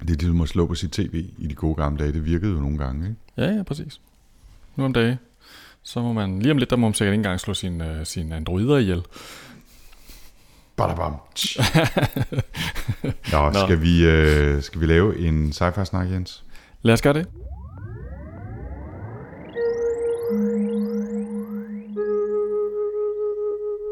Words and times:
Det 0.00 0.10
er 0.10 0.16
det, 0.16 0.28
du 0.28 0.32
må 0.32 0.46
slå 0.46 0.66
på 0.66 0.74
sit 0.74 0.90
tv 0.90 1.24
i 1.38 1.46
de 1.46 1.54
gode 1.54 1.74
gamle 1.74 1.98
dage. 1.98 2.12
Det 2.12 2.24
virkede 2.24 2.52
jo 2.52 2.60
nogle 2.60 2.78
gange, 2.78 3.08
ikke? 3.08 3.20
Ja, 3.36 3.56
ja, 3.56 3.62
præcis. 3.62 4.00
Nu 4.76 4.84
om 4.84 4.92
dagen, 4.92 5.16
så 5.82 6.02
må 6.02 6.12
man, 6.12 6.38
lige 6.38 6.52
om 6.52 6.58
lidt, 6.58 6.70
der 6.70 6.76
må 6.76 6.86
man 6.86 6.94
sikkert 6.94 7.12
ikke 7.12 7.18
engang 7.18 7.40
slå 7.40 7.54
sin, 7.54 7.80
uh, 7.80 8.04
sin 8.04 8.32
androider 8.32 8.76
ihjel. 8.76 9.02
Badabam. 10.76 11.12
Nå, 13.32 13.50
Nå. 13.50 13.66
Skal, 13.66 13.82
vi, 13.82 14.06
øh, 14.06 14.62
skal 14.62 14.80
vi 14.80 14.86
lave 14.86 15.18
en 15.18 15.50
sci-fi 15.50 15.84
snak, 15.84 16.10
Jens? 16.10 16.44
Lad 16.82 16.94
os 16.94 17.02
gøre 17.02 17.14
det. 17.14 17.26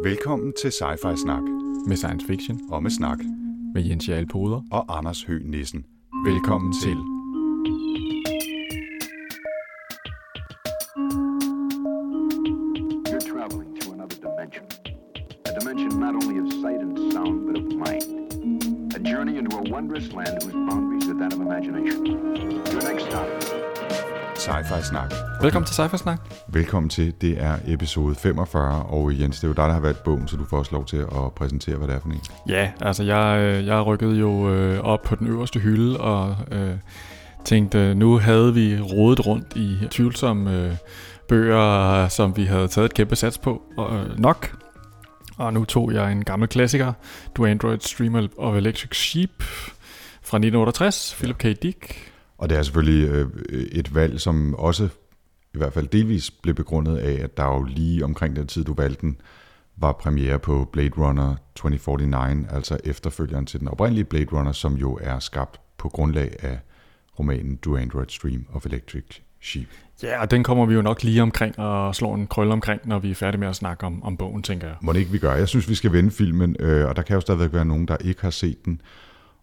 Velkommen 0.05 0.53
til 0.63 0.69
Sci-Fi 0.69 1.17
Snak. 1.17 1.43
Med 1.89 1.97
science 1.97 2.27
fiction. 2.27 2.61
Og 2.71 2.83
med 2.83 2.91
snak. 2.91 3.19
Med 3.75 3.83
Jens 3.83 4.09
Jarl 4.09 4.27
Poder. 4.27 4.63
Og 4.71 4.99
Anders 4.99 5.23
Høgh 5.23 5.45
Nissen. 5.45 5.85
Velkommen 6.25 6.73
til. 6.73 7.18
Velkommen 25.43 25.67
til 25.67 25.83
Sci-Fi 25.83 25.97
Snak. 25.97 26.21
Velkommen 26.49 26.91
til. 26.91 27.15
Det 27.21 27.43
er 27.43 27.59
episode 27.67 28.15
45, 28.15 28.83
og 28.83 29.21
Jens, 29.21 29.37
det 29.37 29.45
er 29.45 29.49
jo 29.49 29.55
dig, 29.55 29.65
der 29.65 29.73
har 29.73 29.81
valgt 29.81 30.05
bogen, 30.05 30.29
så 30.29 30.37
du 30.37 30.45
får 30.45 30.59
også 30.59 30.73
lov 30.73 30.87
til 30.87 30.97
at 30.97 31.33
præsentere, 31.37 31.77
hvad 31.77 31.89
det 31.89 31.95
er 31.95 32.01
for 32.01 32.09
en. 32.09 32.21
Ja, 32.49 32.71
altså 32.81 33.03
jeg, 33.03 33.41
øh, 33.43 33.67
jeg 33.67 33.87
rykkede 33.87 34.17
jo 34.19 34.55
øh, 34.55 34.81
op 34.81 35.03
på 35.03 35.15
den 35.15 35.27
øverste 35.27 35.61
hylde 35.61 36.01
og 36.01 36.37
øh, 36.51 36.71
tænkte, 37.45 37.95
nu 37.95 38.19
havde 38.19 38.55
vi 38.55 38.81
rodet 38.81 39.27
rundt 39.27 39.57
i 39.57 39.79
tvivlsomme 39.91 40.65
øh, 40.65 40.73
bøger, 41.29 42.09
som 42.09 42.37
vi 42.37 42.45
havde 42.45 42.69
taget 42.69 42.85
et 42.85 42.95
kæmpe 42.95 43.17
sats 43.17 43.39
på 43.39 43.63
og, 43.77 43.97
øh, 43.97 44.19
nok. 44.19 44.57
Og 45.37 45.53
nu 45.55 45.65
tog 45.65 45.93
jeg 45.93 46.13
en 46.13 46.25
gammel 46.25 46.49
klassiker, 46.49 46.93
Do 47.37 47.47
Android 47.47 47.79
Stream 47.81 48.29
of 48.39 48.57
Electric 48.57 48.97
Sheep 48.97 49.43
fra 50.23 50.39
1968, 50.39 51.15
Philip 51.19 51.39
K. 51.39 51.63
Dick. 51.63 52.13
Og 52.39 52.51
det 52.51 52.59
er 52.59 52.63
selvfølgelig 52.63 53.09
øh, 53.09 53.29
et 53.73 53.95
valg, 53.95 54.21
som 54.21 54.55
også 54.55 54.89
i 55.59 55.63
hvert 55.63 55.73
fald 55.73 55.89
delvis 55.89 56.31
blev 56.31 56.55
begrundet 56.55 56.97
af, 56.97 57.25
at 57.25 57.37
der 57.37 57.45
jo 57.45 57.63
lige 57.63 58.05
omkring 58.05 58.37
den 58.37 58.47
tid, 58.47 58.65
du 58.65 58.75
valgte 58.75 59.01
den, 59.01 59.21
var 59.77 59.93
premiere 59.93 60.39
på 60.39 60.69
Blade 60.73 60.91
Runner 60.99 61.37
2049, 61.55 62.45
altså 62.51 62.79
efterfølgeren 62.85 63.47
til 63.47 63.61
den 63.61 63.69
oprindelige 63.69 64.05
Blade 64.05 64.27
Runner, 64.33 64.53
som 64.53 64.75
jo 64.75 64.99
er 65.03 65.19
skabt 65.19 65.61
på 65.79 65.89
grundlag 65.89 66.37
af 66.43 66.59
romanen 67.19 67.57
Do 67.57 67.77
Android 67.77 68.07
Stream 68.09 68.47
of 68.53 68.67
Electric 68.67 69.05
Sheep. 69.41 69.69
Ja, 70.03 70.21
og 70.21 70.31
den 70.31 70.45
kommer 70.45 70.67
vi 70.67 70.75
jo 70.75 70.83
nok 70.83 71.03
lige 71.03 71.23
omkring 71.23 71.59
og 71.59 71.95
slår 71.95 72.15
en 72.15 72.27
krølle 72.27 72.53
omkring, 72.53 72.81
når 72.85 72.99
vi 72.99 73.11
er 73.11 73.15
færdige 73.15 73.41
med 73.41 73.49
at 73.49 73.57
snakke 73.57 73.87
om, 73.87 74.03
om 74.03 74.17
bogen, 74.17 74.43
tænker 74.43 74.67
jeg. 74.67 74.77
Må 74.81 74.93
det 74.93 74.99
ikke 74.99 75.13
vi 75.13 75.19
gør? 75.19 75.35
Jeg 75.35 75.49
synes, 75.49 75.69
vi 75.69 75.75
skal 75.75 75.93
vende 75.93 76.11
filmen, 76.11 76.57
øh, 76.61 76.89
og 76.89 76.97
der 76.97 77.03
kan 77.03 77.15
jo 77.15 77.21
stadigvæk 77.21 77.53
være 77.53 77.65
nogen, 77.65 77.89
der 77.89 77.97
ikke 78.01 78.23
har 78.23 78.31
set 78.31 78.65
den, 78.65 78.81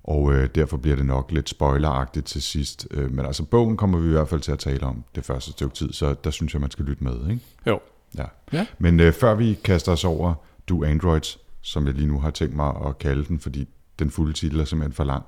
og 0.07 0.33
øh, 0.33 0.49
derfor 0.55 0.77
bliver 0.77 0.95
det 0.95 1.05
nok 1.05 1.31
lidt 1.31 1.49
spoileragtigt 1.49 2.25
til 2.25 2.41
sidst. 2.41 2.87
Øh, 2.91 3.11
men 3.11 3.25
altså, 3.25 3.43
bogen 3.43 3.77
kommer 3.77 3.99
vi 3.99 4.07
i 4.07 4.11
hvert 4.11 4.29
fald 4.29 4.41
til 4.41 4.51
at 4.51 4.59
tale 4.59 4.83
om 4.83 5.03
det 5.15 5.25
første 5.25 5.51
stykke 5.51 5.75
tid, 5.75 5.93
så 5.93 6.15
der 6.23 6.29
synes 6.29 6.53
jeg, 6.53 6.61
man 6.61 6.71
skal 6.71 6.85
lytte 6.85 7.03
med, 7.03 7.29
ikke? 7.29 7.41
Jo. 7.67 7.79
Ja. 8.17 8.25
Ja. 8.53 8.65
Men 8.79 8.99
øh, 8.99 9.13
før 9.13 9.35
vi 9.35 9.53
kaster 9.63 9.91
os 9.91 10.03
over 10.03 10.33
Do 10.69 10.83
Androids, 10.83 11.39
som 11.61 11.85
jeg 11.87 11.93
lige 11.93 12.07
nu 12.07 12.19
har 12.19 12.31
tænkt 12.31 12.55
mig 12.55 12.73
at 12.85 12.99
kalde 12.99 13.25
den, 13.25 13.39
fordi 13.39 13.67
den 13.99 14.11
fulde 14.11 14.33
titel 14.33 14.59
er 14.59 14.65
simpelthen 14.65 14.93
for 14.93 15.03
lang, 15.03 15.23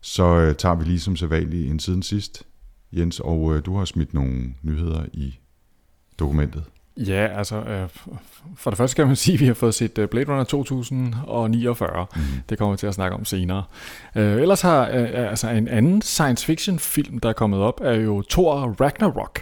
så 0.00 0.24
øh, 0.24 0.54
tager 0.54 0.74
vi 0.74 0.84
lige 0.84 1.00
som 1.00 1.16
sædvanligt 1.16 1.70
en 1.70 1.80
siden 1.80 2.02
sidst, 2.02 2.42
Jens, 2.92 3.20
og 3.20 3.54
øh, 3.54 3.64
du 3.66 3.76
har 3.76 3.84
smidt 3.84 4.14
nogle 4.14 4.54
nyheder 4.62 5.04
i 5.12 5.38
dokumentet. 6.18 6.64
Ja, 7.06 7.26
altså, 7.38 7.56
øh, 7.56 7.88
for 8.56 8.70
det 8.70 8.76
første 8.76 8.96
kan 8.96 9.06
man 9.06 9.16
sige, 9.26 9.34
at 9.34 9.40
vi 9.40 9.46
har 9.46 9.54
fået 9.54 9.74
set 9.74 9.98
øh, 9.98 10.08
Blade 10.08 10.32
Runner 10.32 10.44
2049. 10.44 12.06
Mm. 12.16 12.22
Det 12.48 12.58
kommer 12.58 12.72
vi 12.72 12.78
til 12.78 12.86
at 12.86 12.94
snakke 12.94 13.16
om 13.16 13.24
senere. 13.24 13.64
Øh, 14.16 14.40
ellers 14.40 14.60
har 14.60 14.88
øh, 14.88 15.30
altså 15.30 15.48
en 15.48 15.68
anden 15.68 16.02
science 16.02 16.46
fiction 16.46 16.78
film, 16.78 17.18
der 17.18 17.28
er 17.28 17.32
kommet 17.32 17.60
op, 17.60 17.80
er 17.84 17.94
jo 17.94 18.22
Thor 18.22 18.76
Ragnarok. 18.80 19.40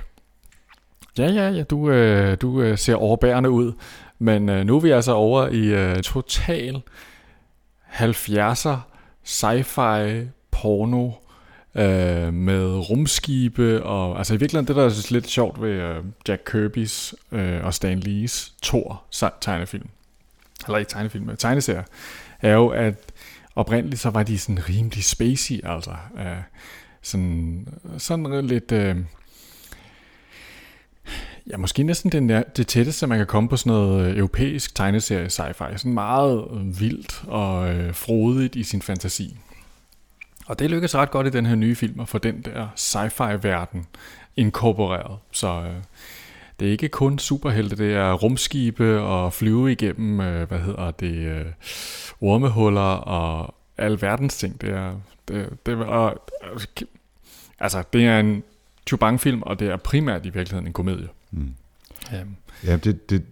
Ja, 1.18 1.26
ja, 1.30 1.50
ja, 1.50 1.62
du, 1.62 1.90
øh, 1.90 2.36
du 2.40 2.62
øh, 2.62 2.78
ser 2.78 2.94
overbærende 2.94 3.50
ud, 3.50 3.72
men 4.18 4.48
øh, 4.48 4.64
nu 4.64 4.76
er 4.76 4.80
vi 4.80 4.90
altså 4.90 5.12
over 5.12 5.48
i 5.48 5.66
øh, 5.66 6.02
total 6.02 6.82
70'er 7.92 8.76
sci-fi 9.24 10.26
porno 10.50 11.10
øh, 11.76 12.34
med 12.34 12.90
rumskibe, 12.90 13.82
og 13.82 14.18
altså 14.18 14.34
i 14.34 14.36
virkeligheden 14.36 14.68
det, 14.68 14.76
der 14.76 14.84
er 14.84 15.12
lidt 15.12 15.28
sjovt 15.28 15.62
ved 15.62 15.70
øh, 15.70 16.04
Jack 16.28 16.54
Kirby's 16.54 17.12
øh, 17.32 17.64
og 17.64 17.74
Stan 17.74 18.00
Lees 18.00 18.52
Thor 18.62 19.02
tegnefilm, 19.40 19.88
eller 20.66 20.78
ikke 20.78 20.90
tegnefilm, 20.90 21.26
men 21.26 21.36
tegneserier, 21.36 21.82
er 22.40 22.54
jo, 22.54 22.68
at 22.68 22.94
oprindeligt 23.54 24.00
så 24.00 24.10
var 24.10 24.22
de 24.22 24.38
sådan 24.38 24.68
rimelig 24.68 25.04
spacey, 25.04 25.60
altså 25.64 25.94
øh, 26.18 26.36
sådan, 27.02 27.68
sådan 27.98 28.46
lidt... 28.46 28.72
Øh, 28.72 28.96
Ja, 31.50 31.56
måske 31.56 31.82
næsten 31.82 32.12
det, 32.12 32.44
det 32.56 32.66
tætteste, 32.66 33.06
man 33.06 33.18
kan 33.18 33.26
komme 33.26 33.48
på 33.48 33.56
sådan 33.56 33.70
noget 33.70 34.10
øh, 34.10 34.16
europæisk 34.16 34.74
tegneserie 34.74 35.26
sci-fi. 35.26 35.76
Sådan 35.76 35.94
meget 35.94 36.48
øh, 36.52 36.80
vildt 36.80 37.22
og 37.26 37.74
øh, 37.74 37.94
frodigt 37.94 38.56
i 38.56 38.62
sin 38.62 38.82
fantasi. 38.82 39.36
Og 40.46 40.58
det 40.58 40.70
lykkes 40.70 40.94
ret 40.94 41.10
godt 41.10 41.26
i 41.26 41.30
den 41.30 41.46
her 41.46 41.54
nye 41.54 41.74
film 41.74 42.00
at 42.00 42.08
få 42.08 42.18
den 42.18 42.42
der 42.42 42.68
sci-fi-verden 42.76 43.86
inkorporeret. 44.36 45.18
Så 45.32 45.48
øh, 45.48 45.74
det 46.60 46.68
er 46.68 46.72
ikke 46.72 46.88
kun 46.88 47.18
superhelte, 47.18 47.76
det 47.76 47.94
er 47.94 48.12
rumskibe 48.12 49.00
og 49.00 49.32
flyve 49.32 49.72
igennem, 49.72 50.20
øh, 50.20 50.48
hvad 50.48 50.58
hedder 50.58 50.90
det, 50.90 51.14
øh, 51.14 51.46
ormehuller 52.20 52.80
og 52.80 53.54
al 53.78 54.02
verdens 54.02 54.36
ting. 54.36 54.60
Det 54.60 54.68
er, 54.68 55.00
det, 55.28 55.66
det, 55.66 55.76
og, 55.76 56.22
altså, 57.58 57.82
det 57.92 58.04
er 58.04 58.20
en 58.20 58.42
Chubang-film, 58.88 59.42
og 59.42 59.60
det 59.60 59.68
er 59.68 59.76
primært 59.76 60.26
i 60.26 60.30
virkeligheden 60.30 60.66
en 60.66 60.72
komedie. 60.72 61.08
Mm. 61.30 61.54
Um. 62.12 62.36
Ja, 62.64 62.76
det, 62.76 63.10
det, 63.10 63.24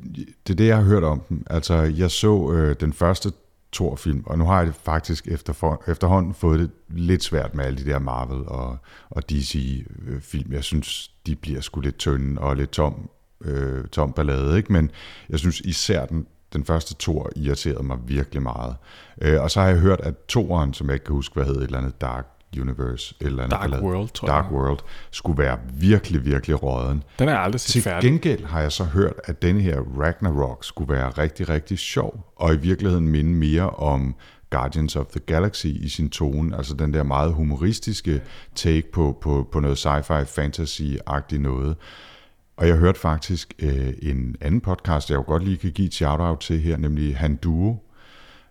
det 0.47 0.53
er 0.53 0.57
det, 0.57 0.67
jeg 0.67 0.77
har 0.77 0.85
hørt 0.85 1.05
om 1.05 1.21
den. 1.29 1.47
Altså, 1.51 1.75
jeg 1.75 2.11
så 2.11 2.53
øh, 2.53 2.77
den 2.81 2.93
første 2.93 3.33
Thor-film, 3.75 4.23
og 4.27 4.39
nu 4.39 4.45
har 4.45 4.63
jeg 4.63 4.75
faktisk 4.75 5.29
efter, 5.29 5.83
efterhånden 5.87 6.35
fået 6.35 6.61
det 6.61 6.71
lidt 6.89 7.23
svært 7.23 7.55
med 7.55 7.65
alle 7.65 7.85
de 7.85 7.91
der 7.91 7.99
Marvel 7.99 8.49
og, 8.49 8.79
og 9.11 9.31
DC-film. 9.31 10.51
Øh, 10.51 10.55
jeg 10.55 10.65
synes, 10.65 11.11
de 11.27 11.37
bliver 11.37 11.61
sgu 11.61 11.81
lidt 11.81 11.99
tynde 11.99 12.41
og 12.41 12.57
lidt 12.57 12.71
tom, 12.71 13.11
øh, 13.41 13.85
tom 13.85 14.13
ballade, 14.13 14.57
ikke? 14.57 14.73
men 14.73 14.91
jeg 15.29 15.39
synes 15.39 15.61
især 15.61 16.07
den, 16.07 16.27
den 16.53 16.65
første 16.65 16.95
Thor 16.99 17.31
irriterede 17.37 17.83
mig 17.83 17.99
virkelig 18.07 18.43
meget. 18.43 18.77
Øh, 19.23 19.43
og 19.43 19.51
så 19.51 19.61
har 19.61 19.69
jeg 19.69 19.79
hørt, 19.79 20.01
at 20.01 20.15
Thoren, 20.29 20.75
som 20.75 20.87
jeg 20.87 20.95
ikke 20.95 21.05
kan 21.05 21.15
huske, 21.15 21.35
hvad 21.35 21.45
hed, 21.45 21.57
et 21.57 21.63
eller 21.63 21.79
andet 21.79 22.01
Dark 22.01 22.34
Universe, 22.61 23.15
eller 23.21 23.43
andet, 23.43 23.59
Dark 23.73 23.83
World, 23.83 24.09
tror 24.09 24.29
Dark 24.29 24.45
jeg. 24.45 24.53
World, 24.53 24.79
skulle 25.11 25.39
være 25.43 25.59
virkelig, 25.75 26.25
virkelig 26.25 26.63
råden. 26.63 27.03
Den 27.19 27.29
er 27.29 27.37
aldrig 27.37 27.61
Til 27.61 27.83
færdig. 27.83 28.11
gengæld 28.11 28.45
har 28.45 28.61
jeg 28.61 28.73
så 28.73 28.85
hørt, 28.85 29.13
at 29.25 29.43
denne 29.43 29.61
her 29.61 29.81
Ragnarok 30.01 30.65
skulle 30.65 30.95
være 30.95 31.09
rigtig, 31.09 31.49
rigtig 31.49 31.79
sjov, 31.79 32.33
og 32.37 32.55
i 32.55 32.57
virkeligheden 32.57 33.09
minde 33.09 33.31
mere 33.31 33.71
om 33.71 34.15
Guardians 34.51 34.97
of 34.97 35.07
the 35.07 35.21
Galaxy 35.21 35.67
i 35.67 35.89
sin 35.89 36.11
tone, 36.11 36.57
altså 36.57 36.75
den 36.75 36.95
der 36.95 37.03
meget 37.03 37.33
humoristiske 37.33 38.23
take 38.55 38.93
på, 38.93 39.19
på, 39.21 39.49
på 39.53 39.61
noget 39.61 39.87
sci-fi, 39.87 40.25
fantasy-agtigt 40.25 41.39
noget. 41.39 41.77
Og 42.57 42.69
jeg 42.69 42.77
hørte 42.77 43.01
faktisk 43.01 43.55
øh, 43.59 43.93
en 44.03 44.37
anden 44.41 44.61
podcast, 44.61 45.11
jeg 45.11 45.17
jo 45.17 45.25
godt 45.27 45.45
lige 45.45 45.57
kan 45.57 45.71
give 45.71 45.87
et 45.87 45.95
shout-out 45.95 46.41
til 46.41 46.61
her, 46.61 46.77
nemlig 46.77 47.17
Han 47.17 47.37
Duo, 47.37 47.77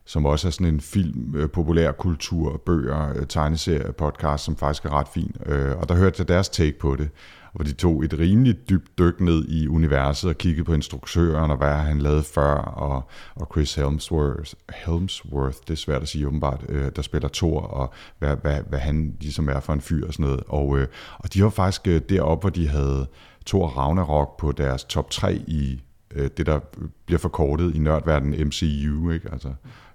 som 0.05 0.25
også 0.25 0.47
er 0.47 0.51
sådan 0.51 0.73
en 0.73 0.81
film, 0.81 1.35
øh, 1.35 1.49
populærkultur, 1.49 2.61
bøger, 2.65 3.13
øh, 3.15 3.27
tegneserie, 3.27 3.93
podcast, 3.93 4.43
som 4.43 4.55
faktisk 4.55 4.85
er 4.85 4.89
ret 4.89 5.07
fin. 5.13 5.35
Øh, 5.45 5.77
og 5.77 5.89
der 5.89 5.95
hørte 5.95 6.15
jeg 6.19 6.27
deres 6.27 6.49
take 6.49 6.79
på 6.79 6.95
det, 6.95 7.09
hvor 7.53 7.63
de 7.63 7.73
tog 7.73 8.05
et 8.05 8.19
rimeligt 8.19 8.69
dybt 8.69 8.97
dyk 8.97 9.19
ned 9.19 9.45
i 9.47 9.67
universet 9.67 10.29
og 10.29 10.37
kiggede 10.37 10.65
på 10.65 10.73
instruktøren 10.73 11.51
og 11.51 11.57
hvad 11.57 11.73
han 11.73 11.99
lavede 11.99 12.23
før, 12.23 12.55
og, 12.55 13.09
og 13.35 13.47
Chris 13.51 13.75
Helmsworth, 13.75 14.53
Helmsworth, 14.85 15.57
det 15.67 15.69
er 15.69 15.77
svært 15.77 16.01
at 16.01 16.07
sige 16.07 16.27
åbenbart, 16.27 16.65
øh, 16.69 16.91
der 16.95 17.01
spiller 17.01 17.29
Thor, 17.33 17.61
og 17.61 17.93
hvad, 18.19 18.35
hvad, 18.41 18.59
hvad 18.69 18.79
han 18.79 19.15
ligesom 19.21 19.49
er 19.49 19.59
for 19.59 19.73
en 19.73 19.81
fyr 19.81 20.07
og 20.07 20.13
sådan 20.13 20.25
noget. 20.25 20.43
Og, 20.47 20.77
øh, 20.77 20.87
og 21.17 21.33
de 21.33 21.43
var 21.43 21.49
faktisk 21.49 21.87
øh, 21.87 22.01
deroppe, 22.09 22.41
hvor 22.43 22.49
de 22.49 22.67
havde 22.67 23.07
Thor 23.45 23.67
Ragnarok 23.67 24.39
på 24.39 24.51
deres 24.51 24.83
top 24.83 25.09
3 25.09 25.35
i 25.47 25.81
øh, 26.15 26.29
det, 26.37 26.45
der 26.45 26.59
bliver 27.05 27.19
forkortet 27.19 27.75
i 27.75 27.79
nørdverdenen 27.79 28.47
MCU, 28.47 29.11
ikke? 29.11 29.29
altså 29.31 29.53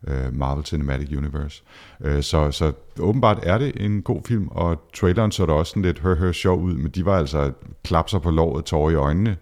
øh, 0.08 0.34
Marvel 0.34 0.64
Cinematic 0.64 1.16
Universe. 1.16 1.62
Øh, 2.00 2.22
så, 2.22 2.50
så 2.50 2.72
åbenbart 2.98 3.38
er 3.42 3.58
det 3.58 3.72
en 3.76 4.02
god 4.02 4.20
film, 4.26 4.48
og 4.48 4.88
traileren 4.94 5.32
så 5.32 5.46
der 5.46 5.52
også 5.52 5.70
sådan 5.70 5.82
lidt 5.82 5.98
hør-hør 5.98 6.32
sjov 6.32 6.60
ud, 6.62 6.74
men 6.74 6.90
de 6.90 7.04
var 7.04 7.18
altså 7.18 7.52
klapser 7.84 8.18
på 8.18 8.30
låret, 8.30 8.64
tårer 8.64 8.90
i 8.90 8.94
øjnene, 8.94 9.36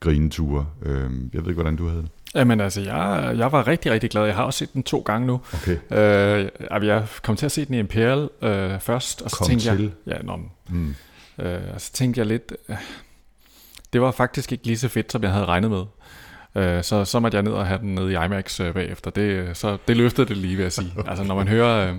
grineture. 0.00 0.66
Øh, 0.82 1.10
jeg 1.32 1.40
ved 1.42 1.48
ikke, 1.48 1.52
hvordan 1.52 1.76
du 1.76 1.88
havde 1.88 2.02
det. 2.02 2.10
Jamen 2.34 2.60
altså, 2.60 2.80
jeg, 2.80 3.34
jeg 3.36 3.52
var 3.52 3.66
rigtig, 3.66 3.92
rigtig 3.92 4.10
glad. 4.10 4.24
Jeg 4.24 4.34
har 4.34 4.42
også 4.44 4.58
set 4.58 4.72
den 4.72 4.82
to 4.82 5.00
gange 5.00 5.26
nu. 5.26 5.40
Okay. 5.54 5.76
Øh, 5.90 6.48
jeg 6.86 7.06
kom 7.22 7.36
til 7.36 7.46
at 7.46 7.52
se 7.52 7.64
den 7.64 7.74
i 7.74 7.78
Imperial 7.78 8.28
øh, 8.42 8.80
først, 8.80 9.22
og 9.22 9.30
så 9.30 9.36
Kom 9.36 9.46
tænkte 9.46 9.76
til. 9.76 9.92
jeg... 10.06 10.16
Ja, 10.16 10.22
nå, 10.22 10.40
Mm. 10.68 10.94
øh, 11.38 11.60
og 11.74 11.80
så 11.80 11.92
tænkte 11.92 12.18
jeg 12.18 12.26
lidt... 12.26 12.52
Øh, 12.68 12.76
det 13.92 14.00
var 14.00 14.10
faktisk 14.10 14.52
ikke 14.52 14.66
lige 14.66 14.78
så 14.78 14.88
fedt, 14.88 15.12
som 15.12 15.22
jeg 15.22 15.32
havde 15.32 15.44
regnet 15.44 15.70
med. 15.70 15.84
Øh, 16.54 16.84
så, 16.84 17.04
så 17.04 17.20
måtte 17.20 17.36
jeg 17.36 17.42
ned 17.42 17.52
og 17.52 17.66
have 17.66 17.78
den 17.78 17.94
nede 17.94 18.12
i 18.12 18.16
IMAX 18.24 18.60
øh, 18.60 18.74
bagefter. 18.74 19.10
Det, 19.10 19.22
øh, 19.22 19.54
så 19.54 19.78
det 19.88 19.96
løftede 19.96 20.28
det 20.28 20.36
lige, 20.36 20.56
vil 20.56 20.62
jeg 20.62 20.72
sige. 20.72 20.92
Altså, 21.08 21.24
når 21.24 21.34
man 21.34 21.48
hører... 21.48 21.90
Øh, 21.90 21.96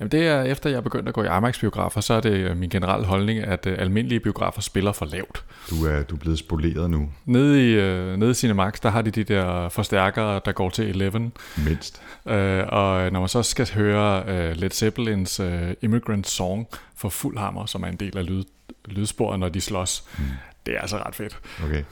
Jamen 0.00 0.12
det 0.12 0.26
er, 0.26 0.42
efter 0.42 0.70
jeg 0.70 0.76
er 0.76 0.80
begyndt 0.80 1.08
at 1.08 1.14
gå 1.14 1.22
i 1.22 1.26
IMAX-biografer, 1.26 2.00
så 2.00 2.14
er 2.14 2.20
det 2.20 2.32
øh, 2.32 2.56
min 2.56 2.70
generelle 2.70 3.06
holdning, 3.06 3.38
at 3.38 3.66
øh, 3.66 3.78
almindelige 3.78 4.20
biografer 4.20 4.60
spiller 4.60 4.92
for 4.92 5.06
lavt. 5.06 5.44
Du 5.70 5.86
er, 5.86 6.02
du 6.02 6.14
er 6.14 6.18
blevet 6.18 6.38
spoleret 6.38 6.90
nu, 6.90 7.08
Nede 7.24 7.70
i, 7.70 7.74
øh, 7.74 8.16
nede 8.16 8.30
i 8.30 8.34
Cinemax, 8.34 8.80
der 8.82 8.90
har 8.90 9.02
de 9.02 9.10
de 9.10 9.24
der 9.24 9.68
forstærkere, 9.68 10.40
der 10.44 10.52
går 10.52 10.70
til 10.70 10.88
11. 10.88 11.30
mindst. 11.66 12.02
Øh, 12.26 12.64
og 12.68 13.12
når 13.12 13.20
man 13.20 13.28
så 13.28 13.42
skal 13.42 13.70
høre 13.74 14.24
øh, 14.26 14.56
Led 14.56 14.70
Zeppelins 14.70 15.40
øh, 15.40 15.74
Immigrant 15.82 16.28
Song 16.28 16.66
for 16.96 17.08
fuld 17.08 17.38
hammer, 17.38 17.66
som 17.66 17.82
er 17.82 17.88
en 17.88 17.96
del 17.96 18.18
af 18.18 18.26
lyd, 18.26 18.44
lydsporet, 18.84 19.40
når 19.40 19.48
de 19.48 19.60
slås, 19.60 20.04
mm. 20.18 20.24
Det 20.66 20.76
er 20.76 20.80
altså 20.80 20.96
ret 20.96 21.14
fedt. 21.14 21.38
Okay. 21.64 21.84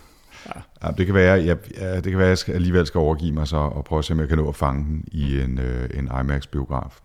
Ja, 0.84 0.90
det 0.90 1.06
kan 1.06 1.14
være, 1.14 1.44
jeg, 1.44 1.56
ja, 1.76 1.94
det 1.94 2.04
kan 2.04 2.18
være, 2.18 2.26
at 2.26 2.30
jeg 2.30 2.38
skal, 2.38 2.54
alligevel 2.54 2.86
skal 2.86 2.98
overgive 2.98 3.32
mig 3.32 3.48
så 3.48 3.56
og 3.56 3.84
prøve 3.84 3.98
at 3.98 4.04
se, 4.04 4.12
om 4.12 4.20
jeg 4.20 4.28
kan 4.28 4.38
nå 4.38 4.48
at 4.48 4.56
fange 4.56 4.84
den 4.84 5.04
i 5.12 5.40
en, 5.40 5.58
øh, 5.58 5.90
en 5.94 6.10
IMAX-biograf. 6.20 6.98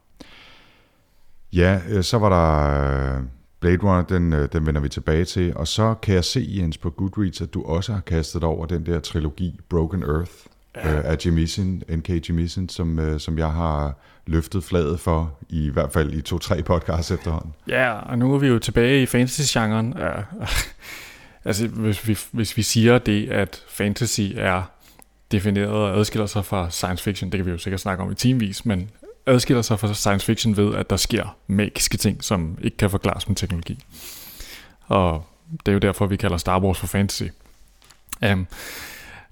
Ja, 1.54 1.80
øh, 1.90 2.04
så 2.04 2.18
var 2.18 2.30
der 2.30 3.18
øh, 3.18 3.24
Blade 3.60 3.78
Runner, 3.78 4.02
den, 4.02 4.34
øh, 4.34 4.50
den 4.54 4.66
vender 4.66 4.82
vi 4.82 4.90
tilbage 4.90 5.26
til. 5.26 5.58
Og 5.58 5.68
så 5.68 5.96
kan 6.02 6.16
jeg 6.16 6.24
se, 6.24 6.48
Jens, 6.50 6.78
på 6.78 6.90
Goodreads, 6.90 7.42
at 7.42 7.54
du 7.54 7.64
også 7.64 7.94
har 7.94 8.02
kastet 8.02 8.42
dig 8.42 8.50
over 8.50 8.66
den 8.66 8.86
der 8.86 9.00
trilogi, 9.00 9.60
Broken 9.70 10.04
Earth, 10.04 10.32
ja. 10.76 10.98
øh, 10.98 11.06
af 11.06 11.18
Jemisin, 11.26 11.84
N.K. 11.90 12.30
Jemisin, 12.30 12.70
som, 12.70 13.00
øh, 13.00 13.20
som 13.20 13.38
jeg 13.38 13.52
har 13.52 13.94
løftet 14.28 14.64
flaget 14.64 15.00
for, 15.00 15.38
i 15.50 15.70
hvert 15.70 15.92
fald 15.92 16.14
i 16.14 16.22
to-tre 16.22 16.64
podcasts 16.64 17.12
efterhånden. 17.12 17.54
Ja, 17.68 17.92
og 17.92 18.18
nu 18.18 18.34
er 18.34 18.38
vi 18.38 18.48
jo 18.48 18.60
tilbage 18.60 19.02
i 19.02 19.06
fantasy-genren. 19.06 19.96
Ja. 19.98 20.12
Altså, 21.46 21.68
hvis 21.68 22.08
vi, 22.08 22.18
hvis 22.32 22.58
vi 22.58 22.62
siger 22.62 22.98
det, 22.98 23.30
at 23.30 23.64
fantasy 23.68 24.22
er 24.36 24.64
defineret 25.32 25.70
og 25.70 25.98
adskiller 26.00 26.26
sig 26.26 26.46
fra 26.46 26.70
science 26.70 27.04
fiction, 27.04 27.32
det 27.32 27.38
kan 27.38 27.46
vi 27.46 27.52
jo 27.52 27.58
sikkert 27.58 27.82
snakke 27.82 28.04
om 28.04 28.12
i 28.12 28.16
timevis, 28.16 28.66
men 28.66 28.90
adskiller 29.26 29.62
sig 29.62 29.80
fra 29.80 29.94
science 29.94 30.26
fiction 30.26 30.58
ved, 30.58 30.76
at 30.76 30.90
der 30.90 30.98
sker 30.98 31.36
magiske 31.48 31.98
ting, 31.98 32.24
som 32.24 32.58
ikke 32.62 32.78
kan 32.78 32.90
forklares 32.90 33.28
med 33.28 33.36
teknologi. 33.36 33.84
Og 34.88 35.26
det 35.52 35.68
er 35.68 35.74
jo 35.74 35.80
derfor, 35.80 36.06
vi 36.08 36.16
kalder 36.16 36.38
Star 36.38 36.60
Wars 36.60 36.80
for 36.80 36.88
fantasy. 36.88 37.24
Um, 38.32 38.48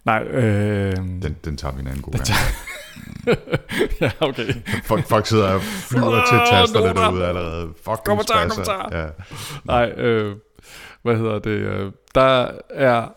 nej, 0.05 0.23
øh, 0.23 0.95
Den, 0.97 1.37
den 1.45 1.57
tager 1.57 1.73
vi 1.75 1.81
en 1.81 1.87
anden 1.87 2.01
god 2.01 2.13
gang. 2.13 2.27
ja, 4.01 4.11
okay. 4.19 4.53
Folk, 4.85 5.07
folk 5.09 5.27
sidder 5.27 5.47
og 5.53 5.61
flyver 5.61 6.25
til 6.29 6.37
Åh, 6.37 6.47
tasterne 6.49 6.87
noter. 6.87 7.01
derude 7.03 7.27
allerede. 7.27 7.69
Fuck, 7.85 7.99
Kommentar, 8.05 8.47
kommentar. 8.47 8.89
Ja. 8.91 9.07
Nej, 9.63 9.89
øh, 9.91 10.35
hvad 11.01 11.17
hedder 11.17 11.39
det? 11.39 11.49
Øh, 11.51 11.91
der 12.15 12.47
er... 12.69 13.07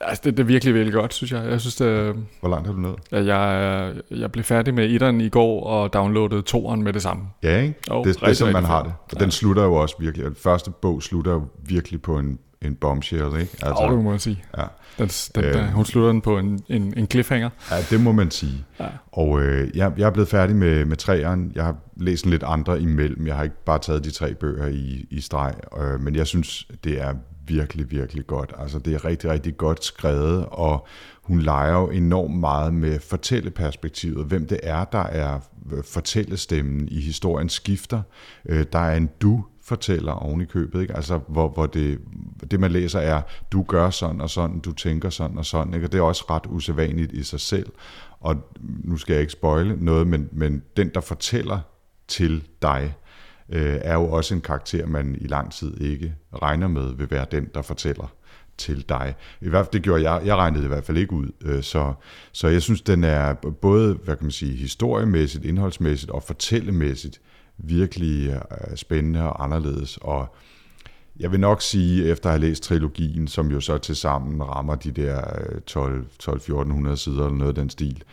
Altså, 0.00 0.22
det, 0.24 0.36
det 0.36 0.42
er 0.42 0.46
virkelig, 0.46 0.74
virkelig 0.74 0.94
godt, 0.94 1.14
synes 1.14 1.32
jeg. 1.32 1.44
Jeg 1.50 1.60
synes, 1.60 1.76
det, 1.76 2.14
Hvor 2.40 2.48
langt 2.48 2.66
har 2.66 2.74
du 2.74 2.80
nået? 2.80 2.98
at 3.10 3.26
jeg, 3.26 3.62
er- 3.88 3.94
jeg 4.10 4.32
blev 4.32 4.44
færdig 4.44 4.74
med 4.74 4.84
etteren 4.90 5.20
i 5.20 5.28
går 5.28 5.64
og 5.66 5.92
downloadede 5.92 6.42
toeren 6.42 6.82
med 6.82 6.92
det 6.92 7.02
samme. 7.02 7.22
Ja, 7.42 7.60
ikke? 7.60 7.74
Jo, 7.90 7.98
det, 7.98 8.04
det 8.04 8.16
er 8.16 8.22
rigtig, 8.22 8.36
sådan, 8.36 8.52
man 8.52 8.64
har 8.64 8.82
det. 8.82 8.92
Og 9.14 9.20
den 9.20 9.30
slutter 9.30 9.62
jo 9.64 9.74
også 9.74 9.94
virkelig. 10.00 10.26
Den 10.26 10.34
første 10.34 10.70
bog 10.70 11.02
slutter 11.02 11.32
jo 11.32 11.42
virkelig 11.68 12.02
på 12.02 12.18
en, 12.18 12.38
en 12.62 12.74
bombshell, 12.74 13.40
ikke? 13.40 13.52
Altså, 13.62 13.74
oh, 13.76 13.90
det 13.92 14.04
må 14.04 14.10
man 14.10 14.18
sige. 14.18 14.44
ja. 14.58 14.64
Den, 14.98 15.08
den, 15.08 15.44
Øh. 15.44 15.56
øh. 15.56 15.68
Hun 15.68 15.84
slutter 15.84 16.12
den 16.12 16.20
på 16.20 16.38
en, 16.38 16.60
en, 16.68 16.94
en 16.96 17.06
cliffhanger. 17.10 17.50
ja, 17.70 17.76
det 17.90 18.00
må 18.00 18.12
man 18.12 18.30
sige. 18.30 18.64
Ja. 18.80 18.86
Og 19.12 19.42
øh, 19.42 19.76
jeg, 19.76 19.92
jeg 19.96 20.06
er 20.06 20.10
blevet 20.10 20.28
færdig 20.28 20.56
med, 20.56 20.84
med 20.84 20.96
træeren. 20.96 21.52
Jeg 21.54 21.64
har 21.64 21.76
læst 21.96 22.24
en 22.24 22.30
lidt 22.30 22.42
andre 22.42 22.80
imellem. 22.80 23.26
Jeg 23.26 23.36
har 23.36 23.42
ikke 23.42 23.64
bare 23.64 23.78
taget 23.78 24.04
de 24.04 24.10
tre 24.10 24.34
bøger 24.34 24.66
i, 24.66 25.06
i 25.10 25.20
streg. 25.20 25.54
Øh, 25.80 26.00
men 26.00 26.14
jeg 26.16 26.26
synes, 26.26 26.68
det 26.84 27.00
er 27.00 27.14
virkelig, 27.46 27.90
virkelig 27.90 28.26
godt. 28.26 28.52
Altså, 28.58 28.78
det 28.78 28.94
er 28.94 29.04
rigtig, 29.04 29.30
rigtig 29.30 29.56
godt 29.56 29.84
skrevet, 29.84 30.46
og 30.50 30.86
hun 31.22 31.40
leger 31.40 31.72
jo 31.72 31.90
enormt 31.90 32.38
meget 32.40 32.74
med 32.74 33.00
fortælleperspektivet. 33.00 34.26
Hvem 34.26 34.46
det 34.46 34.60
er, 34.62 34.84
der 34.84 35.02
er 35.02 35.40
fortællestemmen 35.84 36.88
i 36.88 37.00
historien 37.00 37.48
skifter. 37.48 38.02
Øh, 38.48 38.66
der 38.72 38.78
er 38.78 38.96
en 38.96 39.10
du 39.20 39.44
fortæller 39.68 40.12
oven 40.12 40.40
i 40.40 40.44
købet, 40.44 40.80
ikke? 40.82 40.96
Altså, 40.96 41.20
hvor, 41.28 41.48
hvor 41.48 41.66
det, 41.66 41.98
det, 42.50 42.60
man 42.60 42.70
læser 42.70 43.00
er, 43.00 43.22
du 43.52 43.62
gør 43.62 43.90
sådan 43.90 44.20
og 44.20 44.30
sådan, 44.30 44.58
du 44.58 44.72
tænker 44.72 45.10
sådan 45.10 45.38
og 45.38 45.46
sådan, 45.46 45.74
ikke? 45.74 45.86
Og 45.86 45.92
det 45.92 45.98
er 45.98 46.02
også 46.02 46.24
ret 46.30 46.46
usædvanligt 46.46 47.12
i 47.12 47.22
sig 47.22 47.40
selv. 47.40 47.66
Og 48.20 48.36
nu 48.60 48.96
skal 48.96 49.12
jeg 49.12 49.20
ikke 49.20 49.32
spoile 49.32 49.76
noget, 49.84 50.06
men, 50.06 50.28
men 50.32 50.62
den, 50.76 50.90
der 50.94 51.00
fortæller 51.00 51.58
til 52.08 52.44
dig, 52.62 52.94
øh, 53.48 53.78
er 53.82 53.94
jo 53.94 54.10
også 54.10 54.34
en 54.34 54.40
karakter, 54.40 54.86
man 54.86 55.16
i 55.20 55.26
lang 55.26 55.52
tid 55.52 55.80
ikke 55.80 56.14
regner 56.42 56.68
med 56.68 56.94
vil 56.96 57.10
være 57.10 57.26
den, 57.30 57.48
der 57.54 57.62
fortæller 57.62 58.12
til 58.58 58.88
dig. 58.88 59.14
I 59.40 59.48
hvert 59.48 59.64
fald, 59.66 59.72
det 59.72 59.82
gjorde 59.82 60.10
jeg. 60.10 60.26
Jeg 60.26 60.36
regnede 60.36 60.64
i 60.64 60.68
hvert 60.68 60.84
fald 60.84 60.98
ikke 60.98 61.12
ud. 61.12 61.28
Øh, 61.42 61.62
Så, 61.62 61.92
så 62.32 62.48
jeg 62.48 62.62
synes, 62.62 62.80
den 62.80 63.04
er 63.04 63.34
både, 63.34 63.94
hvad 63.94 64.16
kan 64.16 64.24
man 64.24 64.30
sige, 64.30 64.56
historiemæssigt, 64.56 65.44
indholdsmæssigt 65.44 66.10
og 66.10 66.22
fortællemæssigt 66.22 67.20
virkelig 67.58 68.28
øh, 68.30 68.76
spændende 68.76 69.22
og 69.22 69.44
anderledes. 69.44 69.96
Og 69.96 70.34
jeg 71.20 71.32
vil 71.32 71.40
nok 71.40 71.62
sige, 71.62 72.08
efter 72.08 72.28
at 72.28 72.32
have 72.32 72.48
læst 72.48 72.62
trilogien, 72.62 73.28
som 73.28 73.50
jo 73.50 73.60
så 73.60 73.78
til 73.78 73.96
sammen 73.96 74.42
rammer 74.42 74.74
de 74.74 74.90
der 74.90 75.22
øh, 75.40 75.60
12-1400 76.90 76.96
sider 76.96 77.24
eller 77.24 77.38
noget 77.38 77.48
af 77.48 77.54
den 77.54 77.70
stil, 77.70 78.04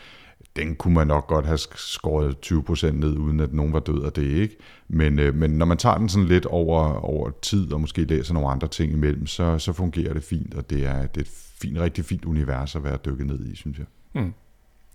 den 0.56 0.76
kunne 0.76 0.94
man 0.94 1.08
nok 1.08 1.28
godt 1.28 1.46
have 1.46 1.58
skåret 1.76 2.36
20% 2.46 2.92
ned, 2.92 3.18
uden 3.18 3.40
at 3.40 3.54
nogen 3.54 3.74
var 3.74 3.80
død 3.80 4.04
af 4.04 4.12
det, 4.12 4.24
ikke? 4.24 4.58
Men, 4.88 5.20
øh, 5.20 5.36
men 5.36 5.52
når 5.52 5.66
man 5.66 5.78
tager 5.78 5.98
den 5.98 6.10
sådan 6.10 6.28
lidt 6.28 6.46
over, 6.46 6.94
over 6.94 7.30
tid, 7.42 7.74
og 7.74 7.82
måske 7.82 8.04
læser 8.04 8.34
nogle 8.34 8.50
andre 8.50 8.68
ting 8.68 8.94
imellem, 8.94 9.28
så, 9.28 9.60
så 9.60 9.74
fungerer 9.74 10.14
det 10.14 10.24
fint, 10.24 10.54
og 10.54 10.70
det 10.70 10.86
er, 10.86 11.08
det 11.08 11.18
er 11.18 11.22
et 11.22 11.32
fint, 11.62 11.80
rigtig 11.80 12.06
fint 12.06 12.26
univers 12.26 12.76
at 12.76 12.84
være 12.84 12.98
dykket 13.06 13.28
ned 13.28 13.46
i, 13.46 13.56
synes 13.56 13.78
jeg. 13.78 13.86
Mm. 14.14 14.34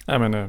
Jamen, 0.08 0.34
øh, 0.34 0.48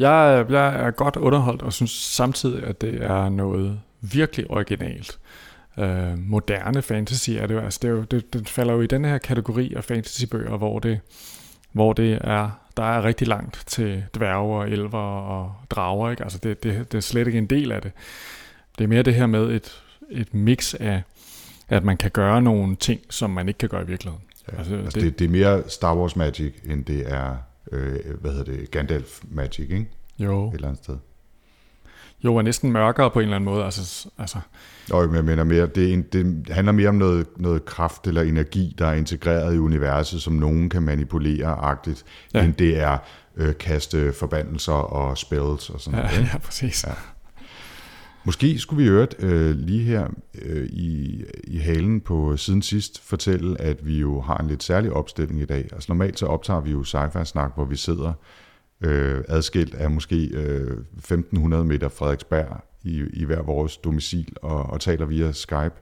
jeg, 0.00 0.46
jeg 0.50 0.74
er 0.86 0.90
godt 0.90 1.16
underholdt, 1.16 1.62
og 1.62 1.72
synes 1.72 1.90
samtidig, 1.90 2.64
at 2.64 2.80
det 2.80 3.02
er 3.02 3.28
noget 3.28 3.80
virkelig 4.00 4.50
originalt. 4.50 5.18
Øh, 5.78 6.18
moderne 6.18 6.82
fantasy 6.82 7.30
er 7.30 7.46
det 7.46 7.54
jo, 7.54 7.60
altså 7.60 7.78
det, 7.82 7.88
er 7.88 7.92
jo, 7.92 8.02
det, 8.02 8.32
det 8.32 8.48
falder 8.48 8.74
jo 8.74 8.80
i 8.80 8.86
den 8.86 9.04
her 9.04 9.18
kategori 9.18 9.74
af 9.76 9.84
fantasybøger, 9.84 10.56
hvor 10.56 10.78
det, 10.78 11.00
hvor 11.72 11.92
det 11.92 12.18
er, 12.20 12.50
der 12.76 12.82
er 12.82 13.04
rigtig 13.04 13.28
langt 13.28 13.62
til 13.66 14.04
dværge 14.16 14.56
og 14.56 14.70
elver 14.70 15.20
og 15.20 15.52
drager, 15.70 16.10
ikke? 16.10 16.22
Altså 16.22 16.38
det, 16.42 16.62
det, 16.62 16.92
det 16.92 16.98
er 16.98 17.02
slet 17.02 17.26
ikke 17.26 17.38
en 17.38 17.46
del 17.46 17.72
af 17.72 17.82
det. 17.82 17.92
Det 18.78 18.84
er 18.84 18.88
mere 18.88 19.02
det 19.02 19.14
her 19.14 19.26
med 19.26 19.50
et, 19.50 19.82
et 20.10 20.34
mix 20.34 20.74
af, 20.74 21.02
at 21.68 21.84
man 21.84 21.96
kan 21.96 22.10
gøre 22.10 22.42
nogle 22.42 22.76
ting, 22.76 23.00
som 23.10 23.30
man 23.30 23.48
ikke 23.48 23.58
kan 23.58 23.68
gøre 23.68 23.82
i 23.82 23.86
virkeligheden. 23.86 24.24
Ja, 24.52 24.58
Altså, 24.58 24.74
altså, 24.74 24.90
det- 24.90 24.94
det, 24.94 25.02
det, 25.12 25.18
det 25.18 25.24
er 25.24 25.28
mere 25.28 25.62
Star 25.68 25.96
Wars 25.96 26.16
Magic, 26.16 26.52
end 26.64 26.84
det 26.84 27.12
er, 27.12 27.36
øh, 27.72 27.98
hvad 28.20 28.30
hedder 28.30 28.52
det, 28.52 28.70
Gandalf 28.70 29.20
Magic, 29.30 29.70
ikke? 29.70 29.88
Jo, 30.18 30.48
Et 30.48 30.54
eller 30.54 30.68
andet 30.68 30.84
sted. 30.84 30.96
jo 32.24 32.36
er 32.36 32.42
næsten 32.42 32.72
mørkere 32.72 33.10
på 33.10 33.18
en 33.18 33.22
eller 33.22 33.36
anden 33.36 33.44
måde. 33.50 33.64
Altså, 33.64 34.08
altså 34.18 34.38
Og 34.92 35.14
jeg 35.14 35.24
mener 35.24 35.44
mere, 35.44 35.66
det, 35.66 35.92
en, 35.92 36.02
det 36.02 36.46
handler 36.50 36.72
mere 36.72 36.88
om 36.88 36.94
noget, 36.94 37.26
noget 37.36 37.64
kraft 37.64 38.06
eller 38.06 38.22
energi, 38.22 38.74
der 38.78 38.86
er 38.86 38.92
integreret 38.94 39.54
i 39.54 39.58
universet, 39.58 40.22
som 40.22 40.32
nogen 40.32 40.68
kan 40.68 40.82
manipulere-agtigt, 40.82 42.04
Ja. 42.34 42.38
ja. 42.38 42.44
end 42.44 42.54
det 42.54 42.78
er 42.80 42.98
øh, 43.36 43.54
kaste 43.56 44.12
forbandelser 44.12 44.72
og 44.72 45.18
spells 45.18 45.70
og 45.70 45.80
sådan 45.80 45.98
ja, 45.98 46.04
noget. 46.04 46.18
ikke? 46.18 46.30
ja, 46.32 46.38
præcis. 46.38 46.84
Ja. 46.84 46.92
Måske 48.24 48.58
skulle 48.58 48.82
vi 48.82 48.88
i 48.88 48.90
øvrigt 48.92 49.14
øh, 49.24 49.56
lige 49.56 49.82
her 49.82 50.08
øh, 50.42 50.66
i, 50.66 51.24
i 51.44 51.58
halen 51.58 52.00
på 52.00 52.36
siden 52.36 52.62
sidst 52.62 53.00
fortælle, 53.02 53.60
at 53.60 53.86
vi 53.86 53.98
jo 54.00 54.20
har 54.20 54.36
en 54.38 54.46
lidt 54.48 54.62
særlig 54.62 54.92
opstilling 54.92 55.40
i 55.40 55.44
dag. 55.44 55.68
Altså 55.72 55.86
normalt 55.88 56.18
så 56.18 56.26
optager 56.26 56.60
vi 56.60 56.70
jo 56.70 56.84
sci 56.84 56.96
snak 57.24 57.52
hvor 57.54 57.64
vi 57.64 57.76
sidder 57.76 58.12
øh, 58.80 59.24
adskilt 59.28 59.74
af 59.74 59.90
måske 59.90 60.24
øh, 60.32 60.76
1500 60.96 61.64
meter 61.64 61.88
Frederiksberg 61.88 62.60
i, 62.82 63.04
i 63.12 63.24
hver 63.24 63.42
vores 63.42 63.76
domicil 63.76 64.32
og, 64.42 64.62
og 64.62 64.80
taler 64.80 65.06
via 65.06 65.32
Skype. 65.32 65.74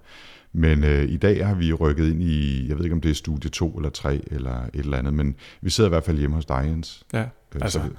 Men 0.53 0.85
øh, 0.85 1.03
i 1.09 1.17
dag 1.17 1.47
har 1.47 1.55
vi 1.55 1.73
rykket 1.73 2.11
ind 2.11 2.23
i, 2.23 2.69
jeg 2.69 2.77
ved 2.77 2.85
ikke 2.85 2.95
om 2.95 3.01
det 3.01 3.11
er 3.11 3.15
studie 3.15 3.51
2 3.51 3.77
eller 3.77 3.91
3 3.91 4.21
eller 4.31 4.55
et 4.65 4.71
eller 4.75 4.99
andet, 4.99 5.15
men 5.15 5.35
vi 5.61 5.71
sidder 5.71 5.91
i 5.91 5.93
hvert 5.93 6.05
fald 6.05 6.19
hjemme 6.19 6.37
hos 6.37 6.45
dig, 6.45 6.65
Jens. 6.67 7.03
ja. 7.13 7.21
Øh, 7.21 7.61
Altså, 7.61 7.79
så- 7.79 7.91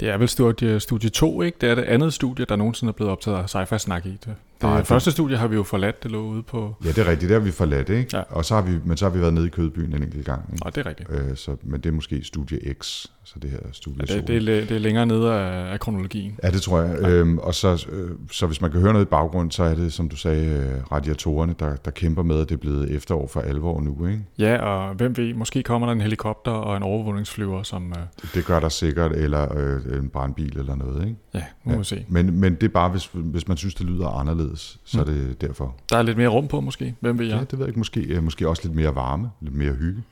det 0.00 0.08
er 0.08 0.16
vel 0.16 0.28
studie, 0.28 0.80
studie 0.80 1.10
2, 1.10 1.42
ikke? 1.42 1.58
Det 1.60 1.70
er 1.70 1.74
det 1.74 1.84
andet 1.84 2.14
studie, 2.14 2.44
der 2.44 2.56
nogensinde 2.56 2.90
er 2.90 2.94
blevet 2.94 3.12
optaget 3.12 3.36
af 3.38 3.54
sci-fi 3.54 3.78
snak 3.78 4.06
i. 4.06 4.10
Det, 4.10 4.34
det 4.60 4.68
Nej, 4.68 4.84
første 4.84 5.10
studie 5.10 5.36
har 5.36 5.46
vi 5.48 5.56
jo 5.56 5.62
forladt, 5.62 6.02
det 6.02 6.10
lå 6.10 6.20
ude 6.22 6.42
på... 6.42 6.74
Ja, 6.84 6.88
det 6.88 6.98
er 6.98 7.10
rigtigt, 7.10 7.28
det 7.28 7.36
har 7.38 7.44
vi 7.44 7.50
forladt, 7.50 7.88
ikke? 7.88 8.16
Ja. 8.16 8.22
Og 8.30 8.44
så 8.44 8.54
har 8.54 8.62
vi, 8.62 8.78
men 8.84 8.96
så 8.96 9.04
har 9.04 9.10
vi 9.10 9.20
været 9.20 9.34
nede 9.34 9.46
i 9.46 9.50
Kødbyen 9.50 9.94
en 9.94 10.02
enkelt 10.02 10.26
gang. 10.26 10.42
Ikke? 10.52 10.64
Nej, 10.64 10.70
det 10.70 10.86
er 10.86 10.88
rigtigt. 10.88 11.10
Øh, 11.12 11.36
så, 11.36 11.56
men 11.62 11.80
det 11.80 11.88
er 11.88 11.92
måske 11.92 12.24
Studie 12.24 12.74
X, 12.74 13.06
så 13.24 13.34
det 13.42 13.50
her 13.50 13.58
Studie 13.72 14.04
Ja, 14.08 14.14
det, 14.14 14.28
det, 14.28 14.36
er, 14.36 14.40
det 14.40 14.70
er 14.70 14.78
længere 14.78 15.06
nede 15.06 15.32
af, 15.32 15.72
af 15.72 15.80
kronologien. 15.80 16.38
Ja, 16.42 16.50
det 16.50 16.62
tror 16.62 16.80
jeg. 16.80 17.08
Øhm, 17.08 17.38
og 17.38 17.54
så, 17.54 17.86
øh, 17.92 18.10
så 18.32 18.46
hvis 18.46 18.60
man 18.60 18.70
kan 18.70 18.80
høre 18.80 18.92
noget 18.92 19.06
i 19.06 19.08
baggrund, 19.08 19.50
så 19.50 19.62
er 19.62 19.74
det, 19.74 19.92
som 19.92 20.08
du 20.08 20.16
sagde, 20.16 20.46
øh, 20.46 20.92
radiatorerne, 20.92 21.54
der, 21.58 21.76
der 21.76 21.90
kæmper 21.90 22.22
med, 22.22 22.40
at 22.40 22.48
det 22.48 22.54
er 22.54 22.58
blevet 22.58 22.90
efterår 22.90 23.26
for 23.26 23.40
alvor 23.40 23.80
nu. 23.80 24.06
Ikke? 24.06 24.20
Ja, 24.38 24.56
og 24.56 24.94
hvem 24.94 25.16
ved, 25.16 25.34
måske 25.34 25.62
kommer 25.62 25.86
der 25.86 25.92
en 25.92 26.00
helikopter 26.00 26.50
og 26.50 26.76
en 26.76 26.82
overvågningsflyver, 26.82 27.62
som... 27.62 27.92
Øh, 27.92 28.28
Det 28.34 28.44
gør 28.44 28.60
der 28.60 28.68
sikkert, 28.68 29.12
eller 29.12 29.56
øh, 29.56 29.98
en 29.98 30.08
brandbil 30.08 30.58
eller 30.58 30.76
noget. 30.76 31.02
Ikke? 31.02 31.16
ja, 31.34 31.42
nu 31.64 31.72
må 31.72 31.78
vi 31.78 31.84
se. 31.84 32.04
Men, 32.08 32.40
men 32.40 32.54
det 32.54 32.62
er 32.62 32.68
bare, 32.68 32.88
hvis, 32.88 33.10
hvis 33.12 33.48
man 33.48 33.56
synes, 33.56 33.74
det 33.74 33.86
lyder 33.86 34.08
anderledes, 34.08 34.47
så 34.56 35.00
er 35.00 35.04
det 35.04 35.40
derfor. 35.40 35.74
Der 35.90 35.98
er 35.98 36.02
lidt 36.02 36.16
mere 36.16 36.28
rum 36.28 36.48
på, 36.48 36.60
måske. 36.60 36.94
Hvem 37.00 37.18
ved 37.18 37.26
Ja, 37.26 37.36
jeg? 37.36 37.50
det 37.50 37.58
ved 37.58 37.64
jeg 37.66 37.68
ikke. 37.68 37.78
Måske, 37.80 38.00
øh, 38.00 38.22
måske 38.22 38.48
også 38.48 38.62
lidt 38.64 38.74
mere 38.74 38.94
varme, 38.94 39.30
lidt 39.40 39.54
mere 39.54 39.72
hygge. 39.72 40.02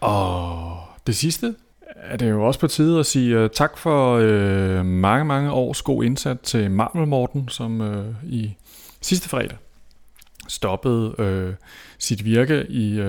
Og 0.00 0.76
det 1.06 1.16
sidste 1.16 1.54
er 1.96 2.16
det 2.16 2.30
jo 2.30 2.46
også 2.46 2.60
på 2.60 2.66
tide 2.66 2.98
at 3.00 3.06
sige 3.06 3.44
uh, 3.44 3.50
tak 3.50 3.78
for 3.78 4.16
uh, 4.18 4.84
mange, 4.86 5.24
mange 5.24 5.50
års 5.50 5.82
god 5.82 6.04
indsats 6.04 6.50
til 6.50 6.70
Marvel 6.70 7.06
Morten, 7.08 7.48
som 7.48 7.80
uh, 7.80 8.04
i 8.24 8.56
sidste 9.00 9.28
fredag 9.28 9.56
stoppede 10.48 11.14
uh, 11.48 11.54
sit 11.98 12.24
virke 12.24 12.66
i 12.70 13.00
uh, 13.00 13.06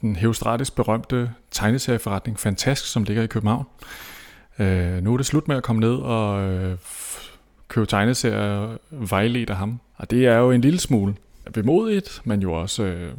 den 0.00 0.16
Heostratis 0.16 0.70
berømte 0.70 1.30
tegneserieforretning 1.50 2.38
Fantask, 2.38 2.86
som 2.86 3.04
ligger 3.04 3.22
i 3.22 3.26
København. 3.26 3.66
Uh, 4.58 4.66
nu 5.02 5.12
er 5.12 5.16
det 5.16 5.26
slut 5.26 5.48
med 5.48 5.56
at 5.56 5.62
komme 5.62 5.80
ned 5.80 5.94
og 5.94 6.54
uh, 6.54 6.72
købe 7.72 7.86
tegneserier 7.86 8.76
vejledt 8.90 9.50
af 9.50 9.56
ham. 9.56 9.80
Og 9.96 10.10
det 10.10 10.26
er 10.26 10.36
jo 10.36 10.50
en 10.50 10.60
lille 10.60 10.80
smule 10.80 11.14
bemodigt, 11.52 12.20
men 12.24 12.42
jo 12.42 12.52
også 12.52 12.82
øh, 12.82 13.12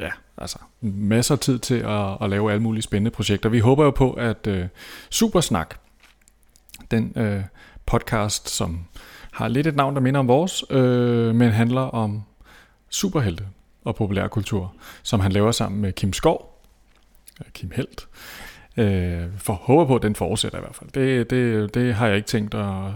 ja, 0.00 0.10
altså 0.36 0.58
masser 0.80 1.34
af 1.34 1.38
tid 1.38 1.58
til 1.58 1.74
at, 1.74 2.16
at 2.22 2.30
lave 2.30 2.52
alle 2.52 2.62
mulige 2.62 2.82
spændende 2.82 3.10
projekter. 3.10 3.48
Vi 3.48 3.58
håber 3.58 3.84
jo 3.84 3.90
på, 3.90 4.12
at 4.12 4.46
øh, 4.46 4.66
Supersnak, 5.10 5.74
den 6.90 7.12
øh, 7.16 7.42
podcast, 7.86 8.48
som 8.48 8.80
har 9.32 9.48
lidt 9.48 9.66
et 9.66 9.76
navn, 9.76 9.94
der 9.94 10.00
minder 10.00 10.20
om 10.20 10.28
vores, 10.28 10.64
øh, 10.70 11.34
men 11.34 11.50
handler 11.50 11.80
om 11.80 12.22
superhelte 12.90 13.44
og 13.84 13.94
populærkultur, 13.94 14.74
som 15.02 15.20
han 15.20 15.32
laver 15.32 15.52
sammen 15.52 15.80
med 15.80 15.92
Kim 15.92 16.12
Skov, 16.12 16.62
øh, 17.40 17.46
Kim 17.52 17.70
Helt. 17.74 18.08
Øh, 18.76 19.26
for 19.38 19.52
håber 19.52 19.84
på, 19.84 19.96
at 19.96 20.02
den 20.02 20.14
fortsætter 20.14 20.58
i 20.58 20.60
hvert 20.60 20.74
fald. 20.76 20.90
Det, 20.90 21.30
det, 21.30 21.74
det 21.74 21.94
har 21.94 22.06
jeg 22.06 22.16
ikke 22.16 22.28
tænkt 22.28 22.54
at, 22.54 22.92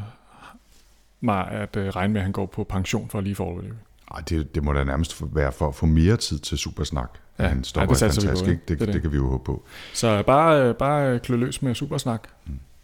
mig 1.22 1.48
at 1.50 1.76
øh, 1.76 1.88
regne 1.88 2.12
med, 2.12 2.20
at 2.20 2.24
han 2.24 2.32
går 2.32 2.46
på 2.46 2.64
pension 2.64 3.08
for 3.08 3.20
lige 3.20 3.34
for 3.34 3.44
at 3.44 3.52
overleve. 3.52 3.74
Ej, 4.14 4.20
det, 4.28 4.54
det 4.54 4.64
må 4.64 4.72
da 4.72 4.84
nærmest 4.84 5.22
være 5.34 5.52
for 5.52 5.68
at 5.68 5.74
få 5.74 5.86
mere 5.86 6.16
tid 6.16 6.38
til 6.38 6.58
Supersnak. 6.58 7.10
Ja, 7.38 7.46
han 7.46 7.64
stopper 7.64 7.94
det 7.94 8.02
ja, 8.02 8.06
på, 8.08 8.12
fantastisk. 8.12 8.46
ikke? 8.48 8.60
Det, 8.60 8.68
Det 8.68 8.78
det, 8.78 8.86
det. 8.86 8.94
det, 8.94 9.02
kan 9.02 9.12
vi 9.12 9.16
jo 9.16 9.28
håbe 9.28 9.44
på. 9.44 9.64
Så 9.94 10.22
bare, 10.26 10.62
øh, 10.68 10.74
bare 10.74 11.18
klø 11.18 11.36
løs 11.36 11.62
med 11.62 11.74
Supersnak. 11.74 12.28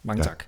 Mange 0.03 0.23
Ja. 0.23 0.29
tak. 0.29 0.43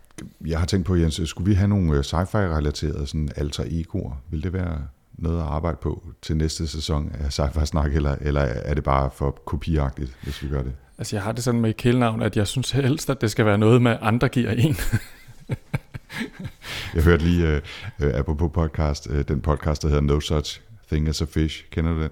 Jeg 0.46 0.60
har 0.60 0.66
tænkt 0.66 0.86
på, 0.88 0.96
Jens, 0.96 1.22
skulle 1.26 1.50
vi 1.50 1.54
have 1.56 1.68
nogle 1.68 1.98
øh, 1.98 2.04
sci-fi-relaterede 2.04 3.06
sådan 3.08 3.30
alter 3.36 3.64
egoer? 3.68 4.22
Vil 4.30 4.44
det 4.44 4.54
være 4.54 4.78
noget 5.14 5.40
at 5.40 5.46
arbejde 5.46 5.78
på 5.82 6.04
til 6.22 6.38
næste 6.38 6.68
sæson 6.68 7.12
af 7.20 7.40
Sci-Fi 7.40 7.66
Snak, 7.66 7.94
eller, 7.96 8.16
eller 8.22 8.42
er 8.42 8.74
det 8.74 8.84
bare 8.84 9.10
for 9.16 9.32
kopiagtigt, 9.46 10.16
hvis 10.24 10.44
vi 10.44 10.50
gør 10.50 10.64
det? 10.64 10.74
Altså, 10.98 11.16
jeg 11.16 11.24
har 11.24 11.32
det 11.32 11.44
sådan 11.44 11.62
med 11.62 11.74
kælenavn, 11.74 12.22
at 12.22 12.38
jeg 12.38 12.48
synes 12.48 12.72
helst, 12.72 13.10
at 13.10 13.22
det 13.22 13.32
skal 13.32 13.46
være 13.46 13.58
noget 13.58 13.82
med, 13.82 13.98
andre 14.02 14.30
giver 14.30 14.52
en. 14.52 14.76
Jeg 16.96 17.04
hørte 17.04 17.24
lige, 17.24 17.62
uh, 18.00 18.08
apropos 18.14 18.52
podcast, 18.54 19.08
uh, 19.08 19.20
den 19.20 19.42
podcast, 19.42 19.82
der 19.82 19.88
hedder 19.88 20.02
No 20.02 20.20
Such 20.20 20.62
Thing 20.88 21.08
as 21.08 21.22
a 21.22 21.26
Fish. 21.26 21.66
Kender 21.70 21.94
du 21.94 22.02
den? 22.02 22.10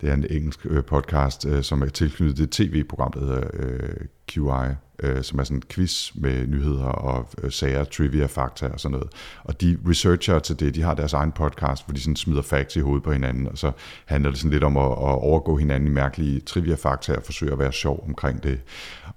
Det 0.00 0.08
er 0.08 0.14
en 0.14 0.26
engelsk 0.30 0.66
uh, 0.70 0.84
podcast, 0.84 1.44
uh, 1.44 1.62
som 1.62 1.82
er 1.82 1.86
tilknyttet 1.86 2.38
det 2.38 2.50
tv-program, 2.50 3.12
der 3.12 3.20
hedder 3.20 3.40
uh, 3.54 4.06
QI, 4.30 4.74
uh, 5.08 5.22
som 5.22 5.38
er 5.38 5.44
sådan 5.44 5.56
en 5.56 5.62
quiz 5.70 6.10
med 6.14 6.46
nyheder 6.46 6.84
og 6.84 7.28
uh, 7.44 7.50
sager, 7.50 7.84
trivia, 7.84 8.26
fakta 8.26 8.68
og 8.68 8.80
sådan 8.80 8.92
noget. 8.92 9.08
Og 9.44 9.60
de 9.60 9.78
researcher 9.88 10.38
til 10.38 10.60
det, 10.60 10.74
de 10.74 10.82
har 10.82 10.94
deres 10.94 11.12
egen 11.12 11.32
podcast, 11.32 11.86
hvor 11.86 11.94
de 11.94 12.00
sådan 12.00 12.16
smider 12.16 12.42
facts 12.42 12.76
i 12.76 12.80
hovedet 12.80 13.02
på 13.02 13.12
hinanden, 13.12 13.48
og 13.48 13.58
så 13.58 13.72
handler 14.04 14.30
det 14.30 14.38
sådan 14.38 14.50
lidt 14.50 14.64
om 14.64 14.76
at, 14.76 14.84
at 14.84 15.18
overgå 15.22 15.56
hinanden 15.56 15.86
i 15.86 15.92
mærkelige 15.92 16.40
trivia-fakta 16.40 17.14
og 17.14 17.22
forsøge 17.22 17.52
at 17.52 17.58
være 17.58 17.72
sjov 17.72 18.04
omkring 18.08 18.42
det. 18.42 18.60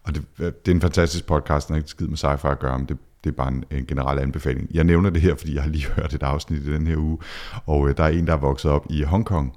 Og 0.03 0.15
det, 0.15 0.25
det 0.37 0.67
er 0.67 0.71
en 0.71 0.81
fantastisk 0.81 1.25
podcast, 1.25 1.67
den 1.67 1.73
har 1.73 1.77
ikke 1.77 1.89
skidt 1.89 2.09
med 2.09 2.17
sci-fi 2.17 2.51
at 2.51 2.59
gøre, 2.59 2.79
men 2.79 2.87
det, 2.87 2.97
det 3.23 3.29
er 3.29 3.35
bare 3.35 3.47
en, 3.47 3.63
en 3.71 3.85
generel 3.85 4.19
anbefaling. 4.19 4.69
Jeg 4.73 4.83
nævner 4.83 5.09
det 5.09 5.21
her, 5.21 5.35
fordi 5.35 5.55
jeg 5.55 5.63
har 5.63 5.69
lige 5.69 5.85
hørt 5.95 6.13
et 6.13 6.23
afsnit 6.23 6.63
i 6.63 6.73
den 6.73 6.87
her 6.87 6.97
uge, 6.97 7.17
og 7.65 7.89
øh, 7.89 7.97
der 7.97 8.03
er 8.03 8.09
en, 8.09 8.27
der 8.27 8.33
er 8.33 8.37
vokset 8.37 8.71
op 8.71 8.85
i 8.89 9.03
Hongkong, 9.03 9.53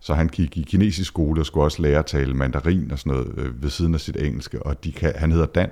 så 0.00 0.14
han 0.14 0.28
gik 0.28 0.56
i 0.56 0.62
kinesisk 0.62 1.08
skole 1.08 1.40
og 1.40 1.46
skulle 1.46 1.64
også 1.64 1.82
lære 1.82 1.98
at 1.98 2.06
tale 2.06 2.34
mandarin 2.34 2.90
og 2.90 2.98
sådan 2.98 3.12
noget 3.12 3.34
øh, 3.36 3.62
ved 3.62 3.70
siden 3.70 3.94
af 3.94 4.00
sit 4.00 4.16
engelske, 4.16 4.62
og 4.62 4.84
de 4.84 4.92
kan, 4.92 5.12
han 5.16 5.32
hedder 5.32 5.46
Dan, 5.46 5.70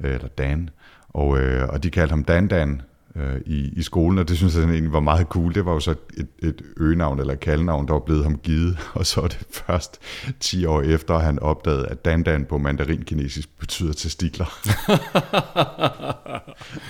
øh, 0.00 0.14
eller 0.14 0.28
Dan, 0.28 0.70
og, 1.08 1.38
øh, 1.38 1.68
og 1.68 1.82
de 1.82 1.90
kaldte 1.90 2.12
ham 2.12 2.24
Dan 2.24 2.48
Dan 2.48 2.82
øh, 3.16 3.40
i, 3.46 3.72
i 3.76 3.82
skolen, 3.82 4.18
og 4.18 4.28
det 4.28 4.36
synes 4.36 4.56
jeg 4.56 4.64
egentlig 4.64 4.92
var 4.92 5.00
meget 5.00 5.26
cool. 5.26 5.54
Det 5.54 5.64
var 5.66 5.72
jo 5.72 5.80
så 5.80 5.94
et, 6.16 6.26
et 6.38 6.62
øgenavn 6.76 7.20
eller 7.20 7.34
kaldnavn, 7.34 7.86
der 7.86 7.92
var 7.92 8.00
blevet 8.00 8.24
ham 8.24 8.38
givet, 8.38 8.78
og 8.94 9.06
så 9.06 9.20
er 9.20 9.28
det 9.28 9.38
først 9.50 9.98
10 10.40 10.64
år 10.64 10.82
efter, 10.82 11.18
han 11.18 11.38
opdagede, 11.38 11.86
at 11.86 12.04
Dan 12.04 12.22
Dan 12.22 12.44
på 12.44 12.58
mandarin-kinesisk 12.58 13.48
betyder 13.58 13.92
testikler. 13.92 14.46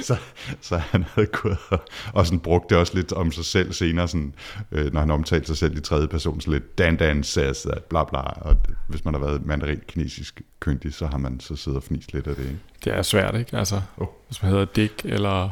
så, 0.08 0.16
så 0.60 0.76
han 0.76 1.04
havde 1.14 1.26
gået 1.26 1.58
og, 1.70 1.80
og 2.14 2.26
sådan 2.26 2.40
brugt 2.40 2.70
det 2.70 2.78
også 2.78 2.94
lidt 2.94 3.12
om 3.12 3.32
sig 3.32 3.44
selv 3.44 3.72
senere, 3.72 4.08
sådan, 4.08 4.34
øh, 4.72 4.92
når 4.92 5.00
han 5.00 5.10
omtalte 5.10 5.46
sig 5.46 5.56
selv 5.56 5.78
i 5.78 5.80
tredje 5.80 6.06
person, 6.08 6.40
så 6.40 6.50
lidt 6.50 6.78
Dan 6.78 6.96
Dan 6.96 7.22
says 7.24 7.62
that, 7.62 7.84
bla 7.84 8.04
bla, 8.04 8.20
og 8.20 8.56
hvis 8.88 9.04
man 9.04 9.14
har 9.14 9.20
været 9.20 9.46
mandarin-kinesisk 9.46 10.42
kyndig, 10.60 10.94
så 10.94 11.06
har 11.06 11.18
man 11.18 11.40
så 11.40 11.56
siddet 11.56 11.76
og 11.76 11.82
fnist 11.82 12.12
lidt 12.12 12.26
af 12.26 12.34
det, 12.36 12.42
ikke? 12.44 12.58
Det 12.84 12.94
er 12.94 13.02
svært, 13.02 13.34
ikke? 13.34 13.56
Altså, 13.58 13.80
Oh. 13.96 14.06
hvis 14.28 14.42
man 14.42 14.50
hedder 14.50 14.64
Dick, 14.64 15.00
eller, 15.04 15.50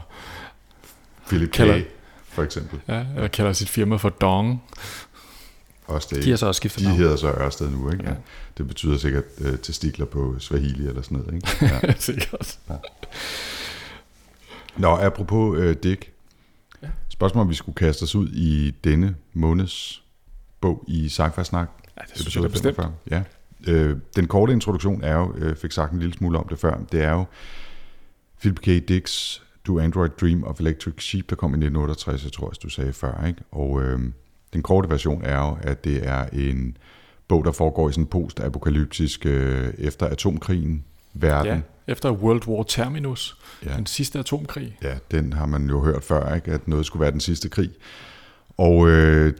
Philip 1.28 1.50
K. 1.50 1.52
Kalder- 1.52 1.82
for 2.28 2.42
eksempel. 2.42 2.80
ja, 2.88 3.04
eller 3.16 3.28
kalder 3.28 3.52
sit 3.52 3.68
firma 3.68 3.96
for 3.96 4.08
Dong. 4.08 4.62
Også 5.86 6.08
det, 6.14 6.24
De 6.24 6.30
har 6.30 6.36
så 6.36 6.46
også 6.46 6.56
skiftet 6.58 6.80
de 6.80 6.84
navn. 6.84 6.98
hedder 6.98 7.16
så 7.16 7.30
Ørsted 7.30 7.70
nu, 7.70 7.90
ikke? 7.90 8.04
Ja. 8.04 8.10
Ja. 8.10 8.16
Det 8.58 8.68
betyder 8.68 8.98
sikkert 8.98 9.24
øh, 9.38 9.58
testikler 9.58 10.06
på 10.06 10.36
Swahili 10.38 10.86
eller 10.86 11.02
sådan 11.02 11.18
noget, 11.18 11.34
ikke? 11.34 11.48
Ja. 11.86 11.94
Sikkert. 11.98 12.58
Nå, 14.76 14.88
apropos 14.96 15.58
øh, 15.58 15.76
Dick. 15.82 16.10
Ja. 16.82 16.88
Spørgsmål, 17.08 17.42
om 17.42 17.48
vi 17.50 17.54
skulle 17.54 17.76
kaste 17.76 18.02
os 18.02 18.14
ud 18.14 18.28
i 18.28 18.70
denne 18.84 19.14
måneds 19.32 20.02
bog 20.60 20.84
i 20.88 21.06
Sci-Fi 21.06 21.42
Snak. 21.44 21.68
Ja, 21.96 22.02
det 22.14 22.20
synes 22.20 22.36
jeg 22.36 22.50
bestemt. 22.50 22.76
45. 22.76 22.92
Ja. 23.10 23.22
Øh, 23.72 23.96
den 24.16 24.26
korte 24.26 24.52
introduktion 24.52 25.02
er 25.04 25.14
jo, 25.16 25.34
øh, 25.36 25.56
fik 25.56 25.72
sagt 25.72 25.92
en 25.92 25.98
lille 25.98 26.14
smule 26.14 26.38
om 26.38 26.48
det 26.48 26.58
før, 26.58 26.78
det 26.92 27.02
er 27.04 27.10
jo 27.12 27.24
Philip 28.40 28.60
K. 28.60 28.88
Dicks 28.88 29.42
Do 29.66 29.78
Android 29.78 30.10
Dream 30.20 30.44
of 30.44 30.60
Electric 30.60 30.94
Sheep, 30.98 31.30
der 31.30 31.36
kom 31.36 31.50
i 31.50 31.56
1968, 31.56 32.24
jeg 32.24 32.32
tror 32.32 32.48
også, 32.48 32.60
du 32.62 32.68
sagde 32.68 32.92
før. 32.92 33.26
Ikke? 33.26 33.42
Og 33.52 33.82
øh, 33.82 33.98
den 34.52 34.62
korte 34.62 34.90
version 34.90 35.24
er 35.24 35.38
jo, 35.38 35.56
at 35.62 35.84
det 35.84 36.06
er 36.08 36.24
en 36.32 36.76
bog, 37.28 37.44
der 37.44 37.52
foregår 37.52 37.88
i 37.88 37.92
sådan 37.92 38.04
en 38.04 38.08
post-apokalyptisk 38.08 39.26
øh, 39.26 39.74
efter 39.78 40.06
atomkrigen 40.06 40.84
verden. 41.14 41.52
Ja, 41.86 41.92
efter 41.92 42.10
World 42.10 42.48
War 42.48 42.62
Terminus, 42.62 43.36
ja. 43.64 43.76
den 43.76 43.86
sidste 43.86 44.18
atomkrig. 44.18 44.78
Ja, 44.82 44.98
den 45.10 45.32
har 45.32 45.46
man 45.46 45.68
jo 45.68 45.84
hørt 45.84 46.04
før, 46.04 46.34
ikke? 46.34 46.52
at 46.52 46.68
noget 46.68 46.86
skulle 46.86 47.00
være 47.00 47.10
den 47.10 47.20
sidste 47.20 47.48
krig. 47.48 47.70
Og 48.56 48.88
øh, 48.88 49.32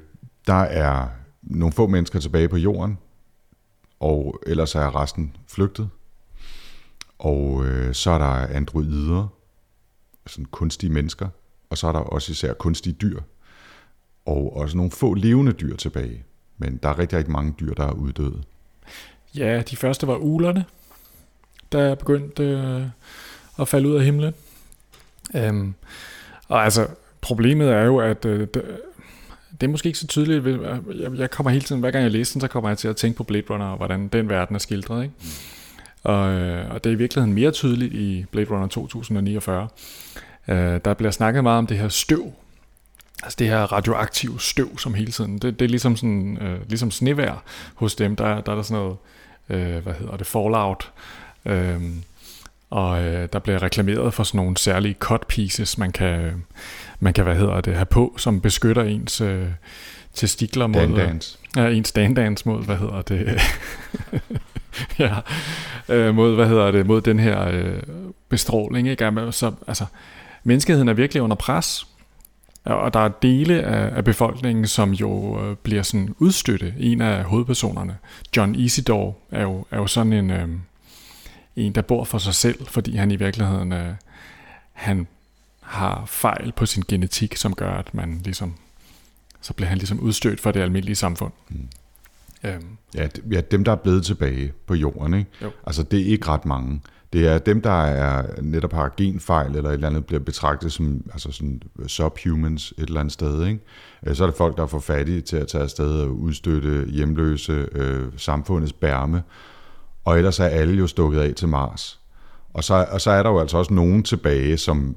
der 0.46 0.54
er 0.54 1.08
nogle 1.42 1.72
få 1.72 1.86
mennesker 1.86 2.20
tilbage 2.20 2.48
på 2.48 2.56
jorden, 2.56 2.98
og 4.00 4.40
ellers 4.46 4.74
er 4.74 5.02
resten 5.02 5.36
flygtet. 5.48 5.88
Og 7.18 7.66
øh, 7.66 7.94
så 7.94 8.10
er 8.10 8.18
der 8.18 8.56
androider, 8.56 9.33
sådan 10.26 10.44
kunstige 10.44 10.92
mennesker, 10.92 11.28
og 11.70 11.78
så 11.78 11.86
er 11.86 11.92
der 11.92 11.98
også 11.98 12.32
især 12.32 12.52
kunstige 12.52 12.92
dyr, 12.92 13.20
og 14.26 14.56
også 14.56 14.76
nogle 14.76 14.90
få 14.90 15.14
levende 15.14 15.52
dyr 15.52 15.76
tilbage. 15.76 16.24
Men 16.58 16.76
der 16.82 16.88
er 16.88 16.98
rigtig, 16.98 17.18
rigtig 17.18 17.32
mange 17.32 17.54
dyr, 17.60 17.74
der 17.74 17.86
er 17.86 17.92
uddøde. 17.92 18.42
Ja, 19.36 19.62
de 19.62 19.76
første 19.76 20.06
var 20.06 20.16
ulerne, 20.16 20.64
der 21.72 21.94
begyndte 21.94 22.42
øh, 22.42 22.82
at 23.58 23.68
falde 23.68 23.88
ud 23.88 23.94
af 23.94 24.04
himlen. 24.04 24.34
Um, 25.34 25.74
og 26.48 26.64
altså, 26.64 26.86
problemet 27.20 27.68
er 27.68 27.82
jo, 27.82 27.98
at 27.98 28.24
øh, 28.24 28.48
det, 29.60 29.62
er 29.62 29.68
måske 29.68 29.86
ikke 29.86 29.98
så 29.98 30.06
tydeligt. 30.06 30.46
Jeg, 31.00 31.18
jeg 31.18 31.30
kommer 31.30 31.50
hele 31.50 31.64
tiden, 31.64 31.80
hver 31.80 31.90
gang 31.90 32.02
jeg 32.02 32.12
læser 32.12 32.34
den, 32.34 32.40
så 32.40 32.48
kommer 32.48 32.70
jeg 32.70 32.78
til 32.78 32.88
at 32.88 32.96
tænke 32.96 33.16
på 33.16 33.24
Blade 33.24 33.44
Runner, 33.50 33.66
og 33.66 33.76
hvordan 33.76 34.08
den 34.08 34.28
verden 34.28 34.54
er 34.54 34.60
skildret. 34.60 35.02
Ikke? 35.02 35.14
Og, 36.04 36.32
øh, 36.32 36.70
og 36.70 36.84
det 36.84 36.90
er 36.90 36.94
i 36.94 36.98
virkeligheden 36.98 37.34
mere 37.34 37.50
tydeligt 37.50 37.94
i 37.94 38.24
Blade 38.30 38.50
Runner 38.50 38.66
2049. 38.66 39.68
Uh, 40.48 40.54
der 40.56 40.94
bliver 40.94 41.10
snakket 41.10 41.42
meget 41.42 41.58
om 41.58 41.66
det 41.66 41.78
her 41.78 41.88
støv, 41.88 42.32
Altså 43.22 43.36
det 43.38 43.48
her 43.48 43.72
radioaktive 43.72 44.40
støv, 44.40 44.78
som 44.78 44.94
hele 44.94 45.12
tiden, 45.12 45.38
det, 45.38 45.58
det 45.58 45.64
er 45.64 45.68
ligesom, 45.68 45.96
sådan, 45.96 46.38
øh, 46.40 46.68
ligesom 46.68 46.90
snevejr 46.90 47.42
hos 47.74 47.94
dem, 47.94 48.16
der, 48.16 48.40
der 48.40 48.52
er 48.52 48.56
der 48.56 48.62
sådan 48.62 48.82
noget, 48.82 48.96
øh, 49.48 49.82
hvad 49.82 49.94
hedder 49.94 50.16
det, 50.16 50.26
fallout, 50.26 50.92
øh, 51.44 51.80
og 52.70 53.02
øh, 53.02 53.28
der 53.32 53.38
bliver 53.38 53.62
reklameret 53.62 54.14
for 54.14 54.22
sådan 54.24 54.38
nogle 54.38 54.56
særlige 54.56 54.94
cut 54.98 55.26
pieces, 55.26 55.78
man 55.78 55.92
kan, 55.92 56.44
man 57.00 57.12
kan 57.12 57.24
hvad 57.24 57.36
hedder 57.36 57.60
det, 57.60 57.74
have 57.74 57.84
på, 57.84 58.14
som 58.18 58.40
beskytter 58.40 58.82
ens 58.82 59.20
øh, 59.20 59.46
testikler 60.14 60.66
mod... 60.66 60.80
Dandans. 60.80 61.38
Ja, 61.56 61.68
ens 61.68 61.92
dandans 61.92 62.46
mod, 62.46 62.64
hvad 62.64 62.76
hedder 62.76 63.02
det... 63.02 63.40
ja, 64.98 65.14
øh, 65.88 66.14
mod, 66.14 66.34
hvad 66.34 66.48
hedder 66.48 66.70
det, 66.70 66.86
mod 66.86 67.00
den 67.00 67.18
her 67.18 67.48
øh, 67.48 67.82
bestråling, 68.28 68.88
ikke? 68.88 69.12
Så, 69.30 69.52
altså, 69.66 69.84
menneskeheden 70.44 70.88
er 70.88 70.92
virkelig 70.92 71.22
under 71.22 71.36
pres, 71.36 71.86
og 72.64 72.94
der 72.94 73.00
er 73.00 73.08
dele 73.08 73.62
af, 73.62 73.96
af 73.96 74.04
befolkningen, 74.04 74.66
som 74.66 74.92
jo 74.92 75.40
øh, 75.42 75.56
bliver 75.56 75.82
sådan 75.82 76.14
udstøtte. 76.18 76.74
En 76.78 77.00
af 77.00 77.24
hovedpersonerne, 77.24 77.96
John 78.36 78.54
Isidore, 78.54 79.12
er 79.30 79.42
jo, 79.42 79.66
er 79.70 79.76
jo 79.76 79.86
sådan 79.86 80.12
en, 80.12 80.30
øh, 80.30 80.48
en, 81.56 81.74
der 81.74 81.82
bor 81.82 82.04
for 82.04 82.18
sig 82.18 82.34
selv, 82.34 82.66
fordi 82.66 82.96
han 82.96 83.10
i 83.10 83.16
virkeligheden 83.16 83.72
øh, 83.72 83.94
han 84.74 85.06
har 85.60 86.04
fejl 86.06 86.52
på 86.52 86.66
sin 86.66 86.84
genetik, 86.88 87.36
som 87.36 87.54
gør, 87.54 87.70
at 87.70 87.94
man 87.94 88.20
ligesom, 88.24 88.54
så 89.40 89.52
bliver 89.52 89.68
han 89.68 89.78
ligesom 89.78 90.00
udstødt 90.00 90.40
fra 90.40 90.52
det 90.52 90.60
almindelige 90.60 90.96
samfund. 90.96 91.32
Mm. 91.48 91.68
Øhm. 92.44 92.76
Ja, 92.94 93.08
ja, 93.30 93.40
dem 93.40 93.64
der 93.64 93.72
er 93.72 93.76
blevet 93.76 94.04
tilbage 94.04 94.52
på 94.66 94.74
jorden, 94.74 95.14
ikke? 95.14 95.30
Jo. 95.42 95.50
altså 95.66 95.82
det 95.82 96.00
er 96.00 96.04
ikke 96.04 96.28
ret 96.28 96.44
mange. 96.44 96.80
Det 97.12 97.28
er 97.28 97.38
dem, 97.38 97.60
der 97.60 97.82
er, 97.82 98.42
netop 98.42 98.72
har 98.72 98.94
genfejl 98.96 99.56
eller 99.56 99.70
et 99.70 99.74
eller 99.74 99.88
andet, 99.88 100.06
bliver 100.06 100.20
betragtet 100.20 100.72
som 100.72 101.02
altså 101.12 101.32
sådan 101.32 101.62
subhumans 101.86 102.74
et 102.78 102.84
eller 102.88 103.00
andet 103.00 103.12
sted. 103.12 103.46
Ikke? 103.46 103.60
Øh, 104.06 104.14
så 104.14 104.24
er 104.24 104.28
det 104.28 104.36
folk, 104.36 104.56
der 104.56 104.62
er 104.62 104.66
for 104.66 104.78
fattige 104.78 105.20
til 105.20 105.36
at 105.36 105.48
tage 105.48 105.62
afsted 105.62 106.00
og 106.00 106.10
udstøtte 106.10 106.86
hjemløse 106.88 107.68
øh, 107.72 108.06
samfundets 108.16 108.72
bærme. 108.72 109.22
Og 110.04 110.16
ellers 110.16 110.40
er 110.40 110.44
alle 110.44 110.74
jo 110.74 110.86
stukket 110.86 111.20
af 111.20 111.34
til 111.34 111.48
Mars. 111.48 112.00
Og 112.54 112.64
så, 112.64 112.86
og 112.90 113.00
så 113.00 113.10
er 113.10 113.22
der 113.22 113.30
jo 113.30 113.38
altså 113.38 113.58
også 113.58 113.74
nogen 113.74 114.02
tilbage, 114.02 114.56
som 114.56 114.96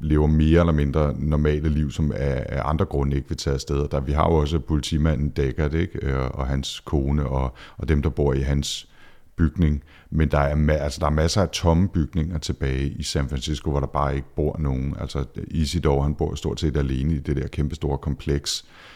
lever 0.00 0.26
mere 0.26 0.60
eller 0.60 0.72
mindre 0.72 1.14
normale 1.18 1.68
liv, 1.68 1.90
som 1.90 2.12
af, 2.12 2.46
af 2.48 2.62
andre 2.64 2.84
grunde 2.84 3.16
ikke 3.16 3.28
vil 3.28 3.38
tage 3.38 3.54
afsted. 3.54 3.88
Der, 3.88 4.00
vi 4.00 4.12
har 4.12 4.24
jo 4.30 4.34
også 4.34 4.58
politimanden 4.58 5.28
Deckard, 5.28 5.74
ikke? 5.74 6.16
Og, 6.16 6.34
og 6.34 6.46
hans 6.46 6.80
kone, 6.80 7.26
og, 7.26 7.54
og 7.76 7.88
dem, 7.88 8.02
der 8.02 8.10
bor 8.10 8.32
i 8.32 8.40
hans 8.40 8.88
bygning. 9.36 9.82
Men 10.10 10.30
der 10.30 10.38
er, 10.38 10.72
altså, 10.72 11.00
der 11.00 11.06
er 11.06 11.10
masser 11.10 11.42
af 11.42 11.48
tomme 11.48 11.88
bygninger 11.88 12.38
tilbage 12.38 12.88
i 12.88 13.02
San 13.02 13.28
Francisco, 13.28 13.70
hvor 13.70 13.80
der 13.80 13.86
bare 13.86 14.16
ikke 14.16 14.34
bor 14.36 14.56
nogen. 14.58 14.96
Altså 15.00 15.24
Isidore, 15.46 16.02
han 16.02 16.14
bor 16.14 16.34
stort 16.34 16.60
set 16.60 16.76
alene 16.76 17.14
i 17.14 17.18
det 17.18 17.36
der 17.36 17.48
kæmpe 17.48 17.74
store 17.74 17.98
kompleks 17.98 18.64
øh, 18.64 18.87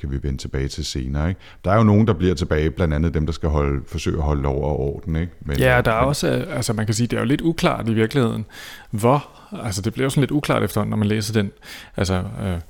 kan 0.00 0.10
vi 0.10 0.22
vende 0.22 0.38
tilbage 0.38 0.68
til 0.68 0.84
senere. 0.84 1.28
Ikke? 1.28 1.40
Der 1.64 1.70
er 1.70 1.76
jo 1.76 1.82
nogen, 1.82 2.06
der 2.06 2.12
bliver 2.12 2.34
tilbage, 2.34 2.70
blandt 2.70 2.94
andet 2.94 3.14
dem, 3.14 3.26
der 3.26 3.32
skal 3.32 3.48
holde, 3.48 3.82
forsøge 3.86 4.16
at 4.16 4.22
holde 4.22 4.42
lov 4.42 4.64
og 4.64 4.80
orden. 4.80 5.16
Ikke? 5.16 5.32
Men, 5.40 5.58
ja, 5.58 5.80
der 5.80 5.92
er 5.92 6.00
men, 6.00 6.08
også, 6.08 6.26
altså 6.50 6.72
man 6.72 6.86
kan 6.86 6.94
sige, 6.94 7.06
det 7.06 7.16
er 7.16 7.20
jo 7.20 7.26
lidt 7.26 7.40
uklart 7.40 7.88
i 7.88 7.94
virkeligheden, 7.94 8.46
hvor, 8.90 9.28
altså 9.64 9.82
det 9.82 9.92
bliver 9.92 10.04
jo 10.04 10.10
sådan 10.10 10.20
lidt 10.20 10.30
uklart 10.30 10.62
efterhånden, 10.62 10.90
når 10.90 10.96
man 10.96 11.08
læser 11.08 11.32
den, 11.32 11.50
altså 11.96 12.14
øh, 12.42 12.60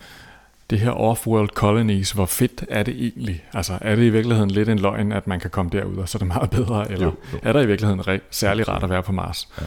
det 0.71 0.81
her 0.81 0.91
off-world 0.91 1.49
colonies, 1.55 2.13
hvor 2.13 2.27
fedt 2.27 2.65
er 2.69 2.83
det 2.83 2.95
egentlig? 2.95 3.45
Altså 3.53 3.79
er 3.81 3.97
det 3.97 4.03
i 4.03 4.11
virkeligheden 4.11 4.51
lidt 4.51 4.69
en 4.69 4.79
løgn, 4.79 5.13
at 5.13 5.27
man 5.27 5.41
kan 5.41 5.51
komme 5.51 5.71
derud, 5.71 5.97
og 5.97 6.09
så 6.09 6.17
er 6.17 6.21
det 6.21 6.29
meget 6.29 6.51
bedre, 6.67 6.93
eller 6.93 7.07
jo, 7.07 7.15
jo. 7.33 7.39
er 7.43 7.53
der 7.53 7.61
i 7.61 7.67
virkeligheden 7.67 8.01
re- 8.01 8.23
særlig 8.31 8.69
rart 8.69 8.83
at 8.83 8.91
være 8.91 9.03
på 9.03 9.13
Mars? 9.13 9.49
Ja. 9.61 9.65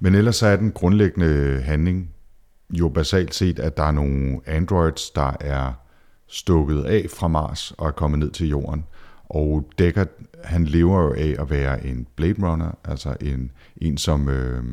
Men 0.00 0.14
ellers 0.14 0.36
så 0.36 0.46
er 0.46 0.56
den 0.56 0.72
grundlæggende 0.72 1.62
handling 1.64 2.10
jo 2.70 2.88
basalt 2.88 3.34
set, 3.34 3.58
at 3.58 3.76
der 3.76 3.82
er 3.82 3.92
nogle 3.92 4.40
androids, 4.46 5.10
der 5.10 5.36
er 5.40 5.72
stukket 6.28 6.84
af 6.84 7.06
fra 7.16 7.28
Mars 7.28 7.72
og 7.78 7.86
er 7.86 7.90
kommet 7.90 8.18
ned 8.18 8.30
til 8.30 8.48
jorden. 8.48 8.84
Og 9.28 9.70
Deckard, 9.78 10.08
han 10.44 10.64
lever 10.64 11.02
jo 11.02 11.12
af 11.12 11.36
at 11.38 11.50
være 11.50 11.86
en 11.86 12.06
Blade 12.16 12.48
Runner, 12.48 12.78
altså 12.84 13.16
en, 13.20 13.50
en 13.76 13.98
som 13.98 14.28
øh, 14.28 14.64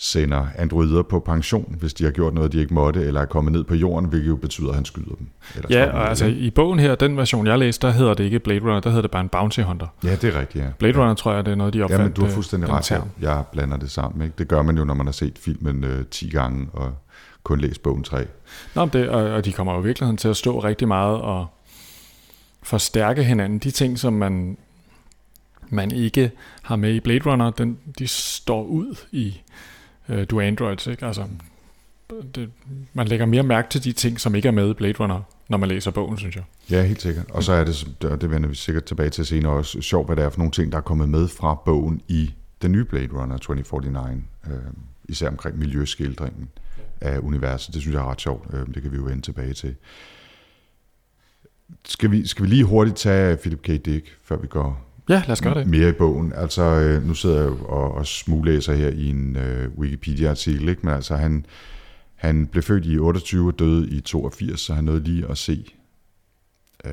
sender 0.00 0.46
androider 0.58 1.02
på 1.02 1.20
pension, 1.20 1.76
hvis 1.78 1.94
de 1.94 2.04
har 2.04 2.10
gjort 2.10 2.34
noget, 2.34 2.52
de 2.52 2.60
ikke 2.60 2.74
måtte, 2.74 3.04
eller 3.04 3.20
er 3.20 3.24
kommet 3.24 3.52
ned 3.52 3.64
på 3.64 3.74
jorden, 3.74 4.08
hvilket 4.08 4.28
jo 4.28 4.36
betyder, 4.36 4.68
at 4.68 4.74
han 4.74 4.84
skyder 4.84 5.14
dem. 5.18 5.28
Eller 5.56 5.68
ja, 5.70 5.90
og 5.90 6.08
altså 6.08 6.26
i 6.26 6.50
bogen 6.50 6.78
her, 6.78 6.94
den 6.94 7.16
version, 7.16 7.46
jeg 7.46 7.58
læste, 7.58 7.86
der 7.86 7.92
hedder 7.92 8.14
det 8.14 8.24
ikke 8.24 8.38
Blade 8.38 8.60
Runner, 8.60 8.80
der 8.80 8.90
hedder 8.90 9.02
det 9.02 9.10
bare 9.10 9.22
en 9.22 9.28
Bounty 9.28 9.60
Hunter. 9.60 9.86
Ja, 10.04 10.10
det 10.10 10.24
er 10.24 10.40
rigtigt, 10.40 10.64
ja. 10.64 10.70
Blade 10.78 11.00
Runner, 11.00 11.14
tror 11.14 11.32
jeg, 11.32 11.44
det 11.44 11.52
er 11.52 11.56
noget, 11.56 11.74
de 11.74 11.82
opfandt. 11.82 12.00
Ja, 12.00 12.04
men 12.04 12.12
du 12.12 12.24
har 12.24 12.30
fuldstændig 12.30 12.70
ret, 12.70 12.90
jeg, 12.90 13.02
jeg 13.20 13.44
blander 13.52 13.76
det 13.76 13.90
sammen. 13.90 14.22
Ikke? 14.22 14.34
Det 14.38 14.48
gør 14.48 14.62
man 14.62 14.78
jo, 14.78 14.84
når 14.84 14.94
man 14.94 15.06
har 15.06 15.12
set 15.12 15.38
filmen 15.38 15.84
øh, 15.84 16.04
10 16.10 16.28
gange, 16.28 16.68
og 16.72 16.92
kun 17.42 17.60
læst 17.60 17.82
bogen 17.82 18.04
3. 18.04 18.26
Nå, 18.74 18.86
det, 18.86 19.08
og, 19.08 19.22
og 19.22 19.44
de 19.44 19.52
kommer 19.52 19.74
jo 19.74 19.80
virkelig 19.80 20.18
til 20.18 20.28
at 20.28 20.36
stå 20.36 20.58
rigtig 20.58 20.88
meget 20.88 21.20
og 21.20 21.46
forstærke 22.62 23.24
hinanden. 23.24 23.58
De 23.58 23.70
ting, 23.70 23.98
som 23.98 24.12
man, 24.12 24.58
man 25.68 25.90
ikke 25.90 26.30
har 26.62 26.76
med 26.76 26.94
i 26.94 27.00
Blade 27.00 27.30
Runner, 27.30 27.50
den, 27.50 27.78
de 27.98 28.06
står 28.08 28.64
ud 28.64 28.96
i 29.12 29.40
uh, 30.08 30.22
Du 30.22 30.40
Androids. 30.40 30.86
Ikke? 30.86 31.06
Altså, 31.06 31.24
det, 32.34 32.50
man 32.92 33.08
lægger 33.08 33.26
mere 33.26 33.42
mærke 33.42 33.68
til 33.70 33.84
de 33.84 33.92
ting, 33.92 34.20
som 34.20 34.34
ikke 34.34 34.48
er 34.48 34.52
med 34.52 34.70
i 34.70 34.74
Blade 34.74 34.94
Runner, 35.00 35.20
når 35.48 35.58
man 35.58 35.68
læser 35.68 35.90
bogen, 35.90 36.18
synes 36.18 36.36
jeg. 36.36 36.44
Ja, 36.70 36.82
helt 36.82 37.02
sikkert. 37.02 37.30
Og 37.30 37.42
så 37.42 37.52
er 37.52 37.64
det, 37.64 38.04
og 38.04 38.20
det 38.20 38.30
vender 38.30 38.48
vi 38.48 38.54
sikkert 38.54 38.84
tilbage 38.84 39.10
til 39.10 39.26
senere 39.26 39.52
også, 39.52 39.80
sjovt, 39.80 40.08
hvad 40.08 40.16
det 40.16 40.24
er 40.24 40.30
for 40.30 40.38
nogle 40.38 40.52
ting, 40.52 40.72
der 40.72 40.78
er 40.78 40.82
kommet 40.82 41.08
med 41.08 41.28
fra 41.28 41.54
bogen 41.54 42.00
i 42.08 42.34
den 42.62 42.72
nye 42.72 42.84
Blade 42.84 43.08
Runner 43.12 43.36
2049, 43.36 44.22
øh, 44.46 44.52
især 45.04 45.28
omkring 45.28 45.58
miljøskildringen 45.58 46.48
af 47.00 47.18
universet. 47.18 47.74
Det 47.74 47.82
synes 47.82 47.94
jeg 47.94 48.00
er 48.00 48.10
ret 48.10 48.20
sjovt. 48.20 48.54
Øh, 48.54 48.66
det 48.74 48.82
kan 48.82 48.92
vi 48.92 48.96
jo 48.96 49.02
vende 49.02 49.22
tilbage 49.22 49.52
til. 49.52 49.74
Skal 51.84 52.10
vi, 52.10 52.26
skal 52.26 52.44
vi 52.44 52.48
lige 52.48 52.64
hurtigt 52.64 52.96
tage 52.96 53.36
Philip 53.36 53.62
K. 53.62 53.66
Dick, 53.66 54.16
før 54.22 54.36
vi 54.36 54.46
går 54.46 54.88
Ja, 55.08 55.22
lad 55.26 55.32
os 55.32 55.40
gøre 55.40 55.54
det. 55.54 55.66
Mere 55.66 55.88
i 55.88 55.92
bogen. 55.92 56.32
Altså, 56.32 56.62
øh, 56.62 57.06
nu 57.06 57.14
sidder 57.14 57.40
jeg 57.40 57.46
jo 57.46 57.64
og, 57.64 57.94
og 57.94 58.06
smuglæser 58.06 58.74
her 58.74 58.88
i 58.88 59.08
en 59.08 59.36
uh, 59.36 59.78
Wikipedia-artikel, 59.78 60.68
ikke? 60.68 60.80
men 60.84 60.94
altså, 60.94 61.16
han, 61.16 61.46
han 62.14 62.46
blev 62.46 62.62
født 62.62 62.86
i 62.86 62.98
28 62.98 63.48
og 63.48 63.58
døde 63.58 63.88
i 63.90 64.00
82, 64.00 64.60
så 64.60 64.74
han 64.74 64.84
nåede 64.84 65.04
lige 65.04 65.26
at 65.30 65.38
se 65.38 65.64
uh, 66.84 66.90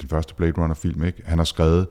den 0.00 0.08
første 0.08 0.34
Blade 0.34 0.52
Runner-film. 0.52 1.04
Ikke? 1.04 1.22
Han 1.24 1.38
har 1.38 1.44
skrevet 1.44 1.86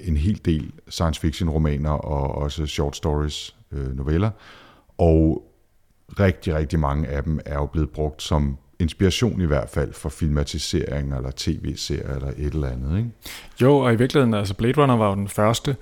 en 0.00 0.16
hel 0.16 0.40
del 0.44 0.72
science 0.88 1.20
fiction 1.20 1.50
romaner 1.50 1.90
og 1.90 2.34
også 2.34 2.66
short 2.66 2.96
stories, 2.96 3.56
uh, 3.72 3.96
noveller, 3.96 4.30
og 4.98 5.49
rigtig, 6.20 6.54
rigtig 6.54 6.78
mange 6.78 7.08
af 7.08 7.22
dem 7.22 7.40
er 7.44 7.54
jo 7.54 7.66
blevet 7.66 7.90
brugt 7.90 8.22
som 8.22 8.58
inspiration 8.78 9.40
i 9.40 9.46
hvert 9.46 9.70
fald 9.70 9.92
for 9.92 10.08
filmatisering 10.08 11.14
eller 11.14 11.30
tv-serier 11.36 12.14
eller 12.14 12.28
et 12.28 12.54
eller 12.54 12.68
andet. 12.68 12.98
Ikke? 12.98 13.10
Jo, 13.60 13.78
og 13.78 13.92
i 13.92 13.96
virkeligheden, 13.96 14.34
altså 14.34 14.54
Blade 14.54 14.82
Runner 14.82 14.96
var 14.96 15.08
jo 15.08 15.14
den 15.14 15.28
første 15.28 15.76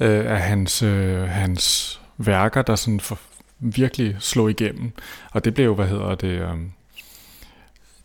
øh, 0.00 0.32
af 0.32 0.40
hans, 0.40 0.82
øh, 0.82 1.22
hans 1.22 2.00
værker, 2.18 2.62
der 2.62 2.76
sådan 2.76 3.00
for, 3.00 3.18
virkelig 3.58 4.16
slog 4.18 4.50
igennem. 4.50 4.92
Og 5.32 5.44
det 5.44 5.54
blev 5.54 5.64
jo, 5.64 5.74
hvad 5.74 5.86
hedder 5.86 6.14
det, 6.14 6.28
øh, 6.28 6.56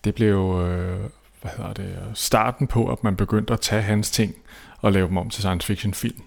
det 0.04 0.16
blev 0.16 0.62
øh, 0.66 1.00
hvad 1.42 1.52
hedder 1.58 1.74
det, 1.74 1.98
starten 2.14 2.68
på, 2.68 2.92
at 2.92 3.04
man 3.04 3.16
begyndte 3.16 3.54
at 3.54 3.62
tage 3.62 3.82
hans 3.82 4.12
ting 4.12 4.36
og 4.82 4.92
lave 4.92 5.08
dem 5.08 5.18
om 5.18 5.30
til 5.30 5.42
science 5.42 5.68
fiction 5.68 5.94
film. 5.94 6.22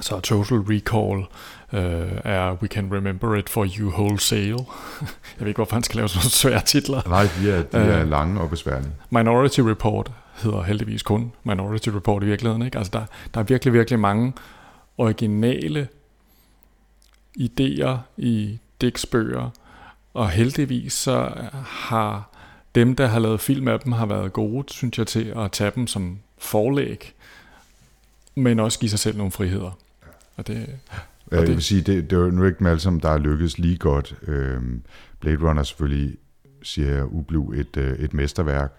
Så 0.00 0.20
Total 0.20 0.58
Recall 0.58 1.26
uh, 1.72 1.78
er 2.24 2.56
We 2.62 2.68
Can 2.68 2.94
Remember 2.94 3.36
It 3.36 3.48
For 3.48 3.66
You 3.78 3.90
Wholesale. 3.90 4.50
Jeg 5.36 5.40
ved 5.40 5.46
ikke, 5.46 5.58
hvorfor 5.58 5.76
han 5.76 5.82
skal 5.82 5.96
lave 5.96 6.08
sådan 6.08 6.18
nogle 6.18 6.30
svære 6.30 6.60
titler. 6.60 7.08
Nej, 7.08 7.28
de 7.40 7.50
er, 7.50 7.62
de 7.62 7.78
er 7.78 8.02
uh, 8.02 8.10
lange 8.10 8.40
og 8.40 8.50
besværlige. 8.50 8.92
Minority 9.10 9.60
Report 9.60 10.12
hedder 10.34 10.62
heldigvis 10.62 11.02
kun 11.02 11.32
Minority 11.44 11.88
Report 11.88 12.22
i 12.22 12.26
virkeligheden. 12.26 12.62
Ikke? 12.62 12.78
Altså 12.78 12.90
der, 12.92 13.04
der 13.34 13.40
er 13.40 13.44
virkelig, 13.44 13.72
virkelig 13.72 13.98
mange 13.98 14.32
originale 14.98 15.88
idéer 17.38 17.96
i 18.16 18.58
Dicks 18.80 19.06
bøger, 19.06 19.50
og 20.14 20.30
heldigvis 20.30 20.92
så 20.92 21.32
har 21.66 22.30
dem, 22.74 22.96
der 22.96 23.06
har 23.06 23.18
lavet 23.18 23.40
film 23.40 23.68
af 23.68 23.80
dem, 23.80 23.92
har 23.92 24.06
været 24.06 24.32
gode, 24.32 24.72
synes 24.72 24.98
jeg, 24.98 25.06
til 25.06 25.32
at 25.36 25.52
tage 25.52 25.72
dem 25.74 25.86
som 25.86 26.18
forlæg, 26.38 27.12
men 28.34 28.60
også 28.60 28.78
give 28.78 28.90
sig 28.90 28.98
selv 28.98 29.16
nogle 29.16 29.32
friheder. 29.32 29.78
Og 30.36 30.46
det, 30.46 30.78
og 31.26 31.32
det, 31.32 31.48
jeg 31.48 31.48
vil 31.48 31.62
sige, 31.62 31.82
det, 31.82 32.10
det 32.10 32.16
er 32.16 32.20
jo 32.20 32.30
nu 32.30 32.44
ikke 32.44 32.62
med 32.62 32.70
alle 32.70 32.80
sammen, 32.80 33.02
der 33.02 33.08
er 33.08 33.18
lykkedes 33.18 33.58
lige 33.58 33.76
godt. 33.76 34.16
Øhm, 34.26 34.82
Blade 35.20 35.48
Runner 35.48 35.62
selvfølgelig, 35.62 36.16
siger 36.62 36.90
jeg, 36.90 37.12
ublu 37.12 37.52
et, 37.52 37.76
øh, 37.76 37.98
et 37.98 38.14
mesterværk, 38.14 38.72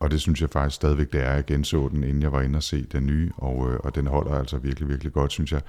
og 0.00 0.10
det 0.10 0.20
synes 0.20 0.40
jeg 0.40 0.50
faktisk 0.50 0.76
stadigvæk, 0.76 1.12
det 1.12 1.22
er. 1.22 1.32
Jeg 1.32 1.44
genså 1.44 1.88
den, 1.88 2.04
inden 2.04 2.22
jeg 2.22 2.32
var 2.32 2.40
inde 2.40 2.56
og 2.56 2.62
se 2.62 2.86
den 2.92 3.06
nye, 3.06 3.30
og, 3.36 3.72
øh, 3.72 3.78
og 3.84 3.94
den 3.94 4.06
holder 4.06 4.34
altså 4.34 4.58
virkelig, 4.58 4.88
virkelig 4.88 5.12
godt, 5.12 5.32
synes 5.32 5.52
jeg. 5.52 5.60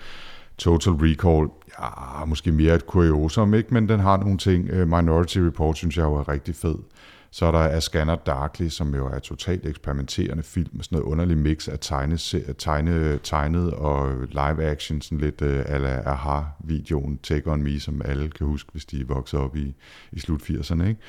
Total 0.57 0.93
Recall, 0.93 1.49
ja, 1.79 2.25
måske 2.25 2.51
mere 2.51 2.75
et 2.75 2.87
kuriosum, 2.87 3.53
ikke? 3.53 3.73
men 3.73 3.89
den 3.89 3.99
har 3.99 4.17
nogle 4.17 4.37
ting. 4.37 4.69
Øh, 4.69 4.87
Minority 4.87 5.37
Report 5.37 5.77
synes 5.77 5.97
jeg 5.97 6.03
jo 6.03 6.13
er 6.13 6.29
rigtig 6.29 6.55
fed. 6.55 6.75
Så 7.33 7.45
er 7.45 7.51
der 7.51 7.59
A 7.59 7.79
Scanner 7.79 8.15
Darkly, 8.15 8.67
som 8.67 8.95
jo 8.95 9.07
er 9.07 9.19
totalt 9.19 9.65
eksperimenterende 9.65 10.43
film 10.43 10.69
med 10.71 10.83
sådan 10.83 10.95
noget 10.95 11.11
underlig 11.11 11.37
mix 11.37 11.67
af 11.67 11.79
tegne, 11.79 12.17
tegne, 12.57 13.19
tegnet 13.23 13.73
og 13.73 14.27
live 14.27 14.63
action, 14.63 15.01
sådan 15.01 15.17
lidt 15.17 15.41
uh, 15.41 15.47
ala 15.47 16.01
Aha-videoen 16.05 17.17
Take 17.17 17.51
On 17.51 17.63
Me, 17.63 17.79
som 17.79 18.01
alle 18.05 18.29
kan 18.29 18.47
huske, 18.47 18.69
hvis 18.71 18.85
de 18.85 19.07
voksede 19.07 19.41
op 19.41 19.55
i, 19.55 19.75
i 20.11 20.19
slut 20.19 20.41
80'erne. 20.41 20.83
Ikke? 20.83 20.99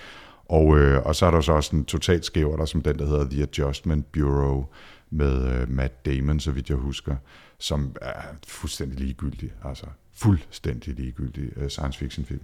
Og, 0.48 0.78
øh, 0.78 1.06
og 1.06 1.16
så 1.16 1.26
er 1.26 1.30
der 1.30 1.40
så 1.40 1.52
også 1.52 1.76
en 1.76 1.84
totalt 1.84 2.24
skæver, 2.24 2.56
der 2.56 2.64
som 2.64 2.82
den, 2.82 2.98
der 2.98 3.06
hedder 3.06 3.30
The 3.30 3.42
Adjustment 3.42 4.12
Bureau, 4.12 4.66
med 5.10 5.60
øh, 5.60 5.70
Matt 5.70 6.06
Damon, 6.06 6.40
så 6.40 6.50
vidt 6.50 6.68
jeg 6.68 6.76
husker, 6.76 7.16
som 7.58 7.96
er 8.00 8.22
fuldstændig 8.46 9.00
ligegyldig, 9.00 9.52
altså 9.64 9.86
fuldstændig 10.14 10.94
ligegyldig 10.94 11.50
øh, 11.56 11.68
science 11.68 11.98
fiction 11.98 12.26
film. 12.26 12.40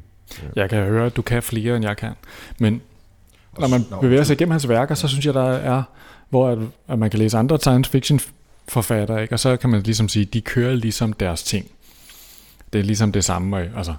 Jeg 0.57 0.71
kan 0.71 0.85
høre, 0.85 1.07
at 1.07 1.17
du 1.17 1.23
kan 1.23 1.43
flere, 1.43 1.77
end 1.77 1.85
jeg 1.85 1.97
kan. 1.97 2.13
Men 2.59 2.83
når 3.59 3.69
man 3.69 3.85
bevæger 4.01 4.25
sig 4.25 4.35
igennem 4.35 4.51
hans 4.51 4.69
værker, 4.69 4.95
så 4.95 5.09
synes 5.09 5.27
jeg, 5.27 5.35
der 5.35 5.51
er, 5.51 5.83
hvor 6.29 6.49
at, 6.49 6.59
at 6.89 6.99
man 6.99 7.11
kan 7.11 7.19
læse 7.19 7.39
andre 7.39 7.59
science 7.59 7.91
fiction 7.91 8.21
forfattere, 8.69 9.23
ikke? 9.23 9.35
og 9.35 9.41
så 9.41 9.57
kan 9.57 9.71
man 9.71 9.83
ligesom 9.83 10.09
sige, 10.09 10.25
de 10.25 10.41
kører 10.41 10.75
ligesom 10.75 11.13
deres 11.13 11.43
ting. 11.43 11.71
Det 12.73 12.79
er 12.79 12.83
ligesom 12.83 13.13
det 13.13 13.25
samme, 13.25 13.71
altså 13.77 13.95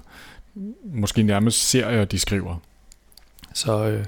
måske 0.84 1.22
nærmest 1.22 1.68
serier, 1.68 2.04
de 2.04 2.18
skriver. 2.18 2.56
Så 3.54 3.84
øh, 3.84 4.04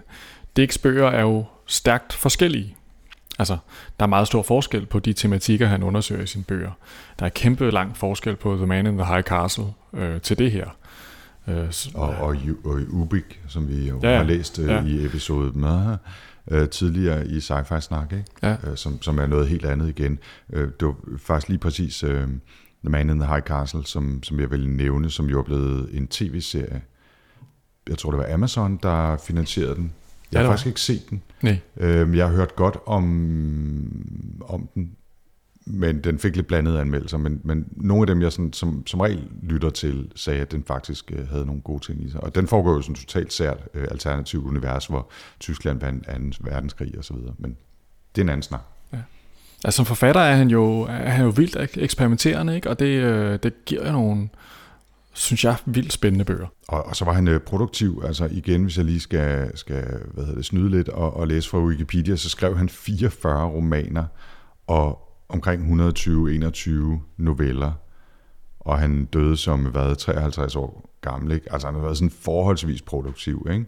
Dicks 0.57 0.79
bøger 0.79 1.09
er 1.09 1.21
jo 1.21 1.45
stærkt 1.67 2.13
forskellige. 2.13 2.77
Altså, 3.39 3.57
der 4.01 4.07
er 4.07 4.09
meget 4.09 4.27
stor 4.27 4.43
forskel 4.43 4.87
på 4.87 4.99
de 4.99 5.13
tematikker, 5.13 5.67
han 5.67 5.83
undersøger 5.83 6.23
i 6.23 6.27
sine 6.27 6.45
bøger. 6.45 6.71
Der 7.19 7.25
er 7.25 7.31
kæmpe 7.31 7.71
lang 7.71 7.97
forskel 7.97 8.37
på 8.37 8.57
The 8.57 8.67
Man 8.67 8.87
in 8.87 8.99
the 8.99 9.07
High 9.07 9.23
Castle 9.23 9.67
øh, 9.93 10.21
til 10.21 10.39
det 10.39 10.51
her. 10.51 10.69
Øh, 11.49 11.73
og, 11.95 12.09
og, 12.09 12.37
og 12.65 12.81
Ubik, 12.89 13.41
som 13.49 13.69
vi 13.69 13.89
jo 13.89 14.01
ja, 14.03 14.17
har 14.17 14.25
læst 14.25 14.59
øh, 14.59 14.67
ja. 14.67 14.85
i 14.85 15.05
episode 15.05 15.59
med 15.59 15.97
øh, 16.51 16.69
tidligere 16.69 17.27
i 17.27 17.39
Sci-Fi 17.39 17.81
Snak, 17.81 18.13
ikke? 18.13 18.25
Ja. 18.43 18.57
Øh, 18.67 18.77
som, 18.77 19.03
som 19.03 19.19
er 19.19 19.27
noget 19.27 19.49
helt 19.49 19.65
andet 19.67 19.89
igen. 19.89 20.19
Øh, 20.53 20.69
det 20.81 20.89
var 20.89 20.95
faktisk 21.19 21.49
lige 21.49 21.59
præcis 21.59 22.05
øh, 22.05 22.29
The 22.85 22.91
Man 22.91 23.11
in 23.11 23.19
the 23.21 23.29
High 23.29 23.43
Castle, 23.43 23.87
som, 23.87 24.23
som 24.23 24.41
jeg 24.41 24.51
vil 24.51 24.69
nævne, 24.69 25.11
som 25.11 25.27
jo 25.27 25.39
er 25.39 25.43
blevet 25.43 25.89
en 25.93 26.09
tv-serie. 26.09 26.83
Jeg 27.89 27.99
tror, 27.99 28.11
det 28.11 28.19
var 28.19 28.35
Amazon, 28.35 28.79
der 28.83 29.17
finansierede 29.17 29.75
den. 29.75 29.93
Jeg 30.33 30.41
har 30.41 30.49
faktisk 30.49 30.67
ikke 30.67 30.81
set 30.81 31.11
den. 31.11 31.23
Nej. 31.43 31.59
Øhm, 31.77 32.15
jeg 32.15 32.29
har 32.29 32.35
hørt 32.35 32.57
godt 32.57 32.77
om, 32.87 33.05
om 34.49 34.69
den, 34.75 34.91
men 35.67 36.05
den 36.05 36.19
fik 36.19 36.37
lidt 36.37 36.47
blandede 36.47 36.81
anmeldelser. 36.81 37.19
Men, 37.19 37.41
men 37.45 37.67
nogle 37.77 38.03
af 38.03 38.07
dem, 38.07 38.23
jeg 38.23 38.33
sådan, 38.33 38.53
som, 38.53 38.87
som 38.87 39.01
regel 39.01 39.29
lytter 39.43 39.71
til, 39.71 40.11
sagde, 40.17 40.41
at 40.41 40.53
den 40.53 40.65
faktisk 40.65 41.13
øh, 41.13 41.29
havde 41.29 41.47
nogle 41.47 41.61
gode 41.61 41.85
ting 41.85 42.05
i 42.05 42.11
sig. 42.11 42.25
Og 42.25 42.35
den 42.35 42.47
foregår 42.47 42.73
jo 42.73 42.83
sådan 42.83 42.95
totalt 42.95 43.33
sært 43.33 43.59
øh, 43.75 43.87
alternativt 43.91 44.47
univers, 44.47 44.87
hvor 44.87 45.11
Tyskland 45.41 45.81
vandt 45.81 46.37
2. 46.37 46.45
verdenskrig 46.51 46.99
og 46.99 47.05
så 47.05 47.15
videre. 47.15 47.35
Men 47.39 47.57
det 48.15 48.21
er 48.21 48.25
en 48.25 48.29
anden 48.29 48.43
snak. 48.43 48.61
Ja. 48.93 48.99
Altså 49.65 49.77
som 49.77 49.87
forfatter 49.87 50.21
er 50.21 50.37
han 50.37 50.49
jo, 50.49 50.81
er 50.81 51.11
han 51.11 51.25
jo 51.25 51.31
vildt 51.31 51.77
eksperimenterende, 51.77 52.55
ikke? 52.55 52.71
og 52.71 52.79
det, 52.79 52.87
øh, 52.87 53.39
det 53.43 53.65
giver 53.65 53.87
jo 53.87 53.93
nogle, 53.93 54.29
synes 55.13 55.45
jeg, 55.45 55.57
vildt 55.67 55.93
spændende 55.93 56.25
bøger. 56.25 56.47
Og, 56.69 56.87
og 56.87 56.97
så 56.97 57.05
var 57.05 57.13
han 57.13 57.29
øh, 57.29 57.41
produktiv, 57.41 58.03
altså 58.07 58.29
igen, 58.31 58.63
hvis 58.63 58.77
jeg 58.77 58.85
lige 58.85 59.01
skal, 59.01 59.59
skal 59.59 59.85
hvad 60.13 60.25
hedder 60.25 60.37
det, 60.37 60.45
snyde 60.45 60.71
lidt 60.71 60.89
og, 60.89 61.17
og 61.17 61.29
læse 61.29 61.49
fra 61.49 61.59
Wikipedia, 61.59 62.17
så 62.17 62.29
skrev 62.29 62.57
han 62.57 62.69
44 62.69 63.49
romaner 63.49 64.05
og 64.67 65.04
omkring 65.29 65.83
120-21 65.91 66.71
noveller, 67.17 67.73
og 68.61 68.79
han 68.79 69.05
døde 69.05 69.37
som 69.37 69.65
hvad, 69.65 69.97
53 69.97 70.57
år 70.57 70.91
gammel. 71.01 71.33
Ikke? 71.33 71.53
Altså 71.53 71.69
han 71.69 71.75
har 71.75 71.83
været 71.83 71.97
sådan 71.97 72.11
forholdsvis 72.11 72.83
produktiv. 72.83 73.47
Ikke? 73.51 73.67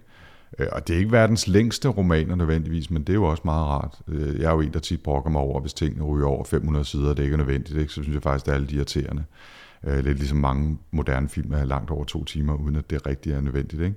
Øh, 0.59 0.67
og 0.73 0.89
det 0.89 0.95
er 0.95 0.99
ikke 0.99 1.13
verdens 1.13 1.47
længste 1.47 1.89
romaner 1.89 2.35
nødvendigvis, 2.35 2.91
men 2.91 3.03
det 3.03 3.09
er 3.09 3.15
jo 3.15 3.25
også 3.25 3.43
meget 3.45 3.67
rart. 3.67 3.99
Øh, 4.09 4.41
jeg 4.41 4.49
er 4.49 4.53
jo 4.53 4.61
en, 4.61 4.73
der 4.73 4.79
tit 4.79 5.03
brokker 5.03 5.31
mig 5.31 5.41
over, 5.41 5.61
hvis 5.61 5.75
tingene 5.75 6.05
ryger 6.05 6.27
over 6.27 6.45
500 6.45 6.85
sider, 6.85 7.11
og 7.11 7.17
det 7.17 7.23
ikke 7.23 7.35
er 7.35 7.39
nødvendigt, 7.39 7.79
ikke? 7.79 7.93
så 7.93 8.03
synes 8.03 8.15
jeg 8.15 8.23
faktisk, 8.23 8.47
det 8.47 8.55
er 8.55 8.59
lidt 8.59 8.73
irriterende. 8.73 9.25
Øh, 9.85 10.05
lidt 10.05 10.19
ligesom 10.19 10.39
mange 10.39 10.79
moderne 10.91 11.29
film 11.29 11.53
er 11.53 11.65
langt 11.65 11.91
over 11.91 12.05
to 12.05 12.25
timer, 12.25 12.55
uden 12.55 12.77
at 12.77 12.91
det 12.91 13.07
rigtig 13.07 13.33
er 13.33 13.41
nødvendigt. 13.41 13.83
Ikke? 13.83 13.97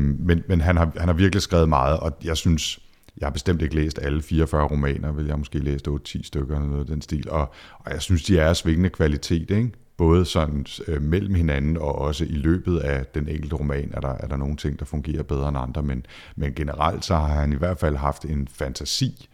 Men 0.00 0.42
men 0.48 0.60
han, 0.60 0.76
har, 0.76 0.92
han 0.96 1.08
har 1.08 1.12
virkelig 1.12 1.42
skrevet 1.42 1.68
meget, 1.68 2.00
og 2.00 2.12
jeg 2.24 2.36
synes, 2.36 2.80
jeg 3.18 3.26
har 3.26 3.30
bestemt 3.30 3.62
ikke 3.62 3.74
læst 3.74 3.98
alle 4.02 4.22
44 4.22 4.68
romaner, 4.68 5.12
vil 5.12 5.26
jeg 5.26 5.38
måske 5.38 5.58
læst 5.58 5.88
8-10 5.88 6.22
stykker 6.22 6.56
eller 6.56 6.68
noget 6.68 6.80
af 6.80 6.86
den 6.86 7.02
stil, 7.02 7.30
og, 7.30 7.52
og 7.78 7.92
jeg 7.92 8.02
synes, 8.02 8.22
de 8.22 8.38
er 8.38 8.48
af 8.48 8.56
svingende 8.56 8.90
kvalitet, 8.90 9.50
ikke? 9.50 9.72
både 9.96 10.24
sådan 10.24 10.66
øh, 10.88 11.02
mellem 11.02 11.34
hinanden 11.34 11.76
og 11.76 11.94
også 11.94 12.24
i 12.24 12.34
løbet 12.34 12.78
af 12.78 13.06
den 13.06 13.28
enkelte 13.28 13.56
roman 13.56 13.90
er 13.94 14.00
der, 14.00 14.08
er 14.08 14.26
der 14.26 14.36
nogle 14.36 14.56
ting, 14.56 14.78
der 14.78 14.84
fungerer 14.84 15.22
bedre 15.22 15.48
end 15.48 15.58
andre, 15.58 15.82
men, 15.82 16.06
men 16.36 16.54
generelt 16.54 17.04
så 17.04 17.14
har 17.14 17.40
han 17.40 17.52
i 17.52 17.56
hvert 17.56 17.78
fald 17.78 17.96
haft 17.96 18.24
en 18.24 18.48
fantasi 18.48 19.28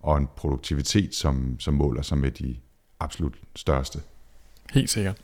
og 0.00 0.18
en 0.18 0.28
produktivitet, 0.36 1.14
som, 1.14 1.56
som 1.60 1.74
måler 1.74 2.02
sig 2.02 2.18
med 2.18 2.30
de 2.30 2.56
absolut 3.00 3.34
største 3.56 3.98
Helt 4.72 4.90
sikkert. 4.90 5.16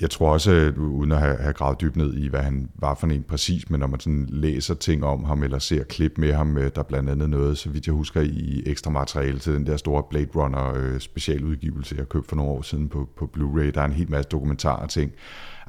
Jeg 0.00 0.10
tror 0.10 0.32
også, 0.32 0.72
uden 0.76 1.12
at 1.12 1.18
have, 1.18 1.36
have 1.36 1.52
gravet 1.52 1.80
dybt 1.80 1.96
ned 1.96 2.14
i, 2.14 2.28
hvad 2.28 2.40
han 2.40 2.68
var 2.74 2.94
for 2.94 3.06
en 3.06 3.22
præcis, 3.22 3.70
men 3.70 3.80
når 3.80 3.86
man 3.86 4.00
sådan 4.00 4.26
læser 4.30 4.74
ting 4.74 5.04
om 5.04 5.24
ham, 5.24 5.42
eller 5.42 5.58
ser 5.58 5.84
klip 5.84 6.18
med 6.18 6.32
ham, 6.32 6.58
øh, 6.58 6.70
der 6.74 6.80
er 6.80 6.82
blandt 6.82 7.10
andet 7.10 7.30
noget, 7.30 7.58
så 7.58 7.70
vidt 7.70 7.86
jeg 7.86 7.94
husker, 7.94 8.20
i 8.20 8.62
ekstra 8.66 8.90
materiale 8.90 9.38
til 9.38 9.54
den 9.54 9.66
der 9.66 9.76
store 9.76 10.02
Blade 10.10 10.28
Runner 10.36 10.72
øh, 10.76 11.00
specialudgivelse, 11.00 11.94
jeg 11.98 12.08
købte 12.08 12.28
for 12.28 12.36
nogle 12.36 12.52
år 12.52 12.62
siden 12.62 12.88
på, 12.88 13.08
på 13.16 13.30
Blu-ray. 13.36 13.70
Der 13.70 13.80
er 13.80 13.84
en 13.84 13.92
hel 13.92 14.10
masse 14.10 14.28
dokumentarer 14.28 14.86
ting. 14.86 15.12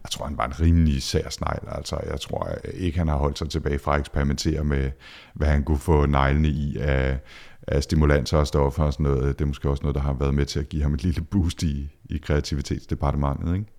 Jeg 0.03 0.11
tror, 0.11 0.25
han 0.25 0.37
var 0.37 0.45
en 0.45 0.59
rimelig 0.61 1.03
sær 1.03 1.29
snegl. 1.29 1.67
Altså, 1.67 1.99
jeg 2.09 2.19
tror 2.19 2.49
ikke, 2.73 2.97
han 2.97 3.07
har 3.07 3.17
holdt 3.17 3.37
sig 3.37 3.49
tilbage 3.49 3.79
fra 3.79 3.93
at 3.93 3.99
eksperimentere 3.99 4.63
med, 4.63 4.91
hvad 5.33 5.47
han 5.47 5.63
kunne 5.63 5.77
få 5.77 6.05
neglene 6.05 6.47
i 6.47 6.77
af, 6.77 7.19
af 7.67 7.83
stimulanser 7.83 8.37
og 8.37 8.47
stoffer 8.47 8.83
og 8.83 8.93
sådan 8.93 9.03
noget. 9.03 9.39
Det 9.39 9.45
er 9.45 9.47
måske 9.47 9.69
også 9.69 9.83
noget, 9.83 9.95
der 9.95 10.01
har 10.01 10.13
været 10.13 10.33
med 10.33 10.45
til 10.45 10.59
at 10.59 10.69
give 10.69 10.83
ham 10.83 10.93
et 10.93 11.03
lille 11.03 11.21
boost 11.21 11.63
i, 11.63 11.89
i 12.09 12.17
kreativitetsdepartementet, 12.17 13.55
ikke? 13.55 13.78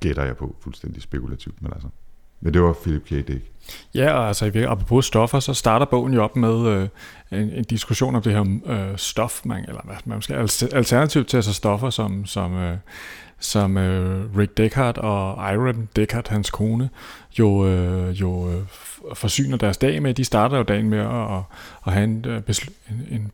Gætter 0.00 0.24
jeg 0.24 0.36
på 0.36 0.56
fuldstændig 0.60 1.02
spekulativt, 1.02 1.62
men 1.62 1.72
altså. 1.74 1.88
Men 2.40 2.54
det 2.54 2.62
var 2.62 2.72
Philip 2.82 3.04
K. 3.04 3.10
Dick. 3.10 3.42
Ja, 3.94 4.12
og 4.12 4.28
altså 4.28 4.66
apropos 4.68 5.06
stoffer, 5.06 5.40
så 5.40 5.54
starter 5.54 5.86
bogen 5.86 6.14
jo 6.14 6.24
op 6.24 6.36
med 6.36 6.66
øh, 6.66 6.88
en, 7.40 7.50
en 7.50 7.64
diskussion 7.64 8.14
om 8.14 8.22
det 8.22 8.32
her 8.32 8.58
øh, 8.66 8.98
stof, 8.98 9.40
man, 9.44 9.64
eller 9.68 9.80
hvad 9.84 9.96
man 10.04 10.22
skal, 10.22 10.36
alternativ 10.72 11.24
til 11.24 11.36
altså 11.36 11.52
stoffer, 11.52 11.90
som, 11.90 12.26
som, 12.26 12.56
øh, 12.56 12.76
som 13.38 13.76
øh, 13.76 14.36
Rick 14.38 14.56
Deckard 14.56 14.98
og 14.98 15.52
Iron 15.52 15.88
Deckard, 15.96 16.28
hans 16.28 16.50
kone, 16.50 16.90
jo, 17.38 17.66
øh, 17.66 18.20
jo 18.20 18.50
øh, 18.50 18.62
forsyner 19.14 19.56
deres 19.56 19.76
dag 19.76 20.02
med. 20.02 20.14
De 20.14 20.24
starter 20.24 20.56
jo 20.56 20.62
dagen 20.62 20.88
med 20.88 20.98
at, 20.98 21.42
at 21.86 21.92
have 21.92 22.04
en, 22.04 22.24
øh, 22.28 22.42
en, 22.90 23.06
en, 23.10 23.30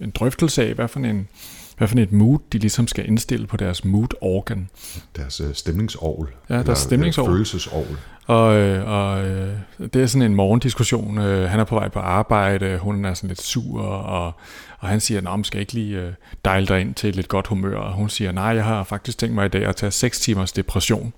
en 0.00 0.10
drøftelse 0.10 0.68
af, 0.68 0.74
hvad 0.74 0.88
for 0.88 1.00
en, 1.00 1.28
hvad 1.76 1.88
for 1.88 1.98
et 1.98 2.12
mood, 2.12 2.38
de 2.52 2.58
ligesom 2.58 2.88
skal 2.88 3.08
indstille 3.08 3.46
på 3.46 3.56
deres 3.56 3.84
mood-organ. 3.84 4.68
Deres 5.16 5.40
øh, 5.40 5.54
stemningsovl. 5.54 6.34
Ja, 6.50 6.62
deres 6.62 6.78
stemningsovl. 6.78 7.30
Følelsesovl. 7.30 7.98
Og, 8.26 8.54
øh, 8.56 8.88
og 8.88 9.24
øh, 9.24 9.56
det 9.78 9.96
er 9.96 10.06
sådan 10.06 10.30
en 10.30 10.34
morgendiskussion. 10.34 11.18
Øh, 11.18 11.50
han 11.50 11.60
er 11.60 11.64
på 11.64 11.74
vej 11.74 11.88
på 11.88 11.98
arbejde, 11.98 12.78
hun 12.78 13.04
er 13.04 13.14
sådan 13.14 13.28
lidt 13.28 13.42
sur, 13.42 13.82
og, 13.82 14.32
og 14.78 14.88
han 14.88 15.00
siger, 15.00 15.32
at 15.32 15.46
skal 15.46 15.60
ikke 15.60 15.72
lige 15.72 16.00
øh, 16.00 16.12
dejle 16.44 16.66
dig 16.66 16.80
ind 16.80 16.94
til 16.94 17.08
et 17.08 17.16
lidt 17.16 17.28
godt 17.28 17.46
humør. 17.46 17.76
Og 17.76 17.92
hun 17.92 18.08
siger, 18.08 18.32
nej, 18.32 18.44
jeg 18.44 18.64
har 18.64 18.84
faktisk 18.84 19.18
tænkt 19.18 19.34
mig 19.34 19.46
i 19.46 19.48
dag 19.48 19.64
at 19.64 19.76
tage 19.76 19.90
6 19.90 20.20
timers 20.20 20.52
depression. 20.52 21.12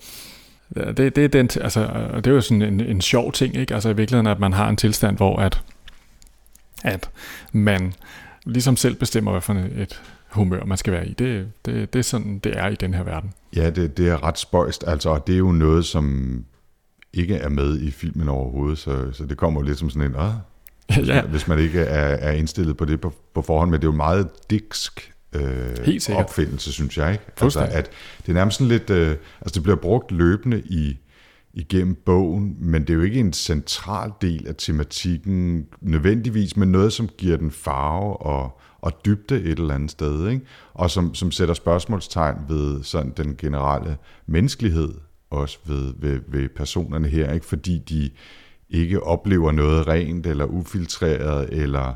Det, 0.75 1.17
det, 1.17 1.19
er 1.19 1.29
den, 1.29 1.51
altså, 1.61 1.89
det 2.17 2.27
er 2.27 2.31
jo 2.31 2.41
sådan 2.41 2.63
en, 2.63 2.81
en 2.81 3.01
sjov 3.01 3.33
ting, 3.33 3.57
ikke? 3.57 3.75
Altså 3.75 3.89
i 3.89 3.97
virkeligheden, 3.97 4.27
at 4.27 4.41
man 4.41 4.53
har 4.53 4.69
en 4.69 4.77
tilstand, 4.77 5.17
hvor 5.17 5.37
at, 5.37 5.63
at 6.85 7.11
man 7.53 7.95
ligesom 8.45 8.77
selv 8.77 8.95
bestemmer, 8.95 9.31
hvad 9.31 9.41
for 9.41 9.55
et 9.55 10.03
humør 10.37 10.65
man 10.65 10.79
skal 10.79 10.93
være 10.93 11.09
i. 11.09 11.13
Det, 11.13 11.49
det, 11.65 11.93
det 11.93 11.99
er 11.99 12.03
sådan, 12.03 12.39
det 12.39 12.59
er 12.59 12.69
i 12.69 12.75
den 12.75 12.95
her 12.95 13.03
verden. 13.03 13.33
Ja, 13.57 13.71
det, 13.71 13.97
det 13.97 14.09
er 14.09 14.25
ret 14.25 14.39
spøjst. 14.39 14.85
Altså, 14.87 15.21
det 15.27 15.35
er 15.35 15.39
jo 15.39 15.53
noget, 15.53 15.85
som 15.85 16.45
ikke 17.13 17.35
er 17.35 17.49
med 17.49 17.81
i 17.81 17.91
filmen 17.91 18.29
overhovedet, 18.29 18.79
så, 18.79 19.13
så 19.13 19.27
det 19.27 19.37
kommer 19.37 19.61
jo 19.61 19.67
lidt 19.67 19.79
som 19.79 19.91
sådan 19.91 20.11
en, 20.11 20.17
ah, 20.19 20.33
ja. 21.09 21.23
hvis 21.23 21.49
man 21.49 21.59
ikke 21.59 21.81
er, 21.81 22.17
er 22.17 22.33
indstillet 22.33 22.77
på 22.77 22.85
det 22.85 23.01
på, 23.01 23.13
på 23.35 23.43
forhånd, 23.43 23.71
men 23.71 23.81
det 23.81 23.87
er 23.87 23.93
jo 23.93 23.97
meget 23.97 24.29
diksk 24.51 25.13
øh, 25.33 26.17
opfindelse, 26.17 26.73
synes 26.73 26.99
jeg. 26.99 27.13
Ikke? 27.13 27.25
Altså, 27.41 27.61
at 27.61 27.91
det 28.23 28.29
er 28.29 28.35
nærmest 28.35 28.59
sådan 28.59 28.69
lidt, 28.69 28.91
øh, 28.91 29.17
altså 29.41 29.55
det 29.55 29.63
bliver 29.63 29.77
brugt 29.77 30.13
løbende 30.13 30.61
i 30.61 30.99
igennem 31.55 31.95
bogen, 31.95 32.57
men 32.59 32.83
det 32.83 32.91
er 32.91 32.95
jo 32.95 33.03
ikke 33.03 33.21
en 33.21 33.33
central 33.33 34.13
del 34.23 34.49
af 34.49 34.55
tematikken 34.59 35.67
nødvendigvis, 35.81 36.57
men 36.57 36.73
noget, 36.73 36.93
som 36.93 37.09
giver 37.19 37.37
den 37.37 37.51
farve 37.51 38.17
og, 38.17 38.61
og 38.87 39.05
dybde 39.05 39.35
et 39.43 39.59
eller 39.59 39.75
andet 39.75 39.91
sted, 39.91 40.29
ikke? 40.29 40.47
og 40.75 40.91
som, 40.91 41.15
som 41.15 41.31
sætter 41.31 41.55
spørgsmålstegn 41.55 42.37
ved 42.49 42.83
sådan 42.83 43.13
den 43.17 43.37
generelle 43.37 43.97
menneskelighed, 44.27 44.95
også 45.31 45.59
ved, 45.65 45.95
ved, 45.99 46.21
ved 46.29 46.49
personerne 46.49 47.09
her, 47.09 47.33
ikke? 47.33 47.47
fordi 47.47 47.79
de 47.79 48.11
ikke 48.71 49.03
oplever 49.03 49.53
noget 49.53 49.89
rent 49.89 50.27
eller 50.27 50.45
ufiltreret 50.45 51.49
eller 51.53 51.95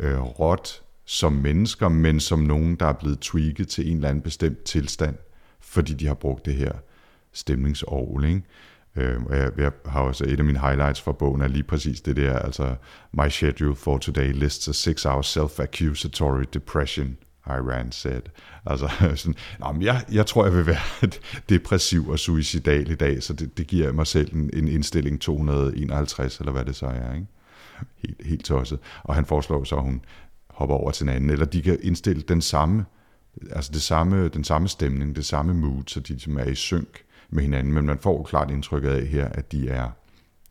øh, 0.00 0.20
råt 0.20 0.82
som 1.04 1.32
mennesker, 1.32 1.88
men 1.88 2.20
som 2.20 2.38
nogen, 2.38 2.76
der 2.76 2.86
er 2.86 2.92
blevet 2.92 3.20
tweaked 3.20 3.64
til 3.64 3.90
en 3.90 3.96
eller 3.96 4.08
anden 4.08 4.22
bestemt 4.22 4.62
tilstand, 4.62 5.16
fordi 5.60 5.94
de 5.94 6.06
har 6.06 6.14
brugt 6.14 6.46
det 6.46 6.54
her 6.54 6.72
stemningsovl. 7.32 8.24
Ikke? 8.24 8.42
Øh, 8.96 9.20
jeg, 9.30 9.50
jeg 9.58 9.72
har 9.86 10.00
også 10.00 10.24
et 10.28 10.38
af 10.38 10.44
mine 10.44 10.58
highlights 10.58 11.00
fra 11.00 11.12
bogen 11.12 11.40
er 11.42 11.48
lige 11.48 11.62
præcis 11.62 12.00
det 12.00 12.16
der, 12.16 12.38
altså 12.38 12.74
My 13.12 13.28
schedule 13.28 13.76
for 13.76 13.98
today 13.98 14.32
lists 14.32 14.68
a 14.68 14.72
six 14.72 15.04
hour 15.04 15.22
self-accusatory 15.22 16.44
depression, 16.54 17.16
Iran 17.46 17.92
said. 17.92 18.22
Altså 18.66 18.90
sådan, 19.16 19.34
nå, 19.60 19.72
men 19.72 19.82
jeg, 19.82 20.04
jeg 20.12 20.26
tror, 20.26 20.44
jeg 20.44 20.54
vil 20.54 20.66
være 20.66 21.10
depressiv 21.48 22.08
og 22.08 22.18
suicidal 22.18 22.90
i 22.90 22.94
dag, 22.94 23.22
så 23.22 23.32
det, 23.32 23.58
det 23.58 23.66
giver 23.66 23.92
mig 23.92 24.06
selv 24.06 24.36
en, 24.36 24.50
en 24.52 24.68
indstilling 24.68 25.20
251, 25.20 26.38
eller 26.38 26.52
hvad 26.52 26.64
det 26.64 26.76
så 26.76 26.86
er, 26.86 27.14
ikke? 27.14 27.26
helt, 27.98 28.26
helt 28.26 28.44
tosset. 28.44 28.78
Og 29.02 29.14
han 29.14 29.26
foreslår 29.26 29.64
så, 29.64 29.76
at 29.76 29.82
hun 29.82 30.00
hopper 30.50 30.76
over 30.76 30.90
til 30.90 31.04
en 31.04 31.08
anden, 31.08 31.30
eller 31.30 31.46
de 31.46 31.62
kan 31.62 31.78
indstille 31.82 32.22
den 32.22 32.40
samme, 32.40 32.84
altså 33.50 33.70
det 33.74 33.82
samme, 33.82 34.28
den 34.28 34.44
samme 34.44 34.68
stemning, 34.68 35.16
det 35.16 35.26
samme 35.26 35.54
mood, 35.54 35.82
så 35.86 36.00
de 36.00 36.20
som 36.20 36.36
er 36.36 36.44
i 36.44 36.54
synk 36.54 37.04
med 37.32 37.42
hinanden, 37.42 37.72
men 37.72 37.86
man 37.86 37.98
får 37.98 38.22
klart 38.22 38.50
indtrykket 38.50 38.90
af 38.90 39.06
her, 39.06 39.28
at 39.28 39.52
de 39.52 39.68
er 39.68 39.90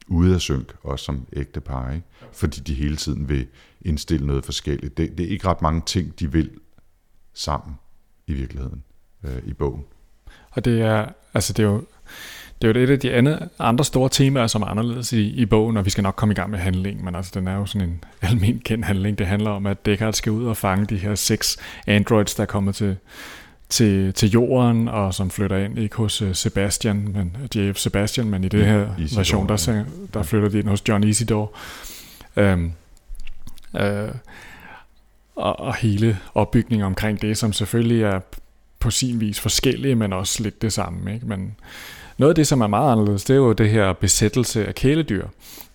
ude 0.08 0.36
af 0.36 0.42
synk, 0.42 0.74
også 0.84 1.06
som 1.06 1.28
ægte 1.34 1.62
par, 1.62 1.92
ikke? 1.92 2.08
fordi 2.34 2.60
de 2.60 2.74
hele 2.74 2.96
tiden 2.96 3.30
vil 3.30 3.48
indstille 3.82 4.28
noget 4.28 4.46
forskelligt. 4.46 4.98
Det, 4.98 5.18
det 5.18 5.26
er 5.26 5.30
ikke 5.30 5.48
ret 5.48 5.62
mange 5.62 5.82
ting, 5.86 6.20
de 6.20 6.32
vil 6.32 6.50
sammen 7.34 7.76
i 8.28 8.34
virkeligheden 8.34 8.84
øh, 9.24 9.38
i 9.46 9.54
bogen. 9.54 9.84
Og 10.52 10.66
det 10.66 10.82
er, 10.82 11.06
altså 11.34 11.54
det 11.54 11.64
er 11.64 11.68
jo, 11.68 11.84
det 12.62 12.70
er 12.70 12.80
jo 12.80 12.84
et 12.84 12.90
af 12.90 13.00
de 13.00 13.16
andre, 13.16 13.50
andre 13.60 13.86
store 13.86 14.10
temaer, 14.10 14.48
som 14.48 14.62
er 14.62 14.66
anderledes 14.66 15.14
i, 15.14 15.22
i 15.22 15.46
bogen, 15.46 15.78
og 15.78 15.86
vi 15.86 15.90
skal 15.90 16.02
nok 16.02 16.16
komme 16.16 16.32
i 16.32 16.36
gang 16.36 16.50
med 16.50 16.60
handlingen, 16.60 17.06
men 17.06 17.16
altså 17.16 17.32
den 17.36 17.48
er 17.48 17.56
jo 17.56 17.66
sådan 17.66 17.90
en 17.90 18.04
almindelig 18.30 18.64
kendt 18.64 18.86
handling. 18.86 19.18
Det 19.18 19.28
handler 19.28 19.50
om, 19.50 19.66
at 19.66 19.86
Deckard 19.86 20.14
skal 20.14 20.32
ud 20.32 20.46
og 20.46 20.58
fange 20.58 20.86
de 20.86 20.98
her 20.98 21.16
seks 21.16 21.58
androids, 21.88 22.36
der 22.36 22.46
kommer 22.46 22.72
til, 22.72 22.98
til, 23.72 24.14
til 24.14 24.30
jorden, 24.30 24.88
og 24.88 25.14
som 25.14 25.30
flytter 25.30 25.58
ind 25.58 25.80
ikke 25.80 25.96
hos 25.96 26.22
øh, 26.22 26.36
Sebastian, 26.36 27.08
men 27.14 27.38
JF 27.56 27.78
Sebastian, 27.78 28.30
men 28.30 28.44
i 28.44 28.48
det 28.48 28.66
her 28.66 28.88
Isidore, 28.98 29.20
version, 29.20 29.48
der, 29.48 29.84
der 30.14 30.24
flytter 30.24 30.50
de 30.50 30.60
ind 30.60 30.68
hos 30.68 30.84
John 30.88 31.04
Isidore. 31.04 31.48
Øhm, 32.36 32.72
øh, 33.80 34.10
og, 35.36 35.60
og 35.60 35.76
hele 35.76 36.18
opbygningen 36.36 36.86
omkring 36.86 37.22
det, 37.22 37.38
som 37.38 37.54
selvfølgelig 37.54 38.04
er 38.04 38.20
på 38.80 38.92
sin 38.92 39.20
vis 39.20 39.40
forskellige, 39.40 39.96
men 39.96 40.14
også 40.14 40.44
lidt 40.44 40.62
det 40.62 40.74
samme. 40.74 41.14
Ikke? 41.14 41.26
Men 41.26 41.56
noget 42.18 42.32
af 42.32 42.36
det, 42.36 42.48
som 42.48 42.62
er 42.62 42.68
meget 42.68 42.92
anderledes, 42.92 43.24
det 43.24 43.34
er 43.34 43.38
jo 43.38 43.54
det 43.54 43.70
her 43.70 43.94
besættelse 43.94 44.68
af 44.68 44.76
kæledyr. 44.76 45.28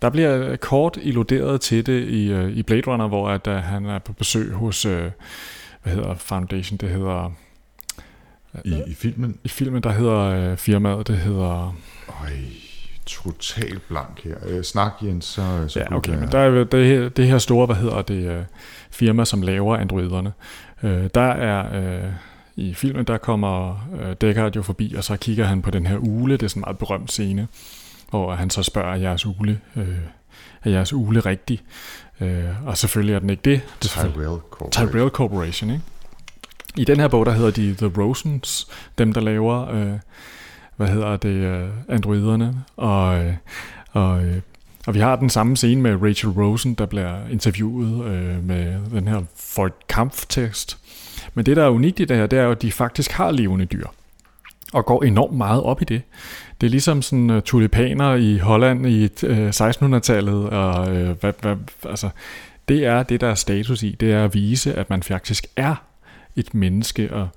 Der 0.03 0.11
bliver 0.11 0.57
kort 0.57 0.99
illuderet 1.03 1.61
til 1.61 1.87
det 1.87 2.09
i, 2.09 2.33
øh, 2.33 2.51
i 2.51 2.63
Blade 2.63 2.83
Runner, 2.87 3.09
hvor 3.09 3.29
at, 3.29 3.47
uh, 3.47 3.55
han 3.55 3.87
er 3.87 3.99
på 3.99 4.13
besøg 4.13 4.53
hos, 4.53 4.83
hvad 4.83 5.11
hedder 5.85 6.15
Foundation, 6.15 6.77
det 6.77 6.89
hedder... 6.89 7.33
I, 8.65 8.83
I 8.87 8.95
filmen? 8.95 9.39
I 9.45 9.49
filmen, 9.49 9.83
der 9.83 9.93
hedder 9.93 10.53
uh, 10.53 10.59
firmaet, 10.59 11.09
det 11.09 11.17
hedder... 11.17 11.77
Øj, 12.09 12.31
totalt 13.07 13.89
blank 13.89 14.25
her. 14.25 14.63
Snak, 14.63 14.93
Jens, 15.03 15.25
så... 15.25 15.65
så 15.69 15.81
ja, 15.81 15.97
okay, 15.97 16.15
men 16.19 16.33
der 16.33 16.39
er 16.39 16.65
det 16.65 16.87
her, 16.87 17.09
det 17.09 17.27
her 17.27 17.39
store, 17.39 17.67
hvad 17.67 17.77
hedder 17.77 18.03
det, 18.03 18.39
uh, 18.39 18.45
firma, 18.91 19.25
som 19.25 19.43
laver 19.43 19.77
androiderne. 19.77 20.33
Uh, 20.83 21.07
der 21.15 21.21
er... 21.21 22.05
Uh, 22.05 22.13
i 22.57 22.75
filmen, 22.75 23.05
der 23.05 23.19
kommer 23.19 23.87
øh, 24.01 24.17
Deckard 24.21 24.57
jo 24.57 24.63
forbi, 24.63 24.95
og 24.95 25.05
så 25.05 25.17
kigger 25.17 25.45
han 25.45 25.63
på 25.63 25.71
den 25.71 25.87
her 25.87 25.97
ule, 25.97 26.33
det 26.33 26.43
er 26.43 26.49
sådan 26.49 26.61
en 26.61 26.65
meget 26.67 26.79
berømt 26.79 27.13
scene, 27.13 27.49
hvor 28.11 28.35
han 28.35 28.51
så 28.51 28.63
spørger, 28.63 28.93
er 28.93 28.97
jeres 28.97 29.27
ule, 29.27 29.61
øh, 29.77 29.99
er 30.65 30.71
jeres 30.71 30.93
ule 30.93 31.21
rigtig? 31.21 31.63
Øh, 32.21 32.67
og 32.67 32.79
selvfølgelig 32.79 33.15
er 33.15 33.19
den 33.19 33.31
ikke 33.31 33.43
det. 33.45 33.61
det 33.83 33.91
Tyrell 33.91 34.41
Corporation. 34.51 34.89
Tyrell 34.89 35.11
Corporation, 35.11 35.71
ikke? 35.71 35.83
I 36.77 36.85
den 36.85 37.01
her 37.01 37.09
bog, 37.09 37.27
der 37.27 37.33
hedder 37.33 37.51
de 37.51 37.75
The 37.75 38.03
Rosens, 38.03 38.69
dem 38.99 39.13
der 39.13 39.21
laver, 39.21 39.71
øh, 39.71 39.93
hvad 40.77 40.89
hedder 40.89 41.17
det, 41.17 41.29
øh, 41.29 41.69
androiderne, 41.89 42.65
og, 42.77 43.25
øh, 43.25 43.35
og, 43.93 44.25
øh, 44.25 44.41
og 44.87 44.95
vi 44.95 45.01
har 45.01 45.17
den 45.17 45.31
samme 45.31 45.57
scene 45.57 45.83
med 45.83 46.03
Rachel 46.03 46.31
Rosen, 46.31 46.75
der 46.75 46.87
bliver 46.87 47.29
interviewet 47.31 48.05
øh, 48.05 48.45
med 48.45 48.75
den 48.91 49.09
her 49.09 49.23
Ford 49.37 49.73
Kampftest. 49.89 50.79
men 51.35 51.47
det, 51.47 51.57
der 51.57 51.65
er 51.65 51.71
unikt 51.71 52.01
i 52.01 52.05
det 52.05 52.17
her, 52.17 52.27
det 52.27 52.39
er 52.39 52.43
jo, 52.43 52.51
at 52.51 52.63
de 52.63 52.73
faktisk 52.73 53.11
har 53.11 53.31
levende 53.31 53.65
dyr. 53.65 53.87
Og 54.73 54.87
går 54.87 55.03
enormt 55.03 55.37
meget 55.37 55.63
op 55.63 55.83
i 55.83 55.85
det. 55.85 56.03
Det 56.61 56.67
er 56.67 56.71
ligesom 56.71 57.03
sådan 57.03 57.31
uh, 57.31 57.41
tulipaner 57.41 58.15
i 58.15 58.39
Holland 58.39 58.87
i 58.87 59.09
øh, 59.23 59.39
uh, 59.41 59.49
1600-tallet. 59.49 60.51
Og, 60.51 60.81
uh, 60.83 61.11
hvad, 61.21 61.33
hvad, 61.41 61.57
altså, 61.85 62.09
det 62.69 62.85
er 62.85 63.03
det, 63.03 63.21
der 63.21 63.29
er 63.29 63.35
status 63.35 63.83
i. 63.83 63.97
Det 64.01 64.13
er 64.13 64.25
at 64.25 64.35
vise, 64.35 64.75
at 64.75 64.91
man 64.91 65.03
faktisk 65.03 65.47
er 65.57 65.75
et 66.37 66.55
menneske. 66.55 67.13
Og 67.13 67.29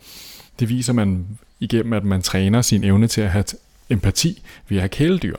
det 0.59 0.69
viser 0.69 0.93
man 0.93 1.27
igennem, 1.59 1.93
at 1.93 2.03
man 2.03 2.21
træner 2.21 2.61
sin 2.61 2.83
evne 2.83 3.07
til 3.07 3.21
at 3.21 3.29
have 3.29 3.43
empati 3.89 4.41
ved 4.69 4.77
at 4.77 4.81
have 4.81 4.89
kæledyr. 4.89 5.35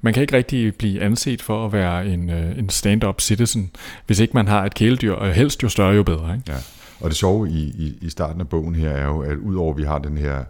Man 0.00 0.14
kan 0.14 0.20
ikke 0.20 0.36
rigtig 0.36 0.74
blive 0.74 1.02
anset 1.02 1.42
for 1.42 1.66
at 1.66 1.72
være 1.72 2.06
en, 2.06 2.30
øh, 2.30 2.58
en 2.58 2.68
stand-up 2.68 3.20
citizen, 3.20 3.70
hvis 4.06 4.20
ikke 4.20 4.34
man 4.34 4.48
har 4.48 4.64
et 4.64 4.74
kæledyr, 4.74 5.12
og 5.12 5.32
helst 5.32 5.62
jo 5.62 5.68
større, 5.68 5.94
jo 5.94 6.02
bedre. 6.02 6.34
Ikke? 6.34 6.52
Ja. 6.52 6.58
Og 7.00 7.10
det 7.10 7.16
sjove 7.16 7.48
i, 7.50 7.62
i, 7.62 7.98
i 8.00 8.10
starten 8.10 8.40
af 8.40 8.48
bogen 8.48 8.74
her 8.74 8.90
er 8.90 9.06
jo, 9.06 9.20
at 9.20 9.36
udover 9.36 9.72
at 9.72 9.78
vi 9.78 9.82
har 9.82 9.98
den 9.98 10.18
her 10.18 10.44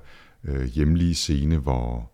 øh, 0.44 0.64
hjemlige 0.64 1.14
scene, 1.14 1.56
hvor 1.56 2.10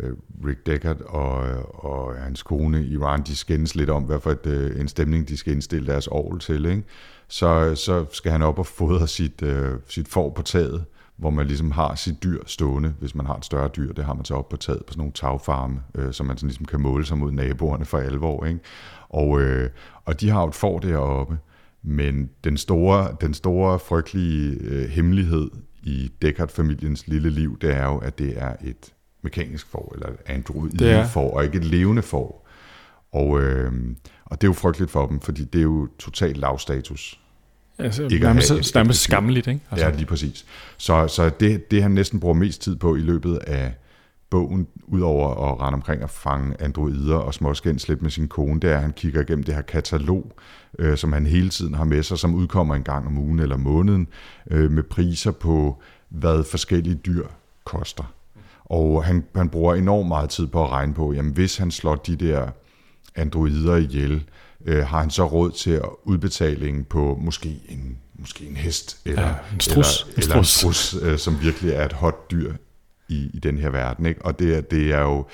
øh, 0.00 0.12
Rick 0.46 0.66
Deckard 0.66 1.00
og, 1.00 1.38
og 1.84 2.14
hans 2.16 2.42
kone 2.42 2.84
Iran, 2.84 3.22
de 3.22 3.36
skændes 3.36 3.74
lidt 3.74 3.90
om, 3.90 4.02
hvad 4.02 4.20
for 4.20 4.30
et, 4.30 4.46
øh, 4.46 4.80
en 4.80 4.88
stemning 4.88 5.28
de 5.28 5.36
skal 5.36 5.52
indstille 5.52 5.86
deres 5.86 6.06
ovl 6.06 6.40
til, 6.40 6.64
ikke? 6.64 6.82
Så, 7.28 7.74
så 7.74 8.04
skal 8.12 8.32
han 8.32 8.42
op 8.42 8.58
og 8.58 8.66
fodre 8.66 9.08
sit, 9.08 9.42
øh, 9.42 9.74
sit 9.88 10.08
får 10.08 10.30
på 10.30 10.42
taget, 10.42 10.84
hvor 11.16 11.30
man 11.30 11.46
ligesom 11.46 11.70
har 11.70 11.94
sit 11.94 12.22
dyr 12.22 12.42
stående, 12.46 12.94
hvis 13.00 13.14
man 13.14 13.26
har 13.26 13.36
et 13.36 13.44
større 13.44 13.68
dyr, 13.68 13.92
det 13.92 14.04
har 14.04 14.14
man 14.14 14.24
så 14.24 14.34
op 14.34 14.48
på 14.48 14.56
taget 14.56 14.84
på 14.86 14.92
sådan 14.92 15.00
nogle 15.00 15.12
tagfarme, 15.12 15.80
øh, 15.94 16.12
så 16.12 16.22
man 16.22 16.36
sådan 16.36 16.48
ligesom 16.48 16.66
kan 16.66 16.80
måle 16.80 17.06
sig 17.06 17.18
mod 17.18 17.32
naboerne 17.32 17.84
for 17.84 17.98
alvor. 17.98 18.44
Ikke? 18.44 18.60
Og, 19.08 19.40
øh, 19.40 19.70
og 20.04 20.20
de 20.20 20.28
har 20.30 20.40
jo 20.40 20.48
et 20.48 20.54
får 20.54 20.78
deroppe, 20.78 21.38
men 21.82 22.30
den 22.44 22.56
store, 22.56 23.16
den 23.20 23.34
store 23.34 23.78
frygtelige 23.78 24.58
øh, 24.60 24.88
hemmelighed 24.88 25.50
i 25.82 26.10
Deckard-familiens 26.22 27.06
lille 27.06 27.30
liv, 27.30 27.58
det 27.60 27.76
er 27.76 27.84
jo, 27.84 27.98
at 27.98 28.18
det 28.18 28.34
er 28.36 28.56
et 28.64 28.94
mekanisk 29.22 29.66
får, 29.66 29.92
eller 29.94 30.08
et 30.08 30.16
android 30.26 30.70
får, 31.06 31.30
og 31.36 31.44
ikke 31.44 31.58
et 31.58 31.64
levende 31.64 32.02
får. 32.02 32.48
Og, 33.12 33.40
øh, 33.42 33.72
og 34.26 34.40
det 34.40 34.46
er 34.46 34.48
jo 34.48 34.54
frygteligt 34.54 34.90
for 34.90 35.06
dem, 35.06 35.20
fordi 35.20 35.44
det 35.44 35.58
er 35.58 35.62
jo 35.62 35.88
totalt 35.98 36.36
lavstatus. 36.36 37.20
Altså, 37.78 38.02
ikke 38.02 38.18
nærmest, 38.18 38.74
nærmest 38.74 39.02
skammeligt, 39.02 39.46
ikke? 39.46 39.60
Altså. 39.70 39.86
Ja, 39.86 39.92
lige 39.94 40.06
præcis. 40.06 40.46
Så, 40.76 41.08
så 41.08 41.30
det, 41.40 41.70
det 41.70 41.82
han 41.82 41.90
næsten 41.90 42.20
bruger 42.20 42.34
mest 42.34 42.62
tid 42.62 42.76
på 42.76 42.96
i 42.96 43.00
løbet 43.00 43.36
af 43.36 43.74
bogen, 44.30 44.66
udover 44.86 45.52
at 45.52 45.60
rende 45.60 45.76
omkring 45.76 46.02
og 46.02 46.10
fange 46.10 46.62
androider 46.62 47.16
og 47.16 47.34
småskændes 47.34 47.88
lidt 47.88 48.02
med 48.02 48.10
sin 48.10 48.28
kone, 48.28 48.60
det 48.60 48.70
er, 48.70 48.74
at 48.74 48.82
han 48.82 48.92
kigger 48.92 49.20
igennem 49.20 49.44
det 49.44 49.54
her 49.54 49.62
katalog, 49.62 50.32
øh, 50.78 50.96
som 50.96 51.12
han 51.12 51.26
hele 51.26 51.48
tiden 51.48 51.74
har 51.74 51.84
med 51.84 52.02
sig, 52.02 52.18
som 52.18 52.34
udkommer 52.34 52.74
en 52.74 52.82
gang 52.82 53.06
om 53.06 53.18
ugen 53.18 53.38
eller 53.38 53.56
måneden, 53.56 54.08
øh, 54.50 54.70
med 54.70 54.82
priser 54.82 55.30
på, 55.30 55.82
hvad 56.08 56.44
forskellige 56.44 56.94
dyr 56.94 57.26
koster. 57.64 58.12
Og 58.64 59.04
han, 59.04 59.24
han 59.36 59.48
bruger 59.48 59.74
enormt 59.74 60.08
meget 60.08 60.30
tid 60.30 60.46
på 60.46 60.64
at 60.64 60.70
regne 60.70 60.94
på, 60.94 61.12
jamen 61.12 61.32
hvis 61.32 61.56
han 61.56 61.70
slår 61.70 61.94
de 61.94 62.16
der 62.16 62.48
androider 63.16 63.76
ihjel, 63.76 64.24
øh, 64.66 64.86
har 64.86 65.00
han 65.00 65.10
så 65.10 65.26
råd 65.26 65.50
til 65.50 65.80
udbetalingen 66.04 66.84
på 66.84 67.18
måske 67.20 67.60
en, 67.68 67.98
måske 68.14 68.46
en 68.46 68.56
hest, 68.56 69.00
eller 69.04 69.22
ja, 69.22 69.34
en 69.54 69.60
strus, 69.60 70.02
eller, 70.02 70.22
eller 70.22 70.36
en 70.36 70.44
strus, 70.44 70.96
øh, 71.02 71.18
som 71.18 71.40
virkelig 71.40 71.72
er 71.72 71.84
et 71.84 71.92
hot 71.92 72.30
dyr 72.30 72.52
i, 73.08 73.30
i 73.34 73.38
den 73.38 73.58
her 73.58 73.70
verden. 73.70 74.06
Ikke? 74.06 74.24
Og 74.24 74.38
det, 74.38 74.70
det 74.70 74.92
er 74.92 75.00
jo 75.00 75.26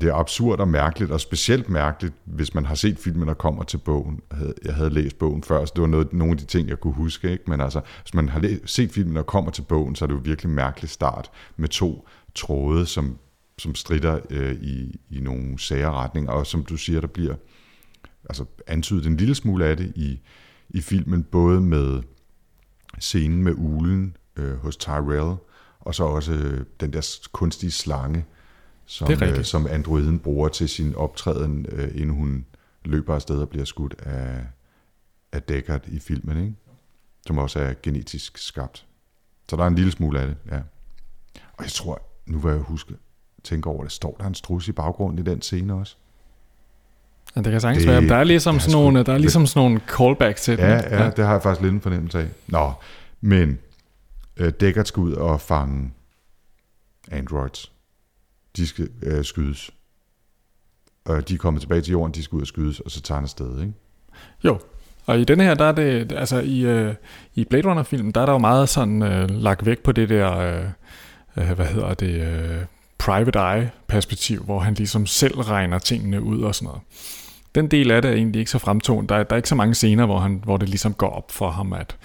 det 0.00 0.08
er 0.08 0.14
absurd 0.14 0.60
og 0.60 0.68
mærkeligt, 0.68 1.10
og 1.10 1.20
specielt 1.20 1.68
mærkeligt, 1.68 2.14
hvis 2.24 2.54
man 2.54 2.64
har 2.64 2.74
set 2.74 2.98
filmen 2.98 3.28
og 3.28 3.38
kommer 3.38 3.64
til 3.64 3.78
bogen. 3.78 4.20
Jeg 4.64 4.74
havde 4.74 4.90
læst 4.90 5.18
bogen 5.18 5.42
før, 5.42 5.64
så 5.64 5.72
det 5.76 5.82
var 5.82 5.88
noget, 5.88 6.12
nogle 6.12 6.32
af 6.32 6.38
de 6.38 6.44
ting, 6.44 6.68
jeg 6.68 6.80
kunne 6.80 6.92
huske. 6.92 7.32
Ikke? 7.32 7.44
Men 7.46 7.60
altså, 7.60 7.80
hvis 8.02 8.14
man 8.14 8.28
har 8.28 8.58
set 8.66 8.92
filmen 8.92 9.16
og 9.16 9.26
kommer 9.26 9.50
til 9.50 9.62
bogen, 9.62 9.96
så 9.96 10.04
er 10.04 10.06
det 10.06 10.14
jo 10.14 10.20
virkelig 10.24 10.48
en 10.48 10.54
mærkelig 10.54 10.90
start 10.90 11.30
med 11.56 11.68
to 11.68 12.08
tråde, 12.34 12.86
som, 12.86 13.18
som 13.58 13.74
strider 13.74 14.20
øh, 14.30 14.54
i, 14.54 15.00
i 15.10 15.20
nogle 15.20 15.58
sagerretninger, 15.58 16.32
og 16.32 16.46
som 16.46 16.64
du 16.64 16.76
siger, 16.76 17.00
der 17.00 17.08
bliver 17.08 17.34
altså, 18.28 18.44
antydet 18.66 19.06
en 19.06 19.16
lille 19.16 19.34
smule 19.34 19.66
af 19.66 19.76
det 19.76 19.92
i, 19.96 20.20
i 20.70 20.80
filmen, 20.80 21.22
både 21.22 21.60
med 21.60 22.02
scenen 22.98 23.44
med 23.44 23.52
ulen 23.56 24.16
øh, 24.36 24.56
hos 24.56 24.76
Tyrell, 24.76 25.36
og 25.80 25.94
så 25.94 26.04
også 26.04 26.32
øh, 26.32 26.64
den 26.80 26.92
der 26.92 27.18
kunstige 27.32 27.70
slange, 27.70 28.24
som, 28.86 29.12
øh, 29.22 29.44
som 29.44 29.66
androiden 29.66 30.18
bruger 30.18 30.48
til 30.48 30.68
sin 30.68 30.94
optræden, 30.94 31.66
øh, 31.68 31.88
inden 31.94 32.10
hun 32.10 32.46
løber 32.84 33.14
afsted 33.14 33.38
og 33.38 33.48
bliver 33.48 33.64
skudt 33.64 33.94
af, 33.98 34.46
af 35.32 35.42
Deckard 35.42 35.88
i 35.88 35.98
filmen, 35.98 36.38
ikke? 36.38 36.54
som 37.26 37.38
også 37.38 37.60
er 37.60 37.74
genetisk 37.82 38.38
skabt. 38.38 38.86
Så 39.48 39.56
der 39.56 39.62
er 39.62 39.66
en 39.66 39.74
lille 39.74 39.92
smule 39.92 40.20
af 40.20 40.26
det, 40.26 40.36
ja. 40.50 40.60
Og 41.52 41.64
jeg 41.64 41.70
tror, 41.70 42.02
nu 42.26 42.38
vil 42.38 42.50
jeg 42.50 42.60
huske, 42.60 42.94
tænke 43.44 43.68
over 43.68 43.82
det, 43.82 43.92
står 43.92 44.16
der 44.20 44.26
en 44.26 44.34
strus 44.34 44.68
i 44.68 44.72
baggrunden 44.72 45.18
i 45.18 45.22
den 45.22 45.42
scene 45.42 45.74
også? 45.74 45.96
Ja, 47.36 47.40
det 47.40 47.52
kan 47.52 47.60
sagtens 47.60 47.84
det, 47.84 47.92
være. 47.92 48.08
Der 48.08 48.16
er 48.16 48.24
ligesom, 48.24 48.60
sådan 48.60 48.72
nogle, 48.72 49.04
der 49.04 49.12
er 49.12 49.18
ligesom 49.18 49.46
sådan 49.46 49.68
nogle 49.68 49.80
callbacks 49.88 50.42
til 50.42 50.58
ja, 50.58 50.72
den. 50.72 50.84
Ja, 50.90 51.04
ja, 51.04 51.10
det 51.10 51.24
har 51.24 51.32
jeg 51.32 51.42
faktisk 51.42 51.62
lidt 51.62 51.74
en 51.74 51.80
fornemmelse 51.80 52.18
af. 52.18 52.28
Nå, 52.46 52.72
men 53.20 53.58
øh, 54.36 54.52
Deckard 54.60 54.84
skal 54.84 55.00
ud 55.00 55.12
og 55.12 55.40
fange 55.40 55.90
androids. 57.10 57.72
De 58.56 58.66
skal 58.66 58.88
øh, 59.02 59.24
skydes. 59.24 59.70
Og 61.04 61.28
de 61.28 61.34
er 61.34 61.38
kommet 61.38 61.60
tilbage 61.60 61.80
til 61.80 61.92
jorden, 61.92 62.14
de 62.14 62.22
skal 62.22 62.36
ud 62.36 62.40
og 62.40 62.46
skydes, 62.46 62.80
og 62.80 62.90
så 62.90 63.00
tager 63.00 63.16
han 63.16 63.24
afsted, 63.24 63.60
ikke? 63.60 63.72
Jo, 64.44 64.58
og 65.06 65.20
i 65.20 65.24
denne 65.24 65.44
her, 65.44 65.54
der 65.54 65.64
er 65.64 65.72
det, 65.72 66.12
altså 66.12 66.40
i, 66.40 66.60
øh, 66.60 66.94
i 67.34 67.44
Blade 67.44 67.68
Runner-filmen, 67.68 68.12
der 68.12 68.20
er 68.20 68.26
der 68.26 68.32
jo 68.32 68.38
meget 68.38 68.68
sådan 68.68 69.02
øh, 69.02 69.30
lagt 69.30 69.66
væk 69.66 69.78
på 69.78 69.92
det 69.92 70.08
der, 70.08 70.38
øh, 70.38 70.64
øh, 71.36 71.52
hvad 71.52 71.66
hedder 71.66 71.94
det, 71.94 72.20
øh, 72.20 72.64
private 73.04 73.38
eye-perspektiv, 73.38 74.42
hvor 74.42 74.58
han 74.58 74.74
ligesom 74.74 75.06
selv 75.06 75.40
regner 75.40 75.78
tingene 75.78 76.22
ud 76.22 76.42
og 76.42 76.54
sådan 76.54 76.66
noget. 76.66 76.80
den 77.54 77.68
del 77.68 77.90
af 77.90 78.02
det 78.02 78.10
er 78.10 78.14
egentlig 78.14 78.38
ikke 78.38 78.50
så 78.50 78.58
fremtonet. 78.58 79.08
Der, 79.08 79.16
er, 79.16 79.22
der 79.22 79.32
er 79.32 79.36
ikke 79.36 79.48
så 79.48 79.54
mange 79.54 79.74
scener, 79.74 80.06
hvor, 80.06 80.18
han, 80.18 80.40
hvor 80.44 80.56
det 80.56 80.68
ligesom 80.68 80.94
går 80.94 81.10
op 81.10 81.32
for 81.32 81.50
ham, 81.50 81.72
at 81.72 81.96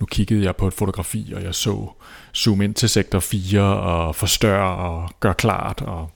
nu 0.00 0.06
kiggede 0.06 0.44
jeg 0.44 0.56
på 0.56 0.66
et 0.66 0.74
fotografi, 0.74 1.32
og 1.36 1.42
jeg 1.42 1.54
så 1.54 1.88
zoom 2.36 2.62
ind 2.62 2.74
til 2.74 2.88
sektor 2.88 3.18
4 3.20 3.62
og 3.62 4.16
forstørre 4.16 4.76
og 4.76 5.10
gør 5.20 5.32
klart. 5.32 5.82
Og 5.82 6.10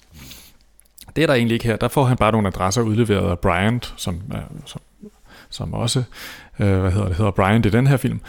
det 1.17 1.23
er 1.23 1.27
der 1.27 1.35
egentlig 1.35 1.55
ikke 1.55 1.67
her. 1.67 1.77
Der 1.77 1.89
får 1.89 2.05
han 2.05 2.17
bare 2.17 2.33
nogle 2.33 2.49
adresser 2.49 2.83
udleveret 2.83 3.31
af 3.31 3.39
Bryant, 3.39 3.95
som, 3.97 4.23
som, 4.67 4.81
som 5.51 5.75
også 5.75 6.03
øh, 6.61 6.81
hvad 6.81 6.93
hedder 6.93 7.09
det, 7.09 7.17
hedder 7.17 7.31
Bryant 7.31 7.67
i 7.67 7.71
den 7.71 7.87
her 7.87 7.97
film, 7.97 8.21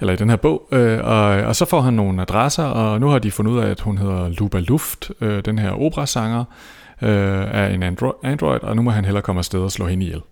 eller 0.00 0.12
i 0.12 0.16
den 0.16 0.30
her 0.30 0.36
bog, 0.36 0.68
øh, 0.72 0.98
og, 1.04 1.24
og 1.24 1.56
så 1.56 1.64
får 1.64 1.80
han 1.80 1.94
nogle 1.94 2.22
adresser, 2.22 2.64
og 2.64 3.00
nu 3.00 3.08
har 3.08 3.18
de 3.18 3.30
fundet 3.30 3.52
ud 3.52 3.58
af, 3.58 3.70
at 3.70 3.80
hun 3.80 3.98
hedder 3.98 4.28
Luba 4.28 4.58
Luft, 4.58 5.10
øh, 5.20 5.44
den 5.44 5.58
her 5.58 5.70
operasanger, 5.70 6.44
øh, 7.02 7.44
er 7.50 7.66
en 7.66 7.82
andro- 7.82 8.20
android, 8.22 8.60
og 8.62 8.76
nu 8.76 8.82
må 8.82 8.90
han 8.90 9.04
hellere 9.04 9.22
komme 9.22 9.38
afsted 9.38 9.60
og 9.60 9.72
slå 9.72 9.86
hende 9.86 10.04
ihjel. 10.04 10.22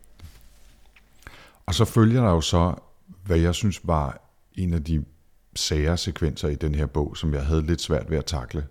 Og 1.66 1.74
så 1.74 1.84
følger 1.84 2.22
der 2.22 2.30
jo 2.30 2.40
så, 2.40 2.74
hvad 3.24 3.36
jeg 3.36 3.54
synes 3.54 3.80
var 3.84 4.20
en 4.54 4.74
af 4.74 4.84
de 4.84 5.04
sære 5.56 5.96
sekvenser 5.96 6.48
i 6.48 6.54
den 6.54 6.74
her 6.74 6.86
bog, 6.86 7.16
som 7.16 7.34
jeg 7.34 7.42
havde 7.42 7.66
lidt 7.66 7.80
svært 7.80 8.10
ved 8.10 8.18
at 8.18 8.24
takle. 8.24 8.64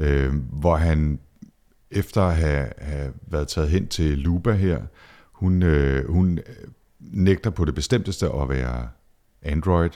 Øh, 0.00 0.32
hvor 0.52 0.76
han, 0.76 1.18
efter 1.90 2.22
at 2.22 2.36
have, 2.36 2.68
have 2.78 3.12
været 3.26 3.48
taget 3.48 3.70
hen 3.70 3.88
til 3.88 4.18
Luba 4.18 4.52
her, 4.52 4.80
hun, 5.32 5.62
øh, 5.62 6.10
hun 6.10 6.38
øh, 6.38 6.44
nægter 7.00 7.50
på 7.50 7.64
det 7.64 7.74
bestemteste 7.74 8.26
at 8.32 8.48
være 8.48 8.88
android, 9.42 9.90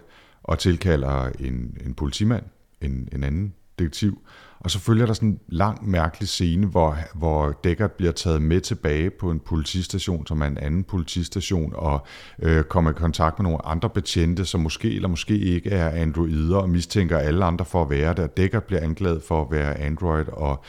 og 0.44 0.59
tilkalder 0.59 1.29
en, 1.38 1.76
en 1.87 1.94
politimand, 1.94 2.44
en, 2.81 3.09
en 3.12 3.24
anden 3.24 3.55
detektiv, 3.79 4.18
og 4.61 4.70
så 4.70 4.79
følger 4.79 5.07
der 5.07 5.12
sådan 5.12 5.29
en 5.29 5.38
lang, 5.48 5.90
mærkelig 5.90 6.29
scene, 6.29 6.66
hvor, 6.66 6.96
hvor 7.14 7.61
Deckard 7.64 7.90
bliver 7.90 8.12
taget 8.12 8.42
med 8.42 8.61
tilbage 8.61 9.11
på 9.11 9.31
en 9.31 9.40
politistation, 9.40 10.26
som 10.26 10.40
er 10.40 10.46
en 10.46 10.59
anden 10.59 10.85
politistation, 10.85 11.72
og 11.76 12.07
øh, 12.42 12.64
kommer 12.64 12.90
i 12.90 12.94
kontakt 12.94 13.38
med 13.38 13.44
nogle 13.44 13.66
andre 13.66 13.90
betjente, 13.90 14.44
som 14.44 14.61
måske 14.61 14.94
eller 14.94 15.09
måske 15.09 15.38
ikke 15.38 15.70
er 15.70 15.90
androider, 15.90 16.57
og 16.57 16.70
mistænker 16.70 17.18
alle 17.18 17.44
andre 17.44 17.64
for 17.64 17.83
at 17.83 17.90
være 17.90 18.14
der. 18.14 18.26
Deckard 18.26 18.62
bliver 18.62 18.83
anklaget 18.83 19.22
for 19.22 19.42
at 19.42 19.50
være 19.50 19.79
android, 19.79 20.29
og 20.29 20.64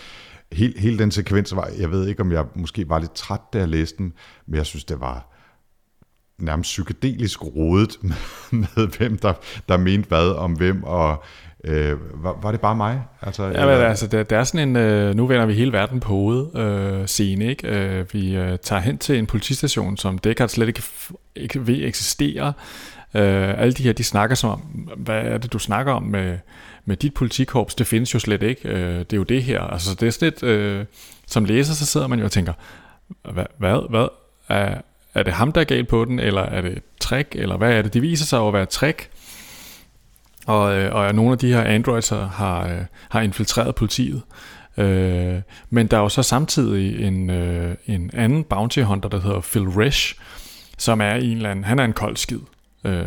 hele, 0.51 0.79
hele 0.79 0.99
den 0.99 1.11
sekvens 1.11 1.55
var, 1.55 1.69
jeg 1.79 1.91
ved 1.91 2.07
ikke, 2.07 2.21
om 2.21 2.31
jeg 2.31 2.45
måske 2.55 2.89
var 2.89 2.99
lidt 2.99 3.13
træt, 3.13 3.41
da 3.53 3.59
jeg 3.59 3.67
læste 3.67 3.97
den, 3.97 4.13
men 4.47 4.55
jeg 4.55 4.65
synes, 4.65 4.83
det 4.83 4.99
var 4.99 5.30
nærmest 6.41 6.67
psykedelisk 6.67 7.43
rodet 7.55 7.97
med, 8.01 8.15
med 8.61 8.97
hvem 8.97 9.17
der, 9.17 9.33
der 9.69 9.77
mente 9.77 10.07
hvad 10.07 10.29
om 10.29 10.53
hvem, 10.53 10.83
og 10.83 11.23
øh, 11.63 12.23
var, 12.23 12.39
var 12.41 12.51
det 12.51 12.61
bare 12.61 12.75
mig? 12.75 13.03
Altså, 13.21 13.43
ja, 13.43 13.65
men, 13.65 13.75
altså 13.75 14.07
det, 14.07 14.29
det 14.29 14.37
er 14.37 14.43
sådan 14.43 14.69
en, 14.69 14.75
øh, 14.75 15.15
nu 15.15 15.27
vender 15.27 15.45
vi 15.45 15.53
hele 15.53 15.71
verden 15.71 15.99
på 15.99 16.07
hovedet 16.07 16.59
øh, 16.59 17.07
scene, 17.07 17.45
ikke? 17.45 17.67
Øh, 17.67 18.05
vi 18.13 18.35
øh, 18.35 18.57
tager 18.59 18.81
hen 18.81 18.97
til 18.97 19.17
en 19.17 19.25
politistation, 19.25 19.97
som 19.97 20.17
Deckard 20.17 20.49
slet 20.49 20.67
ikke, 20.67 20.83
ikke 21.35 21.67
ved 21.67 21.83
eksistere. 21.83 22.53
Øh, 23.15 23.61
alle 23.61 23.73
de 23.73 23.83
her, 23.83 23.93
de 23.93 24.03
snakker 24.03 24.35
som 24.35 24.49
om, 24.49 24.59
hvad 24.97 25.21
er 25.21 25.37
det, 25.37 25.53
du 25.53 25.59
snakker 25.59 25.93
om 25.93 26.03
med, 26.03 26.37
med 26.85 26.97
dit 26.97 27.13
politikorps? 27.13 27.75
Det 27.75 27.87
findes 27.87 28.13
jo 28.13 28.19
slet 28.19 28.43
ikke. 28.43 28.69
Øh, 28.69 28.99
det 28.99 29.13
er 29.13 29.17
jo 29.17 29.23
det 29.23 29.43
her. 29.43 29.61
Altså 29.61 29.95
det 29.95 30.07
er 30.07 30.11
sådan 30.11 30.25
lidt, 30.25 30.43
øh, 30.43 30.85
som 31.27 31.45
læser, 31.45 31.73
så 31.73 31.85
sidder 31.85 32.07
man 32.07 32.19
jo 32.19 32.25
og 32.25 32.31
tænker, 32.31 32.53
hvad, 33.31 33.45
hvad, 33.57 33.89
hvad 33.89 34.07
er, 34.49 34.81
er 35.13 35.23
det 35.23 35.33
ham, 35.33 35.51
der 35.51 35.61
er 35.61 35.65
galt 35.65 35.87
på 35.87 36.05
den, 36.05 36.19
eller 36.19 36.41
er 36.41 36.61
det 36.61 36.83
trick, 36.99 37.35
eller 37.35 37.57
hvad 37.57 37.73
er 37.73 37.81
det? 37.81 37.93
Det 37.93 38.01
viser 38.01 38.25
sig 38.25 38.47
at 38.47 38.53
være 38.53 38.65
trick, 38.65 39.09
og, 40.45 40.77
øh, 40.77 40.95
og 40.95 41.15
nogle 41.15 41.31
af 41.31 41.37
de 41.37 41.53
her 41.53 41.61
androids 41.61 42.09
har, 42.09 42.67
øh, 42.67 42.81
har 43.09 43.21
infiltreret 43.21 43.75
politiet. 43.75 44.21
Øh, 44.77 45.41
men 45.69 45.87
der 45.87 45.97
er 45.97 46.01
jo 46.01 46.09
så 46.09 46.23
samtidig 46.23 47.07
en, 47.07 47.29
øh, 47.29 47.75
en 47.85 48.11
anden 48.13 48.43
bounty 48.43 48.79
hunter, 48.79 49.09
der 49.09 49.19
hedder 49.19 49.41
Phil 49.41 49.69
Resch, 49.69 50.19
som 50.77 51.01
er 51.01 51.13
en 51.13 51.37
eller 51.37 51.51
anden, 51.51 51.65
han 51.65 51.79
er 51.79 51.83
en 51.83 51.93
kold 51.93 52.17
skid. 52.17 52.39
Øh, 52.85 53.05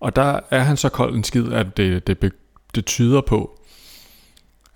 og 0.00 0.16
der 0.16 0.40
er 0.50 0.60
han 0.60 0.76
så 0.76 0.88
kold 0.88 1.14
en 1.14 1.24
skid, 1.24 1.52
at 1.52 1.76
det, 1.76 2.06
det, 2.06 2.32
det 2.74 2.86
tyder 2.86 3.20
på, 3.20 3.60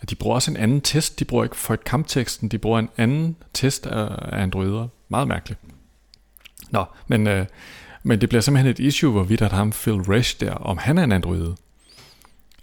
at 0.01 0.11
de 0.11 0.15
bruger 0.15 0.35
også 0.35 0.51
en 0.51 0.57
anden 0.57 0.81
test. 0.81 1.19
De 1.19 1.25
bruger 1.25 1.45
ikke 1.45 1.57
for 1.57 1.77
kampteksten, 1.77 2.49
de 2.49 2.59
bruger 2.59 2.79
en 2.79 2.89
anden 2.97 3.37
test 3.55 3.87
af, 3.87 4.09
af 4.33 4.43
androider. 4.43 4.89
Meget 5.09 5.29
mærkeligt. 5.29 5.61
Nå, 6.71 6.85
men, 7.07 7.27
øh, 7.27 7.47
men 8.03 8.21
det 8.21 8.29
bliver 8.29 8.43
simpelthen 8.43 8.71
et 8.71 8.79
issue, 8.79 9.13
hvorvidt 9.13 9.43
at 9.43 9.53
ham 9.53 9.73
Phil 9.73 9.95
Resch 9.95 10.41
der, 10.41 10.53
om 10.53 10.79
han 10.79 10.99
er 10.99 11.05
en 11.05 11.13
android. 11.13 11.53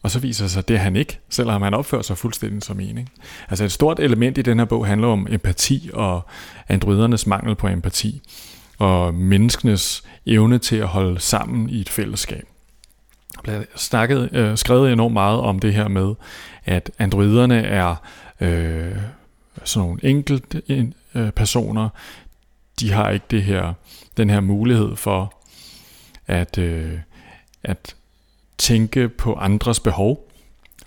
Og 0.04 0.12
så 0.12 0.20
viser 0.20 0.48
sig, 0.48 0.60
at 0.60 0.68
det 0.68 0.76
er 0.76 0.80
han 0.80 0.96
ikke, 0.96 1.20
selvom 1.30 1.62
han 1.62 1.74
opfører 1.74 2.02
sig 2.02 2.18
fuldstændig 2.18 2.63
som 2.63 2.80
en. 2.80 2.98
Ikke? 2.98 3.12
Altså 3.50 3.63
et 3.63 3.72
stort 3.72 4.00
element 4.00 4.38
i 4.38 4.41
den 4.41 4.60
her 4.60 4.65
bog 4.65 4.88
handler 4.88 5.08
om 5.08 5.28
empati 5.30 5.89
og 5.94 6.26
androidernes 6.68 7.28
mangel 7.28 7.56
på 7.56 7.68
empati. 7.68 8.22
Og 8.78 9.13
menneskenes 9.13 10.04
evne 10.26 10.58
til 10.58 10.76
at 10.76 10.88
holde 10.88 11.20
sammen 11.20 11.70
i 11.70 11.82
et 11.82 11.89
fællesskab. 11.89 12.48
Der 13.36 13.41
bliver 13.41 13.63
snakket, 13.76 14.30
øh, 14.34 14.58
skrevet 14.58 14.94
enormt 14.94 15.13
meget 15.13 15.39
om 15.39 15.60
det 15.60 15.74
her 15.74 15.88
med, 15.88 16.13
at 16.65 16.91
androiderne 17.00 17.62
er 17.62 17.96
øh, 18.39 18.96
sådan 19.63 19.88
nogle 19.88 20.00
enkelte 20.04 20.62
øh, 21.15 21.32
personer, 21.32 21.89
de 22.80 22.92
har 22.92 23.10
ikke 23.10 23.26
det 23.32 23.44
her, 23.44 23.74
den 24.18 24.30
her 24.30 24.40
mulighed 24.40 24.96
for 24.96 25.34
at, 26.28 26.58
øh, 26.58 27.00
at 27.64 27.96
tænke 28.58 29.10
på 29.10 29.36
andres 29.36 29.80
behov. 29.80 30.32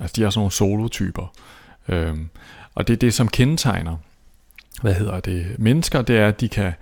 Altså 0.01 0.15
de 0.17 0.25
er 0.25 0.31
sådan 0.31 0.39
nogle 0.39 0.53
solotyper. 0.53 1.33
Øhm, 1.89 2.29
og 2.75 2.89
det 2.89 2.93
er 2.93 2.99
det, 2.99 3.15
som 3.15 3.29
kendetegner 3.29 3.97
hvad 4.83 4.95
hedder 4.95 5.21
det, 5.21 5.59
mennesker, 5.59 6.03
det 6.03 6.17
er, 6.17 6.29
at 6.29 6.41
de 6.41 6.49
kan, 6.49 6.73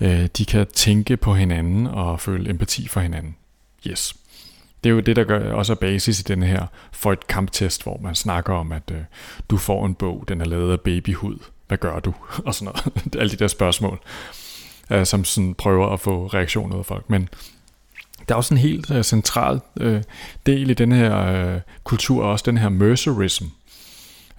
øh, 0.00 0.26
de 0.38 0.44
kan 0.44 0.66
tænke 0.66 1.16
på 1.16 1.34
hinanden 1.34 1.86
og 1.86 2.20
føle 2.20 2.50
empati 2.50 2.88
for 2.88 3.00
hinanden. 3.00 3.36
Yes. 3.86 4.16
Det 4.84 4.90
er 4.90 4.94
jo 4.94 5.00
det, 5.00 5.16
der 5.16 5.24
gør 5.24 5.52
også 5.52 5.72
er 5.72 5.76
basis 5.76 6.20
i 6.20 6.22
den 6.22 6.42
her 6.42 6.66
for 6.92 7.12
et 7.12 7.26
kamptest, 7.26 7.82
hvor 7.82 8.00
man 8.02 8.14
snakker 8.14 8.54
om, 8.54 8.72
at 8.72 8.90
øh, 8.92 9.00
du 9.50 9.56
får 9.56 9.86
en 9.86 9.94
bog, 9.94 10.24
den 10.28 10.40
er 10.40 10.44
lavet 10.44 10.72
af 10.72 10.80
babyhud. 10.80 11.38
Hvad 11.68 11.78
gør 11.78 11.98
du? 11.98 12.14
Og 12.46 12.54
sådan 12.54 12.72
noget. 12.84 13.16
Alle 13.20 13.30
de 13.30 13.36
der 13.36 13.48
spørgsmål 13.48 14.00
øh, 14.90 15.06
som 15.06 15.24
sådan 15.24 15.54
prøver 15.54 15.88
at 15.88 16.00
få 16.00 16.26
reaktion 16.26 16.72
ud 16.72 16.78
af 16.78 16.86
folk. 16.86 17.10
Men 17.10 17.28
der 18.28 18.34
er 18.34 18.36
også 18.36 18.54
en 18.54 18.58
helt 18.58 18.90
øh, 18.90 19.02
central 19.02 19.60
øh, 19.80 20.02
del 20.46 20.70
i 20.70 20.74
den 20.74 20.92
her 20.92 21.16
øh, 21.16 21.60
kultur, 21.84 22.24
også 22.24 22.42
den 22.46 22.58
her 22.58 22.68
mercerism. 22.68 23.44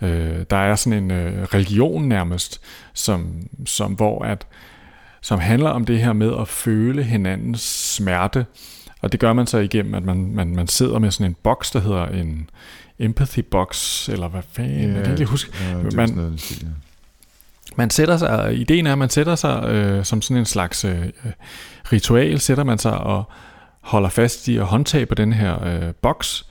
Øh, 0.01 0.45
der 0.49 0.57
er 0.57 0.75
sådan 0.75 1.03
en 1.03 1.12
øh, 1.12 1.43
religion 1.43 2.07
nærmest, 2.07 2.62
som, 2.93 3.47
som, 3.65 3.93
hvor 3.93 4.25
at, 4.25 4.47
som 5.21 5.39
handler 5.39 5.69
om 5.69 5.86
det 5.86 5.99
her 5.99 6.13
med 6.13 6.33
at 6.39 6.47
føle 6.47 7.03
hinandens 7.03 7.62
smerte. 7.95 8.45
Og 9.01 9.12
det 9.12 9.19
gør 9.19 9.33
man 9.33 9.47
så 9.47 9.57
igennem, 9.57 9.93
at 9.93 10.03
man, 10.03 10.31
man, 10.36 10.55
man 10.55 10.67
sidder 10.67 10.99
med 10.99 11.12
sådan 11.12 11.31
en 11.31 11.36
boks, 11.43 11.71
der 11.71 11.79
hedder 11.79 12.05
en 12.05 12.49
empathy 12.99 13.39
box, 13.51 14.10
eller 14.10 14.27
hvad 14.27 14.41
fanden, 14.51 14.91
ja, 14.91 14.95
jeg 14.95 15.03
kan 15.03 15.13
ikke 15.13 15.25
huske. 15.25 15.51
Ja, 15.69 15.75
man, 15.95 16.10
noget, 16.10 16.62
ja 16.62 16.67
man 17.78 17.90
sætter 17.90 18.18
sig, 18.18 18.56
ideen 18.56 18.88
er, 18.88 18.92
at 18.92 18.98
man 18.98 19.10
sætter 19.10 19.36
sig 19.36 19.63
øh, 19.70 20.06
som 20.06 20.22
sådan 20.22 20.38
en 20.38 20.46
slags 20.46 20.86
øh, 20.86 21.02
øh, 21.02 21.32
ritual, 21.92 22.40
sætter 22.40 22.63
man 22.63 22.78
sig 22.78 22.98
og 22.98 23.24
holder 23.82 24.10
fast 24.10 24.48
i 24.48 24.58
at 24.58 24.66
håndtage 24.66 25.06
på 25.06 25.16
den 25.16 25.34
her 25.34 25.66
øh, 25.66 25.94
boks, 26.02 26.46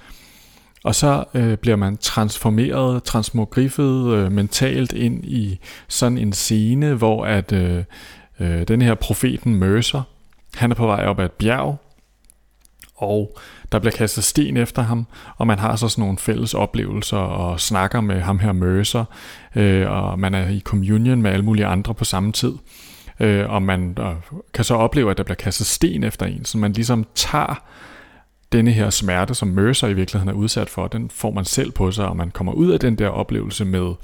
og 0.85 0.95
så 0.95 1.25
øh, 1.35 1.57
bliver 1.57 1.77
man 1.77 1.97
transformeret, 1.97 3.03
transmogriffet 3.03 4.15
øh, 4.15 4.33
mentalt 4.33 4.93
ind 4.93 5.25
i 5.25 5.61
sådan 5.89 6.19
en 6.19 6.33
scene, 6.33 6.95
hvor 6.95 7.25
at 7.25 7.53
øh, 7.53 7.85
øh, 8.41 8.69
den 8.69 8.83
her 8.83 8.95
profeten 8.95 9.55
Mercer, 9.55 10.03
han 10.55 10.71
er 10.71 10.75
på 10.75 10.87
vej 10.87 11.07
op 11.07 11.21
ad 11.21 11.25
et 11.25 11.33
bjerg, 11.33 11.77
og 12.97 13.39
der 13.73 13.79
bliver 13.79 13.93
kastet 13.93 14.25
sten 14.25 14.57
efter 14.57 14.83
ham, 14.83 15.07
og 15.37 15.47
man 15.47 15.59
har 15.59 15.77
så 15.77 15.89
sådan 15.89 16.03
nogle 16.03 16.19
fælles 16.19 16.55
oplevelser 16.55 17.17
og 17.17 17.61
snakker 17.61 18.01
med 18.01 18.21
ham 18.21 18.39
her 18.39 18.53
Mercer, 18.53 19.05
øh, 19.55 19.91
og 19.91 20.19
man 20.19 20.35
er 20.35 20.49
i 20.49 20.61
communion 20.61 21.23
med 21.23 21.31
alle 21.31 21.45
mulige 21.45 21.67
andre 21.67 21.95
på 21.95 22.05
samme 22.05 22.33
tid. 22.33 22.53
Øh, 23.21 23.51
og 23.51 23.63
man 23.63 23.95
og 23.99 24.17
kan 24.55 24.65
så 24.65 24.75
opleve, 24.75 25.11
at 25.11 25.17
der 25.17 25.23
bliver 25.23 25.37
kastet 25.37 25.67
sten 25.67 26.05
efter 26.05 26.27
en, 26.27 26.45
så 26.45 26.59
man 26.59 26.73
ligesom 26.73 27.07
tager 27.15 27.63
denne 28.53 28.71
her 28.71 28.91
smerte, 28.91 29.35
som 29.35 29.49
Mercer 29.49 29.89
i 29.89 29.95
virkeligheden 29.95 30.35
er 30.35 30.39
udsat 30.39 30.71
for, 30.71 30.87
den 30.87 31.11
får 31.11 31.31
man 31.31 31.45
selv 31.45 31.71
på 31.71 31.91
sig, 31.91 32.09
og 32.09 32.17
man 32.17 32.31
kommer 32.31 32.53
ud 32.53 32.71
af 32.71 32.81
den 32.81 32.99
der 32.99 33.09
oplevelse 33.09 33.65
med, 33.65 33.95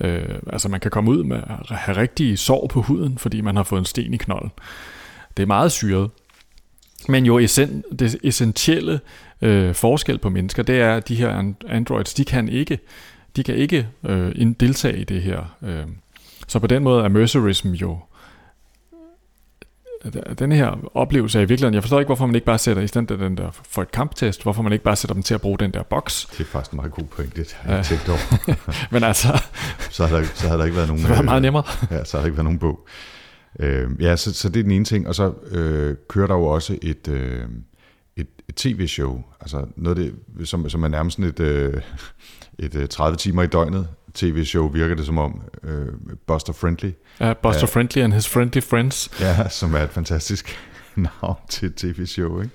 øh, 0.00 0.38
altså 0.52 0.68
man 0.68 0.80
kan 0.80 0.90
komme 0.90 1.10
ud 1.10 1.24
med 1.24 1.36
at 1.36 1.76
have 1.76 1.96
rigtige 1.96 2.36
sår 2.36 2.66
på 2.66 2.82
huden, 2.82 3.18
fordi 3.18 3.40
man 3.40 3.56
har 3.56 3.62
fået 3.62 3.78
en 3.78 3.84
sten 3.84 4.14
i 4.14 4.16
knolden. 4.16 4.50
Det 5.36 5.42
er 5.42 5.46
meget 5.46 5.72
syret. 5.72 6.10
Men 7.08 7.26
jo 7.26 7.38
essen, 7.38 7.84
det 7.98 8.16
essentielle 8.22 9.00
øh, 9.42 9.74
forskel 9.74 10.18
på 10.18 10.28
mennesker, 10.28 10.62
det 10.62 10.80
er, 10.80 10.96
at 10.96 11.08
de 11.08 11.14
her 11.14 11.52
androids, 11.68 12.14
de 12.14 12.24
kan 12.24 12.48
ikke, 12.48 12.78
de 13.36 13.42
kan 13.42 13.54
ikke 13.54 13.88
øh, 14.04 14.52
deltage 14.60 14.98
i 14.98 15.04
det 15.04 15.22
her. 15.22 15.56
Øh. 15.62 15.84
Så 16.48 16.58
på 16.58 16.66
den 16.66 16.82
måde 16.82 17.04
er 17.04 17.08
mercerism 17.08 17.68
jo 17.68 17.98
den 20.38 20.52
her 20.52 20.90
oplevelse 20.94 21.38
af 21.38 21.42
i 21.42 21.46
virkeligheden, 21.48 21.74
jeg 21.74 21.82
forstår 21.82 22.00
ikke, 22.00 22.08
hvorfor 22.08 22.26
man 22.26 22.34
ikke 22.34 22.44
bare 22.44 22.58
sætter, 22.58 22.82
i 22.82 22.86
stedet 22.86 23.08
den 23.08 23.36
der 23.36 23.50
for 23.70 23.82
et 23.82 23.90
kamptest, 23.90 24.42
hvorfor 24.42 24.62
man 24.62 24.72
ikke 24.72 24.84
bare 24.84 24.96
sætter 24.96 25.14
dem 25.14 25.22
til 25.22 25.34
at 25.34 25.40
bruge 25.40 25.58
den 25.58 25.70
der 25.70 25.82
boks. 25.82 26.28
Det 26.32 26.40
er 26.40 26.44
faktisk 26.44 26.72
en 26.72 26.76
meget 26.76 26.92
god 26.92 27.04
point, 27.04 27.36
det 27.36 27.56
har 27.60 27.74
jeg 27.74 27.84
tænkt 27.84 28.08
over. 28.08 28.52
Men 28.92 29.04
altså... 29.04 29.28
så, 29.90 30.06
har 30.06 30.16
der, 30.16 30.24
så 30.34 30.48
har 30.48 30.56
der 30.56 30.64
ikke 30.64 30.76
været 30.76 30.88
nogen... 30.92 31.02
Så 31.02 31.14
det 31.14 31.24
meget 31.24 31.42
nemmere. 31.42 31.64
ja, 31.90 32.04
så 32.04 32.16
har 32.16 32.22
der 32.22 32.26
ikke 32.26 32.36
været 32.36 32.44
nogen 32.44 32.58
bog. 32.58 32.86
Øh, 33.60 33.90
ja, 34.00 34.16
så, 34.16 34.34
så 34.34 34.48
det 34.48 34.60
er 34.60 34.62
den 34.62 34.72
ene 34.72 34.84
ting. 34.84 35.08
Og 35.08 35.14
så 35.14 35.32
øh, 35.50 35.96
kører 36.08 36.26
der 36.26 36.34
jo 36.34 36.44
også 36.44 36.78
et, 36.82 37.08
øh, 37.08 37.42
et, 38.16 38.26
et 38.48 38.54
tv-show. 38.54 39.22
Altså 39.40 39.66
noget 39.76 39.96
det, 39.96 40.14
som, 40.48 40.68
som 40.68 40.82
er 40.82 40.88
nærmest 40.88 41.16
sådan 41.16 41.30
et, 41.30 41.40
øh, 41.40 41.82
et 42.58 42.74
øh, 42.74 42.88
30 42.88 43.16
timer 43.16 43.42
i 43.42 43.46
døgnet 43.46 43.88
tv-show, 44.14 44.68
virker 44.68 44.94
det 44.94 45.06
som 45.06 45.18
om. 45.18 45.42
Øh, 45.62 45.86
Buster 46.26 46.52
Friendly. 46.52 46.90
Ja, 47.20 47.32
Buster 47.32 47.60
ja. 47.60 47.66
Friendly 47.66 48.02
and 48.02 48.12
his 48.12 48.28
friendly 48.28 48.60
friends. 48.62 49.20
Ja, 49.20 49.48
som 49.48 49.74
er 49.74 49.78
et 49.78 49.90
fantastisk 49.90 50.56
navn 50.96 51.36
til 51.48 51.66
et 51.66 51.74
tv-show. 51.74 52.42
Ikke? 52.42 52.54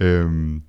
Øhm, 0.00 0.62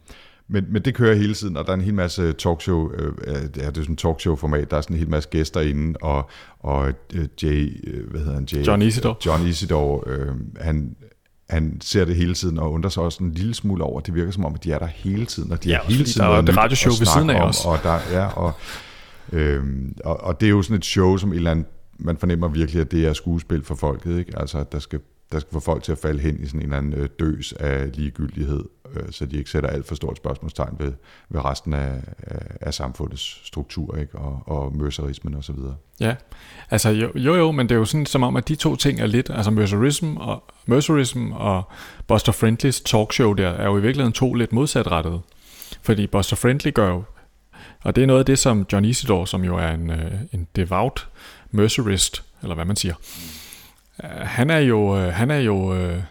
men, 0.51 0.65
men 0.69 0.81
det 0.81 0.95
kører 0.95 1.15
hele 1.15 1.33
tiden, 1.33 1.57
og 1.57 1.65
der 1.65 1.71
er 1.71 1.75
en 1.75 1.81
hel 1.81 1.93
masse 1.93 2.33
talkshow, 2.33 2.91
øh, 2.93 3.13
ja, 3.27 3.33
det 3.33 3.57
er 3.57 3.71
sådan 3.73 3.85
en 3.89 3.95
talkshow-format, 3.95 4.71
der 4.71 4.77
er 4.77 4.81
sådan 4.81 4.95
en 4.95 4.99
hel 4.99 5.09
masse 5.09 5.29
gæster 5.29 5.61
inde, 5.61 5.97
og, 6.01 6.29
og 6.59 6.93
øh, 7.13 7.27
Jay, 7.43 7.89
øh, 7.93 8.09
hvad 8.09 8.19
hedder 8.19 8.33
han? 8.33 8.47
Jay, 8.53 8.67
John 8.67 8.81
Isidore. 8.81 9.15
John 9.25 9.47
Isidore, 9.47 10.01
øh, 10.07 10.27
han, 10.59 10.95
han 11.49 11.77
ser 11.81 12.05
det 12.05 12.15
hele 12.15 12.33
tiden, 12.33 12.59
og 12.59 12.71
undrer 12.71 12.89
sig 12.89 13.03
også 13.03 13.23
en 13.23 13.31
lille 13.31 13.53
smule 13.53 13.83
over, 13.83 14.01
det 14.01 14.15
virker 14.15 14.31
som 14.31 14.45
om, 14.45 14.53
at 14.53 14.63
de 14.63 14.71
er 14.71 14.79
der 14.79 14.87
hele 14.87 15.25
tiden, 15.25 15.51
og 15.51 15.63
de 15.63 15.69
ja, 15.69 15.77
er 15.77 15.83
hele 15.83 16.03
tiden 16.03 16.27
der 16.27 16.35
er 16.35 16.41
et 16.41 16.57
radioshow 16.57 16.93
ved 16.99 17.05
siden 17.05 17.29
af 17.29 17.41
os. 17.41 17.65
Og, 17.65 17.77
der, 17.83 17.99
ja, 18.11 18.25
og, 18.27 18.53
øh, 19.31 19.63
og, 20.05 20.23
og 20.23 20.41
det 20.41 20.45
er 20.45 20.51
jo 20.51 20.61
sådan 20.61 20.77
et 20.77 20.85
show, 20.85 21.17
som 21.17 21.31
et 21.31 21.35
eller 21.35 21.51
andet, 21.51 21.65
man 21.99 22.17
fornemmer 22.17 22.47
virkelig, 22.47 22.81
at 22.81 22.91
det 22.91 23.05
er 23.05 23.13
skuespil 23.13 23.63
for 23.63 23.75
folket, 23.75 24.19
ikke? 24.19 24.39
Altså, 24.39 24.57
at 24.57 24.71
der 24.71 24.79
skal 24.79 24.99
der 25.31 25.39
skal 25.39 25.53
få 25.53 25.59
folk 25.59 25.83
til 25.83 25.91
at 25.91 25.97
falde 25.97 26.19
hen 26.19 26.39
i 26.39 26.45
sådan 26.45 26.59
en 26.59 26.63
eller 26.63 26.77
anden 26.77 26.93
øh, 26.93 27.09
døs 27.19 27.53
af 27.53 27.89
ligegyldighed, 27.93 28.63
øh, 28.95 29.11
så 29.11 29.25
de 29.25 29.37
ikke 29.37 29.49
sætter 29.49 29.69
alt 29.69 29.87
for 29.87 29.95
stort 29.95 30.17
spørgsmålstegn 30.17 30.75
ved, 30.79 30.93
ved 31.29 31.45
resten 31.45 31.73
af, 31.73 32.01
af 32.61 32.73
samfundets 32.73 33.47
struktur 33.47 33.97
ikke? 33.97 34.17
og, 34.17 34.43
og 34.45 34.75
mercerismen 34.75 35.35
osv. 35.35 35.55
Ja, 35.99 36.15
altså 36.69 36.89
jo, 36.89 37.11
jo 37.15 37.35
jo, 37.35 37.51
men 37.51 37.69
det 37.69 37.75
er 37.75 37.79
jo 37.79 37.85
sådan 37.85 38.05
som 38.05 38.23
om, 38.23 38.35
at 38.35 38.47
de 38.47 38.55
to 38.55 38.75
ting 38.75 38.99
er 38.99 39.05
lidt, 39.05 39.29
altså 39.29 39.51
mercerism 39.51 40.17
og, 40.17 40.43
mercerism 40.65 41.31
og 41.31 41.63
Buster 42.07 42.31
Friendlys 42.31 42.81
talkshow 42.81 43.33
der, 43.33 43.49
er 43.49 43.65
jo 43.65 43.77
i 43.77 43.81
virkeligheden 43.81 44.13
to 44.13 44.33
lidt 44.33 44.53
modsatrettede. 44.53 45.19
Fordi 45.81 46.07
Buster 46.07 46.35
Friendly 46.35 46.71
gør 46.73 46.89
jo, 46.89 47.03
og 47.83 47.95
det 47.95 48.01
er 48.01 48.07
noget 48.07 48.19
af 48.19 48.25
det, 48.25 48.39
som 48.39 48.65
John 48.73 48.85
Isidore, 48.85 49.27
som 49.27 49.43
jo 49.43 49.57
er 49.57 49.67
en, 49.67 49.89
øh, 49.89 50.11
en 50.31 50.47
devout 50.55 51.07
mercerist, 51.51 52.23
eller 52.41 52.55
hvad 52.55 52.65
man 52.65 52.75
siger, 52.75 52.93
han 54.09 54.49
er 54.49 54.57
jo, 54.57 54.95
han 54.95 55.31
er 55.31 55.39
jo 55.39 55.75
øh, 55.75 56.03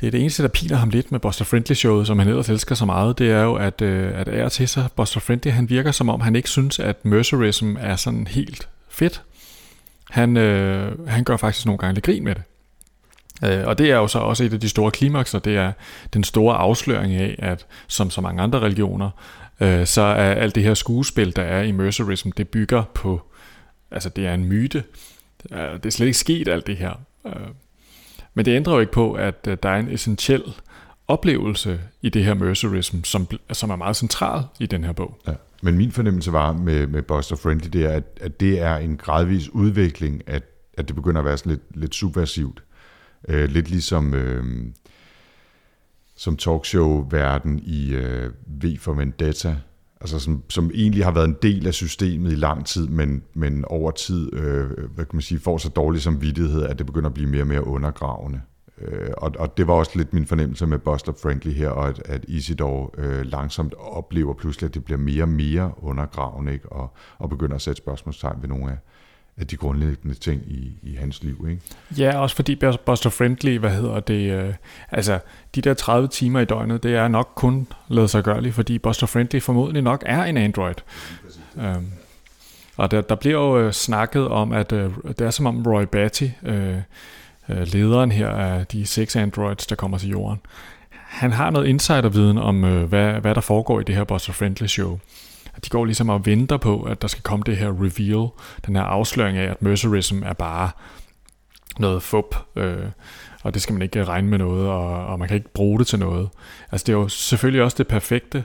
det 0.00 0.06
er 0.06 0.10
det 0.10 0.20
eneste, 0.20 0.42
der 0.42 0.48
piner 0.48 0.76
ham 0.76 0.88
lidt 0.88 1.12
med 1.12 1.20
Buster 1.20 1.44
Friendly 1.44 1.74
showet, 1.74 2.06
som 2.06 2.18
han 2.18 2.28
ellers 2.28 2.48
elsker 2.48 2.74
så 2.74 2.84
meget, 2.84 3.18
det 3.18 3.30
er 3.30 3.42
jo, 3.42 3.54
at, 3.54 3.82
øh, 3.82 4.20
at 4.20 4.28
ære 4.28 4.50
til 4.50 4.68
sig, 4.68 4.88
Buster 4.96 5.20
Friendly, 5.20 5.50
han 5.50 5.70
virker 5.70 5.92
som 5.92 6.08
om, 6.08 6.20
han 6.20 6.36
ikke 6.36 6.50
synes, 6.50 6.78
at 6.78 7.04
mercerism 7.04 7.76
er 7.80 7.96
sådan 7.96 8.26
helt 8.26 8.68
fedt. 8.88 9.22
Han, 10.10 10.36
øh, 10.36 11.08
han 11.08 11.24
gør 11.24 11.36
faktisk 11.36 11.66
nogle 11.66 11.78
gange 11.78 11.94
lidt 11.94 12.04
grin 12.04 12.24
med 12.24 12.34
det. 12.34 12.42
Øh, 13.44 13.66
og 13.66 13.78
det 13.78 13.90
er 13.90 13.96
jo 13.96 14.06
så 14.06 14.18
også 14.18 14.44
et 14.44 14.52
af 14.52 14.60
de 14.60 14.68
store 14.68 14.90
klimakser, 14.90 15.38
det 15.38 15.56
er 15.56 15.72
den 16.14 16.24
store 16.24 16.56
afsløring 16.56 17.14
af, 17.14 17.36
at 17.38 17.66
som 17.86 18.10
så 18.10 18.20
mange 18.20 18.42
andre 18.42 18.60
religioner, 18.60 19.10
øh, 19.60 19.86
så 19.86 20.02
er 20.02 20.34
alt 20.34 20.54
det 20.54 20.62
her 20.62 20.74
skuespil, 20.74 21.36
der 21.36 21.42
er 21.42 21.62
i 21.62 21.72
mercerism, 21.72 22.30
det 22.30 22.48
bygger 22.48 22.82
på, 22.94 23.22
altså 23.90 24.08
det 24.08 24.26
er 24.26 24.34
en 24.34 24.44
myte, 24.44 24.84
øh, 25.52 25.58
det 25.58 25.86
er 25.86 25.90
slet 25.90 26.06
ikke 26.06 26.18
sket 26.18 26.48
alt 26.48 26.66
det 26.66 26.76
her. 26.76 27.00
Øh, 27.26 27.32
men 28.36 28.44
det 28.44 28.56
ændrer 28.56 28.74
jo 28.74 28.80
ikke 28.80 28.92
på, 28.92 29.12
at 29.12 29.48
øh, 29.48 29.56
der 29.62 29.68
er 29.68 29.78
en 29.78 29.88
essentiel 29.88 30.42
oplevelse 31.08 31.80
i 32.02 32.08
det 32.08 32.24
her 32.24 32.34
mercerism, 32.34 33.02
som, 33.04 33.28
som 33.52 33.70
er 33.70 33.76
meget 33.76 33.96
central 33.96 34.42
i 34.60 34.66
den 34.66 34.84
her 34.84 34.92
bog. 34.92 35.18
Ja. 35.26 35.32
Men 35.62 35.76
min 35.76 35.92
fornemmelse 35.92 36.32
var 36.32 36.52
med, 36.52 36.86
med 36.86 37.02
Buster 37.02 37.36
Friendly, 37.36 37.68
det 37.68 37.84
er, 37.84 37.90
at, 37.90 38.04
at 38.20 38.40
det 38.40 38.60
er 38.60 38.76
en 38.76 38.96
gradvis 38.96 39.48
udvikling, 39.48 40.22
at, 40.26 40.42
at 40.74 40.88
det 40.88 40.96
begynder 40.96 41.18
at 41.18 41.24
være 41.24 41.38
sådan 41.38 41.50
lidt, 41.50 41.80
lidt 41.80 41.94
subversivt. 41.94 42.62
Øh, 43.28 43.48
lidt 43.50 43.70
ligesom 43.70 44.14
øh, 44.14 44.44
som 46.16 46.36
talkshow-verden 46.36 47.58
i 47.58 47.94
øh, 47.94 48.30
V 48.46 48.78
for 48.78 48.92
Vendetta, 48.92 49.56
altså 50.06 50.18
som, 50.24 50.42
som 50.48 50.70
egentlig 50.74 51.04
har 51.04 51.10
været 51.10 51.28
en 51.28 51.36
del 51.42 51.66
af 51.66 51.74
systemet 51.74 52.32
i 52.32 52.34
lang 52.34 52.66
tid, 52.66 52.88
men, 52.88 53.22
men 53.34 53.64
over 53.64 53.90
tid 53.90 54.34
øh, 54.34 54.70
hvad 54.94 55.04
kan 55.04 55.16
man 55.16 55.22
sige, 55.22 55.40
får 55.40 55.58
så 55.58 55.68
dårlig 55.68 56.02
samvittighed, 56.02 56.62
at 56.62 56.78
det 56.78 56.86
begynder 56.86 57.08
at 57.08 57.14
blive 57.14 57.28
mere 57.28 57.42
og 57.42 57.46
mere 57.46 57.66
undergravende. 57.66 58.40
Øh, 58.80 59.10
og, 59.16 59.32
og 59.38 59.56
det 59.56 59.66
var 59.66 59.74
også 59.74 59.90
lidt 59.94 60.12
min 60.12 60.26
fornemmelse 60.26 60.66
med 60.66 60.78
Buster 60.78 61.12
Friendly 61.22 61.50
her, 61.50 61.68
og 61.68 61.88
at, 61.88 62.02
at 62.04 62.24
Isidore 62.28 62.90
øh, 62.98 63.26
langsomt 63.26 63.74
oplever 63.78 64.34
pludselig, 64.34 64.68
at 64.68 64.74
det 64.74 64.84
bliver 64.84 64.98
mere 64.98 65.22
og 65.22 65.28
mere 65.28 65.72
undergravende, 65.76 66.52
ikke? 66.52 66.72
Og, 66.72 66.94
og 67.18 67.30
begynder 67.30 67.54
at 67.54 67.62
sætte 67.62 67.78
spørgsmålstegn 67.78 68.42
ved 68.42 68.48
nogle 68.48 68.70
af, 68.70 68.78
af 69.38 69.46
de 69.46 69.56
grundlæggende 69.56 70.14
ting 70.14 70.42
i, 70.46 70.72
i 70.82 70.94
hans 70.94 71.22
liv. 71.22 71.46
Ikke? 71.50 71.62
Ja, 71.98 72.18
også 72.18 72.36
fordi 72.36 72.56
Buster 72.86 73.10
Friendly, 73.10 73.58
hvad 73.58 73.70
hedder 73.70 74.00
det, 74.00 74.32
øh, 74.32 74.54
altså 74.90 75.18
de 75.54 75.60
der 75.60 75.74
30 75.74 76.08
timer 76.08 76.40
i 76.40 76.44
døgnet, 76.44 76.82
det 76.82 76.94
er 76.94 77.08
nok 77.08 77.32
kun 77.34 77.66
lavet 77.88 78.10
sig 78.10 78.24
gørligt, 78.24 78.54
fordi 78.54 78.78
Buster 78.78 79.06
Friendly 79.06 79.40
formodentlig 79.40 79.82
nok 79.82 80.02
er 80.06 80.24
en 80.24 80.36
Android. 80.36 80.74
Øhm, 81.58 81.86
og 82.76 82.90
der, 82.90 83.00
der 83.00 83.14
bliver 83.14 83.38
jo 83.38 83.58
øh, 83.58 83.72
snakket 83.72 84.28
om, 84.28 84.52
at 84.52 84.72
øh, 84.72 84.90
det 85.08 85.20
er 85.20 85.30
som 85.30 85.46
om 85.46 85.62
Roy 85.66 85.82
Batty, 85.82 86.28
øh, 86.42 86.76
øh, 87.48 87.66
lederen 87.72 88.12
her 88.12 88.28
af 88.28 88.66
de 88.66 88.86
seks 88.86 89.16
androids, 89.16 89.66
der 89.66 89.76
kommer 89.76 89.98
til 89.98 90.08
jorden, 90.08 90.40
han 91.06 91.32
har 91.32 91.50
noget 91.50 91.66
insiderviden 91.66 92.38
om, 92.38 92.64
øh, 92.64 92.84
hvad, 92.84 93.12
hvad 93.12 93.34
der 93.34 93.40
foregår 93.40 93.80
i 93.80 93.84
det 93.84 93.94
her 93.94 94.04
Buster 94.04 94.32
Friendly 94.32 94.66
show 94.66 94.98
at 95.56 95.64
de 95.64 95.70
går 95.70 95.84
ligesom 95.84 96.08
og 96.08 96.26
venter 96.26 96.56
på, 96.56 96.82
at 96.82 97.02
der 97.02 97.08
skal 97.08 97.22
komme 97.22 97.42
det 97.46 97.56
her 97.56 97.68
reveal, 97.68 98.28
den 98.66 98.76
her 98.76 98.82
afsløring 98.82 99.38
af, 99.38 99.50
at 99.50 99.62
mercerism 99.62 100.22
er 100.22 100.32
bare 100.32 100.70
noget 101.78 102.02
fup, 102.02 102.36
øh, 102.56 102.86
og 103.42 103.54
det 103.54 103.62
skal 103.62 103.72
man 103.72 103.82
ikke 103.82 104.04
regne 104.04 104.28
med 104.28 104.38
noget, 104.38 104.68
og, 104.68 105.06
og 105.06 105.18
man 105.18 105.28
kan 105.28 105.34
ikke 105.34 105.52
bruge 105.52 105.78
det 105.78 105.86
til 105.86 105.98
noget. 105.98 106.28
Altså 106.72 106.84
det 106.84 106.92
er 106.92 106.96
jo 106.96 107.08
selvfølgelig 107.08 107.62
også 107.62 107.74
det 107.78 107.86
perfekte, 107.86 108.44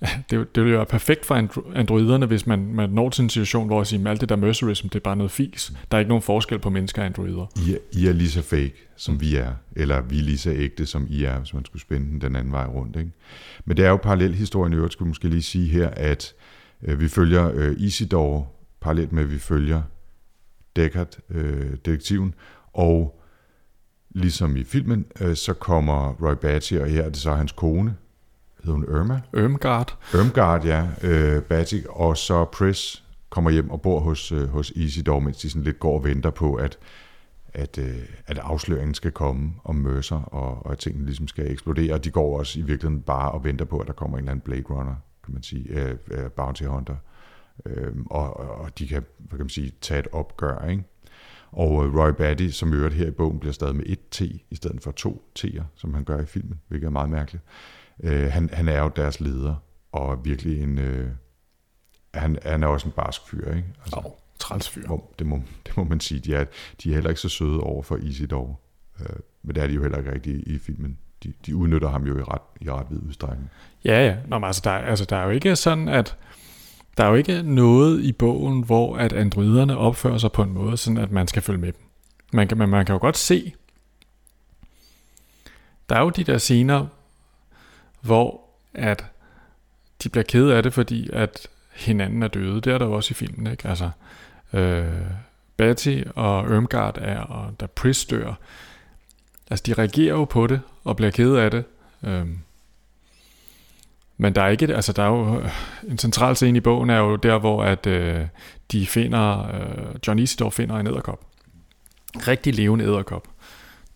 det, 0.30 0.54
det 0.54 0.62
ville 0.62 0.70
jo 0.70 0.76
være 0.76 0.86
perfekt 0.86 1.26
for 1.26 1.34
androiderne, 1.74 2.26
hvis 2.26 2.46
man, 2.46 2.74
man 2.74 2.90
når 2.90 3.10
til 3.10 3.22
en 3.22 3.28
situation, 3.28 3.66
hvor 3.66 3.84
siger, 3.84 4.00
at 4.00 4.10
alt 4.10 4.20
det 4.20 4.28
der 4.28 4.36
mercerism, 4.36 4.88
det 4.88 4.94
er 4.94 5.00
bare 5.00 5.16
noget 5.16 5.30
fis. 5.30 5.72
Der 5.90 5.96
er 5.96 5.98
ikke 5.98 6.08
nogen 6.08 6.22
forskel 6.22 6.58
på 6.58 6.70
mennesker 6.70 7.02
og 7.02 7.06
androider. 7.06 7.46
I 7.68 7.72
er, 7.72 7.78
I 7.92 8.06
er 8.06 8.12
lige 8.12 8.30
så 8.30 8.42
fake, 8.42 8.74
som 8.96 9.20
vi 9.20 9.36
er, 9.36 9.52
eller 9.76 10.00
vi 10.00 10.18
er 10.18 10.22
lige 10.22 10.38
så 10.38 10.50
ægte, 10.50 10.86
som 10.86 11.06
I 11.10 11.24
er, 11.24 11.38
hvis 11.38 11.54
man 11.54 11.64
skulle 11.64 11.82
spænde 11.82 12.06
den 12.10 12.20
den 12.20 12.36
anden 12.36 12.52
vej 12.52 12.66
rundt. 12.66 12.96
Ikke? 12.96 13.10
Men 13.64 13.76
det 13.76 13.84
er 13.84 13.88
jo 13.88 13.96
parallelhistorien 13.96 14.72
i 14.72 14.76
øvrigt, 14.76 14.92
skulle 14.92 15.08
måske 15.08 15.28
lige 15.28 15.42
sige 15.42 15.68
her, 15.68 15.88
at 15.88 16.34
øh, 16.82 17.00
vi 17.00 17.08
følger 17.08 17.50
øh, 17.54 17.74
Isidore, 17.78 18.46
parallelt 18.80 19.12
med, 19.12 19.22
at 19.22 19.30
vi 19.30 19.38
følger 19.38 19.82
Deckard, 20.76 21.16
øh, 21.30 21.70
detektiven, 21.84 22.34
og 22.72 23.20
ligesom 24.10 24.56
i 24.56 24.64
filmen, 24.64 25.04
øh, 25.20 25.36
så 25.36 25.52
kommer 25.52 26.12
Roy 26.12 26.34
Batty, 26.40 26.74
og 26.74 26.86
her 26.86 27.02
er 27.02 27.08
det 27.08 27.16
så 27.16 27.34
hans 27.34 27.52
kone, 27.52 27.96
hedder 28.64 28.72
hun 28.72 28.84
Irma? 28.84 29.20
Irmgard. 29.34 29.98
Irmgard, 30.14 30.64
ja. 30.64 30.86
Øh, 31.02 31.42
Batik, 31.42 31.86
og 31.88 32.16
så 32.16 32.44
Pris 32.44 33.04
kommer 33.30 33.50
hjem 33.50 33.70
og 33.70 33.82
bor 33.82 34.00
hos, 34.00 34.32
øh, 34.32 34.48
hos 34.48 34.70
Isidore, 34.70 35.20
mens 35.20 35.36
de 35.36 35.50
sådan 35.50 35.62
lidt 35.62 35.80
går 35.80 35.94
og 35.94 36.04
venter 36.04 36.30
på, 36.30 36.54
at, 36.54 36.78
at, 37.54 37.78
øh, 37.78 37.98
at 38.26 38.38
afsløringen 38.38 38.94
skal 38.94 39.12
komme 39.12 39.52
om 39.64 39.74
Mercer, 39.74 40.22
og, 40.22 40.66
og 40.66 40.72
at 40.72 40.78
tingene 40.78 41.04
ligesom 41.06 41.28
skal 41.28 41.50
eksplodere. 41.50 41.94
Og 41.94 42.04
de 42.04 42.10
går 42.10 42.38
også 42.38 42.58
i 42.58 42.62
virkeligheden 42.62 43.02
bare 43.02 43.30
og 43.30 43.44
venter 43.44 43.64
på, 43.64 43.78
at 43.78 43.86
der 43.86 43.92
kommer 43.92 44.18
en 44.18 44.24
eller 44.24 44.30
anden 44.30 44.44
Blade 44.44 44.62
Runner, 44.70 44.94
kan 45.24 45.34
man 45.34 45.42
sige, 45.42 45.68
øh, 45.68 45.96
øh, 46.10 46.30
Bounty 46.30 46.62
Hunter. 46.62 46.96
Øh, 47.66 47.92
og, 48.10 48.40
og 48.40 48.78
de 48.78 48.88
kan, 48.88 49.04
hvad 49.18 49.38
kan 49.38 49.44
man 49.44 49.48
sige, 49.48 49.72
tage 49.80 50.00
et 50.00 50.08
opgør, 50.12 50.68
ikke? 50.68 50.84
Og 51.52 51.86
øh, 51.86 51.94
Roy 51.94 52.10
Batty, 52.10 52.48
som 52.48 52.72
øvrigt 52.72 52.94
her 52.94 53.06
i 53.06 53.10
bogen, 53.10 53.40
bliver 53.40 53.52
stadig 53.52 53.76
med 53.76 53.84
et 53.86 54.08
T 54.10 54.20
i 54.20 54.54
stedet 54.54 54.82
for 54.82 54.90
to 54.90 55.30
T'er, 55.38 55.62
som 55.74 55.94
han 55.94 56.04
gør 56.04 56.20
i 56.20 56.26
filmen, 56.26 56.60
hvilket 56.68 56.86
er 56.86 56.90
meget 56.90 57.10
mærkeligt. 57.10 57.44
Øh, 57.44 57.79
han, 58.08 58.50
han 58.52 58.68
er 58.68 58.82
jo 58.82 58.90
deres 58.96 59.20
leder, 59.20 59.54
og 59.92 60.24
virkelig 60.24 60.62
en... 60.62 60.78
Øh, 60.78 61.10
han, 62.14 62.38
han 62.42 62.62
er 62.62 62.66
også 62.66 62.88
en 62.88 62.92
barsk 62.92 63.28
fyr, 63.28 63.54
ikke? 63.54 63.68
Altså, 63.82 63.96
oh, 64.04 64.12
træls 64.38 64.68
fyr. 64.68 64.86
Hvor, 64.86 65.10
det, 65.18 65.26
må, 65.26 65.42
det 65.66 65.76
må 65.76 65.84
man 65.84 66.00
sige. 66.00 66.20
De 66.20 66.34
er, 66.34 66.44
de 66.82 66.90
er 66.90 66.94
heller 66.94 67.10
ikke 67.10 67.20
så 67.20 67.28
søde 67.28 67.60
over 67.60 67.82
for 67.82 67.96
Isidore. 67.96 68.54
Øh, 69.00 69.06
men 69.42 69.54
det 69.54 69.62
er 69.62 69.66
de 69.66 69.72
jo 69.72 69.82
heller 69.82 69.98
ikke 69.98 70.12
rigtigt 70.12 70.48
i, 70.48 70.54
i 70.54 70.58
filmen. 70.58 70.98
De, 71.22 71.32
de 71.46 71.56
udnytter 71.56 71.88
ham 71.88 72.06
jo 72.06 72.18
i 72.18 72.22
ret, 72.22 72.42
i 72.60 72.70
ret 72.70 72.86
vid 72.90 72.98
udstrækning. 73.08 73.50
Ja, 73.84 74.06
ja. 74.06 74.16
Nå, 74.28 74.38
men 74.38 74.46
altså, 74.46 74.62
der, 74.64 74.70
altså, 74.70 75.04
der 75.04 75.16
er 75.16 75.24
jo 75.24 75.30
ikke 75.30 75.56
sådan, 75.56 75.88
at 75.88 76.16
der 76.96 77.04
er 77.04 77.08
jo 77.08 77.14
ikke 77.14 77.42
noget 77.42 78.00
i 78.00 78.12
bogen, 78.12 78.64
hvor 78.64 78.96
at 78.96 79.12
androiderne 79.12 79.76
opfører 79.76 80.18
sig 80.18 80.32
på 80.32 80.42
en 80.42 80.52
måde, 80.52 80.76
sådan 80.76 80.98
at 80.98 81.10
man 81.10 81.28
skal 81.28 81.42
følge 81.42 81.60
med 81.60 81.72
dem. 81.72 81.82
Man 82.32 82.48
kan, 82.48 82.58
man, 82.58 82.68
man 82.68 82.86
kan 82.86 82.92
jo 82.92 82.98
godt 82.98 83.16
se, 83.16 83.54
der 85.88 85.96
er 85.96 86.00
jo 86.00 86.10
de 86.10 86.24
der 86.24 86.38
scener, 86.38 86.86
hvor 88.00 88.40
at 88.74 89.04
de 90.02 90.08
bliver 90.08 90.24
kede 90.24 90.56
af 90.56 90.62
det, 90.62 90.72
fordi 90.72 91.10
at 91.12 91.48
hinanden 91.74 92.22
er 92.22 92.28
døde. 92.28 92.60
Det 92.60 92.72
er 92.72 92.78
der 92.78 92.86
jo 92.86 92.92
også 92.92 93.12
i 93.12 93.14
filmen, 93.14 93.46
ikke? 93.46 93.68
Altså, 93.68 93.90
øh, 94.52 94.84
Betty 95.56 96.02
og 96.14 96.54
Irmgard 96.54 96.98
er, 97.00 97.20
og 97.20 97.60
da 97.60 97.66
Pris 97.66 98.04
dør, 98.04 98.34
altså 99.50 99.62
de 99.66 99.74
reagerer 99.74 100.14
jo 100.14 100.24
på 100.24 100.46
det, 100.46 100.60
og 100.84 100.96
bliver 100.96 101.10
kede 101.10 101.42
af 101.42 101.50
det. 101.50 101.64
Øh, 102.02 102.26
men 104.16 104.34
der 104.34 104.42
er 104.42 104.48
ikke, 104.48 104.74
altså 104.74 104.92
der 104.92 105.02
er 105.02 105.08
jo, 105.08 105.40
øh, 105.40 105.50
en 105.88 105.98
central 105.98 106.36
scene 106.36 106.56
i 106.56 106.60
bogen 106.60 106.90
er 106.90 106.98
jo 106.98 107.16
der, 107.16 107.38
hvor 107.38 107.64
at 107.64 107.86
øh, 107.86 108.26
de 108.72 108.86
finder, 108.86 109.54
øh, 109.54 109.94
John 110.06 110.18
Isidore 110.18 110.50
finder 110.50 110.76
en 110.76 110.86
æderkop. 110.86 111.26
rigtig 112.28 112.54
levende 112.54 112.84
æderkop, 112.84 113.28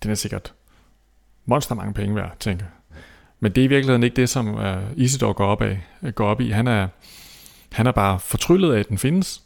den 0.03 0.11
er 0.11 0.15
sikkert 0.15 0.55
monster 1.45 1.75
mange 1.75 1.95
penge 1.95 2.17
værd, 2.17 2.37
tænker 2.41 2.65
jeg. 2.65 2.74
Men 3.45 3.53
det 3.53 3.61
er 3.61 3.65
i 3.65 3.69
virkeligheden 3.69 4.03
ikke 4.03 4.17
det, 4.17 4.29
som 4.29 4.59
øh, 4.59 4.77
uh, 4.77 4.83
Isidore 4.97 5.35
går 5.35 5.47
op, 5.47 5.63
af, 5.63 5.81
går 6.15 6.27
op 6.27 6.41
i. 6.41 6.51
Han 6.51 6.67
er, 6.67 6.89
han 7.73 7.87
er 7.87 7.93
bare 7.93 8.21
fortryllet 8.21 8.75
af, 8.75 8.79
at 8.79 8.89
den 8.89 8.99
findes. 8.99 9.43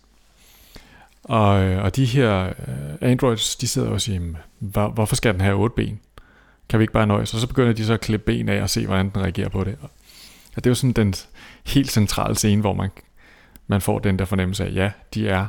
Og, 1.22 1.62
øh, 1.62 1.84
og 1.84 1.96
de 1.96 2.04
her 2.04 2.46
uh, 2.46 2.54
androids, 3.00 3.56
de 3.56 3.68
sidder 3.68 3.90
og 3.90 4.00
siger, 4.00 4.20
hvor, 4.58 4.88
hvorfor 4.88 5.16
skal 5.16 5.32
den 5.32 5.40
have 5.40 5.56
otte 5.56 5.74
ben? 5.76 6.00
Kan 6.68 6.78
vi 6.78 6.82
ikke 6.82 6.92
bare 6.92 7.06
nøjes? 7.06 7.34
Og 7.34 7.40
så 7.40 7.46
begynder 7.46 7.72
de 7.72 7.84
så 7.84 7.92
at 7.92 8.00
klippe 8.00 8.26
ben 8.26 8.48
af 8.48 8.62
og 8.62 8.70
se, 8.70 8.86
hvordan 8.86 9.10
den 9.10 9.22
reagerer 9.22 9.48
på 9.48 9.64
det. 9.64 9.76
Og 10.56 10.64
det 10.64 10.66
er 10.66 10.70
jo 10.70 10.74
sådan 10.74 10.92
den 10.92 11.14
helt 11.66 11.90
centrale 11.90 12.34
scene, 12.34 12.60
hvor 12.60 12.72
man, 12.72 12.90
man 13.66 13.80
får 13.80 13.98
den 13.98 14.18
der 14.18 14.24
fornemmelse 14.24 14.64
af, 14.64 14.74
ja, 14.74 14.90
de 15.14 15.28
er 15.28 15.46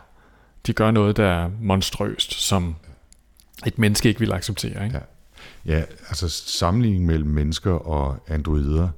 de 0.68 0.74
gør 0.74 0.92
noget, 0.92 1.18
der 1.18 1.28
er 1.28 1.50
monstrøst, 1.62 2.34
som 2.34 2.76
et 3.66 3.80
menneske 3.80 4.10
ikke 4.10 4.20
vil 4.20 4.34
acceptere. 4.34 4.86
Ikke? 4.86 4.98
Ja 4.98 5.04
ja, 5.70 5.84
altså 6.08 6.30
sammenligningen 6.30 7.08
mellem 7.08 7.30
mennesker 7.30 7.72
og 7.72 8.18
androider 8.28 8.90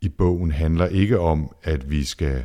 i 0.00 0.08
bogen 0.08 0.50
handler 0.50 0.86
ikke 0.86 1.20
om, 1.20 1.54
at 1.62 1.90
vi 1.90 2.04
skal 2.04 2.44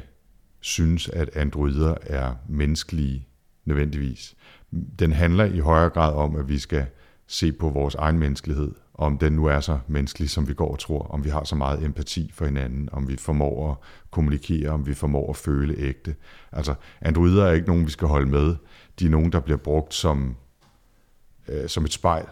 synes, 0.60 1.10
at 1.10 1.36
androider 1.36 1.96
er 2.02 2.36
menneskelige 2.50 3.28
nødvendigvis. 3.66 4.36
Den 5.00 5.12
handler 5.12 5.46
i 5.46 5.60
højere 5.60 5.90
grad 5.90 6.14
om, 6.14 6.36
at 6.36 6.50
vi 6.50 6.60
skal 6.60 6.86
se 7.28 7.52
på 7.52 7.70
vores 7.70 7.96
egen 7.96 8.20
menneskelighed, 8.20 8.72
om 8.94 9.18
den 9.18 9.34
nu 9.34 9.46
er 9.46 9.60
så 9.60 9.80
menneskelig, 9.88 10.30
som 10.30 10.48
vi 10.48 10.54
går 10.54 10.72
og 10.72 10.80
tror, 10.80 11.02
om 11.02 11.24
vi 11.24 11.30
har 11.30 11.44
så 11.44 11.56
meget 11.56 11.84
empati 11.84 12.32
for 12.34 12.46
hinanden, 12.46 12.90
om 12.92 13.08
vi 13.08 13.18
formår 13.18 13.72
at 13.72 13.78
kommunikere, 14.12 14.70
om 14.70 14.88
vi 14.88 14.94
formår 14.94 15.30
at 15.30 15.36
føle 15.36 15.76
ægte. 15.78 16.16
Altså, 16.52 16.74
androider 17.02 17.46
er 17.46 17.52
ikke 17.52 17.68
nogen, 17.68 17.86
vi 17.86 17.92
skal 17.92 18.08
holde 18.08 18.30
med. 18.30 18.56
De 19.00 19.06
er 19.06 19.10
nogen, 19.10 19.32
der 19.32 19.40
bliver 19.40 19.58
brugt 19.58 19.94
som, 19.94 20.36
øh, 21.48 21.70
som 21.70 21.86
et 21.86 21.94
spejl 21.94 22.26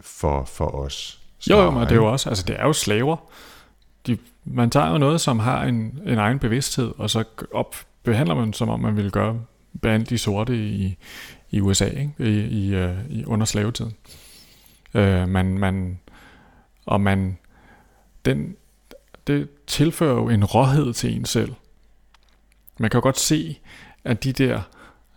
for, 0.00 0.44
for 0.44 0.66
os. 0.66 1.20
Så, 1.38 1.54
jo, 1.54 1.62
jo, 1.62 1.70
men 1.70 1.82
det 1.82 1.90
er 1.90 1.96
jo 1.96 2.12
også, 2.12 2.28
altså 2.28 2.44
det 2.44 2.56
er 2.60 2.66
jo 2.66 2.72
slaver. 2.72 3.16
De, 4.06 4.18
man 4.44 4.70
tager 4.70 4.90
jo 4.90 4.98
noget, 4.98 5.20
som 5.20 5.38
har 5.38 5.64
en, 5.64 6.00
en 6.06 6.18
egen 6.18 6.38
bevidsthed, 6.38 6.92
og 6.98 7.10
så 7.10 7.24
op, 7.52 7.76
behandler 8.02 8.34
man, 8.34 8.52
som 8.52 8.68
om 8.68 8.80
man 8.80 8.96
ville 8.96 9.10
gøre 9.10 9.40
behandle 9.82 10.06
de 10.06 10.18
sorte 10.18 10.56
i, 10.56 10.96
i 11.50 11.60
USA, 11.60 11.84
ikke? 11.84 12.12
I, 12.18 12.30
i, 12.30 12.84
uh, 12.84 13.10
i 13.10 13.24
under 13.24 13.46
slavetiden. 13.46 13.94
Øh, 14.94 15.28
man, 15.28 15.58
man, 15.58 16.00
og 16.86 17.00
man, 17.00 17.38
den, 18.24 18.56
det 19.26 19.48
tilfører 19.66 20.14
jo 20.14 20.28
en 20.28 20.44
råhed 20.44 20.92
til 20.92 21.16
en 21.16 21.24
selv. 21.24 21.54
Man 22.78 22.90
kan 22.90 22.98
jo 22.98 23.02
godt 23.02 23.18
se, 23.18 23.58
at 24.04 24.24
de 24.24 24.32
der, 24.32 24.60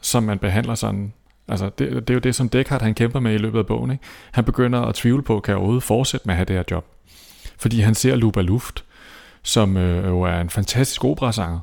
som 0.01 0.23
man 0.23 0.39
behandler 0.39 0.75
sådan, 0.75 1.13
altså 1.51 1.69
det, 1.77 1.91
det 1.91 2.09
er 2.09 2.13
jo 2.13 2.19
det, 2.19 2.35
som 2.35 2.49
Descartes 2.49 2.83
han 2.83 2.93
kæmper 2.93 3.19
med 3.19 3.33
i 3.33 3.37
løbet 3.37 3.59
af 3.59 3.65
bogen. 3.65 3.91
Ikke? 3.91 4.03
Han 4.31 4.43
begynder 4.43 4.81
at 4.81 4.95
tvivle 4.95 5.23
på, 5.23 5.39
kan 5.39 5.51
jeg 5.51 5.57
overhovedet 5.57 5.83
fortsætte 5.83 6.27
med 6.27 6.33
at 6.33 6.37
have 6.37 6.45
det 6.45 6.55
her 6.55 6.63
job. 6.71 6.85
Fordi 7.57 7.79
han 7.79 7.95
ser 7.95 8.15
Luba 8.15 8.41
Luft, 8.41 8.83
som 9.43 9.77
øh, 9.77 10.05
jo 10.07 10.21
er 10.21 10.41
en 10.41 10.49
fantastisk 10.49 11.05
operasanger, 11.05 11.59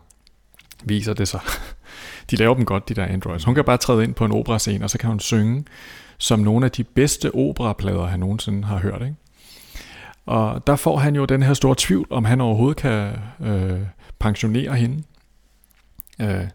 viser 0.84 1.14
det 1.14 1.28
sig. 1.28 1.40
De 2.30 2.36
laver 2.36 2.54
dem 2.54 2.64
godt, 2.64 2.88
de 2.88 2.94
der 2.94 3.04
androids. 3.04 3.44
Hun 3.44 3.54
kan 3.54 3.64
bare 3.64 3.76
træde 3.76 4.04
ind 4.04 4.14
på 4.14 4.24
en 4.24 4.32
operascene, 4.32 4.84
og 4.84 4.90
så 4.90 4.98
kan 4.98 5.08
hun 5.08 5.20
synge 5.20 5.64
som 6.18 6.40
nogle 6.40 6.66
af 6.66 6.70
de 6.72 6.84
bedste 6.84 7.34
operaplader, 7.34 8.06
han 8.06 8.20
nogensinde 8.20 8.64
har 8.64 8.78
hørt. 8.78 9.02
Ikke? 9.02 9.14
Og 10.26 10.66
der 10.66 10.76
får 10.76 10.96
han 10.96 11.16
jo 11.16 11.24
den 11.24 11.42
her 11.42 11.54
store 11.54 11.74
tvivl, 11.78 12.06
om 12.10 12.24
han 12.24 12.40
overhovedet 12.40 12.76
kan 12.76 13.12
øh, 13.40 13.80
pensionere 14.18 14.74
hende. 14.74 15.02
Øh, 16.20 16.48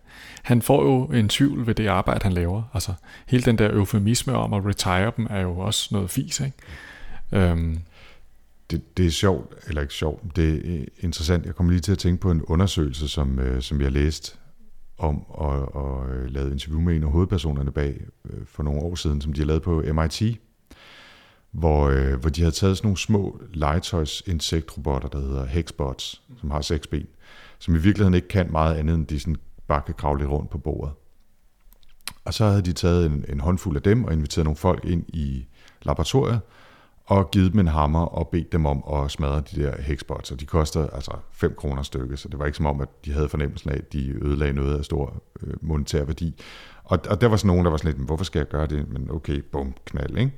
han 0.44 0.62
får 0.62 0.84
jo 0.84 1.04
en 1.06 1.30
tvivl 1.30 1.68
ved 1.68 1.76
det 1.76 1.88
arbejde, 1.88 2.24
han 2.24 2.34
laver. 2.34 2.64
Altså 2.74 2.94
hele 3.28 3.44
den 3.44 3.58
der 3.58 3.74
eufemisme 3.74 4.34
om 4.34 4.54
at 4.54 4.66
retire 4.66 5.12
dem, 5.18 5.28
er 5.30 5.42
jo 5.42 5.60
også 5.60 5.90
noget 5.92 6.10
fis. 6.10 6.40
Ikke? 6.40 6.58
Øhm. 7.32 7.80
Det, 8.72 8.98
det 8.98 9.06
er 9.06 9.10
sjovt, 9.10 9.54
eller 9.68 9.82
ikke 9.82 9.94
sjovt, 9.94 10.36
det 10.36 10.76
er 10.76 10.86
interessant. 11.00 11.46
Jeg 11.46 11.56
kommer 11.56 11.72
lige 11.72 11.82
til 11.82 11.92
at 11.92 11.98
tænke 11.98 12.22
på 12.22 12.32
en 12.32 12.42
undersøgelse, 12.42 13.08
som, 13.08 13.40
øh, 13.40 13.62
som 13.62 13.82
jeg 13.82 13.92
læste 13.92 14.38
om 14.98 15.26
at, 15.42 15.82
at 15.84 16.32
lave 16.32 16.52
interview 16.52 16.82
med 16.82 16.96
en 16.96 17.04
af 17.04 17.12
hovedpersonerne 17.12 17.72
bag 17.72 18.02
øh, 18.30 18.46
for 18.46 18.64
nogle 18.64 18.82
år 18.82 18.96
siden, 18.96 19.22
som 19.22 19.34
de 19.34 19.42
har 19.42 19.46
lavet 19.46 19.62
på 19.62 19.84
MIT, 19.94 20.40
hvor, 21.52 21.90
øh, 21.90 22.14
hvor 22.14 22.30
de 22.30 22.42
havde 22.42 22.56
taget 22.56 22.78
sådan 22.78 22.88
nogle 22.88 22.98
små 22.98 23.42
legetøjsinsektrobotter, 23.54 25.10
der 25.10 25.20
hedder 25.20 25.46
Hexbots, 25.46 26.22
som 26.40 26.52
har 26.52 26.62
seks 26.62 26.88
ben, 26.88 27.08
som 27.60 27.76
i 27.76 27.78
virkeligheden 27.78 28.14
ikke 28.14 28.28
kan 28.28 28.52
meget 28.52 28.76
andet, 28.76 28.96
end 28.96 29.08
de 29.08 29.20
sådan 29.20 29.38
bare 29.68 29.82
kan 29.86 29.94
kravle 29.94 30.20
lidt 30.20 30.32
rundt 30.32 30.50
på 30.50 30.58
bordet. 30.58 30.94
Og 32.26 32.34
så 32.34 32.46
havde 32.46 32.62
de 32.62 32.74
taget 32.74 33.06
en, 33.06 33.26
en 33.30 33.40
håndfuld 33.40 33.76
af 33.76 33.82
dem 33.82 34.04
og 34.04 34.14
inviteret 34.14 34.46
nogle 34.46 34.58
folk 34.58 34.86
ind 34.86 35.06
i 35.08 35.48
laboratoriet, 35.82 36.42
og 37.06 37.32
givet 37.32 37.52
dem 37.52 37.60
en 37.60 37.68
hammer 37.68 38.06
og 38.06 38.28
bedt 38.28 38.52
dem 38.52 38.66
om 38.66 38.84
at 38.94 39.12
smadre 39.12 39.42
de 39.52 39.64
der 39.64 39.82
hexbots, 39.82 40.32
og 40.32 40.40
de 40.40 40.46
koster 40.46 40.90
altså 40.90 41.12
5 41.32 41.56
kroner 41.58 41.84
stykke, 41.84 42.18
så 42.18 42.30
det 42.30 42.40
var 42.40 42.46
ikke 42.46 42.58
som 42.58 42.66
om, 42.66 42.82
at 42.82 43.06
de 43.06 43.12
havde 43.12 43.30
fornemmelsen 43.30 43.70
af, 43.70 43.76
at 43.76 43.94
de 43.94 44.10
ødelagde 44.22 44.54
noget 44.54 44.78
af 44.78 44.86
stor 44.86 45.24
øh, 45.44 45.54
monetær 45.62 46.04
værdi. 46.04 46.42
Og, 46.84 47.00
og 47.10 47.22
der 47.22 47.28
var 47.28 47.38
sådan 47.38 47.48
nogen, 47.48 47.66
der 47.66 47.72
var 47.72 47.78
sådan 47.78 47.94
lidt, 47.94 48.06
hvorfor 48.06 48.24
skal 48.24 48.40
jeg 48.40 48.48
gøre 48.48 48.68
det? 48.68 48.90
Men 48.90 49.12
okay, 49.12 49.42
bum, 49.52 49.74
knald, 49.86 50.18
ikke? 50.18 50.32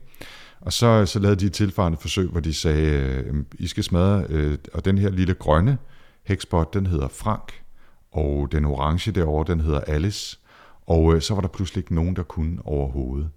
Og 0.61 0.73
så, 0.73 1.05
så 1.05 1.19
lavede 1.19 1.39
de 1.39 1.45
et 1.45 1.53
tilfarende 1.53 1.97
forsøg, 1.97 2.29
hvor 2.29 2.39
de 2.39 2.53
sagde, 2.53 2.91
øh, 2.91 3.43
I 3.53 3.67
skal 3.67 3.83
smadre, 3.83 4.25
øh, 4.29 4.57
og 4.73 4.85
den 4.85 4.97
her 4.97 5.09
lille 5.09 5.33
grønne 5.33 5.77
hexbot, 6.23 6.73
den 6.73 6.85
hedder 6.85 7.07
Frank, 7.07 7.64
og 8.15 8.51
den 8.51 8.65
orange 8.65 9.11
derovre, 9.11 9.53
den 9.53 9.59
hedder 9.59 9.79
Alice, 9.79 10.39
og 10.87 11.15
øh, 11.15 11.21
så 11.21 11.33
var 11.33 11.41
der 11.41 11.47
pludselig 11.47 11.81
ikke 11.81 11.95
nogen, 11.95 12.15
der 12.15 12.23
kunne 12.23 12.59
overhovedet. 12.65 13.29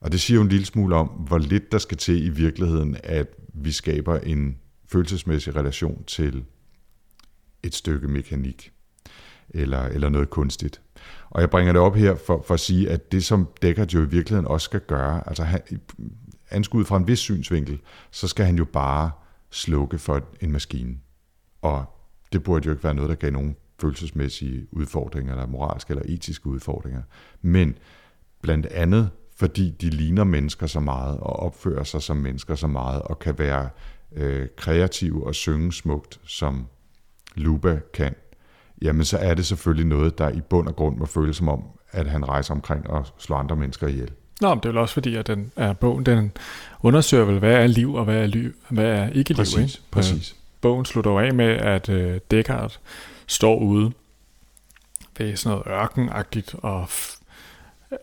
Og 0.00 0.12
det 0.12 0.20
siger 0.20 0.36
jo 0.36 0.42
en 0.42 0.48
lille 0.48 0.66
smule 0.66 0.96
om, 0.96 1.06
hvor 1.06 1.38
lidt 1.38 1.72
der 1.72 1.78
skal 1.78 1.96
til 1.96 2.26
i 2.26 2.28
virkeligheden, 2.28 2.96
at 3.04 3.26
vi 3.54 3.72
skaber 3.72 4.18
en 4.18 4.58
følelsesmæssig 4.88 5.56
relation 5.56 6.04
til 6.04 6.44
et 7.62 7.74
stykke 7.74 8.08
mekanik 8.08 8.72
eller, 9.50 9.82
eller 9.82 10.08
noget 10.08 10.30
kunstigt. 10.30 10.80
Og 11.30 11.40
jeg 11.40 11.50
bringer 11.50 11.72
det 11.72 11.82
op 11.82 11.96
her 11.96 12.14
for, 12.26 12.44
for 12.46 12.54
at 12.54 12.60
sige, 12.60 12.90
at 12.90 13.12
det 13.12 13.24
som 13.24 13.48
Deckard 13.62 13.88
jo 13.88 14.00
i 14.00 14.08
virkeligheden 14.08 14.46
også 14.46 14.64
skal 14.64 14.80
gøre, 14.80 15.28
altså 15.28 15.42
han, 15.44 15.60
anskud 16.50 16.84
fra 16.84 16.96
en 16.96 17.08
vis 17.08 17.18
synsvinkel, 17.18 17.80
så 18.10 18.28
skal 18.28 18.46
han 18.46 18.56
jo 18.56 18.64
bare 18.64 19.10
slukke 19.50 19.98
for 19.98 20.22
en 20.40 20.52
maskine. 20.52 20.96
Og 21.62 21.84
det 22.32 22.42
burde 22.42 22.66
jo 22.66 22.72
ikke 22.72 22.84
være 22.84 22.94
noget, 22.94 23.08
der 23.08 23.16
gav 23.16 23.30
nogen 23.30 23.56
følelsesmæssige 23.80 24.66
udfordringer, 24.72 25.32
eller 25.32 25.46
moralske 25.46 25.90
eller 25.90 26.04
etiske 26.06 26.46
udfordringer. 26.46 27.02
Men 27.42 27.78
blandt 28.42 28.66
andet 28.66 29.10
fordi 29.36 29.70
de 29.70 29.90
ligner 29.90 30.24
mennesker 30.24 30.66
så 30.66 30.80
meget 30.80 31.18
og 31.20 31.36
opfører 31.36 31.84
sig 31.84 32.02
som 32.02 32.16
mennesker 32.16 32.54
så 32.54 32.66
meget 32.66 33.02
og 33.02 33.18
kan 33.18 33.38
være 33.38 33.68
øh, 34.16 34.46
kreative 34.56 35.26
og 35.26 35.34
synge 35.34 35.72
smukt, 35.72 36.20
som 36.24 36.66
Luba 37.34 37.80
kan, 37.94 38.14
jamen 38.82 39.04
så 39.04 39.18
er 39.18 39.34
det 39.34 39.46
selvfølgelig 39.46 39.86
noget, 39.86 40.18
der 40.18 40.30
i 40.30 40.40
bund 40.40 40.68
og 40.68 40.76
grund 40.76 40.96
må 40.96 41.06
føles 41.06 41.36
som 41.36 41.48
om, 41.48 41.62
at 41.90 42.06
han 42.06 42.28
rejser 42.28 42.54
omkring 42.54 42.90
og 42.90 43.06
slår 43.18 43.36
andre 43.36 43.56
mennesker 43.56 43.86
ihjel. 43.86 44.10
Nå, 44.40 44.48
men 44.48 44.58
det 44.58 44.64
er 44.64 44.68
vel 44.68 44.78
også 44.78 44.94
fordi, 44.94 45.16
at 45.16 45.26
den 45.26 45.52
er 45.56 45.72
bogen, 45.72 46.06
den 46.06 46.32
undersøger 46.82 47.24
vel, 47.24 47.38
hvad 47.38 47.54
er 47.54 47.66
liv 47.66 47.94
og 47.94 48.04
hvad 48.04 48.16
er, 48.16 48.26
liv, 48.26 48.52
hvad 48.68 48.84
er 48.84 49.08
ikke 49.08 49.30
liv. 49.30 49.36
Præcis, 49.36 49.74
ikke? 49.74 49.90
præcis. 49.90 50.32
Øh, 50.32 50.36
bogen 50.60 50.84
slutter 50.84 51.20
af 51.20 51.34
med, 51.34 51.48
at 51.48 51.88
øh, 51.88 52.20
Descartes 52.30 52.80
står 53.26 53.58
ude 53.58 53.92
ved 55.18 55.36
sådan 55.36 55.58
noget 55.58 55.80
ørkenagtigt 55.82 56.54
og 56.54 56.88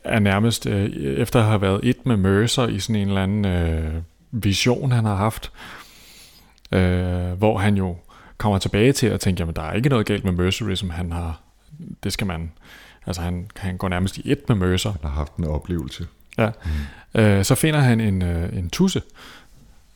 er 0.03 0.19
nærmest 0.19 0.65
øh, 0.65 0.89
efter 0.95 1.39
at 1.39 1.45
have 1.45 1.61
været 1.61 1.80
et 1.84 2.05
med 2.05 2.17
Mercer 2.17 2.67
i 2.67 2.80
sådan 2.80 2.95
en 2.95 3.07
eller 3.07 3.24
anden 3.24 3.45
øh, 3.45 4.01
vision, 4.32 4.91
han 4.91 5.05
har 5.05 5.15
haft, 5.15 5.51
øh, 6.71 7.32
hvor 7.32 7.57
han 7.57 7.78
jo 7.78 7.97
kommer 8.38 8.59
tilbage 8.59 8.93
til 8.93 9.07
at 9.07 9.19
tænke, 9.19 9.39
jamen 9.41 9.55
der 9.55 9.61
er 9.61 9.74
ikke 9.74 9.89
noget 9.89 10.05
galt 10.05 10.24
med 10.24 10.32
Mercerism, 10.32 10.89
han 10.89 11.11
har, 11.11 11.41
det 12.03 12.13
skal 12.13 12.28
man, 12.28 12.51
altså 13.05 13.21
han, 13.21 13.47
han 13.55 13.78
går 13.78 13.89
nærmest 13.89 14.17
i 14.17 14.32
et 14.32 14.49
med 14.49 14.55
Mercer. 14.55 14.91
Han 14.91 14.99
har 15.03 15.09
haft 15.09 15.36
en 15.36 15.45
oplevelse. 15.45 16.07
Ja, 16.38 16.49
mm. 17.15 17.21
øh, 17.21 17.45
så 17.45 17.55
finder 17.55 17.80
han 17.80 18.01
en, 18.01 18.21
øh, 18.21 18.57
en 18.57 18.69
tusse, 18.69 19.01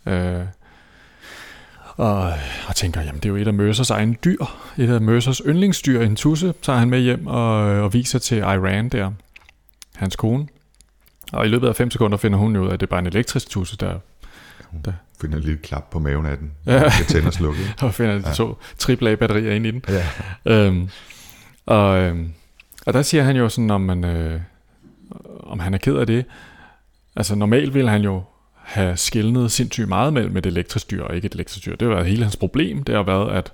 øh, 0.05 0.41
og, 1.97 2.33
og 2.67 2.75
tænker, 2.75 3.01
jamen 3.01 3.15
det 3.15 3.25
er 3.25 3.29
jo 3.29 3.35
et 3.35 3.47
af 3.47 3.53
Mercers 3.53 3.89
egne 3.89 4.13
dyr, 4.25 4.45
et 4.77 4.89
af 4.89 5.01
Mercers 5.01 5.41
yndlingsdyr, 5.45 6.01
en 6.01 6.15
tusse, 6.15 6.53
tager 6.61 6.79
han 6.79 6.89
med 6.89 6.99
hjem 6.99 7.27
og, 7.27 7.57
og 7.59 7.93
viser 7.93 8.19
til 8.19 8.37
Iran 8.37 8.89
der 8.89 9.11
hans 9.95 10.15
kone. 10.15 10.47
Og 11.33 11.45
i 11.45 11.49
løbet 11.49 11.67
af 11.67 11.75
5 11.75 11.91
sekunder 11.91 12.17
finder 12.17 12.39
hun 12.39 12.55
ud 12.55 12.67
af, 12.67 12.73
at 12.73 12.79
det 12.79 12.85
er 12.85 12.89
bare 12.89 12.99
en 12.99 13.07
elektrisk 13.07 13.49
tusse, 13.49 13.77
der... 13.77 13.99
Hun 14.65 14.81
der. 14.85 14.93
finder 15.21 15.37
en 15.37 15.43
lille 15.43 15.57
klap 15.57 15.89
på 15.91 15.99
maven 15.99 16.25
af 16.25 16.37
den, 16.37 16.51
ja. 16.65 16.83
og 16.83 16.91
tænder 17.07 17.31
slukke. 17.31 17.59
og 17.81 17.93
finder 17.93 18.19
de 18.19 18.27
ja. 18.27 18.33
to 18.33 18.57
AAA-batterier 18.89 19.51
ind 19.51 19.65
i 19.65 19.71
den. 19.71 19.83
Ja. 19.87 20.05
Øhm, 20.45 20.89
og, 21.65 21.97
øhm, 21.97 22.33
og 22.85 22.93
der 22.93 23.01
siger 23.01 23.23
han 23.23 23.35
jo 23.35 23.49
sådan, 23.49 23.71
om, 23.71 23.81
man, 23.81 24.03
øh, 24.03 24.41
om 25.39 25.59
han 25.59 25.73
er 25.73 25.77
ked 25.77 25.95
af 25.95 26.07
det. 26.07 26.25
Altså 27.15 27.35
normalt 27.35 27.73
vil 27.73 27.89
han 27.89 28.01
jo 28.01 28.23
have 28.67 28.97
skældnet 28.97 29.51
sindssygt 29.51 29.87
meget 29.87 30.13
mellem 30.13 30.37
et 30.37 30.45
elektrisk 30.45 30.91
dyr 30.91 31.03
og 31.03 31.15
ikke 31.15 31.25
et 31.25 31.33
elektrisk 31.33 31.65
dyr. 31.65 31.75
Det 31.75 31.87
har 31.87 31.95
været 31.95 32.07
hele 32.07 32.23
hans 32.23 32.35
problem. 32.35 32.83
Det 32.83 32.95
har 32.95 33.03
været, 33.03 33.31
at 33.31 33.53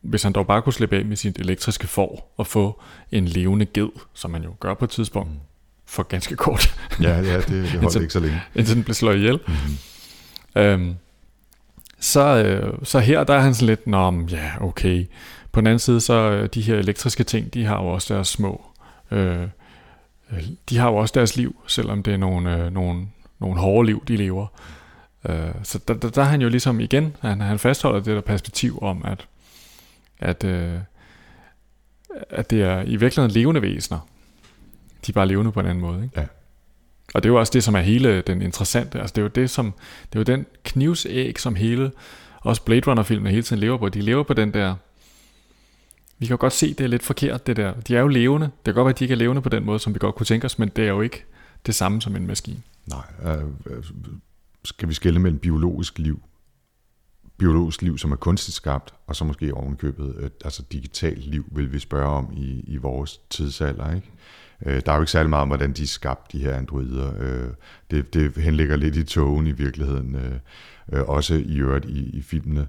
hvis 0.00 0.22
han 0.22 0.32
dog 0.32 0.46
bare 0.46 0.62
kunne 0.62 0.72
slippe 0.72 0.96
af 0.96 1.04
med 1.04 1.16
sit 1.16 1.38
elektriske 1.38 1.86
får 1.86 2.34
og 2.36 2.46
få 2.46 2.80
en 3.12 3.24
levende 3.24 3.66
ged, 3.66 3.88
som 4.14 4.30
man 4.30 4.42
jo 4.42 4.54
gør 4.60 4.74
på 4.74 4.84
et 4.84 4.90
tidspunkt, 4.90 5.30
mm. 5.30 5.38
for 5.86 6.02
ganske 6.02 6.36
kort. 6.36 6.74
Ja, 7.02 7.20
ja 7.20 7.36
det, 7.36 7.48
det 7.48 7.70
holdt 7.80 7.96
ikke 7.96 8.12
så 8.12 8.20
længe. 8.20 8.42
Indtil 8.54 8.76
den 8.76 8.84
blev 8.84 8.94
slået 8.94 9.16
ihjel. 9.16 9.40
Mm-hmm. 9.46 10.62
Øhm, 10.62 10.94
så, 12.00 12.44
øh, 12.44 12.78
så 12.82 12.98
her 12.98 13.24
der 13.24 13.34
er 13.34 13.40
han 13.40 13.54
sådan 13.54 13.66
lidt, 13.66 13.86
nå, 13.86 14.26
ja, 14.30 14.52
okay. 14.60 15.06
På 15.52 15.60
den 15.60 15.66
anden 15.66 15.78
side, 15.78 16.00
så 16.00 16.14
øh, 16.14 16.48
de 16.54 16.62
her 16.62 16.74
elektriske 16.74 17.24
ting, 17.24 17.54
de 17.54 17.64
har 17.64 17.82
jo 17.82 17.88
også 17.88 18.14
deres 18.14 18.28
små, 18.28 18.66
øh, 19.10 19.42
øh, 20.32 20.42
de 20.68 20.78
har 20.78 20.88
jo 20.88 20.96
også 20.96 21.12
deres 21.14 21.36
liv, 21.36 21.56
selvom 21.66 22.02
det 22.02 22.12
er 22.12 22.18
nogle, 22.18 22.56
øh, 22.56 22.72
nogle, 22.72 23.06
nogle 23.44 23.60
hårde 23.60 23.86
liv, 23.86 24.04
de 24.08 24.16
lever. 24.16 24.46
Øh, 25.28 25.54
så 25.62 25.78
der, 25.88 25.94
der, 25.94 26.10
der 26.10 26.22
er 26.22 26.26
han 26.26 26.42
jo 26.42 26.48
ligesom 26.48 26.80
igen, 26.80 27.16
han, 27.20 27.40
han 27.40 27.58
fastholder 27.58 28.00
det 28.00 28.14
der 28.14 28.20
perspektiv 28.20 28.78
om, 28.82 29.02
at, 29.04 29.26
at, 30.18 30.44
øh, 30.44 30.78
at 32.30 32.50
det 32.50 32.62
er 32.62 32.82
i 32.82 32.96
virkeligheden 32.96 33.30
levende 33.30 33.62
væsener. 33.62 34.08
De 35.06 35.10
er 35.10 35.14
bare 35.14 35.28
levende 35.28 35.52
på 35.52 35.60
en 35.60 35.66
anden 35.66 35.80
måde. 35.80 36.04
Ikke? 36.04 36.20
Ja. 36.20 36.26
Og 37.14 37.22
det 37.22 37.28
er 37.28 37.32
jo 37.32 37.38
også 37.38 37.50
det, 37.52 37.64
som 37.64 37.74
er 37.74 37.80
hele 37.80 38.20
den 38.20 38.42
interessante. 38.42 39.00
Altså 39.00 39.12
det 39.12 39.18
er 39.18 39.22
jo 39.22 39.28
det, 39.28 39.50
som, 39.50 39.74
det 40.12 40.18
er 40.18 40.20
jo 40.20 40.36
den 40.36 40.46
knivsæg, 40.64 41.40
som 41.40 41.54
hele, 41.54 41.92
også 42.40 42.62
Blade 42.62 42.90
Runner-filmen 42.90 43.30
hele 43.30 43.42
tiden 43.42 43.60
lever 43.60 43.76
på. 43.76 43.88
De 43.88 44.00
lever 44.00 44.22
på 44.22 44.34
den 44.34 44.54
der, 44.54 44.74
vi 46.18 46.26
kan 46.26 46.38
godt 46.38 46.52
se, 46.52 46.74
det 46.74 46.80
er 46.80 46.88
lidt 46.88 47.02
forkert, 47.02 47.46
det 47.46 47.56
der. 47.56 47.74
De 47.88 47.96
er 47.96 48.00
jo 48.00 48.08
levende. 48.08 48.46
Det 48.46 48.64
kan 48.64 48.74
godt 48.74 48.84
være, 48.84 48.90
at 48.90 48.98
de 48.98 49.04
ikke 49.04 49.12
er 49.12 49.18
levende 49.18 49.42
på 49.42 49.48
den 49.48 49.64
måde, 49.64 49.78
som 49.78 49.94
vi 49.94 49.98
godt 49.98 50.14
kunne 50.14 50.26
tænke 50.26 50.44
os, 50.44 50.58
men 50.58 50.68
det 50.68 50.84
er 50.84 50.88
jo 50.88 51.00
ikke 51.00 51.24
det 51.66 51.74
samme 51.74 52.02
som 52.02 52.16
en 52.16 52.26
maskine. 52.26 52.62
Nej, 52.86 53.34
øh, 53.36 53.44
øh, 53.66 53.84
skal 54.64 54.88
vi 54.88 54.94
skille 54.94 55.20
mellem 55.20 55.38
biologisk 55.38 55.98
liv, 55.98 56.22
biologisk 57.38 57.82
liv, 57.82 57.98
som 57.98 58.12
er 58.12 58.16
kunstigt 58.16 58.56
skabt, 58.56 58.94
og 59.06 59.16
så 59.16 59.24
måske 59.24 59.54
ovenkøbet, 59.54 60.14
øh, 60.16 60.30
altså 60.44 60.62
digitalt 60.72 61.26
liv, 61.26 61.44
vil 61.52 61.72
vi 61.72 61.78
spørge 61.78 62.08
om 62.08 62.32
i, 62.32 62.60
i 62.66 62.76
vores 62.76 63.20
tidsalder, 63.30 63.94
ikke? 63.94 64.10
Øh, 64.66 64.82
der 64.86 64.92
er 64.92 64.96
jo 64.96 65.02
ikke 65.02 65.12
særlig 65.12 65.30
meget 65.30 65.42
om, 65.42 65.48
hvordan 65.48 65.72
de 65.72 65.82
er 65.82 65.86
skabt, 65.86 66.32
de 66.32 66.38
her 66.38 66.56
androider. 66.56 67.12
Øh, 67.18 67.50
det, 67.90 68.14
det 68.14 68.36
henligger 68.36 68.76
lidt 68.76 68.96
i 68.96 69.04
togen 69.04 69.46
i 69.46 69.52
virkeligheden, 69.52 70.14
øh, 70.14 70.38
øh, 70.92 71.02
også 71.02 71.34
i 71.34 71.56
øvrigt 71.60 71.84
i, 71.84 72.10
i 72.10 72.22
filmene. 72.22 72.68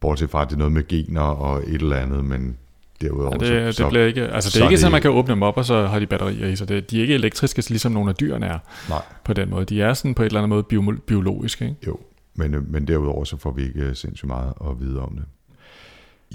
Bortset 0.00 0.30
fra, 0.30 0.42
at 0.42 0.48
det 0.48 0.54
er 0.54 0.58
noget 0.58 0.72
med 0.72 0.88
gener 0.88 1.20
og 1.20 1.62
et 1.62 1.74
eller 1.82 1.96
andet, 1.96 2.24
men 2.24 2.58
derudover... 3.00 3.46
Ja, 3.46 3.66
det, 3.66 3.74
så, 3.74 3.82
det 3.82 3.90
bliver 3.90 4.06
ikke, 4.06 4.28
altså 4.28 4.50
det 4.58 4.64
er 4.64 4.68
ikke 4.68 4.78
sådan, 4.78 4.88
at 4.88 4.92
man 4.92 5.02
kan 5.02 5.10
åbne 5.10 5.34
dem 5.34 5.42
op, 5.42 5.56
og 5.56 5.64
så 5.64 5.86
har 5.86 5.98
de 5.98 6.06
batterier 6.06 6.46
i, 6.48 6.56
så 6.56 6.64
det, 6.64 6.90
de 6.90 6.98
er 6.98 7.02
ikke 7.02 7.14
elektriske, 7.14 7.70
ligesom 7.70 7.92
nogle 7.92 8.10
af 8.10 8.16
dyrene 8.16 8.46
er 8.46 8.58
Nej. 8.88 9.02
på 9.24 9.32
den 9.32 9.50
måde. 9.50 9.64
De 9.64 9.82
er 9.82 9.94
sådan 9.94 10.14
på 10.14 10.22
et 10.22 10.26
eller 10.26 10.40
andet 10.40 10.48
måde 10.48 10.62
bio, 10.62 10.94
biologiske. 11.06 11.64
Ikke? 11.64 11.76
Jo, 11.86 11.98
men, 12.34 12.54
øh, 12.54 12.72
men 12.72 12.88
derudover 12.88 13.24
så 13.24 13.36
får 13.36 13.52
vi 13.52 13.62
ikke 13.62 13.80
øh, 13.80 13.96
sindssygt 13.96 14.28
meget 14.28 14.52
at 14.60 14.80
vide 14.80 15.00
om 15.00 15.16
det. 15.16 15.24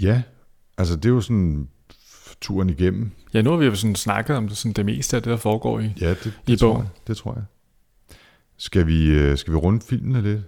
Ja, 0.02 0.22
altså 0.78 0.96
det 0.96 1.04
er 1.04 1.08
jo 1.08 1.20
sådan 1.20 1.68
turen 2.40 2.70
igennem. 2.70 3.10
Ja, 3.34 3.42
nu 3.42 3.50
har 3.50 3.56
vi 3.56 3.66
jo 3.66 3.74
sådan 3.74 3.94
snakket 3.94 4.36
om 4.36 4.48
det, 4.48 4.56
sådan 4.56 4.72
det 4.72 4.86
meste 4.86 5.16
af 5.16 5.22
det, 5.22 5.30
der 5.30 5.36
foregår 5.36 5.80
i, 5.80 5.90
ja, 6.00 6.10
det, 6.10 6.32
det 6.46 6.52
i 6.52 6.56
tror 6.56 6.68
bogen. 6.72 6.82
Jeg, 6.82 7.08
det 7.08 7.16
tror 7.16 7.34
jeg. 7.34 7.42
Skal 8.58 8.86
vi, 8.86 9.10
øh, 9.10 9.38
skal 9.38 9.52
vi 9.52 9.56
runde 9.56 9.80
filmene 9.88 10.22
lidt? 10.22 10.40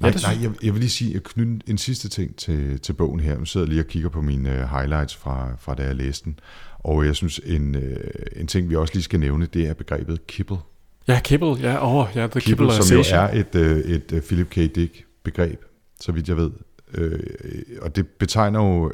Nej, 0.00 0.10
det 0.10 0.22
nej 0.22 0.42
jeg, 0.42 0.50
jeg 0.62 0.72
vil 0.72 0.80
lige 0.80 0.90
sige, 0.90 1.20
knytte 1.24 1.58
en 1.66 1.78
sidste 1.78 2.08
ting 2.08 2.36
til, 2.36 2.80
til 2.80 2.92
bogen 2.92 3.20
her. 3.20 3.38
Nu 3.38 3.44
sidder 3.44 3.66
jeg 3.66 3.68
lige 3.68 3.82
og 3.82 3.86
kigger 3.86 4.08
på 4.08 4.20
mine 4.20 4.50
uh, 4.50 4.78
highlights 4.78 5.16
fra, 5.16 5.56
fra 5.58 5.74
da 5.74 5.82
jeg 5.82 5.94
læste 5.94 6.24
den. 6.24 6.38
Og 6.78 7.06
jeg 7.06 7.16
synes, 7.16 7.40
en, 7.44 7.74
uh, 7.74 7.82
en 8.36 8.46
ting, 8.46 8.70
vi 8.70 8.76
også 8.76 8.94
lige 8.94 9.02
skal 9.02 9.20
nævne, 9.20 9.46
det 9.46 9.68
er 9.68 9.74
begrebet 9.74 10.26
kibble. 10.26 10.56
Ja, 11.08 11.20
kibble, 11.24 11.48
ja, 11.48 11.98
oh, 11.98 12.06
ja, 12.14 12.26
the 12.26 12.40
kibble, 12.40 12.72
som 12.72 12.96
jo 12.96 13.04
er 13.12 13.28
et, 13.28 13.54
et 14.14 14.22
Philip 14.26 14.50
K. 14.50 14.54
Dick 14.54 15.04
begreb, 15.22 15.64
så 16.00 16.12
vidt 16.12 16.28
jeg 16.28 16.36
ved. 16.36 16.50
Og 17.82 17.96
det 17.96 18.06
betegner 18.06 18.60
jo 18.60 18.92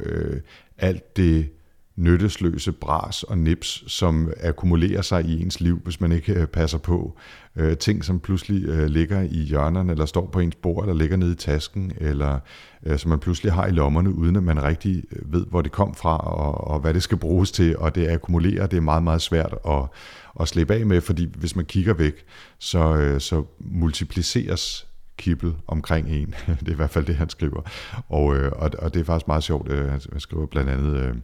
alt 0.77 1.17
det 1.17 1.49
nyttesløse 1.95 2.71
bras 2.71 3.23
og 3.23 3.37
nips, 3.37 3.83
som 3.87 4.31
akkumulerer 4.41 5.01
sig 5.01 5.25
i 5.25 5.41
ens 5.41 5.61
liv, 5.61 5.79
hvis 5.83 6.01
man 6.01 6.11
ikke 6.11 6.33
øh, 6.33 6.47
passer 6.47 6.77
på. 6.77 7.17
Øh, 7.55 7.77
ting, 7.77 8.05
som 8.05 8.19
pludselig 8.19 8.65
øh, 8.65 8.85
ligger 8.85 9.21
i 9.21 9.37
hjørnerne, 9.37 9.91
eller 9.91 10.05
står 10.05 10.29
på 10.33 10.39
ens 10.39 10.55
bord, 10.55 10.83
eller 10.83 10.93
ligger 10.93 11.17
nede 11.17 11.31
i 11.31 11.35
tasken, 11.35 11.91
eller 11.97 12.39
øh, 12.85 12.99
som 12.99 13.09
man 13.09 13.19
pludselig 13.19 13.53
har 13.53 13.67
i 13.67 13.71
lommerne, 13.71 14.15
uden 14.15 14.35
at 14.35 14.43
man 14.43 14.63
rigtig 14.63 15.03
øh, 15.11 15.33
ved, 15.33 15.45
hvor 15.45 15.61
det 15.61 15.71
kom 15.71 15.95
fra, 15.95 16.17
og, 16.17 16.67
og 16.67 16.79
hvad 16.79 16.93
det 16.93 17.03
skal 17.03 17.17
bruges 17.17 17.51
til, 17.51 17.77
og 17.77 17.95
det 17.95 18.07
akkumulerer, 18.07 18.67
det 18.67 18.77
er 18.77 18.81
meget, 18.81 19.03
meget 19.03 19.21
svært 19.21 19.55
at, 19.67 19.83
at 20.39 20.47
slippe 20.47 20.73
af 20.73 20.85
med, 20.85 21.01
fordi 21.01 21.29
hvis 21.35 21.55
man 21.55 21.65
kigger 21.65 21.93
væk, 21.93 22.13
så, 22.59 22.95
øh, 22.95 23.21
så 23.21 23.43
multipliceres 23.59 24.87
kibbel 25.17 25.53
omkring 25.67 26.09
en. 26.09 26.35
det 26.59 26.67
er 26.67 26.71
i 26.71 26.75
hvert 26.75 26.89
fald 26.89 27.05
det, 27.05 27.15
han 27.15 27.29
skriver. 27.29 27.61
Og, 28.09 28.35
øh, 28.35 28.51
og, 28.55 28.71
og 28.79 28.93
det 28.93 28.99
er 28.99 29.03
faktisk 29.03 29.27
meget 29.27 29.43
sjovt. 29.43 29.71
Øh, 29.71 29.91
han 29.91 30.01
skriver 30.17 30.45
blandt 30.45 30.69
andet, 30.69 30.97
øh, 30.97 31.15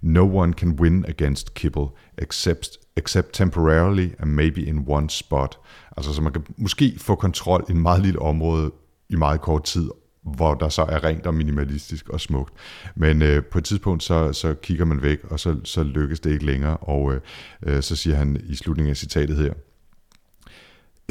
No 0.00 0.36
one 0.36 0.52
can 0.52 0.80
win 0.80 1.04
against 1.08 1.54
kibble, 1.54 1.86
except, 2.18 2.68
except 2.96 3.28
temporarily 3.32 4.08
and 4.18 4.30
maybe 4.30 4.62
in 4.62 4.84
one 4.86 5.10
spot. 5.10 5.58
Altså, 5.96 6.12
så 6.12 6.22
man 6.22 6.32
kan 6.32 6.42
måske 6.56 6.94
få 6.98 7.14
kontrol 7.14 7.64
i 7.68 7.72
en 7.72 7.82
meget 7.82 8.02
lille 8.02 8.18
område 8.18 8.72
i 9.08 9.16
meget 9.16 9.40
kort 9.40 9.64
tid, 9.64 9.90
hvor 10.22 10.54
der 10.54 10.68
så 10.68 10.82
er 10.82 11.04
rent 11.04 11.26
og 11.26 11.34
minimalistisk 11.34 12.08
og 12.08 12.20
smukt. 12.20 12.52
Men 12.94 13.22
øh, 13.22 13.44
på 13.44 13.58
et 13.58 13.64
tidspunkt, 13.64 14.02
så, 14.02 14.32
så 14.32 14.54
kigger 14.54 14.84
man 14.84 15.02
væk, 15.02 15.24
og 15.24 15.40
så, 15.40 15.56
så 15.64 15.82
lykkes 15.82 16.20
det 16.20 16.32
ikke 16.32 16.46
længere. 16.46 16.76
Og 16.76 17.14
øh, 17.14 17.20
øh 17.62 17.82
så 17.82 17.96
siger 17.96 18.16
han 18.16 18.40
i 18.44 18.56
slutningen 18.56 18.90
af 18.90 18.96
citatet 18.96 19.36
her, 19.36 19.52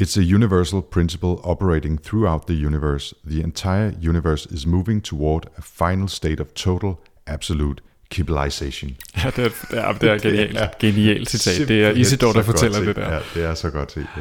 It's 0.00 0.16
a 0.16 0.22
universal 0.22 0.80
principle 0.80 1.40
operating 1.44 2.02
throughout 2.02 2.46
the 2.46 2.54
universe. 2.54 3.14
The 3.26 3.42
entire 3.42 3.92
universe 4.00 4.46
is 4.50 4.66
moving 4.66 5.02
toward 5.02 5.46
a 5.58 5.62
final 5.62 6.08
state 6.08 6.40
of 6.40 6.46
total, 6.54 6.98
absolute 7.26 7.82
kibbilization. 8.10 8.96
Ja, 9.16 9.30
det 9.36 9.44
er, 9.70 9.76
er, 9.76 9.92
det 9.92 10.10
er 10.10 10.18
genialt, 10.28 10.52
det 10.52 10.88
er 10.88 10.92
genialt 10.92 11.30
citat. 11.30 11.68
Det 11.68 11.84
er 11.84 11.90
Isidore, 11.90 12.32
der 12.32 12.42
fortæller 12.42 12.80
det 12.80 12.96
der. 12.96 13.12
Ja, 13.12 13.20
det 13.34 13.44
er 13.44 13.54
så 13.54 13.70
godt 13.70 13.92
set. 13.92 14.06
Uh, 14.16 14.20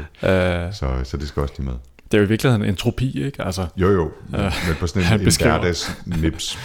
så, 0.74 1.02
så 1.04 1.18
det 1.18 1.28
skal 1.28 1.42
også 1.42 1.54
lige 1.58 1.66
med. 1.70 1.76
Det 2.12 2.18
er 2.18 2.22
jo 2.22 2.26
i 2.26 2.30
virkeligheden 2.30 2.66
entropi, 2.66 3.26
ikke? 3.26 3.44
Altså, 3.44 3.68
jo, 3.78 3.92
jo, 3.92 4.12
men, 4.30 4.40
uh, 4.40 4.46
men 4.68 4.76
på 4.80 4.88
sådan 4.88 5.20
en, 5.20 5.28
en 5.28 5.34
hverdags 5.42 5.98
nips 6.06 6.58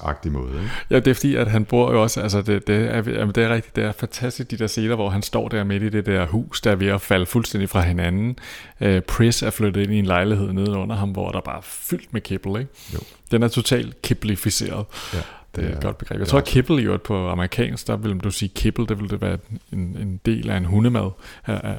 agtig 0.00 0.32
måde. 0.32 0.52
Ikke? 0.54 0.70
Ja, 0.90 0.96
det 0.96 1.06
er 1.06 1.14
fordi, 1.14 1.34
at 1.36 1.50
han 1.50 1.64
bor 1.64 1.92
jo 1.92 2.02
også, 2.02 2.20
altså 2.20 2.42
det, 2.42 2.66
det, 2.66 2.94
er, 2.94 3.02
det 3.26 3.44
er 3.44 3.48
rigtigt, 3.48 3.76
det 3.76 3.84
er 3.84 3.92
fantastisk, 3.92 4.50
de 4.50 4.56
der 4.56 4.66
scener, 4.66 4.94
hvor 4.94 5.10
han 5.10 5.22
står 5.22 5.48
der 5.48 5.64
midt 5.64 5.82
i 5.82 5.88
det 5.88 6.06
der 6.06 6.26
hus, 6.26 6.60
der 6.60 6.70
er 6.70 6.76
ved 6.76 6.86
at 6.86 7.00
falde 7.00 7.26
fuldstændig 7.26 7.68
fra 7.68 7.80
hinanden. 7.80 8.38
Uh, 8.80 9.00
Pris 9.00 9.42
er 9.42 9.50
flyttet 9.50 9.82
ind 9.82 9.92
i 9.92 9.98
en 9.98 10.06
lejlighed 10.06 10.52
nede 10.52 10.70
under 10.70 10.96
ham, 10.96 11.10
hvor 11.10 11.30
der 11.30 11.40
bare 11.40 11.58
er 11.58 11.62
fyldt 11.62 12.12
med 12.12 12.20
kibbel, 12.20 12.60
ikke? 12.60 12.72
Jo. 12.94 12.98
Den 13.30 13.42
er 13.42 13.48
totalt 13.48 14.02
kibblificeret. 14.02 14.84
Ja. 15.14 15.18
Det 15.56 15.64
er 15.64 15.76
et 15.76 15.82
godt 15.82 15.98
begreb. 15.98 16.18
Jeg 16.18 16.28
tror, 16.28 16.38
at 16.38 16.44
kibble 16.44 16.94
i 16.94 16.96
på 16.96 17.28
amerikansk, 17.28 17.86
der 17.86 17.96
vil 17.96 18.16
du 18.16 18.30
sige 18.30 18.48
kibble, 18.54 18.86
det 18.86 19.00
vil 19.00 19.10
det 19.10 19.20
være 19.20 19.38
en, 19.72 19.78
en 19.78 20.20
del 20.26 20.50
af 20.50 20.56
en 20.56 20.64
hundemad. 20.64 21.10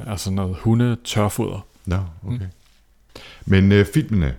Altså 0.08 0.32
noget 0.32 0.56
hundetørfoder. 0.60 1.66
Nå, 1.86 1.96
no, 1.96 2.02
okay. 2.28 2.38
Mm. 2.38 2.52
Men 3.46 3.72
øh, 3.72 3.86
filmene 3.86 4.36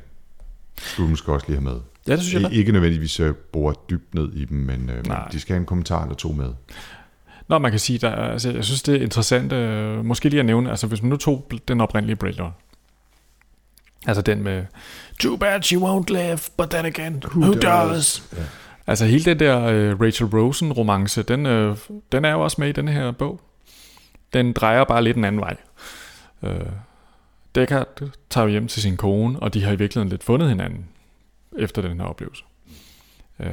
skulle 0.79 1.07
du 1.07 1.11
måske 1.11 1.33
også 1.33 1.47
lige 1.49 1.61
have 1.61 1.64
med. 1.64 1.81
Ja, 2.09 2.12
det 2.12 2.22
synes 2.22 2.43
jeg 2.43 2.51
da. 2.51 2.57
Ikke 2.57 2.72
nødvendigvis 2.72 3.20
uh, 3.20 3.35
bore 3.35 3.75
dybt 3.91 4.14
ned 4.14 4.33
i 4.33 4.45
dem, 4.45 4.59
men, 4.59 4.91
øh, 4.91 5.05
de 5.33 5.41
skal 5.41 5.55
have 5.55 5.61
en 5.61 5.66
kommentar 5.66 6.03
eller 6.03 6.14
to 6.14 6.33
med. 6.33 6.53
Nå, 7.49 7.59
man 7.59 7.70
kan 7.70 7.81
sige, 7.81 7.99
der, 7.99 8.11
altså, 8.11 8.51
jeg 8.51 8.64
synes, 8.64 8.83
det 8.83 8.97
er 8.97 9.03
interessant, 9.03 9.53
øh, 9.53 10.05
måske 10.05 10.29
lige 10.29 10.41
at 10.41 10.47
nævne, 10.47 10.70
altså 10.70 10.87
hvis 10.87 11.03
man 11.03 11.09
nu 11.09 11.16
tog 11.16 11.51
den 11.68 11.81
oprindelige 11.81 12.16
Blade 12.16 12.51
altså 14.07 14.22
den 14.22 14.43
med, 14.43 14.64
Too 15.20 15.37
bad 15.37 15.62
she 15.62 15.79
won't 15.79 16.05
live, 16.09 16.39
but 16.57 16.70
then 16.70 16.87
again, 16.87 17.22
who, 17.27 17.41
who 17.41 17.53
does? 17.53 17.62
does? 17.62 18.22
Ja. 18.37 18.43
Altså 18.87 19.07
hele 19.07 19.25
den 19.25 19.39
der 19.39 19.57
uh, 19.57 20.01
Rachel 20.01 20.27
Rosen 20.27 20.72
romance, 20.72 21.22
den, 21.22 21.47
uh, 21.47 21.77
den 22.12 22.25
er 22.25 22.33
jo 22.33 22.41
også 22.41 22.57
med 22.61 22.68
i 22.68 22.72
den 22.72 22.89
her 22.89 23.12
bog. 23.12 23.41
Den 24.33 24.53
drejer 24.53 24.85
bare 24.85 25.05
lidt 25.05 25.16
en 25.16 25.25
anden 25.25 25.41
vej. 25.41 25.57
Uh, 26.43 26.51
Deckard 27.55 28.11
tager 28.31 28.49
hjem 28.49 28.69
til 28.69 28.83
sin 28.83 28.97
kone, 28.97 29.39
og 29.39 29.55
de 29.55 29.63
har 29.63 29.73
i 29.73 29.77
virkeligheden 29.77 30.09
lidt 30.09 30.25
fundet 30.25 30.49
hinanden 30.49 30.89
efter 31.59 31.83
den 31.83 32.01
her 32.01 32.07
oplevelse. 32.07 32.45
Uh, 33.39 33.47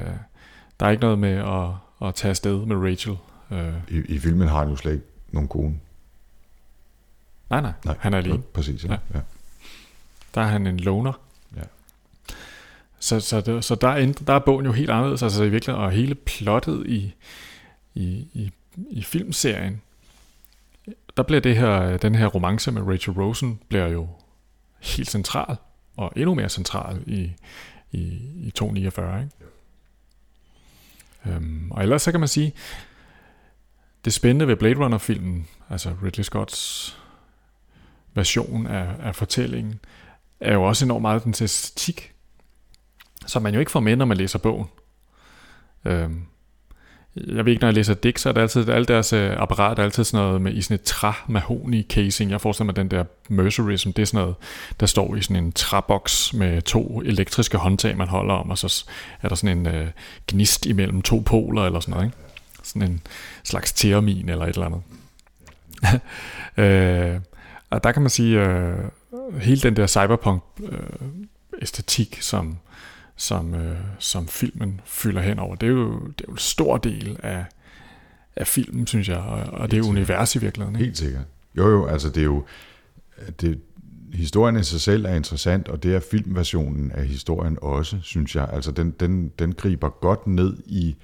der 0.79 0.85
er 0.85 0.89
ikke 0.89 1.01
noget 1.01 1.19
med 1.19 1.33
at, 1.33 2.07
at 2.07 2.15
tage 2.15 2.29
afsted 2.29 2.65
med 2.65 2.75
Rachel. 2.75 3.17
Uh, 3.49 3.95
I, 3.95 4.15
I 4.15 4.19
filmen 4.19 4.47
har 4.47 4.59
han 4.59 4.69
jo 4.69 4.75
slet 4.75 4.91
ikke 4.91 5.05
nogen 5.31 5.47
kone. 5.47 5.79
Nej, 7.49 7.61
nej, 7.61 7.71
nej 7.85 7.95
han 7.99 8.13
er 8.13 8.17
alene. 8.17 8.41
Præcis, 8.41 8.85
ja. 8.85 8.91
ja. 8.91 8.97
ja. 9.13 9.19
Der 10.35 10.41
er 10.41 10.45
han 10.45 10.67
en 10.67 10.79
loner. 10.79 11.13
Så, 13.01 13.19
så, 13.19 13.41
det, 13.41 13.63
så 13.63 13.75
der, 13.75 13.87
er, 13.87 14.13
der 14.27 14.33
er 14.33 14.39
bogen 14.39 14.65
jo 14.65 14.71
helt 14.71 14.89
anderledes, 14.89 15.23
altså 15.23 15.43
i 15.43 15.49
virkeligheden, 15.49 15.85
og 15.85 15.91
hele 15.91 16.15
plottet 16.15 16.87
i, 16.87 17.13
i, 17.95 18.27
i, 18.33 18.51
i 18.89 19.03
filmserien, 19.03 19.81
der 21.17 21.23
bliver 21.23 21.41
det 21.41 21.57
her, 21.57 21.81
øh, 21.81 22.01
den 22.01 22.15
her 22.15 22.27
romance 22.27 22.71
med 22.71 22.81
Rachel 22.81 23.13
Rosen, 23.13 23.59
bliver 23.69 23.87
jo 23.87 24.07
helt 24.79 25.09
central, 25.09 25.55
og 25.97 26.11
endnu 26.15 26.33
mere 26.33 26.49
central 26.49 27.03
i, 27.07 27.33
i, 27.91 27.99
i 28.47 28.51
249, 28.55 29.23
ikke? 29.23 29.35
Ja. 29.39 29.45
Øhm, 31.25 31.71
og 31.71 31.83
ellers 31.83 32.01
så 32.01 32.11
kan 32.11 32.19
man 32.19 32.29
sige, 32.29 32.53
det 34.05 34.13
spændende 34.13 34.47
ved 34.47 34.55
Blade 34.55 34.75
Runner-filmen, 34.75 35.47
altså 35.69 35.93
Ridley 36.03 36.23
Scotts 36.23 36.97
version 38.13 38.67
af, 38.67 38.95
af 38.99 39.15
fortællingen, 39.15 39.79
er 40.39 40.53
jo 40.53 40.63
også 40.63 40.85
enormt 40.85 41.01
meget 41.01 41.23
den 41.23 41.33
æstetik, 41.41 42.13
som 43.27 43.41
man 43.41 43.53
jo 43.53 43.59
ikke 43.59 43.71
får 43.71 43.79
med, 43.79 43.95
når 43.95 44.05
man 44.05 44.17
læser 44.17 44.39
bogen. 44.39 44.67
Øhm, 45.85 46.25
jeg 47.15 47.45
ved 47.45 47.51
ikke, 47.51 47.61
når 47.61 47.67
jeg 47.67 47.75
læser 47.75 47.93
digt, 47.93 48.19
så 48.19 48.29
er 48.29 48.33
det 48.33 48.41
altid, 48.41 48.69
alt 48.69 48.87
deres 48.87 49.13
øh, 49.13 49.31
apparat 49.37 49.79
er 49.79 49.83
altid 49.83 50.03
sådan 50.03 50.25
noget 50.25 50.41
med 50.41 50.53
i 50.53 50.61
sådan 50.61 50.75
et 50.75 50.81
træ 50.81 51.11
mahoni 51.27 51.85
casing. 51.89 52.31
Jeg 52.31 52.41
forestiller 52.41 52.65
mig, 52.65 52.75
den 52.75 52.91
der 52.91 53.03
Mercury, 53.29 53.75
som 53.75 53.93
det 53.93 54.01
er 54.01 54.05
sådan 54.05 54.21
noget, 54.21 54.35
der 54.79 54.85
står 54.85 55.15
i 55.15 55.21
sådan 55.21 55.43
en 55.43 55.51
træboks 55.51 56.33
med 56.33 56.61
to 56.61 57.01
elektriske 57.01 57.57
håndtag, 57.57 57.97
man 57.97 58.07
holder 58.07 58.33
om, 58.33 58.49
og 58.49 58.57
så 58.57 58.85
er 59.21 59.27
der 59.27 59.35
sådan 59.35 59.57
en 59.57 59.67
øh, 59.67 59.87
gnist 60.27 60.65
imellem 60.65 61.01
to 61.01 61.19
poler 61.19 61.65
eller 61.65 61.79
sådan 61.79 61.91
noget, 61.91 62.05
ikke? 62.05 62.17
Sådan 62.63 62.81
en 62.81 63.01
slags 63.43 63.73
termin 63.73 64.29
eller 64.29 64.45
et 64.45 64.55
eller 64.55 64.65
andet. 64.65 64.81
øh, 66.63 67.19
og 67.69 67.83
der 67.83 67.91
kan 67.91 68.01
man 68.01 68.09
sige, 68.09 68.41
øh, 68.41 68.77
hele 69.41 69.61
den 69.61 69.75
der 69.75 69.87
cyberpunk 69.87 70.43
øh, 70.63 70.79
æstetik, 71.61 72.17
som, 72.21 72.57
som, 73.21 73.55
øh, 73.55 73.77
som 73.99 74.27
filmen 74.27 74.81
fylder 74.85 75.21
hen 75.21 75.39
over, 75.39 75.55
det 75.55 75.67
er 75.67 75.71
jo, 75.71 75.93
det 75.93 76.21
er 76.21 76.25
jo 76.27 76.31
en 76.31 76.37
stor 76.37 76.77
del 76.77 77.17
af, 77.23 77.45
af 78.35 78.47
filmen, 78.47 78.87
synes 78.87 79.09
jeg, 79.09 79.17
og, 79.17 79.39
og 79.39 79.71
det 79.71 79.79
er 79.79 79.83
univers 79.83 80.35
i 80.35 80.39
virkeligheden. 80.39 80.75
Ikke? 80.75 80.85
Helt 80.85 80.97
sikkert. 80.97 81.23
Jo 81.57 81.69
jo, 81.69 81.85
altså 81.85 82.09
det 82.09 82.17
er 82.17 82.25
jo, 82.25 82.43
det, 83.41 83.59
historien 84.13 84.55
i 84.55 84.63
sig 84.63 84.81
selv 84.81 85.05
er 85.05 85.15
interessant, 85.15 85.67
og 85.67 85.83
det 85.83 85.95
er 85.95 85.99
filmversionen 86.11 86.91
af 86.91 87.05
historien 87.05 87.57
også, 87.61 87.97
synes 88.01 88.35
jeg. 88.35 88.49
Altså 88.53 88.71
den, 88.71 88.91
den, 88.91 89.31
den 89.39 89.53
griber 89.53 89.89
godt 89.89 90.27
ned 90.27 90.57
i 90.65 90.95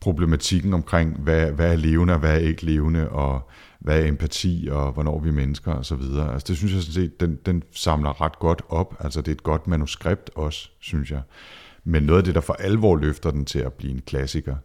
problematikken 0.00 0.74
omkring, 0.74 1.16
hvad, 1.16 1.50
hvad 1.50 1.72
er 1.72 1.76
levende 1.76 2.14
og 2.14 2.20
hvad 2.20 2.34
er 2.34 2.38
ikke 2.38 2.64
levende, 2.64 3.08
og 3.08 3.50
hvad 3.78 4.02
er 4.02 4.06
empati, 4.06 4.68
og 4.70 4.92
hvornår 4.92 5.20
vi 5.20 5.28
er 5.28 5.32
mennesker, 5.32 5.72
og 5.72 5.84
så 5.84 5.94
videre. 5.94 6.32
Altså 6.32 6.46
det 6.48 6.56
synes 6.56 6.72
jeg 6.74 6.82
sådan 6.82 6.94
set, 6.94 7.20
den, 7.20 7.38
den 7.46 7.62
samler 7.72 8.20
ret 8.20 8.38
godt 8.38 8.62
op. 8.68 8.94
Altså 9.00 9.20
det 9.20 9.28
er 9.28 9.34
et 9.34 9.42
godt 9.42 9.66
manuskript 9.66 10.30
også, 10.34 10.70
synes 10.80 11.10
jeg. 11.10 11.22
Men 11.84 12.02
noget 12.02 12.18
af 12.18 12.24
det, 12.24 12.34
der 12.34 12.40
for 12.40 12.52
alvor 12.52 12.96
løfter 12.96 13.30
den 13.30 13.44
til 13.44 13.58
at 13.58 13.72
blive 13.72 13.92
en 13.92 14.02
klassiker, 14.06 14.56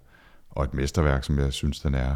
og 0.50 0.64
et 0.64 0.74
mesterværk, 0.74 1.24
som 1.24 1.40
jeg 1.40 1.54
synes, 1.54 1.80
den 1.80 1.96
er, 1.96 2.16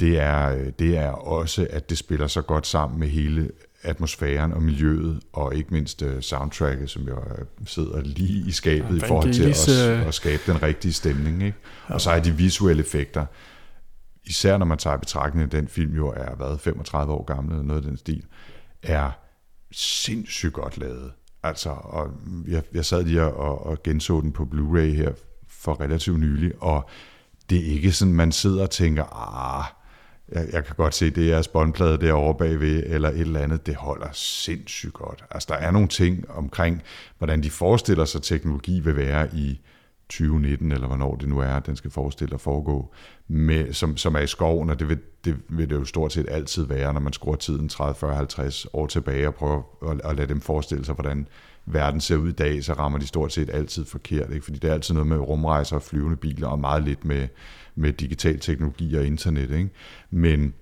det 0.00 0.20
er, 0.20 0.70
det 0.70 0.98
er 0.98 1.10
også, 1.10 1.66
at 1.70 1.90
det 1.90 1.98
spiller 1.98 2.26
så 2.26 2.42
godt 2.42 2.66
sammen 2.66 3.00
med 3.00 3.08
hele 3.08 3.50
atmosfæren 3.82 4.52
og 4.52 4.62
miljøet, 4.62 5.20
og 5.32 5.54
ikke 5.54 5.74
mindst 5.74 6.02
uh, 6.02 6.20
soundtracket, 6.20 6.90
som 6.90 7.02
jo 7.02 7.16
sidder 7.66 8.00
lige 8.00 8.48
i 8.48 8.50
skabet 8.50 8.98
ja, 9.00 9.04
i 9.04 9.08
forhold 9.08 9.32
til 9.32 9.42
at, 9.42 9.90
øh, 9.90 10.06
at 10.06 10.14
skabe 10.14 10.42
den 10.46 10.62
rigtige 10.62 10.92
stemning. 10.92 11.42
Ikke? 11.42 11.58
Og 11.86 12.00
så 12.00 12.10
er 12.10 12.20
de 12.20 12.32
visuelle 12.32 12.82
effekter, 12.82 13.26
især 14.24 14.58
når 14.58 14.66
man 14.66 14.78
tager 14.78 14.96
i 14.96 14.98
betragtning, 14.98 15.44
at 15.44 15.52
den 15.52 15.68
film 15.68 15.94
jo 15.96 16.08
er 16.08 16.34
været 16.34 16.60
35 16.60 17.12
år 17.12 17.24
gammel, 17.24 17.52
eller 17.52 17.64
noget 17.64 17.82
af 17.82 17.88
den 17.88 17.96
stil, 17.96 18.24
er 18.82 19.10
sindssygt 19.72 20.52
godt 20.52 20.78
lavet. 20.78 21.12
Altså, 21.42 21.70
og 21.70 22.10
jeg, 22.48 22.62
jeg 22.74 22.84
sad 22.84 23.04
lige 23.04 23.22
og, 23.22 23.66
og 23.66 23.82
genså 23.82 24.20
den 24.20 24.32
på 24.32 24.48
Blu-ray 24.54 24.96
her 24.96 25.12
for 25.48 25.80
relativt 25.80 26.20
nylig, 26.20 26.52
og 26.62 26.88
det 27.50 27.58
er 27.58 27.72
ikke 27.72 27.92
sådan, 27.92 28.14
man 28.14 28.32
sidder 28.32 28.62
og 28.62 28.70
tænker, 28.70 29.04
ah, 29.04 29.64
jeg, 30.28 30.48
jeg 30.52 30.64
kan 30.64 30.76
godt 30.76 30.94
se, 30.94 31.10
det 31.10 31.32
er 31.32 31.42
spåndplade 31.42 31.98
derovre 31.98 32.34
bagved, 32.34 32.82
eller 32.86 33.08
et 33.08 33.20
eller 33.20 33.40
andet, 33.40 33.66
det 33.66 33.74
holder 33.74 34.08
sindssygt 34.12 34.92
godt. 34.92 35.24
Altså, 35.30 35.46
der 35.50 35.56
er 35.56 35.70
nogle 35.70 35.88
ting 35.88 36.30
omkring, 36.30 36.82
hvordan 37.18 37.42
de 37.42 37.50
forestiller 37.50 38.04
sig, 38.04 38.22
teknologi 38.22 38.80
vil 38.80 38.96
være 38.96 39.28
i 39.34 39.60
2019, 40.12 40.72
eller 40.72 40.86
hvornår 40.86 41.16
det 41.16 41.28
nu 41.28 41.38
er, 41.38 41.58
den 41.58 41.76
skal 41.76 41.90
forestille 41.90 42.34
at 42.34 42.40
foregå, 42.40 42.92
med, 43.28 43.72
som, 43.72 43.96
som 43.96 44.14
er 44.14 44.20
i 44.20 44.26
skoven, 44.26 44.70
og 44.70 44.78
det 44.78 44.88
vil, 44.88 44.98
det 45.24 45.36
vil 45.48 45.70
det 45.70 45.74
jo 45.74 45.84
stort 45.84 46.12
set 46.12 46.26
altid 46.28 46.64
være, 46.64 46.92
når 46.92 47.00
man 47.00 47.12
skruer 47.12 47.36
tiden 47.36 47.68
30, 47.68 47.94
40, 47.94 48.14
50 48.14 48.66
år 48.72 48.86
tilbage 48.86 49.26
og 49.26 49.34
prøver 49.34 49.62
at, 49.90 50.00
at 50.04 50.16
lade 50.16 50.28
dem 50.28 50.40
forestille 50.40 50.84
sig, 50.84 50.94
hvordan 50.94 51.26
verden 51.66 52.00
ser 52.00 52.16
ud 52.16 52.28
i 52.28 52.32
dag, 52.32 52.64
så 52.64 52.72
rammer 52.72 52.98
de 52.98 53.06
stort 53.06 53.32
set 53.32 53.50
altid 53.50 53.84
forkert, 53.84 54.32
ikke? 54.32 54.44
fordi 54.44 54.58
det 54.58 54.70
er 54.70 54.74
altid 54.74 54.94
noget 54.94 55.06
med 55.06 55.18
rumrejser 55.18 55.76
og 55.76 55.82
flyvende 55.82 56.16
biler, 56.16 56.48
og 56.48 56.58
meget 56.58 56.82
lidt 56.82 57.04
med, 57.04 57.28
med 57.74 57.92
digital 57.92 58.40
teknologi 58.40 58.94
og 58.94 59.06
internet. 59.06 59.50
Ikke? 59.50 59.70
Men, 60.10 60.54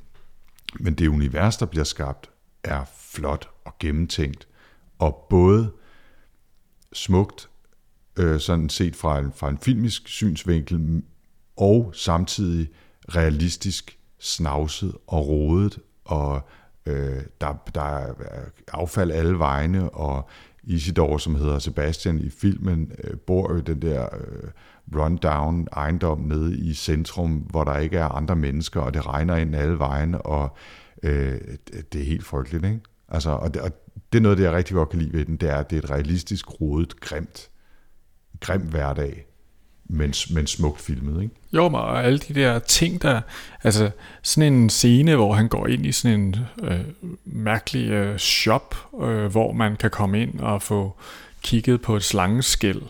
men 0.80 0.94
det 0.94 1.08
univers, 1.08 1.56
der 1.56 1.66
bliver 1.66 1.84
skabt, 1.84 2.30
er 2.64 2.84
flot 2.98 3.50
og 3.64 3.74
gennemtænkt, 3.78 4.48
og 4.98 5.26
både 5.30 5.70
smukt, 6.92 7.49
øh, 8.18 8.40
sådan 8.40 8.68
set 8.68 8.96
fra 8.96 9.18
en, 9.18 9.32
fra 9.32 9.48
en 9.48 9.58
filmisk 9.58 10.08
synsvinkel, 10.08 11.02
og 11.56 11.90
samtidig 11.94 12.68
realistisk 13.14 13.98
snavset 14.18 14.94
og 15.06 15.28
rodet, 15.28 15.78
og 16.04 16.48
øh, 16.86 17.22
der, 17.40 17.62
der 17.74 17.82
er 17.82 18.14
affald 18.72 19.10
alle 19.10 19.38
vegne, 19.38 19.90
og 19.90 20.28
Isidore, 20.62 21.20
som 21.20 21.34
hedder 21.34 21.58
Sebastian 21.58 22.18
i 22.18 22.30
filmen, 22.30 22.92
øh, 23.04 23.16
bor 23.16 23.52
jo 23.52 23.60
den 23.60 23.82
der 23.82 24.02
øh, 24.02 24.50
rundown 24.96 25.68
ejendom 25.72 26.20
nede 26.20 26.58
i 26.58 26.74
centrum, 26.74 27.32
hvor 27.32 27.64
der 27.64 27.78
ikke 27.78 27.96
er 27.98 28.08
andre 28.08 28.36
mennesker, 28.36 28.80
og 28.80 28.94
det 28.94 29.06
regner 29.06 29.36
ind 29.36 29.56
alle 29.56 29.78
vegne, 29.78 30.22
og 30.22 30.56
øh, 31.02 31.40
det 31.92 32.00
er 32.00 32.04
helt 32.04 32.26
frygteligt, 32.26 32.64
ikke? 32.64 32.80
Altså, 33.08 33.30
og, 33.30 33.54
det, 33.54 33.62
og 33.62 33.70
det 34.12 34.18
er 34.18 34.22
noget, 34.22 34.38
det 34.38 34.44
jeg 34.44 34.52
rigtig 34.52 34.74
godt 34.74 34.88
kan 34.88 34.98
lide 34.98 35.12
ved 35.12 35.24
den, 35.24 35.36
det 35.36 35.50
er, 35.50 35.56
at 35.56 35.70
det 35.70 35.76
er 35.76 35.82
et 35.82 35.90
realistisk, 35.90 36.60
rodet, 36.60 37.00
grimt, 37.00 37.50
grim 38.40 38.60
hverdag, 38.60 39.24
men, 39.92 40.14
men 40.30 40.46
smukt 40.46 40.80
filmet, 40.80 41.22
ikke? 41.22 41.34
Jo, 41.52 41.64
og 41.66 42.04
alle 42.04 42.18
de 42.18 42.34
der 42.34 42.58
ting, 42.58 43.02
der... 43.02 43.20
Altså, 43.64 43.90
sådan 44.22 44.52
en 44.52 44.70
scene, 44.70 45.16
hvor 45.16 45.34
han 45.34 45.48
går 45.48 45.66
ind 45.66 45.86
i 45.86 45.92
sådan 45.92 46.20
en 46.20 46.36
øh, 46.62 46.80
mærkelig 47.24 47.90
øh, 47.90 48.18
shop, 48.18 48.74
øh, 49.02 49.26
hvor 49.26 49.52
man 49.52 49.76
kan 49.76 49.90
komme 49.90 50.22
ind 50.22 50.40
og 50.40 50.62
få 50.62 50.96
kigget 51.42 51.82
på 51.82 51.96
et 51.96 52.04
slangeskæld, 52.04 52.82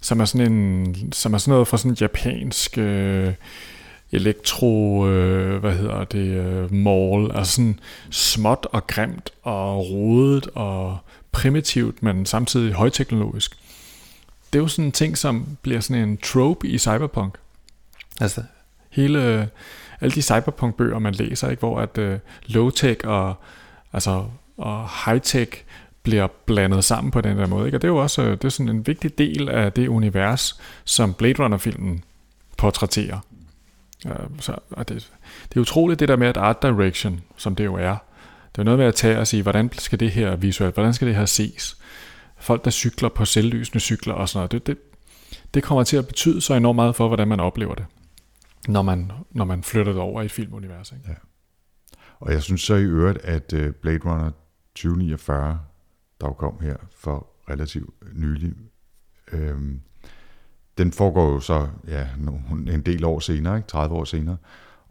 som 0.00 0.20
er 0.20 0.24
sådan 0.24 0.52
en, 0.52 1.12
som 1.12 1.34
er 1.34 1.38
sådan 1.38 1.52
noget 1.52 1.68
fra 1.68 1.78
sådan 1.78 1.90
en 1.90 1.96
japansk 2.00 2.78
øh, 2.78 3.32
elektro, 4.12 5.06
øh, 5.08 5.60
hvad 5.60 5.72
hedder 5.72 6.04
det, 6.04 6.26
øh, 6.26 6.72
mall, 6.72 7.32
altså 7.34 7.52
sådan 7.52 7.80
småt 8.10 8.66
og 8.72 8.86
grimt 8.86 9.30
og 9.42 9.90
rodet 9.90 10.48
og 10.54 10.98
primitivt, 11.32 12.02
men 12.02 12.26
samtidig 12.26 12.72
højteknologisk 12.72 13.59
det 14.52 14.58
er 14.58 14.62
jo 14.62 14.68
sådan 14.68 14.84
en 14.84 14.92
ting, 14.92 15.18
som 15.18 15.56
bliver 15.62 15.80
sådan 15.80 16.08
en 16.08 16.16
trope 16.16 16.68
i 16.68 16.78
cyberpunk. 16.78 17.34
Altså, 18.20 18.42
hele, 18.90 19.48
alle 20.00 20.14
de 20.14 20.22
cyberpunk-bøger, 20.22 20.98
man 20.98 21.14
læser, 21.14 21.50
ikke, 21.50 21.60
hvor 21.60 21.80
at 21.80 21.98
uh, 21.98 22.14
low-tech 22.46 23.06
og, 23.06 23.34
altså, 23.92 24.24
og 24.56 24.88
high-tech 24.88 25.64
bliver 26.02 26.26
blandet 26.46 26.84
sammen 26.84 27.10
på 27.10 27.20
den 27.20 27.38
der 27.38 27.46
måde. 27.46 27.66
Ikke? 27.66 27.78
Og 27.78 27.82
det 27.82 27.88
er 27.88 27.92
jo 27.92 27.96
også 27.96 28.30
det 28.30 28.44
er 28.44 28.48
sådan 28.48 28.68
en 28.68 28.86
vigtig 28.86 29.18
del 29.18 29.48
af 29.48 29.72
det 29.72 29.88
univers, 29.88 30.60
som 30.84 31.14
Blade 31.14 31.42
Runner-filmen 31.42 32.04
portrætterer. 32.56 33.18
Ja, 34.04 34.10
så, 34.40 34.54
og 34.70 34.88
det, 34.88 35.10
det 35.48 35.56
er 35.56 35.60
utroligt 35.60 36.00
det 36.00 36.08
der 36.08 36.16
med, 36.16 36.28
at 36.28 36.36
art 36.36 36.62
direction, 36.62 37.20
som 37.36 37.54
det 37.54 37.64
jo 37.64 37.74
er, 37.74 37.96
det 38.52 38.58
er 38.58 38.62
noget 38.62 38.78
med 38.78 38.86
at 38.86 38.94
tage 38.94 39.18
og 39.18 39.26
sige, 39.26 39.42
hvordan 39.42 39.70
skal 39.72 40.00
det 40.00 40.10
her 40.10 40.36
visuelt, 40.36 40.74
hvordan 40.74 40.94
skal 40.94 41.08
det 41.08 41.16
her 41.16 41.26
ses? 41.26 41.76
Folk, 42.40 42.64
der 42.64 42.70
cykler 42.70 43.08
på 43.08 43.24
selvlysende 43.24 43.80
cykler 43.80 44.14
og 44.14 44.28
sådan 44.28 44.38
noget, 44.38 44.52
det, 44.52 44.66
det, 44.66 44.78
det 45.54 45.62
kommer 45.62 45.84
til 45.84 45.96
at 45.96 46.06
betyde 46.06 46.40
så 46.40 46.54
enormt 46.54 46.76
meget 46.76 46.96
for, 46.96 47.08
hvordan 47.08 47.28
man 47.28 47.40
oplever 47.40 47.74
det, 47.74 47.86
når 48.68 48.82
man, 48.82 49.12
når 49.30 49.44
man 49.44 49.62
flytter 49.62 49.92
det 49.92 50.02
over 50.02 50.22
i 50.22 50.28
filmuniverset. 50.28 50.96
Ikke? 50.96 51.08
Ja. 51.08 51.14
Og 52.20 52.32
jeg 52.32 52.42
synes 52.42 52.60
så 52.60 52.74
i 52.74 52.82
øvrigt, 52.82 53.18
at 53.18 53.52
øh, 53.52 53.72
Blade 53.72 54.00
Runner 54.04 54.30
2049, 54.74 55.60
der 56.20 56.32
kom 56.32 56.60
her 56.60 56.76
for 56.96 57.26
relativt 57.50 57.90
nylig, 58.14 58.52
øhm, 59.32 59.80
den 60.78 60.92
foregår 60.92 61.32
jo 61.32 61.40
så 61.40 61.68
ja, 61.88 62.08
en 62.50 62.82
del 62.82 63.04
år 63.04 63.18
senere, 63.20 63.56
ikke? 63.56 63.68
30 63.68 63.94
år 63.94 64.04
senere, 64.04 64.36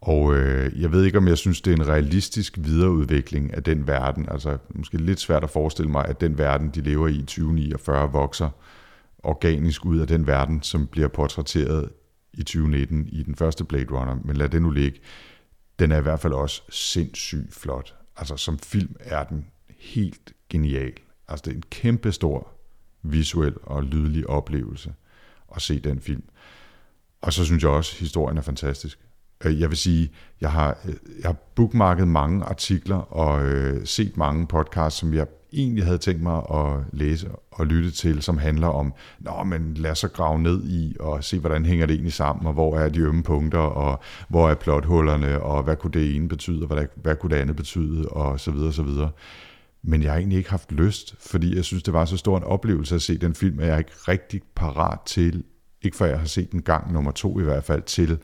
og 0.01 0.35
øh, 0.35 0.81
jeg 0.81 0.91
ved 0.91 1.05
ikke, 1.05 1.17
om 1.17 1.27
jeg 1.27 1.37
synes, 1.37 1.61
det 1.61 1.71
er 1.71 1.75
en 1.75 1.87
realistisk 1.87 2.57
videreudvikling 2.61 3.53
af 3.53 3.63
den 3.63 3.87
verden. 3.87 4.29
Altså 4.31 4.57
måske 4.69 4.97
lidt 4.97 5.19
svært 5.19 5.43
at 5.43 5.49
forestille 5.49 5.91
mig, 5.91 6.05
at 6.05 6.21
den 6.21 6.37
verden, 6.37 6.69
de 6.69 6.81
lever 6.81 7.07
i 7.07 7.15
i 7.15 7.21
2049, 7.21 8.11
vokser 8.11 8.49
organisk 9.23 9.85
ud 9.85 9.99
af 9.99 10.07
den 10.07 10.27
verden, 10.27 10.63
som 10.63 10.87
bliver 10.87 11.07
portrætteret 11.07 11.89
i 12.33 12.43
2019 12.43 13.07
i 13.07 13.23
den 13.23 13.35
første 13.35 13.63
Blade 13.63 13.91
Runner. 13.91 14.17
Men 14.23 14.37
lad 14.37 14.49
det 14.49 14.61
nu 14.61 14.69
ligge. 14.69 14.99
Den 15.79 15.91
er 15.91 15.97
i 15.97 16.01
hvert 16.01 16.19
fald 16.19 16.33
også 16.33 16.61
sindssygt 16.69 17.53
flot. 17.53 17.95
Altså 18.17 18.37
som 18.37 18.59
film 18.59 18.95
er 18.99 19.23
den 19.23 19.45
helt 19.79 20.33
genial. 20.49 20.93
Altså 21.27 21.43
det 21.45 21.51
er 21.51 21.55
en 21.55 21.63
kæmpe 21.69 22.11
stor 22.11 22.51
visuel 23.01 23.53
og 23.63 23.83
lydlig 23.83 24.29
oplevelse 24.29 24.93
at 25.55 25.61
se 25.61 25.79
den 25.79 25.99
film. 25.99 26.23
Og 27.21 27.33
så 27.33 27.45
synes 27.45 27.63
jeg 27.63 27.71
også, 27.71 27.93
at 27.95 27.99
historien 27.99 28.37
er 28.37 28.41
fantastisk. 28.41 28.99
Øh, 29.45 29.59
jeg 29.59 29.69
vil 29.69 29.77
sige, 29.77 30.11
jeg 30.41 30.51
har, 30.51 30.77
øh, 30.85 30.93
jeg 31.21 31.27
har 31.27 31.35
bookmarket 31.55 32.07
mange 32.07 32.43
artikler 32.45 32.97
og 32.97 33.45
øh, 33.45 33.85
set 33.85 34.17
mange 34.17 34.47
podcasts, 34.47 34.99
som 34.99 35.13
jeg 35.13 35.27
egentlig 35.53 35.85
havde 35.85 35.97
tænkt 35.97 36.21
mig 36.21 36.37
at 36.53 36.83
læse 36.93 37.29
og 37.51 37.65
lytte 37.67 37.91
til, 37.91 38.21
som 38.21 38.37
handler 38.37 38.67
om, 38.67 38.93
nå, 39.19 39.43
men 39.43 39.73
lad 39.73 39.91
os 39.91 39.99
så 39.99 40.07
grave 40.07 40.39
ned 40.39 40.63
i 40.69 40.95
og 40.99 41.23
se, 41.23 41.39
hvordan 41.39 41.65
hænger 41.65 41.85
det 41.85 41.93
egentlig 41.93 42.13
sammen, 42.13 42.47
og 42.47 42.53
hvor 42.53 42.77
er 42.77 42.89
de 42.89 42.99
ømme 42.99 43.23
punkter, 43.23 43.59
og 43.59 43.99
hvor 44.29 44.49
er 44.49 44.55
plothullerne, 44.55 45.41
og 45.41 45.63
hvad 45.63 45.75
kunne 45.75 45.91
det 45.91 46.15
ene 46.15 46.29
betyde, 46.29 46.61
og 46.61 46.67
hvad, 46.67 46.85
hvad 46.95 47.15
kunne 47.15 47.35
det 47.35 47.41
andet 47.41 47.55
betyde, 47.55 48.09
og 48.09 48.39
så 48.39 48.51
videre, 48.51 48.73
så 48.73 48.83
videre. 48.83 49.09
Men 49.83 50.03
jeg 50.03 50.11
har 50.11 50.17
egentlig 50.17 50.37
ikke 50.37 50.49
haft 50.49 50.71
lyst, 50.71 51.15
fordi 51.19 51.55
jeg 51.55 51.65
synes, 51.65 51.83
det 51.83 51.93
var 51.93 52.05
så 52.05 52.17
stor 52.17 52.37
en 52.37 52.43
oplevelse 52.43 52.95
at 52.95 53.01
se 53.01 53.17
den 53.17 53.35
film, 53.35 53.59
at 53.59 53.67
jeg 53.67 53.73
er 53.73 53.77
ikke 53.77 53.91
rigtig 54.07 54.41
parat 54.55 54.99
til, 55.05 55.43
ikke 55.81 55.97
før 55.97 56.05
jeg 56.05 56.19
har 56.19 56.27
set 56.27 56.51
den 56.51 56.61
gang 56.61 56.93
nummer 56.93 57.11
to 57.11 57.39
i 57.39 57.43
hvert 57.43 57.63
fald, 57.63 57.81
til 57.81 58.19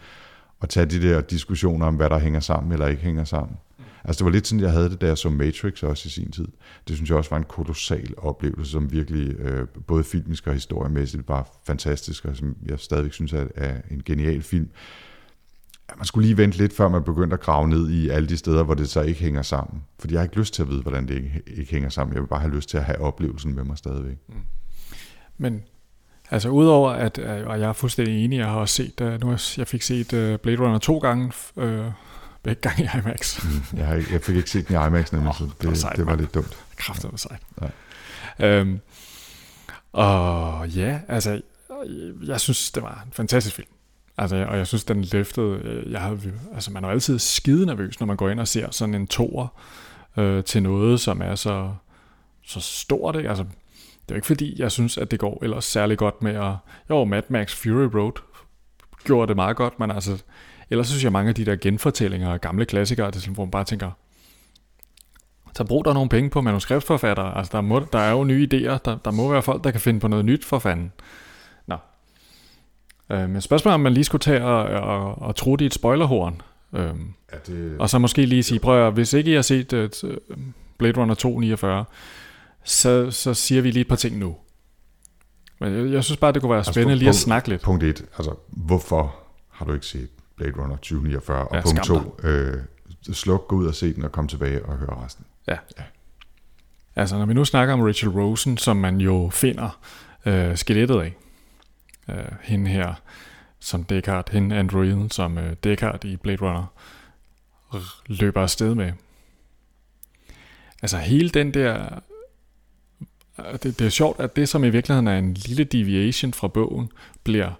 at 0.66 0.70
tage 0.70 0.86
de 0.86 1.02
der 1.02 1.22
diskussioner 1.22 1.86
om, 1.86 1.96
hvad 1.96 2.10
der 2.10 2.20
hænger 2.20 2.40
sammen 2.40 2.72
eller 2.72 2.88
ikke 2.88 3.02
hænger 3.02 3.24
sammen. 3.24 3.58
Altså 4.04 4.20
det 4.20 4.26
var 4.26 4.32
lidt 4.32 4.48
sådan, 4.48 4.62
jeg 4.64 4.72
havde 4.72 4.90
det, 4.90 5.02
da 5.02 5.08
jeg 5.08 5.18
så 5.18 5.30
Matrix 5.30 5.84
også 5.84 6.08
i 6.08 6.10
sin 6.10 6.32
tid. 6.32 6.48
Det 6.88 6.96
synes 6.96 7.10
jeg 7.10 7.18
også 7.18 7.30
var 7.30 7.38
en 7.38 7.44
kolossal 7.44 8.14
oplevelse, 8.18 8.72
som 8.72 8.92
virkelig 8.92 9.40
øh, 9.40 9.68
både 9.88 10.04
filmisk 10.04 10.48
og 10.48 10.54
historiemæssigt 10.54 11.30
var 11.30 11.50
fantastisk, 11.66 12.26
og 12.26 12.36
som 12.36 12.56
jeg 12.66 12.80
stadigvæk 12.80 13.14
synes 13.14 13.34
er, 13.34 13.48
er 13.56 13.82
en 13.92 14.02
genial 14.06 14.42
film. 14.42 14.70
Man 15.98 16.06
skulle 16.06 16.28
lige 16.28 16.38
vente 16.38 16.58
lidt, 16.58 16.74
før 16.74 16.88
man 16.88 17.04
begyndte 17.04 17.34
at 17.34 17.40
grave 17.40 17.70
ned 17.70 17.90
i 17.90 18.10
alle 18.10 18.30
de 18.30 18.38
steder, 18.38 18.64
hvor 18.64 18.74
det 18.74 18.90
så 18.90 19.02
ikke 19.02 19.20
hænger 19.20 19.42
sammen. 19.42 19.84
Fordi 20.00 20.14
jeg 20.14 20.20
har 20.20 20.26
ikke 20.26 20.38
lyst 20.38 20.54
til 20.54 20.62
at 20.62 20.70
vide, 20.70 20.82
hvordan 20.82 21.08
det 21.08 21.16
ikke, 21.16 21.42
ikke 21.48 21.72
hænger 21.72 21.90
sammen. 21.90 22.14
Jeg 22.14 22.22
vil 22.22 22.28
bare 22.28 22.40
have 22.40 22.56
lyst 22.56 22.70
til 22.70 22.78
at 22.78 22.84
have 22.84 23.00
oplevelsen 23.00 23.56
med 23.56 23.64
mig 23.64 23.78
stadigvæk. 23.78 24.18
Mm. 24.28 24.36
Men 25.38 25.64
altså 26.32 26.50
udover 26.50 26.92
at, 26.92 27.18
øh, 27.18 27.48
og 27.48 27.60
jeg 27.60 27.70
er 27.70 27.74
fuldstændig 27.74 28.26
enig, 28.26 28.38
jeg 28.38 28.48
har 28.48 28.56
også 28.56 28.76
set, 28.76 29.02
uh, 29.02 29.22
nu 29.22 29.28
har 29.28 29.54
jeg 29.58 29.68
fik 29.68 29.82
set 29.82 30.14
uh, 30.14 30.36
Blade 30.40 30.58
Runner 30.58 30.78
to 30.78 30.98
gange, 30.98 31.32
uh, 31.56 31.86
begge 32.44 32.62
gange 32.62 32.84
i 32.84 32.98
IMAX. 32.98 33.40
Mm, 33.44 33.78
jeg, 33.78 33.88
har 33.88 33.96
ikke, 33.96 34.14
jeg 34.14 34.22
fik 34.22 34.36
ikke 34.36 34.50
set 34.50 34.68
den 34.68 34.76
i 34.76 34.88
IMAX 34.88 35.12
nemlig, 35.12 35.30
oh, 35.30 35.36
så 35.36 35.44
det, 35.44 35.70
det, 35.70 35.78
sejt, 35.78 35.98
det 35.98 36.06
var 36.06 36.16
lidt 36.16 36.34
dumt. 36.34 36.58
Kræfter 36.78 37.10
var 37.10 37.18
sejt. 37.18 37.42
Ja. 38.40 38.60
Øhm, 38.60 38.80
og 39.94 40.70
ja, 40.70 41.00
altså, 41.08 41.42
jeg 42.26 42.40
synes, 42.40 42.72
det 42.72 42.84
var 42.84 43.02
en 43.06 43.12
fantastisk 43.14 43.56
film. 43.56 43.68
Altså, 44.18 44.46
og 44.50 44.58
jeg 44.58 44.68
synes, 44.68 44.84
den 44.84 45.04
løftede, 45.04 45.84
jeg 45.90 46.02
havde, 46.02 46.34
altså 46.54 46.72
man 46.72 46.84
er 46.84 46.88
jo 46.88 46.94
altid 46.94 47.20
skide 47.20 47.66
nervøs, 47.66 48.00
når 48.00 48.08
man 48.08 48.18
går 48.18 48.30
ind 48.30 48.40
og 48.40 48.48
ser 48.48 48.72
sådan 48.72 48.96
en 48.96 49.08
toer 49.08 49.48
øh, 50.18 50.44
til 50.44 50.64
noget, 50.64 51.00
som 51.00 51.22
er 51.22 51.36
så, 51.36 51.74
så 52.46 52.60
stort, 52.60 53.16
ikke? 53.16 53.30
Altså, 53.30 53.46
det 54.06 54.12
er 54.12 54.16
jo 54.16 54.18
ikke 54.18 54.28
fordi, 54.28 54.62
jeg 54.62 54.72
synes, 54.72 54.98
at 54.98 55.12
det 55.12 55.20
går 55.20 55.44
ellers 55.44 55.66
særlig 55.66 55.98
godt 55.98 56.24
med 56.24 56.36
at... 56.36 56.54
Jo, 56.90 57.04
Mad 57.04 57.24
Max 57.30 57.56
Fury 57.56 57.98
Road 58.00 58.22
gjorde 59.04 59.28
det 59.28 59.36
meget 59.36 59.58
godt, 59.58 59.80
men 59.80 59.92
altså... 59.92 60.24
Ellers 60.70 60.88
synes 60.88 61.04
jeg, 61.04 61.12
mange 61.12 61.30
af 61.30 61.36
de 61.36 61.46
der 61.46 61.56
genfortællinger 61.56 62.34
af 62.34 62.42
gamle 62.42 62.66
klassikere, 62.66 63.08
det 63.08 63.16
er 63.16 63.20
sådan, 63.20 63.34
hvor 63.34 63.46
man 63.46 63.52
bare 63.52 63.64
tænker, 63.64 63.92
så 65.56 65.64
brug 65.64 65.86
der 65.86 65.94
nogle 65.94 66.10
penge 66.10 66.30
på 66.30 66.42
manuskriptforfattere. 66.42 67.38
Altså, 67.38 67.52
der, 67.58 67.62
må, 67.62 67.86
der 67.94 68.00
er 68.00 68.12
jo 68.12 68.24
nye 68.24 68.48
idéer. 68.54 68.78
Der, 68.86 68.98
der 69.06 69.12
må 69.12 69.32
være 69.32 69.42
folk, 69.42 69.64
der 69.64 69.72
kan 69.72 69.82
finde 69.82 70.00
på 70.00 70.08
noget 70.08 70.26
nyt 70.26 70.46
for 70.46 70.60
fanden. 70.60 70.92
Nå. 71.68 71.76
Øh, 73.12 73.30
men 73.30 73.42
spørgsmålet 73.42 73.72
er, 73.72 73.76
om 73.76 73.80
man 73.80 73.94
lige 73.94 74.04
skulle 74.04 74.20
tage 74.20 74.44
og, 74.44 74.64
og, 74.64 75.22
og 75.22 75.36
tro 75.36 75.56
det 75.56 75.62
i 75.62 75.66
et 75.66 75.74
spoilerhorn. 75.74 76.42
Øh, 76.74 76.90
det... 77.48 77.76
Og 77.80 77.90
så 77.90 78.00
måske 78.00 78.26
lige 78.26 78.44
sige, 78.44 78.60
prøv 78.60 78.88
at, 78.88 78.94
hvis 78.94 79.14
ikke 79.14 79.32
I 79.32 79.36
har 79.36 79.42
set 79.42 79.74
uh, 79.74 79.90
Blade 80.78 81.02
Runner 81.02 81.16
249, 81.16 81.86
så, 82.66 83.12
så 83.12 83.34
siger 83.34 83.62
vi 83.62 83.72
lige 83.72 83.82
et 83.82 83.88
par 83.88 83.96
ting 83.96 84.18
nu. 84.18 84.36
Men 85.60 85.76
jeg, 85.76 85.94
jeg 85.94 86.04
synes 86.04 86.18
bare, 86.18 86.32
det 86.32 86.42
kunne 86.42 86.50
være 86.50 86.60
altså, 86.60 86.72
spændende 86.72 86.92
altså, 86.92 87.00
lige 87.00 87.10
at 87.10 87.16
snakke 87.16 87.50
lidt. 87.50 87.62
Punkt 87.62 87.84
1, 87.84 88.06
altså 88.18 88.36
hvorfor 88.48 89.16
har 89.50 89.66
du 89.66 89.74
ikke 89.74 89.86
set 89.86 90.10
Blade 90.36 90.54
Runner 90.58 90.76
2049? 90.76 91.48
Og 91.48 91.56
ja, 91.56 91.62
punkt 91.62 91.84
2, 91.84 92.20
øh, 92.24 92.58
sluk, 93.14 93.48
gå 93.48 93.56
ud 93.56 93.66
og 93.66 93.76
se 93.76 93.94
den 93.94 94.04
og 94.04 94.12
kom 94.12 94.28
tilbage 94.28 94.66
og 94.66 94.78
høre 94.78 95.04
resten. 95.06 95.26
Ja. 95.48 95.58
ja. 95.78 95.84
Altså 96.96 97.18
når 97.18 97.26
vi 97.26 97.34
nu 97.34 97.46
snakker 97.46 97.74
om 97.74 97.82
Rachel 97.82 98.10
Rosen, 98.10 98.58
som 98.58 98.78
man 98.78 99.02
jo 99.02 99.30
finder 99.34 99.80
øh, 100.26 100.58
skelettet 100.58 101.02
af, 101.02 101.16
øh, 102.10 102.32
hende 102.42 102.72
her 102.72 102.94
som 103.60 103.84
Descartes, 103.84 104.34
hende 104.34 104.56
androiden, 104.56 105.12
som 105.12 105.38
øh, 105.38 105.56
Descartes 105.64 106.12
i 106.12 106.18
Blade 106.18 106.42
Runner 106.42 106.66
løber 108.08 108.42
afsted 108.42 108.76
med. 108.76 108.92
Altså 110.82 110.98
hele 110.98 111.30
den 111.30 111.54
der 111.54 112.00
Øh, 113.40 113.54
det, 113.54 113.80
det 113.80 113.82
er 113.82 113.90
sjovt, 113.90 114.20
at 114.20 114.36
det, 114.36 114.50
som 114.50 114.64
i 114.64 114.70
virkeligheden 114.70 115.08
er 115.08 115.18
en 115.18 115.34
lille 115.34 115.64
deviation 115.64 116.34
fra 116.34 116.48
bogen, 116.48 116.92
bliver 117.24 117.52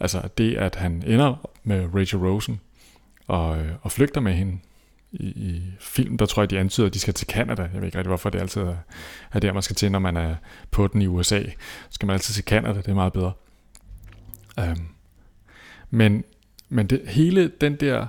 altså 0.00 0.28
det, 0.38 0.56
at 0.56 0.74
han 0.74 1.02
ender 1.06 1.50
med 1.62 1.88
Rachel 1.94 2.20
Rosen 2.20 2.60
og, 3.26 3.58
øh, 3.58 3.72
og 3.82 3.92
flygter 3.92 4.20
med 4.20 4.32
hende. 4.32 4.58
I, 5.12 5.26
I 5.26 5.62
film, 5.80 6.18
der 6.18 6.26
tror 6.26 6.42
jeg, 6.42 6.50
de 6.50 6.58
antyder, 6.58 6.86
at 6.86 6.94
de 6.94 6.98
skal 6.98 7.14
til 7.14 7.26
Canada. 7.26 7.62
Jeg 7.62 7.80
ved 7.80 7.84
ikke 7.84 7.98
rigtig, 7.98 8.08
hvorfor 8.08 8.30
det 8.30 8.40
altid 8.40 8.62
er, 8.62 8.76
er 9.32 9.40
der, 9.40 9.52
man 9.52 9.62
skal 9.62 9.76
til, 9.76 9.92
når 9.92 9.98
man 9.98 10.16
er 10.16 10.34
på 10.70 10.86
den 10.86 11.02
i 11.02 11.06
USA. 11.06 11.42
Så 11.42 11.50
skal 11.90 12.06
man 12.06 12.14
altid 12.14 12.34
til 12.34 12.44
Canada, 12.44 12.78
det 12.78 12.88
er 12.88 12.94
meget 12.94 13.12
bedre. 13.12 13.32
Um, 14.58 14.88
men 15.90 16.24
men 16.68 16.86
det, 16.86 17.02
hele 17.08 17.48
den 17.48 17.76
der, 17.76 18.06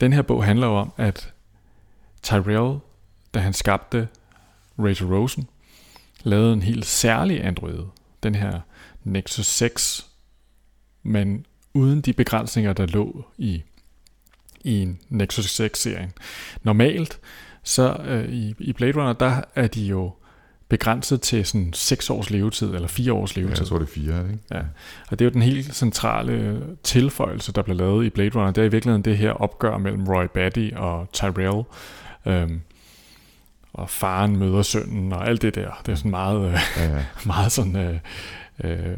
den 0.00 0.12
her 0.12 0.22
bog 0.22 0.44
handler 0.44 0.66
jo 0.66 0.72
om, 0.72 0.92
at 0.96 1.32
Tyrell, 2.22 2.78
da 3.34 3.38
han 3.38 3.52
skabte 3.52 4.08
Rachel 4.78 5.06
Rosen, 5.06 5.48
lavede 6.26 6.52
en 6.52 6.62
helt 6.62 6.86
særlig 6.86 7.44
Android, 7.44 7.84
den 8.22 8.34
her 8.34 8.60
Nexus 9.04 9.46
6, 9.46 10.06
men 11.02 11.46
uden 11.74 12.00
de 12.00 12.12
begrænsninger, 12.12 12.72
der 12.72 12.86
lå 12.86 13.24
i, 13.38 13.62
i 14.60 14.82
en 14.82 14.98
Nexus 15.08 15.60
6-serien. 15.60 16.12
Normalt, 16.62 17.18
så 17.62 17.96
øh, 18.04 18.28
i, 18.28 18.54
i 18.58 18.72
Blade 18.72 18.92
Runner, 18.92 19.12
der 19.12 19.40
er 19.54 19.66
de 19.66 19.86
jo 19.86 20.12
begrænset 20.68 21.20
til 21.20 21.46
sådan 21.46 21.72
6 21.72 22.10
års 22.10 22.30
levetid, 22.30 22.74
eller 22.74 22.88
4 22.88 23.12
års 23.12 23.36
levetid. 23.36 23.54
Ja, 23.54 23.60
jeg 23.60 23.68
tror 23.68 23.78
det 23.78 23.86
er 23.86 23.92
4, 23.92 24.20
ikke? 24.20 24.38
Ja, 24.50 24.60
og 25.10 25.18
det 25.18 25.20
er 25.20 25.24
jo 25.24 25.32
den 25.32 25.42
helt 25.42 25.74
centrale 25.74 26.62
tilføjelse, 26.82 27.52
der 27.52 27.62
blev 27.62 27.76
lavet 27.76 28.06
i 28.06 28.10
Blade 28.10 28.30
Runner. 28.34 28.50
Det 28.50 28.62
er 28.62 28.66
i 28.66 28.70
virkeligheden 28.70 29.02
det 29.02 29.18
her 29.18 29.30
opgør 29.30 29.78
mellem 29.78 30.04
Roy 30.04 30.26
Batty 30.34 30.70
og 30.76 31.08
Tyrell, 31.12 31.62
øhm, 32.26 32.60
og 33.76 33.90
faren 33.90 34.36
møder 34.36 34.62
sønnen 34.62 35.12
og 35.12 35.28
alt 35.28 35.42
det 35.42 35.54
der. 35.54 35.82
Det 35.86 35.92
er 35.92 35.96
sådan 35.96 36.10
meget, 36.10 36.48
øh, 36.48 36.58
ja, 36.76 36.96
ja. 36.96 37.04
meget 37.26 37.52
sådan 37.52 37.76
øh, 37.76 37.98
øh, 38.64 38.96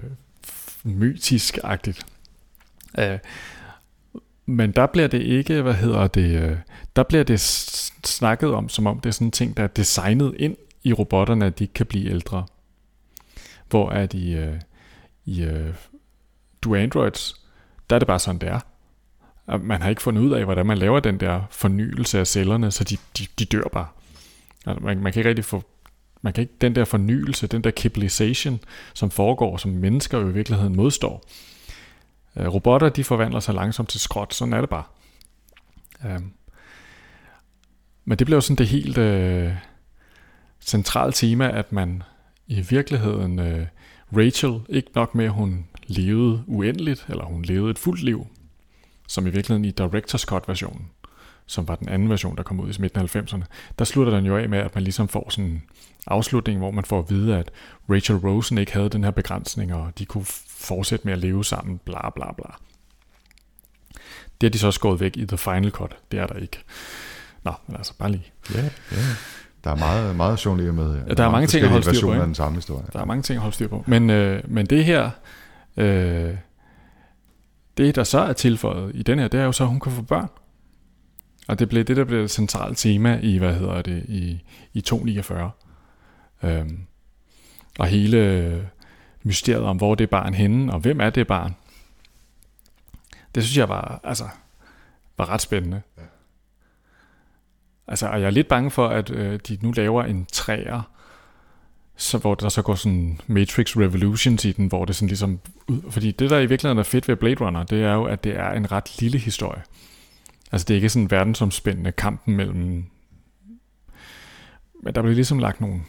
mytisk-agtigt. 0.85 2.07
Øh, 2.99 3.18
men 4.47 4.72
der 4.72 4.87
bliver 4.87 5.09
det 5.09 5.22
ikke, 5.22 5.62
hvad 5.62 5.74
hedder 5.74 6.07
det, 6.07 6.43
øh, 6.43 6.57
der 6.97 7.03
bliver 7.03 7.24
det 7.24 7.41
snakket 8.05 8.55
om, 8.55 8.68
som 8.68 8.87
om 8.87 9.01
det 9.01 9.09
er 9.09 9.12
sådan 9.12 9.26
en 9.26 9.33
ting, 9.33 9.57
der 9.57 9.62
er 9.62 9.66
designet 9.66 10.35
ind 10.39 10.57
i 10.83 10.93
robotterne, 10.93 11.47
at 11.47 11.59
de 11.59 11.64
ikke 11.64 11.74
kan 11.74 11.87
blive 11.87 12.11
ældre. 12.11 12.47
Hvor 13.68 13.89
at 13.89 14.14
i, 14.14 14.35
øh, 14.35 14.61
i 15.24 15.49
du 16.62 16.74
Androids, 16.74 17.47
der 17.91 17.97
er 17.97 17.99
det 17.99 18.09
bare 18.09 18.18
sådan, 18.18 18.41
det 18.41 18.49
er. 18.49 18.61
Man 19.59 19.83
har 19.83 19.89
ikke 19.89 20.03
fundet 20.03 20.22
ud 20.22 20.33
af, 20.33 20.45
hvordan 20.45 20.66
man 20.66 20.79
laver 20.79 21.01
den 21.01 21.20
der 21.20 21.43
fornyelse 21.51 22.18
af 22.18 22.26
cellerne, 22.26 22.70
så 22.70 22.85
de, 22.85 22.97
de, 23.18 23.26
de 23.39 23.45
dør 23.45 23.68
bare. 23.72 23.87
Altså, 24.69 24.85
man, 24.85 24.99
man 24.99 25.12
kan 25.12 25.21
ikke 25.21 25.29
rigtig 25.29 25.45
få 25.45 25.62
man 26.23 26.33
kan 26.33 26.43
ikke, 26.43 26.55
den 26.61 26.75
der 26.75 26.85
fornyelse, 26.85 27.47
den 27.47 27.64
der 27.64 27.71
kiblisation, 27.71 28.61
som 28.95 29.11
foregår, 29.11 29.57
som 29.57 29.71
mennesker 29.71 30.19
jo 30.19 30.29
i 30.29 30.33
virkeligheden 30.33 30.77
modstår. 30.77 31.25
Øh, 32.37 32.55
robotter, 32.55 32.89
de 32.89 33.05
forvandler 33.05 33.41
sig 33.41 33.55
langsomt 33.55 33.89
til 33.89 34.01
skrot, 34.01 34.35
sådan 34.35 34.53
er 34.53 34.61
det 34.61 34.71
bare. 34.71 34.85
Uh, 36.05 36.23
men 38.05 38.19
det 38.19 38.27
bliver 38.27 38.37
jo 38.37 38.41
sådan 38.41 38.57
det 38.57 38.66
helt 38.66 38.99
uh, 38.99 39.53
centrale 40.61 41.12
tema, 41.12 41.51
at 41.51 41.73
man 41.73 42.03
i 42.47 42.61
virkeligheden, 42.61 43.39
øh, 43.39 43.66
Rachel, 44.16 44.61
ikke 44.69 44.91
nok 44.95 45.14
med, 45.14 45.25
at 45.25 45.31
hun 45.31 45.66
levede 45.87 46.45
uendeligt, 46.47 47.07
eller 47.09 47.25
hun 47.25 47.43
levede 47.43 47.71
et 47.71 47.79
fuldt 47.79 48.03
liv, 48.03 48.27
som 49.09 49.27
i 49.27 49.31
virkeligheden 49.31 49.64
i 49.64 49.73
Director's 49.81 50.25
Cut-versionen, 50.25 50.91
som 51.49 51.68
var 51.68 51.76
den 51.76 51.88
anden 51.88 52.11
version, 52.11 52.36
der 52.36 52.42
kom 52.42 52.61
ud 52.61 52.72
i 52.72 52.80
midten 52.80 53.01
af 53.01 53.16
90'erne, 53.16 53.44
der 53.78 53.84
slutter 53.84 54.14
den 54.14 54.26
jo 54.26 54.36
af 54.36 54.49
med, 54.49 54.59
at 54.59 54.74
man 54.74 54.84
ligesom 54.84 55.09
får 55.09 55.30
sådan 55.30 55.51
en 55.51 55.62
afslutning, 56.07 56.59
hvor 56.59 56.70
man 56.70 56.84
får 56.84 56.99
at 56.99 57.11
vide, 57.11 57.36
at 57.36 57.51
Rachel 57.90 58.16
Rosen 58.16 58.59
ikke 58.59 58.72
havde 58.72 58.88
den 58.88 59.05
her 59.05 59.11
begrænsning, 59.11 59.74
og 59.74 59.92
de 59.99 60.05
kunne 60.05 60.24
fortsætte 60.49 61.05
med 61.05 61.12
at 61.12 61.18
leve 61.18 61.44
sammen, 61.44 61.80
bla 61.84 62.11
bla 62.11 62.32
bla. 62.32 62.51
Det 64.40 64.46
er 64.46 64.51
de 64.51 64.59
så 64.59 64.70
skåret 64.70 65.01
væk 65.01 65.16
i 65.16 65.26
The 65.26 65.38
Final 65.38 65.70
Cut. 65.70 65.96
Det 66.12 66.20
er 66.20 66.26
der 66.26 66.34
ikke. 66.34 66.59
Nå, 67.42 67.53
men 67.66 67.76
altså 67.76 67.92
bare 67.99 68.11
lige. 68.11 68.32
Ja, 68.55 68.62
ja. 68.92 68.96
Der 69.64 69.70
er 69.70 69.74
meget, 69.76 70.16
meget 70.16 70.38
sjovt 70.38 70.59
med. 70.74 70.94
Ja, 70.94 71.05
der, 71.05 71.14
der 71.14 71.24
er 71.24 71.30
mange 71.30 71.46
ting 71.46 71.64
at 71.64 71.70
holde 71.70 71.94
styr 71.94 72.07
på. 72.07 72.12
Af 72.12 72.26
den 72.26 72.34
samme 72.34 72.59
historie. 72.59 72.84
Der 72.92 73.01
er 73.01 73.05
mange 73.05 73.22
ting 73.22 73.36
at 73.36 73.42
holde 73.42 73.55
styr 73.55 73.68
på. 73.68 73.84
Men, 73.86 74.11
øh, 74.11 74.42
men 74.44 74.66
det 74.66 74.84
her, 74.84 75.11
øh, 75.76 76.34
det 77.76 77.96
der 77.96 78.05
så 78.05 78.18
er 78.18 78.32
tilføjet 78.32 78.90
i 78.94 79.03
den 79.03 79.18
her, 79.18 79.28
det 79.28 79.40
er 79.40 79.44
jo 79.44 79.53
så, 79.53 79.64
at 79.64 79.70
hun 79.70 79.80
kan 79.80 79.92
få 79.92 80.03
børn. 80.03 80.28
Og 81.49 81.59
det 81.59 81.68
blev 81.68 81.84
det, 81.84 81.96
der 81.96 82.05
blev 82.05 82.24
et 82.24 82.30
centralt 82.30 82.78
tema 82.78 83.18
i, 83.22 83.38
hvad 83.38 83.55
hedder 83.55 83.82
det, 83.82 84.05
i, 84.09 84.42
i 84.72 84.80
249. 84.80 85.51
Øhm, 86.42 86.80
og 87.78 87.86
hele 87.86 88.70
mysteriet 89.22 89.64
om, 89.64 89.76
hvor 89.76 89.94
det 89.94 90.05
er 90.05 90.09
barn 90.09 90.34
henne, 90.34 90.72
og 90.72 90.80
hvem 90.80 91.01
er 91.01 91.11
det 91.11 91.26
barn. 91.26 91.55
Det 93.34 93.44
synes 93.44 93.57
jeg 93.57 93.68
var, 93.68 94.01
altså, 94.05 94.24
var 95.18 95.28
ret 95.28 95.40
spændende. 95.40 95.82
Ja. 95.99 96.03
Altså, 97.88 98.09
og 98.09 98.20
jeg 98.20 98.26
er 98.26 98.30
lidt 98.30 98.49
bange 98.49 98.70
for, 98.70 98.88
at 98.88 99.11
øh, 99.11 99.40
de 99.49 99.59
nu 99.62 99.72
laver 99.72 100.05
en 100.05 100.26
træer, 100.32 100.90
så 101.96 102.18
hvor 102.18 102.34
der 102.34 102.49
så 102.49 102.62
går 102.62 102.74
sådan 102.74 103.20
Matrix 103.26 103.76
Revolutions 103.76 104.44
i 104.44 104.53
den, 104.53 104.66
hvor 104.66 104.84
det 104.84 104.96
sådan 104.96 105.09
ligesom... 105.09 105.40
Fordi 105.90 106.11
det, 106.11 106.30
der 106.30 106.38
i 106.38 106.46
virkeligheden 106.46 106.78
er 106.78 106.82
fedt 106.82 107.09
ved 107.09 107.16
Blade 107.16 107.44
Runner, 107.44 107.62
det 107.62 107.82
er 107.82 107.92
jo, 107.92 108.05
at 108.05 108.24
det 108.24 108.36
er 108.36 108.51
en 108.51 108.72
ret 108.72 109.01
lille 109.01 109.18
historie. 109.18 109.62
Altså 110.53 110.64
det 110.64 110.74
er 110.74 110.76
ikke 110.76 110.88
sådan 110.88 111.03
en 111.05 111.11
verdensomspændende 111.11 111.92
kampen 111.92 112.36
mellem... 112.36 112.84
Men 114.82 114.94
der 114.94 115.03
bliver 115.03 115.14
ligesom 115.14 115.38
lagt 115.38 115.61
nogle, 115.61 115.80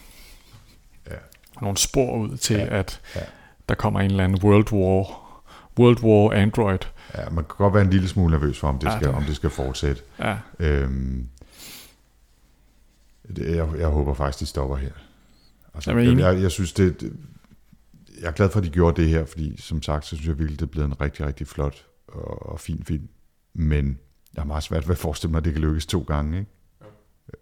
ja. 1.09 1.15
nogle 1.61 1.77
spor 1.77 2.17
ud 2.17 2.37
til, 2.37 2.55
ja. 2.55 2.79
at 2.79 3.01
ja. 3.15 3.21
der 3.69 3.75
kommer 3.75 3.99
en 3.99 4.11
eller 4.11 4.23
anden 4.23 4.43
World 4.43 4.71
War 4.73 5.25
World 5.79 6.03
War 6.03 6.33
Android. 6.41 6.79
Ja, 7.15 7.29
man 7.29 7.43
kan 7.43 7.55
godt 7.57 7.73
være 7.73 7.83
en 7.83 7.89
lille 7.89 8.07
smule 8.07 8.31
nervøs 8.31 8.59
for, 8.59 8.67
om 8.67 8.79
det, 8.79 8.87
Ja, 8.87 8.95
skal, 8.97 9.07
det- 9.07 9.15
om 9.15 9.23
det 9.23 9.35
skal 9.35 9.49
fortsætte. 9.49 10.01
Ja, 10.19 10.37
Øhm, 10.59 11.29
det, 13.35 13.55
jeg, 13.55 13.67
jeg 13.77 13.87
håber 13.87 14.13
faktisk, 14.13 14.39
de 14.39 14.45
stopper 14.45 14.75
her. 14.75 14.91
Altså, 15.73 15.91
Jeg 15.91 16.05
jeg, 16.07 16.17
jeg, 16.19 16.41
jeg 16.41 16.51
synes, 16.51 16.73
det, 16.73 17.01
det, 17.01 17.13
jeg 18.21 18.27
er 18.27 18.31
glad 18.31 18.49
for, 18.49 18.59
at 18.59 18.65
de 18.65 18.69
gjorde 18.69 19.01
det 19.01 19.09
her, 19.09 19.25
fordi 19.25 19.61
som 19.61 19.81
sagt, 19.81 20.05
så 20.05 20.15
synes 20.15 20.27
jeg 20.27 20.39
virkelig, 20.39 20.59
det 20.59 20.65
er 20.65 20.69
blevet 20.71 20.87
en 20.87 21.01
rigtig, 21.01 21.25
rigtig 21.25 21.47
flot 21.47 21.85
og, 22.07 22.49
og 22.51 22.59
fin 22.59 22.83
film. 22.87 23.07
Men 23.53 23.99
jeg 24.35 24.41
har 24.41 24.47
meget 24.47 24.63
svært 24.63 24.87
ved 24.87 24.95
at 24.95 24.99
forestille 24.99 25.31
mig, 25.31 25.37
at 25.37 25.45
det 25.45 25.53
kan 25.53 25.61
lykkes 25.61 25.85
to 25.85 26.03
gange. 26.07 26.39
Ikke? 26.39 26.51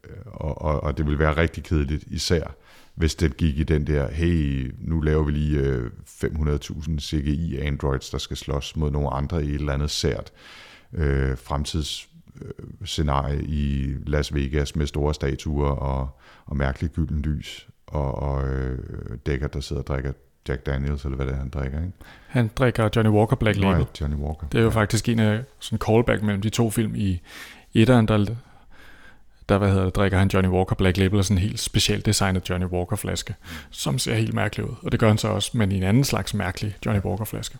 Øh, 0.03 0.25
og, 0.25 0.61
og, 0.61 0.83
og 0.83 0.97
det 0.97 1.05
vil 1.05 1.19
være 1.19 1.37
rigtig 1.37 1.63
kedeligt, 1.63 2.03
især 2.03 2.55
hvis 2.97 3.15
det 3.15 3.37
gik 3.37 3.59
i 3.59 3.63
den 3.63 3.87
der, 3.87 4.11
hey, 4.11 4.75
nu 4.79 5.01
laver 5.01 5.23
vi 5.23 5.31
lige 5.31 5.59
øh, 5.59 5.91
500.000 6.05 6.99
CGI 6.99 7.57
Androids, 7.57 8.09
der 8.09 8.17
skal 8.17 8.37
slås 8.37 8.75
mod 8.75 8.91
nogle 8.91 9.09
andre 9.09 9.45
i 9.45 9.49
et 9.49 9.55
eller 9.55 9.73
andet 9.73 9.91
sært 9.91 10.31
øh, 10.93 11.37
fremtidsscenarie 11.37 13.43
i 13.43 13.93
Las 14.05 14.33
Vegas 14.33 14.75
med 14.75 14.87
store 14.87 15.13
statuer 15.13 15.69
og, 15.69 16.09
og 16.45 16.57
mærkeligt 16.57 16.93
gylden 16.93 17.21
lys, 17.21 17.67
og, 17.87 18.15
og 18.15 18.47
øh, 18.47 18.79
dækker, 19.25 19.47
der 19.47 19.59
sidder 19.59 19.81
og 19.81 19.87
drikker 19.87 20.13
Jack 20.49 20.65
Daniels, 20.65 21.05
eller 21.05 21.15
hvad 21.15 21.25
det 21.25 21.33
er, 21.33 21.37
han 21.37 21.49
drikker, 21.49 21.77
ikke? 21.77 21.93
han 22.27 22.51
drikker 22.55 22.89
Johnny 22.95 23.11
Walker 23.11 23.35
Black 23.35 23.57
Label. 23.57 23.77
Nej, 23.77 23.87
Johnny 24.01 24.17
Walker. 24.17 24.47
Det 24.47 24.59
er 24.59 24.63
jo 24.63 24.69
faktisk 24.69 25.09
en 25.09 25.19
af 25.19 25.43
sådan 25.59 25.79
callback 25.79 26.21
mellem 26.23 26.41
de 26.41 26.49
to 26.49 26.69
film 26.69 26.95
i 26.95 27.21
etteren, 27.73 28.07
der, 28.07 28.25
der 29.49 29.57
hvad 29.57 29.69
hedder 29.69 29.83
det, 29.83 29.95
drikker 29.95 30.17
han 30.17 30.27
Johnny 30.27 30.49
Walker 30.49 30.75
Black 30.75 30.97
Label 30.97 31.19
og 31.19 31.25
sådan 31.25 31.37
en 31.37 31.47
helt 31.47 31.59
specielt 31.59 32.05
designet 32.05 32.49
Johnny 32.49 32.65
Walker 32.65 32.95
flaske, 32.95 33.35
som 33.69 33.99
ser 33.99 34.15
helt 34.15 34.33
mærkelig 34.33 34.65
ud. 34.65 34.75
Og 34.81 34.91
det 34.91 34.99
gør 34.99 35.07
han 35.07 35.17
så 35.17 35.27
også, 35.27 35.57
men 35.57 35.71
i 35.71 35.77
en 35.77 35.83
anden 35.83 36.03
slags 36.03 36.33
mærkelig 36.33 36.75
Johnny 36.85 37.01
Walker 37.01 37.25
flaske. 37.25 37.57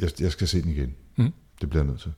Jeg, 0.00 0.10
jeg 0.20 0.32
skal 0.32 0.48
se 0.48 0.62
den 0.62 0.70
igen. 0.70 0.94
Mm. 1.16 1.32
Det 1.60 1.70
bliver 1.70 1.82
jeg 1.82 1.90
nødt 1.90 2.00
til. 2.00 2.12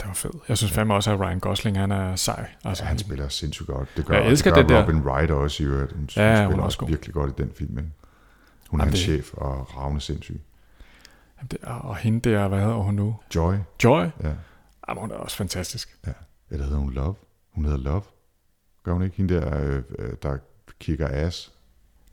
Det 0.00 0.08
var 0.08 0.14
fedt. 0.14 0.36
Jeg 0.48 0.58
synes 0.58 0.72
fandme 0.72 0.94
også, 0.94 1.12
at 1.12 1.20
Ryan 1.20 1.38
Gosling 1.40 1.78
han 1.78 1.92
er 1.92 2.16
sej. 2.16 2.48
Altså, 2.64 2.84
han 2.84 2.98
spiller 2.98 3.28
sindssygt 3.28 3.66
godt. 3.68 3.88
Det 3.96 4.06
gør, 4.06 4.14
Jeg 4.14 4.26
elsker 4.26 4.50
det 4.54 4.56
gør 4.56 4.62
det 4.62 4.86
der- 4.86 4.94
Robin 4.96 5.00
Wright 5.10 5.30
også 5.30 5.62
i 5.62 5.66
øvrigt. 5.66 5.92
Hun, 5.92 6.08
Ja, 6.16 6.22
hun 6.22 6.34
hun 6.36 6.42
er 6.42 6.46
spiller 6.46 6.62
også 6.62 6.64
også 6.64 6.78
god. 6.78 6.88
virkelig 6.88 7.14
godt 7.14 7.30
i 7.38 7.42
den 7.42 7.52
film. 7.58 7.78
Ikke? 7.78 7.90
Hun 8.68 8.80
er 8.80 8.84
Jamen, 8.84 8.88
en 8.88 8.92
det- 8.92 9.00
chef 9.00 9.34
og 9.34 9.76
ravne 9.76 10.00
sindssyg. 10.00 10.40
Jamen, 11.38 11.48
det 11.50 11.58
er- 11.62 11.70
Og 11.72 11.96
hende 11.96 12.30
der, 12.30 12.48
hvad 12.48 12.60
hedder 12.60 12.74
hun 12.74 12.94
nu? 12.94 13.16
Joy, 13.34 13.54
Joy? 13.84 14.02
ja. 14.02 14.28
Jamen, 14.88 15.00
hun 15.00 15.10
er 15.10 15.14
også 15.14 15.36
fantastisk. 15.36 15.96
ja. 16.06 16.12
Eller 16.50 16.64
hedder 16.64 16.80
hun 16.80 16.92
Love? 16.92 17.14
Hun 17.54 17.64
hedder 17.64 17.78
Love. 17.78 18.02
Gør 18.84 18.92
hun 18.92 19.02
ikke 19.02 19.16
hende 19.16 19.34
der, 19.34 19.60
øh, 19.64 19.82
øh, 19.98 20.12
der 20.22 20.36
kigger 20.80 21.08
ass? 21.12 21.52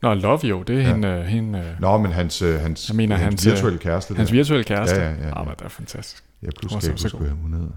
Nå, 0.02 0.14
Love 0.14 0.40
jo, 0.46 0.62
det 0.62 0.76
er 0.76 0.80
Ja. 0.80 0.86
ja. 0.88 0.92
hende, 0.94 1.08
øh, 1.08 1.24
hende 1.24 1.76
Nå, 1.80 1.98
men 1.98 2.12
hans, 2.12 2.38
hans, 2.40 2.88
Jeg 2.88 2.96
mener, 2.96 3.16
hans, 3.16 3.24
hans, 3.44 3.46
virtuelle 3.46 3.78
kæreste. 3.78 4.14
hans 4.14 4.28
der. 4.30 4.36
virtuelle 4.36 4.64
kæreste. 4.64 4.96
Ja, 4.96 5.02
ja, 5.02 5.14
ja, 5.14 5.22
ja. 5.28 5.38
Jamen, 5.38 5.54
det 5.58 5.64
er 5.64 5.68
fantastisk. 5.68 6.24
Jeg 6.42 6.52
pludselig 6.58 6.82
kan 6.82 6.90
ikke 6.90 7.02
huske, 7.02 7.18
hvad 7.18 7.30
hun 7.30 7.52
hedder. 7.52 7.70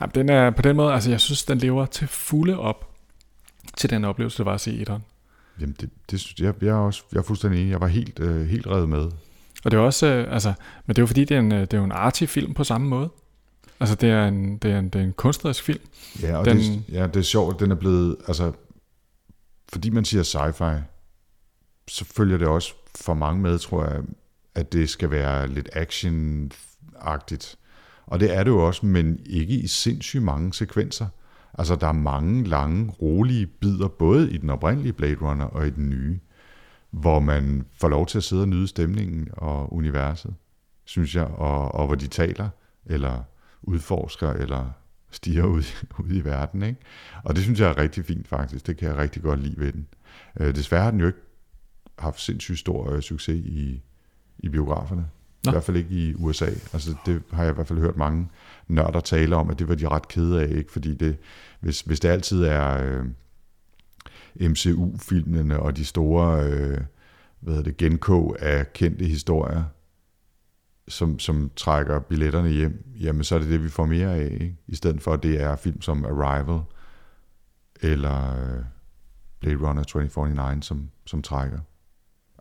Jamen, 0.00 0.14
den 0.14 0.28
er 0.28 0.50
på 0.50 0.62
den 0.62 0.76
måde, 0.76 0.92
altså 0.92 1.10
jeg 1.10 1.20
synes, 1.20 1.44
den 1.44 1.58
lever 1.58 1.86
til 1.86 2.08
fulde 2.08 2.58
op 2.58 2.90
til 3.76 3.90
den 3.90 4.04
oplevelse, 4.04 4.38
det 4.38 4.46
var 4.46 4.54
at 4.54 4.60
se 4.60 4.78
etteren. 4.80 5.02
Jamen, 5.60 5.76
det, 5.80 5.90
det 6.10 6.20
synes 6.20 6.40
jeg, 6.40 6.54
jeg 6.62 6.68
er 6.68 6.74
også 6.74 7.02
jeg 7.12 7.18
er 7.18 7.22
fuldstændig 7.22 7.60
enig. 7.60 7.70
Jeg 7.70 7.80
var 7.80 7.86
helt, 7.86 8.18
øh, 8.20 8.46
helt 8.46 8.66
revet 8.66 8.88
med. 8.88 9.10
Og 9.64 9.70
det 9.70 9.74
er 9.74 9.78
også, 9.78 10.06
øh, 10.06 10.34
altså, 10.34 10.52
men 10.86 10.96
det 10.96 10.98
er 10.98 11.02
jo 11.02 11.06
fordi, 11.06 11.24
det 11.24 11.34
er, 11.34 11.38
en, 11.40 11.52
øh, 11.52 11.60
det 11.60 11.74
er 11.74 11.78
jo 11.78 11.84
en 11.84 11.92
arty 11.92 12.24
film 12.24 12.54
på 12.54 12.64
samme 12.64 12.88
måde. 12.88 13.10
Altså 13.80 13.94
det 13.94 14.10
er 14.10 14.26
en, 14.28 14.58
det 14.58 14.70
er 14.72 14.78
en, 14.78 14.88
det 14.88 15.00
er 15.00 15.04
en 15.04 15.12
kunstnerisk 15.12 15.62
film. 15.62 15.80
Ja, 16.22 16.36
og 16.36 16.44
Den- 16.44 16.56
det, 16.58 16.82
ja, 16.92 17.06
det 17.06 17.16
er 17.16 17.22
sjovt, 17.22 17.60
den 17.60 17.70
er 17.70 17.74
blevet, 17.74 18.16
altså, 18.26 18.52
fordi 19.68 19.90
man 19.90 20.04
siger 20.04 20.22
sci-fi, 20.22 20.80
så 21.88 22.04
følger 22.04 22.38
det 22.38 22.48
også 22.48 22.74
for 22.94 23.14
mange 23.14 23.42
med, 23.42 23.58
tror 23.58 23.84
jeg, 23.84 24.02
at 24.54 24.72
det 24.72 24.90
skal 24.90 25.10
være 25.10 25.48
lidt 25.48 25.68
agtigt 27.04 27.56
Og 28.06 28.20
det 28.20 28.36
er 28.36 28.44
det 28.44 28.50
jo 28.50 28.66
også, 28.66 28.86
men 28.86 29.20
ikke 29.26 29.54
i 29.54 29.66
sindssygt 29.66 30.22
mange 30.22 30.54
sekvenser. 30.54 31.06
Altså, 31.58 31.76
der 31.76 31.86
er 31.86 31.92
mange 31.92 32.44
lange, 32.44 32.90
rolige 32.90 33.46
bidder, 33.46 33.88
både 33.88 34.32
i 34.32 34.36
den 34.36 34.50
oprindelige 34.50 34.92
Blade 34.92 35.14
Runner 35.14 35.44
og 35.44 35.66
i 35.66 35.70
den 35.70 35.90
nye, 35.90 36.18
hvor 36.90 37.18
man 37.18 37.66
får 37.80 37.88
lov 37.88 38.06
til 38.06 38.18
at 38.18 38.24
sidde 38.24 38.42
og 38.42 38.48
nyde 38.48 38.68
stemningen 38.68 39.28
og 39.32 39.72
universet, 39.72 40.34
synes 40.84 41.14
jeg, 41.14 41.24
og, 41.26 41.74
og 41.74 41.86
hvor 41.86 41.94
de 41.94 42.06
taler, 42.06 42.48
eller 42.86 43.22
udforsker, 43.62 44.30
eller 44.30 44.70
stiger 45.10 45.44
ud, 45.44 45.62
ud 46.04 46.10
i 46.10 46.24
verden. 46.24 46.62
Ikke? 46.62 46.80
Og 47.24 47.36
det 47.36 47.42
synes 47.42 47.60
jeg 47.60 47.68
er 47.68 47.78
rigtig 47.78 48.04
fint 48.04 48.28
faktisk. 48.28 48.66
Det 48.66 48.76
kan 48.76 48.88
jeg 48.88 48.96
rigtig 48.96 49.22
godt 49.22 49.40
lide 49.40 49.58
ved 49.58 49.72
den. 49.72 49.86
Øh, 50.40 50.54
desværre 50.54 50.82
har 50.82 50.90
den 50.90 51.00
jo 51.00 51.06
ikke 51.06 51.18
haft 51.98 52.20
sindssygt 52.20 52.58
stor 52.58 52.92
øh, 52.92 53.02
succes 53.02 53.36
i, 53.46 53.82
i 54.38 54.48
biograferne. 54.48 55.06
Nå. 55.44 55.50
I 55.50 55.52
hvert 55.52 55.64
fald 55.64 55.76
ikke 55.76 55.94
i 55.94 56.14
USA. 56.14 56.46
Altså, 56.72 56.94
det 57.06 57.22
har 57.32 57.42
jeg 57.42 57.52
i 57.52 57.54
hvert 57.54 57.66
fald 57.66 57.78
hørt 57.78 57.96
mange 57.96 58.28
nørder 58.68 59.00
tale 59.00 59.36
om, 59.36 59.50
at 59.50 59.58
det 59.58 59.68
var 59.68 59.74
de 59.74 59.88
ret 59.88 60.08
kede 60.08 60.42
af, 60.42 60.56
ikke? 60.56 60.72
fordi 60.72 60.94
det, 60.94 61.16
hvis, 61.60 61.80
hvis 61.80 62.00
det 62.00 62.08
altid 62.08 62.44
er 62.44 62.84
øh, 62.84 63.04
MCU-filmene 64.50 65.60
og 65.60 65.76
de 65.76 65.84
store 65.84 66.44
øh, 66.44 66.80
hvad 67.40 67.54
hedder 67.54 67.70
det, 67.70 67.76
genkog 67.76 68.36
af 68.40 68.72
kendte 68.72 69.04
historier, 69.04 69.64
som, 70.88 71.18
som 71.18 71.50
trækker 71.56 71.98
billetterne 71.98 72.48
hjem, 72.48 72.84
jamen 73.00 73.24
så 73.24 73.34
er 73.34 73.38
det 73.38 73.48
det, 73.48 73.64
vi 73.64 73.68
får 73.68 73.86
mere 73.86 74.14
af, 74.14 74.38
ikke? 74.40 74.56
i 74.66 74.74
stedet 74.74 75.02
for 75.02 75.12
at 75.12 75.22
det 75.22 75.40
er 75.40 75.56
film 75.56 75.82
som 75.82 76.04
Arrival 76.04 76.60
eller 77.80 78.36
øh, 78.36 78.64
Blade 79.40 79.56
Runner 79.56 79.82
2049, 79.82 80.62
som, 80.62 80.90
som 81.06 81.22
trækker. 81.22 81.58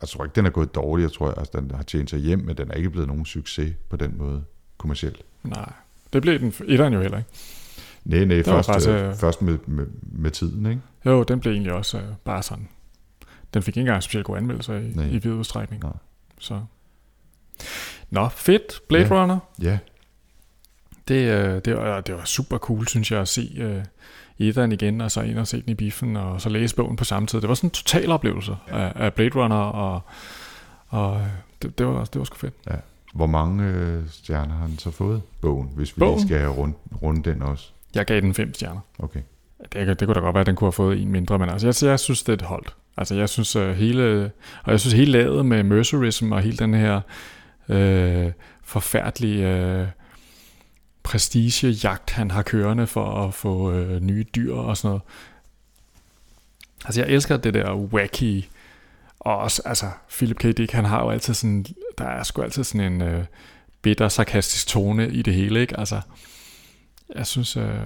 Jeg 0.04 0.10
tror 0.10 0.24
ikke, 0.24 0.36
den 0.36 0.46
er 0.46 0.50
gået 0.50 0.76
dårligt. 0.76 1.04
Jeg 1.10 1.12
tror, 1.12 1.28
at 1.30 1.38
altså, 1.38 1.60
den 1.60 1.72
har 1.72 1.84
tjent 1.84 2.10
sig 2.10 2.20
hjem, 2.20 2.40
men 2.40 2.58
den 2.58 2.72
er 2.72 2.76
ikke 2.76 2.90
blevet 2.90 3.08
nogen 3.08 3.26
succes 3.26 3.74
på 3.90 3.96
den 3.96 4.18
måde 4.18 4.44
kommercielt. 4.78 5.22
Nej, 5.44 5.72
det 6.14 6.22
blev 6.22 6.40
den 6.40 6.54
etteren 6.68 6.94
jo 6.94 7.02
heller 7.02 7.18
ikke. 7.18 7.30
Nej, 8.06 8.26
nej, 8.26 8.44
først, 8.44 8.66
faktisk, 8.70 8.90
øh, 8.90 9.08
øh, 9.08 9.16
først 9.16 9.42
med, 9.42 9.58
med, 9.66 9.86
med 10.02 10.32
tiden, 10.32 10.66
ikke? 10.66 10.82
Jo, 11.06 11.24
den 11.24 11.40
blev 11.40 11.52
egentlig 11.54 11.74
også 11.74 11.98
øh, 11.98 12.04
bare 12.24 12.44
sådan. 12.44 12.68
Den 13.54 13.64
fik 13.64 13.78
ikke 13.78 13.80
engang 13.88 14.04
specielt 14.04 14.26
gode 14.26 14.38
anmeldelser 14.38 14.76
i, 14.76 14.92
Nej. 14.96 15.06
i 15.06 15.18
vid 15.18 15.32
udstrækning. 15.32 15.84
Nej. 15.84 15.94
Så. 16.40 16.62
Nå, 18.10 18.30
fedt. 18.30 18.82
Blade 18.90 19.06
Ja. 19.06 19.22
Runner. 19.22 19.40
Ja, 19.62 19.80
Det, 21.08 21.16
øh, 21.16 21.62
det, 21.66 21.78
var, 21.78 22.02
det 22.02 22.16
var 22.16 22.26
super 22.26 22.58
cool, 22.58 22.88
synes 22.88 23.12
jeg, 23.12 23.22
at 23.22 23.28
se 23.28 23.52
øh, 23.58 23.84
etteren 24.40 24.72
igen, 24.72 25.02
og 25.02 25.12
så 25.12 25.22
ind 25.22 25.40
og 25.40 25.48
se 25.48 25.62
den 25.62 25.70
i 25.70 25.74
biffen, 25.74 26.18
og 26.18 26.42
så 26.42 26.50
læse 26.50 26.76
bogen 26.76 26.96
på 26.96 27.04
samme 27.04 27.28
tid. 27.28 27.42
Det 27.42 27.50
var 27.50 27.56
sådan 27.56 27.68
en 27.68 27.72
total 27.72 28.12
oplevelse 28.12 28.56
af, 28.68 28.92
af 28.96 29.14
Blade 29.14 29.36
Runner, 29.36 29.56
og, 29.56 30.02
og 30.88 31.16
øh, 31.16 31.28
det, 31.62 31.78
det, 31.78 31.88
var, 31.88 32.06
det 32.06 32.20
var 32.20 32.26
sgu 32.26 32.38
fedt. 32.38 32.54
hvor 33.14 33.28
mange 33.28 33.64
øh, 33.64 34.04
stjerner 34.10 34.56
har 34.56 34.68
den 34.68 34.78
så 34.80 34.92
fået, 34.92 35.22
bogen, 35.42 35.70
hvis 35.76 35.98
vi 35.98 36.00
Bogen? 36.00 36.16
lige 36.16 36.28
skal 36.28 36.48
runde, 36.48 36.76
runde 37.02 37.30
den 37.30 37.42
også? 37.42 37.70
Jeg 37.96 38.06
gav 38.06 38.22
den 38.22 38.34
fem 38.34 38.54
stjerner. 38.54 38.82
Okay. 39.00 39.20
Det, 39.74 40.00
det 40.00 40.08
kunne 40.08 40.16
da 40.16 40.20
godt 40.20 40.34
være, 40.34 40.42
at 40.42 40.48
den 40.48 40.56
kunne 40.56 40.66
have 40.66 40.72
fået 40.72 41.02
en 41.02 41.12
mindre, 41.12 41.40
men 41.40 41.50
altså, 41.50 41.68
jeg, 41.68 41.92
jeg 41.92 42.00
synes, 42.00 42.24
det 42.24 42.30
er 42.30 42.38
et 42.38 42.42
holdt. 42.42 42.76
Altså, 42.98 43.16
jeg 43.16 43.30
synes 43.30 43.56
uh, 43.56 43.70
hele, 43.70 44.32
og 44.64 44.72
jeg 44.72 44.80
synes 44.80 44.94
hele 44.94 45.12
lavet 45.12 45.46
med 45.46 45.64
mercerism 45.64 46.32
og 46.32 46.42
hele 46.42 46.58
den 46.58 46.74
her 46.74 47.02
øh, 47.70 48.32
forfærdelige 48.64 49.50
øh, 49.50 49.88
prestigejagt, 51.04 52.10
han 52.10 52.32
har 52.32 52.42
kørende 52.42 52.88
for 52.88 53.28
at 53.28 53.34
få 53.34 53.72
øh, 53.72 54.02
nye 54.02 54.26
dyr 54.36 54.54
og 54.54 54.78
sådan 54.78 54.90
noget. 54.90 55.02
Altså, 56.86 57.02
jeg 57.02 57.10
elsker 57.10 57.38
det 57.38 57.54
der 57.54 57.76
wacky, 57.76 58.44
og 59.20 59.38
også, 59.38 59.62
altså, 59.66 59.86
Philip 60.10 60.38
K. 60.38 60.44
Dick, 60.58 60.72
han 60.72 60.86
har 60.86 61.04
jo 61.04 61.10
altid 61.10 61.34
sådan, 61.34 61.66
der 61.98 62.06
er 62.06 62.24
sgu 62.24 62.42
altid 62.42 62.64
sådan 62.64 62.94
en 62.94 63.02
øh, 63.02 63.26
bitter, 63.82 64.08
sarkastisk 64.08 64.68
tone 64.68 65.10
i 65.10 65.22
det 65.22 65.34
hele, 65.34 65.62
ikke? 65.62 65.80
Altså, 65.80 66.02
jeg 67.16 67.28
synes, 67.28 67.58
øh, 67.58 67.80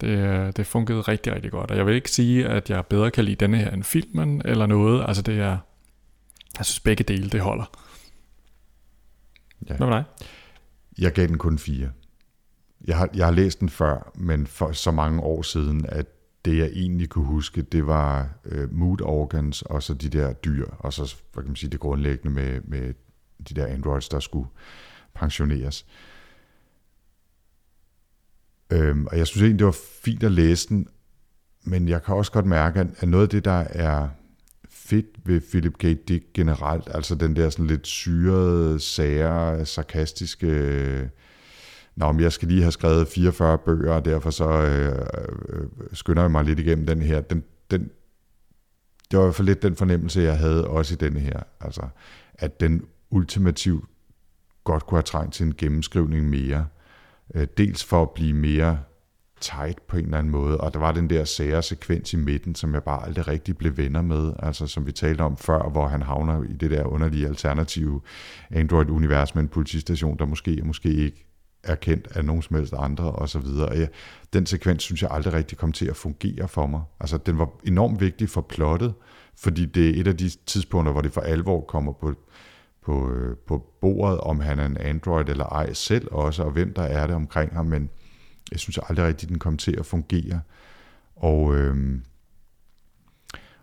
det, 0.00 0.08
øh, 0.08 0.52
det 0.56 0.66
fungerede 0.66 1.02
rigtig, 1.02 1.34
rigtig 1.34 1.50
godt. 1.50 1.70
Og 1.70 1.76
jeg 1.76 1.86
vil 1.86 1.94
ikke 1.94 2.10
sige, 2.10 2.48
at 2.48 2.70
jeg 2.70 2.86
bedre 2.86 3.10
kan 3.10 3.24
lide 3.24 3.36
denne 3.36 3.56
her 3.56 3.70
end 3.70 3.84
filmen 3.84 4.42
eller 4.44 4.66
noget. 4.66 5.04
Altså 5.08 5.22
det 5.22 5.38
er, 5.38 5.58
jeg 6.58 6.66
synes 6.66 6.80
begge 6.80 7.04
dele, 7.04 7.30
det 7.30 7.40
holder. 7.40 7.64
Ja. 9.68 9.76
Hvad 9.76 9.86
med 9.86 9.96
dig? 9.96 10.04
Jeg 10.98 11.12
gav 11.12 11.26
den 11.26 11.38
kun 11.38 11.58
fire. 11.58 11.90
Jeg 12.84 12.96
har, 12.96 13.08
jeg 13.14 13.26
har 13.26 13.32
læst 13.32 13.60
den 13.60 13.68
før, 13.68 14.12
men 14.14 14.46
for 14.46 14.72
så 14.72 14.90
mange 14.90 15.20
år 15.20 15.42
siden, 15.42 15.86
at 15.88 16.06
det 16.44 16.58
jeg 16.58 16.66
egentlig 16.66 17.08
kunne 17.08 17.24
huske, 17.24 17.62
det 17.62 17.86
var 17.86 18.28
øh, 18.44 18.72
mood 18.72 19.00
organs, 19.02 19.62
og 19.62 19.82
så 19.82 19.94
de 19.94 20.08
der 20.08 20.32
dyr, 20.32 20.66
og 20.78 20.92
så 20.92 21.14
hvad 21.32 21.42
kan 21.42 21.50
man 21.50 21.56
sige, 21.56 21.70
det 21.70 21.80
grundlæggende 21.80 22.34
med, 22.34 22.60
med 22.60 22.94
de 23.48 23.54
der 23.54 23.66
androids, 23.66 24.08
der 24.08 24.20
skulle 24.20 24.48
pensioneres. 25.14 25.86
Øhm, 28.72 29.06
og 29.06 29.18
jeg 29.18 29.26
synes 29.26 29.42
egentlig, 29.42 29.58
det 29.58 29.66
var 29.66 29.78
fint 30.02 30.22
at 30.22 30.32
læse 30.32 30.68
den, 30.68 30.88
men 31.64 31.88
jeg 31.88 32.02
kan 32.02 32.14
også 32.14 32.32
godt 32.32 32.46
mærke, 32.46 32.80
at 32.80 33.08
noget 33.08 33.24
af 33.24 33.28
det, 33.28 33.44
der 33.44 33.64
er 33.70 34.08
fedt 34.70 35.06
ved 35.24 35.40
Philip 35.40 35.72
K. 35.78 35.82
Dick 35.82 36.24
generelt, 36.34 36.88
altså 36.94 37.14
den 37.14 37.36
der 37.36 37.50
sådan 37.50 37.66
lidt 37.66 37.86
syrede, 37.86 38.80
sære, 38.80 39.66
sarkastiske, 39.66 41.10
Nå, 42.00 42.12
men 42.12 42.20
jeg 42.20 42.32
skal 42.32 42.48
lige 42.48 42.62
have 42.62 42.72
skrevet 42.72 43.08
44 43.08 43.58
bøger, 43.58 43.92
og 43.92 44.04
derfor 44.04 44.30
så 44.30 44.48
øh, 44.48 45.06
øh, 45.48 45.66
skynder 45.92 46.22
jeg 46.22 46.30
mig 46.30 46.44
lidt 46.44 46.58
igennem 46.58 46.86
den 46.86 47.02
her. 47.02 47.20
Den, 47.20 47.44
den, 47.70 47.90
det 49.10 49.18
var 49.18 49.24
i 49.24 49.26
hvert 49.26 49.34
fald 49.34 49.48
lidt 49.48 49.62
den 49.62 49.76
fornemmelse, 49.76 50.20
jeg 50.20 50.38
havde 50.38 50.68
også 50.68 50.94
i 50.94 50.96
denne 50.96 51.20
her. 51.20 51.40
Altså, 51.60 51.82
at 52.34 52.60
den 52.60 52.84
ultimativt 53.10 53.84
godt 54.64 54.86
kunne 54.86 54.96
have 54.96 55.02
trængt 55.02 55.34
til 55.34 55.46
en 55.46 55.54
gennemskrivning 55.58 56.28
mere. 56.28 56.66
Øh, 57.34 57.46
dels 57.58 57.84
for 57.84 58.02
at 58.02 58.10
blive 58.10 58.32
mere 58.32 58.78
tight 59.40 59.86
på 59.86 59.96
en 59.96 60.04
eller 60.04 60.18
anden 60.18 60.30
måde, 60.30 60.60
og 60.60 60.74
der 60.74 60.78
var 60.80 60.92
den 60.92 61.10
der 61.10 61.24
sære 61.24 61.62
sekvens 61.62 62.12
i 62.12 62.16
midten, 62.16 62.54
som 62.54 62.74
jeg 62.74 62.82
bare 62.82 63.06
aldrig 63.06 63.28
rigtig 63.28 63.56
blev 63.56 63.76
venner 63.76 64.02
med, 64.02 64.32
altså 64.38 64.66
som 64.66 64.86
vi 64.86 64.92
talte 64.92 65.22
om 65.22 65.36
før, 65.36 65.68
hvor 65.68 65.88
han 65.88 66.02
havner 66.02 66.42
i 66.42 66.52
det 66.52 66.70
der 66.70 66.84
underlige 66.84 67.26
alternative 67.26 68.00
Android-univers 68.50 69.34
med 69.34 69.42
en 69.42 69.48
politistation, 69.48 70.18
der 70.18 70.24
måske 70.24 70.62
måske 70.64 70.88
ikke 70.88 71.29
er 71.62 71.74
kendt 71.74 72.08
af 72.14 72.24
nogen 72.24 72.42
som 72.42 72.56
helst 72.56 72.74
andre, 72.78 73.04
og 73.04 73.28
så 73.28 73.38
videre. 73.38 73.78
Ja, 73.78 73.86
den 74.32 74.46
sekvens 74.46 74.82
synes 74.82 75.02
jeg 75.02 75.10
aldrig 75.10 75.32
rigtig 75.32 75.58
kom 75.58 75.72
til 75.72 75.86
at 75.86 75.96
fungere 75.96 76.48
for 76.48 76.66
mig. 76.66 76.82
Altså, 77.00 77.18
den 77.18 77.38
var 77.38 77.50
enormt 77.64 78.00
vigtig 78.00 78.28
for 78.28 78.40
plottet, 78.40 78.94
fordi 79.36 79.66
det 79.66 79.90
er 79.90 80.00
et 80.00 80.06
af 80.06 80.16
de 80.16 80.30
tidspunkter, 80.46 80.92
hvor 80.92 81.00
det 81.00 81.12
for 81.12 81.20
alvor 81.20 81.60
kommer 81.60 81.92
på, 81.92 82.14
på, 82.82 83.12
øh, 83.12 83.36
på 83.36 83.66
bordet, 83.80 84.20
om 84.20 84.40
han 84.40 84.58
er 84.58 84.66
en 84.66 84.76
Android 84.76 85.28
eller 85.28 85.44
ej 85.44 85.72
selv 85.72 86.08
også, 86.10 86.42
og 86.42 86.50
hvem 86.50 86.74
der 86.74 86.82
er 86.82 87.06
det 87.06 87.16
omkring 87.16 87.54
ham, 87.54 87.66
men 87.66 87.90
jeg 88.50 88.60
synes 88.60 88.78
aldrig 88.88 89.06
rigtig, 89.06 89.28
den 89.28 89.38
kom 89.38 89.56
til 89.56 89.76
at 89.78 89.86
fungere. 89.86 90.40
Og, 91.16 91.56
øh, 91.56 92.00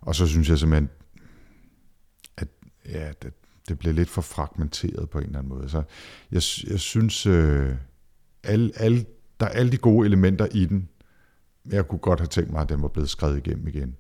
og 0.02 0.16
så 0.16 0.28
synes 0.28 0.50
jeg 0.50 0.60
simpelthen, 0.60 0.90
at 2.38 2.48
ja, 2.86 3.12
det, 3.22 3.34
det 3.68 3.80
blev 3.80 3.94
lidt 3.94 4.10
for 4.10 4.22
fragmenteret 4.22 5.10
på 5.10 5.20
en 5.20 5.26
eller 5.26 5.40
anden 5.40 5.50
måde. 5.50 5.70
Så 5.70 5.84
jeg, 6.32 6.42
jeg 6.72 6.80
synes, 6.80 7.26
øh, 7.26 7.76
alle, 8.48 8.72
alle, 8.76 9.06
der 9.40 9.46
er 9.46 9.50
alle 9.50 9.72
de 9.72 9.78
gode 9.78 10.06
elementer 10.06 10.48
i 10.52 10.66
den, 10.66 10.90
jeg 11.72 11.88
kunne 11.88 12.00
godt 12.00 12.20
have 12.20 12.28
tænkt 12.28 12.52
mig, 12.52 12.62
at 12.62 12.70
den 12.70 12.82
var 12.82 12.88
blevet 12.88 13.10
skrevet 13.10 13.38
igennem 13.38 13.68
igen. 13.68 13.96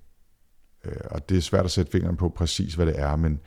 Øh, 0.86 0.98
og 1.12 1.30
det 1.30 1.38
er 1.38 1.42
svært 1.42 1.66
at 1.66 1.72
sætte 1.72 1.92
fingeren 1.92 2.18
på 2.18 2.30
præcis, 2.30 2.76
hvad 2.76 2.86
det 2.86 3.00
er, 3.00 3.16
men, 3.16 3.40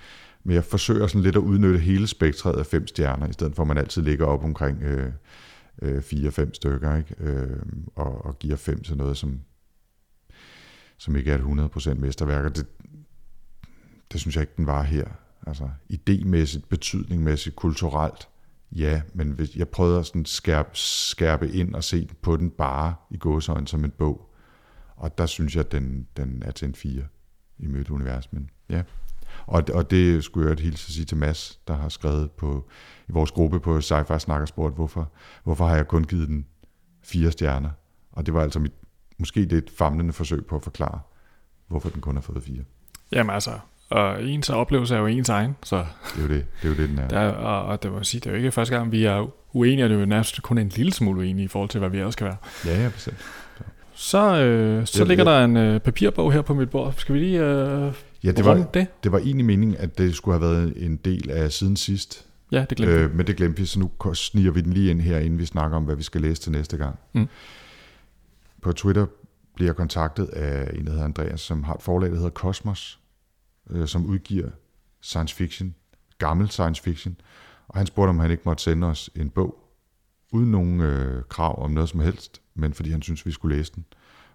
men 0.44 0.54
jeg 0.54 0.64
forsøger 0.64 1.06
sådan 1.06 1.22
lidt 1.22 1.36
at 1.36 1.40
udnytte 1.40 1.78
hele 1.78 2.06
spektret 2.06 2.58
af 2.58 2.66
fem 2.66 2.86
stjerner, 2.86 3.28
i 3.28 3.32
stedet 3.32 3.56
for 3.56 3.62
at 3.62 3.66
man 3.66 3.78
altid 3.78 4.02
ligger 4.02 4.26
op 4.26 4.44
omkring 4.44 4.82
øh, 4.82 5.12
øh, 5.82 6.02
fire-fem 6.02 6.54
stykker, 6.54 6.96
ikke? 6.96 7.14
Øh, 7.18 7.62
og, 7.94 8.24
og 8.24 8.38
giver 8.38 8.56
fem 8.56 8.82
til 8.82 8.96
noget, 8.96 9.16
som, 9.16 9.40
som 10.98 11.16
ikke 11.16 11.30
er 11.30 11.38
et 11.38 11.40
100% 11.40 11.94
mesterværk. 11.94 12.44
Og 12.44 12.56
det, 12.56 12.66
det 14.12 14.20
synes 14.20 14.36
jeg 14.36 14.42
ikke, 14.42 14.54
den 14.56 14.66
var 14.66 14.82
her. 14.82 15.06
Altså 15.46 15.70
idémæssigt, 15.92 16.68
betydningmæssigt, 16.68 17.56
kulturelt, 17.56 18.28
ja, 18.72 19.02
men 19.14 19.30
hvis 19.30 19.56
jeg 19.56 19.68
prøvede 19.68 19.98
at 19.98 20.06
sådan 20.06 20.24
skærpe, 20.24 20.70
skærpe 20.72 21.50
ind 21.50 21.74
og 21.74 21.84
se 21.84 22.08
på 22.22 22.36
den 22.36 22.50
bare 22.50 22.94
i 23.10 23.16
gåsøjne 23.16 23.68
som 23.68 23.84
en 23.84 23.90
bog. 23.90 24.34
Og 24.96 25.18
der 25.18 25.26
synes 25.26 25.56
jeg, 25.56 25.64
at 25.64 25.72
den, 25.72 26.06
den 26.16 26.42
er 26.46 26.50
til 26.50 26.68
en 26.68 26.74
fire 26.74 27.02
i 27.58 27.66
Mødt 27.66 27.90
Univers. 27.90 28.32
Men 28.32 28.50
ja, 28.68 28.82
og, 29.46 29.64
og 29.74 29.90
det 29.90 30.24
skulle 30.24 30.48
jeg 30.48 30.58
hilse 30.58 30.88
at 30.88 30.94
sige 30.94 31.04
til 31.04 31.16
Mads, 31.16 31.60
der 31.68 31.74
har 31.74 31.88
skrevet 31.88 32.30
på, 32.30 32.68
i 33.08 33.12
vores 33.12 33.30
gruppe 33.30 33.60
på 33.60 33.78
Sci-Fi 33.78 34.18
Snakkersport, 34.18 34.72
hvorfor, 34.72 35.12
hvorfor 35.44 35.66
har 35.66 35.76
jeg 35.76 35.88
kun 35.88 36.04
givet 36.04 36.28
den 36.28 36.46
fire 37.02 37.32
stjerner? 37.32 37.70
Og 38.12 38.26
det 38.26 38.34
var 38.34 38.42
altså 38.42 38.58
mit, 38.58 38.72
måske 39.18 39.42
lidt 39.42 39.70
famlende 39.70 40.12
forsøg 40.12 40.46
på 40.46 40.56
at 40.56 40.62
forklare, 40.62 41.00
hvorfor 41.68 41.88
den 41.88 42.00
kun 42.00 42.14
har 42.14 42.22
fået 42.22 42.42
fire. 42.42 42.64
Jamen 43.12 43.34
altså, 43.34 43.58
og 43.90 44.22
ens 44.22 44.50
oplevelse 44.50 44.94
er 44.94 44.98
jo 44.98 45.06
ens 45.06 45.28
egen, 45.28 45.56
så... 45.62 45.76
Det 46.16 46.18
er 46.18 46.22
jo 46.22 46.28
det, 46.28 46.46
det, 46.62 46.68
er 46.68 46.68
jo 46.68 46.74
det 46.74 46.88
den 46.88 46.98
er. 46.98 47.08
Der, 47.08 47.28
og, 47.28 47.64
og 47.64 47.82
det, 47.82 47.92
må 47.92 48.02
sige, 48.02 48.20
det 48.20 48.26
er 48.26 48.30
jo 48.30 48.36
ikke 48.36 48.52
første 48.52 48.76
gang, 48.76 48.92
vi 48.92 49.04
er 49.04 49.30
uenige, 49.52 49.84
og 49.84 49.90
det 49.90 49.96
er 49.96 50.00
jo 50.00 50.06
nærmest 50.06 50.42
kun 50.42 50.58
en 50.58 50.68
lille 50.68 50.92
smule 50.92 51.20
uenige 51.20 51.44
i 51.44 51.48
forhold 51.48 51.70
til, 51.70 51.80
hvad 51.80 51.90
vi 51.90 51.98
ellers 51.98 52.12
skal 52.12 52.26
være. 52.26 52.36
Ja, 52.66 52.82
ja, 52.82 52.88
bestemt. 52.88 53.16
Så, 53.94 54.36
øh, 54.36 54.86
så 54.86 55.04
ligger 55.04 55.24
der 55.24 55.44
en 55.44 55.56
øh, 55.56 55.80
papirbog 55.80 56.32
her 56.32 56.42
på 56.42 56.54
mit 56.54 56.70
bord. 56.70 56.94
Skal 56.96 57.14
vi 57.14 57.20
lige 57.20 57.40
øh, 57.40 57.92
Ja, 58.24 58.32
det 58.32 58.44
var, 58.44 58.54
det? 58.74 58.86
det 59.04 59.12
var 59.12 59.18
egentlig 59.18 59.44
meningen, 59.44 59.76
at 59.76 59.98
det 59.98 60.14
skulle 60.14 60.38
have 60.38 60.50
været 60.50 60.72
en 60.76 60.96
del 60.96 61.30
af 61.30 61.52
siden 61.52 61.76
sidst. 61.76 62.26
Ja, 62.52 62.64
det 62.70 62.76
glemte 62.78 62.94
øh, 62.94 63.16
Men 63.16 63.26
det 63.26 63.36
glemte 63.36 63.60
vi, 63.60 63.66
så 63.66 63.78
nu 63.78 63.90
sniger 64.14 64.50
vi 64.50 64.60
den 64.60 64.72
lige 64.72 64.90
ind 64.90 65.00
her, 65.00 65.18
inden 65.18 65.38
vi 65.38 65.46
snakker 65.46 65.76
om, 65.76 65.84
hvad 65.84 65.96
vi 65.96 66.02
skal 66.02 66.20
læse 66.20 66.42
til 66.42 66.52
næste 66.52 66.76
gang. 66.76 66.98
Mm. 67.12 67.28
På 68.62 68.72
Twitter 68.72 69.06
bliver 69.54 69.68
jeg 69.68 69.76
kontaktet 69.76 70.26
af 70.26 70.70
en, 70.74 70.84
der 70.84 70.90
hedder 70.90 71.04
Andreas, 71.04 71.40
som 71.40 71.64
har 71.64 71.74
et 71.74 71.82
forlag, 71.82 72.10
der 72.10 72.16
hedder 72.16 72.30
Cosmos, 72.30 72.99
øh, 73.70 73.88
som 73.88 74.06
udgiver 74.06 74.50
science 75.00 75.34
fiction, 75.34 75.74
gammel 76.18 76.50
science 76.50 76.82
fiction. 76.82 77.16
Og 77.68 77.78
han 77.78 77.86
spurgte, 77.86 78.10
om 78.10 78.18
han 78.18 78.30
ikke 78.30 78.42
måtte 78.46 78.62
sende 78.62 78.86
os 78.86 79.10
en 79.14 79.30
bog, 79.30 79.70
uden 80.32 80.50
nogen 80.50 80.80
øh, 80.80 81.22
krav 81.28 81.64
om 81.64 81.70
noget 81.70 81.88
som 81.88 82.00
helst, 82.00 82.42
men 82.54 82.74
fordi 82.74 82.90
han 82.90 83.02
synes 83.02 83.26
vi 83.26 83.30
skulle 83.30 83.56
læse 83.56 83.72
den. 83.74 83.84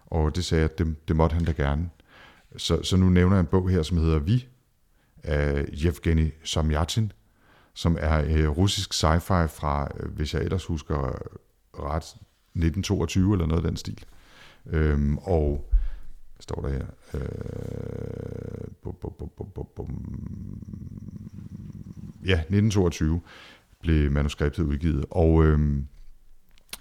Og 0.06 0.36
det 0.36 0.44
sagde 0.44 0.62
jeg, 0.62 0.70
at 0.70 0.78
det, 0.78 1.08
det 1.08 1.16
måtte 1.16 1.34
han 1.34 1.44
da 1.44 1.52
gerne. 1.52 1.90
Så, 2.56 2.82
så 2.82 2.96
nu 2.96 3.08
nævner 3.08 3.36
jeg 3.36 3.40
en 3.40 3.46
bog 3.46 3.70
her, 3.70 3.82
som 3.82 3.96
hedder 3.96 4.18
Vi, 4.18 4.48
af 5.22 5.64
Yevgeny 5.84 6.32
Samyatin, 6.44 7.12
som 7.74 7.96
er 8.00 8.24
øh, 8.24 8.48
russisk 8.48 8.94
sci-fi 8.94 9.46
fra, 9.46 9.88
øh, 10.00 10.10
hvis 10.10 10.34
jeg 10.34 10.42
ellers 10.42 10.64
husker 10.64 10.96
ret, 11.74 12.16
1922 12.56 13.32
eller 13.32 13.46
noget 13.46 13.64
af 13.64 13.68
den 13.68 13.76
stil. 13.76 14.04
Øhm, 14.66 15.18
og 15.18 15.72
står 16.40 16.60
der 16.60 16.68
her? 16.68 16.86
Øh, 17.14 18.68
bum, 18.82 18.94
bum, 19.00 19.12
bum, 19.18 19.48
bum, 19.54 19.66
bum. 19.76 19.88
Ja, 22.26 22.32
1922 22.32 23.20
blev 23.80 24.10
manuskriptet 24.10 24.62
udgivet, 24.62 25.04
og 25.10 25.44
øhm, 25.44 25.86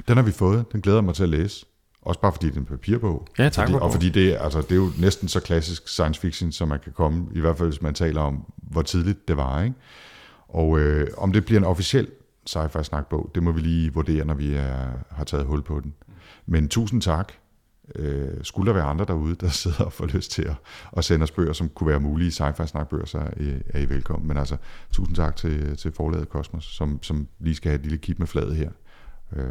den 0.08 0.18
har 0.18 0.24
vi 0.24 0.32
fået. 0.32 0.66
Den 0.72 0.82
glæder 0.82 0.98
jeg 0.98 1.04
mig 1.04 1.16
til 1.16 1.24
at 1.24 1.30
læse. 1.30 1.66
Også 2.02 2.22
bare 2.22 2.32
fordi 2.32 2.48
det 2.48 2.56
er 2.56 2.60
en 2.60 2.66
papirbog. 2.66 3.28
Ja, 3.38 3.50
tak 3.50 3.68
fordi, 3.70 3.80
Og 3.82 3.92
fordi 3.92 4.10
det, 4.10 4.38
altså, 4.40 4.62
det 4.62 4.72
er 4.72 4.76
jo 4.76 4.92
næsten 5.00 5.28
så 5.28 5.40
klassisk 5.40 5.88
science 5.88 6.22
fiction, 6.22 6.52
som 6.52 6.68
man 6.68 6.80
kan 6.80 6.92
komme, 6.92 7.28
i 7.34 7.40
hvert 7.40 7.58
fald 7.58 7.70
hvis 7.70 7.82
man 7.82 7.94
taler 7.94 8.22
om, 8.22 8.54
hvor 8.58 8.82
tidligt 8.82 9.28
det 9.28 9.38
var. 9.38 9.64
Ikke? 9.64 9.76
Og 10.48 10.80
øh, 10.80 11.08
om 11.18 11.32
det 11.32 11.46
bliver 11.46 11.60
en 11.60 11.66
officiel 11.66 12.08
sci-fi 12.50 12.84
snakbog, 12.84 13.32
det 13.36 13.44
må 13.44 13.52
vi 13.52 13.60
lige 13.60 13.94
vurdere, 13.94 14.26
når 14.26 14.34
vi 14.34 14.54
er, 14.54 14.90
har 15.12 15.24
taget 15.24 15.46
hul 15.46 15.62
på 15.62 15.80
den. 15.80 15.94
Men 16.46 16.70
tusind 16.70 17.02
tak. 17.02 17.34
Øh, 17.96 18.44
skulle 18.44 18.68
der 18.68 18.74
være 18.74 18.84
andre 18.84 19.06
derude, 19.06 19.36
der 19.36 19.50
sidder 19.64 19.84
og 19.84 19.94
får 19.94 20.06
lyst 20.06 20.32
til 20.32 20.42
at, 20.42 20.56
at 20.98 21.06
sende 21.06 21.24
os 21.24 21.32
bøger, 21.32 21.54
som 21.54 21.70
kunne 21.70 21.90
være 21.90 22.00
mulige 22.00 22.30
sci-fi 22.30 22.66
snakbøger, 22.66 23.06
så 23.06 23.18
er, 23.18 23.54
er 23.70 23.80
I 23.80 23.90
velkommen. 23.90 24.28
Men 24.28 24.38
altså, 24.38 24.58
tusind 24.92 25.16
tak 25.16 25.36
til, 25.36 25.78
til 25.78 25.92
forlaget 25.92 26.30
Kosmos, 26.30 26.66
som, 26.66 27.00
som 27.04 27.28
lige 27.40 27.56
skal 27.56 27.70
have 27.70 27.80
et 27.80 27.82
lille 27.82 27.98
kip 27.98 28.20
med 28.20 28.28
fladet 28.28 28.56
her. 28.56 28.70
Øh, 29.36 29.44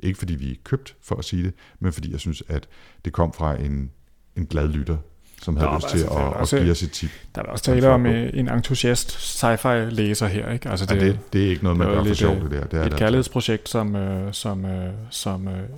ikke 0.00 0.18
fordi 0.18 0.34
vi 0.34 0.50
er 0.50 0.54
købt 0.64 0.96
for 1.02 1.16
at 1.16 1.24
sige 1.24 1.42
det, 1.42 1.54
men 1.80 1.92
fordi 1.92 2.12
jeg 2.12 2.20
synes, 2.20 2.42
at 2.48 2.68
det 3.04 3.12
kom 3.12 3.32
fra 3.32 3.60
en, 3.60 3.90
en 4.36 4.46
glad 4.46 4.68
lytter, 4.68 4.96
som 5.42 5.56
havde 5.56 5.70
Nå, 5.70 5.76
lyst 5.76 5.88
til 5.88 5.98
altså, 5.98 6.18
at, 6.18 6.32
også, 6.32 6.56
at 6.56 6.62
give 6.62 6.72
os 6.72 6.82
et 6.82 6.90
tip. 6.90 7.10
Der 7.34 7.42
er 7.42 7.46
også 7.46 7.64
tale 7.64 7.88
om 7.88 8.06
øh, 8.06 8.30
en 8.34 8.48
entusiast 8.48 9.10
sci-fi 9.10 9.68
læser 9.68 10.26
her. 10.26 10.52
Ikke? 10.52 10.70
Altså 10.70 10.86
det, 10.86 10.96
ja, 10.96 11.06
det, 11.06 11.18
det 11.32 11.44
er 11.44 11.48
ikke 11.48 11.62
noget, 11.62 11.78
man 11.78 11.88
gør 11.88 12.04
for 12.04 12.14
sjovt, 12.14 12.42
det 12.42 12.50
der. 12.50 12.64
Det 12.66 12.80
er 12.80 12.84
et 12.84 12.96
kærlighedsprojekt, 12.96 13.68
som, 13.68 13.96
øh, 13.96 14.32
som, 14.32 14.64
øh, 14.64 14.92
som 15.10 15.48
øh, 15.48 15.68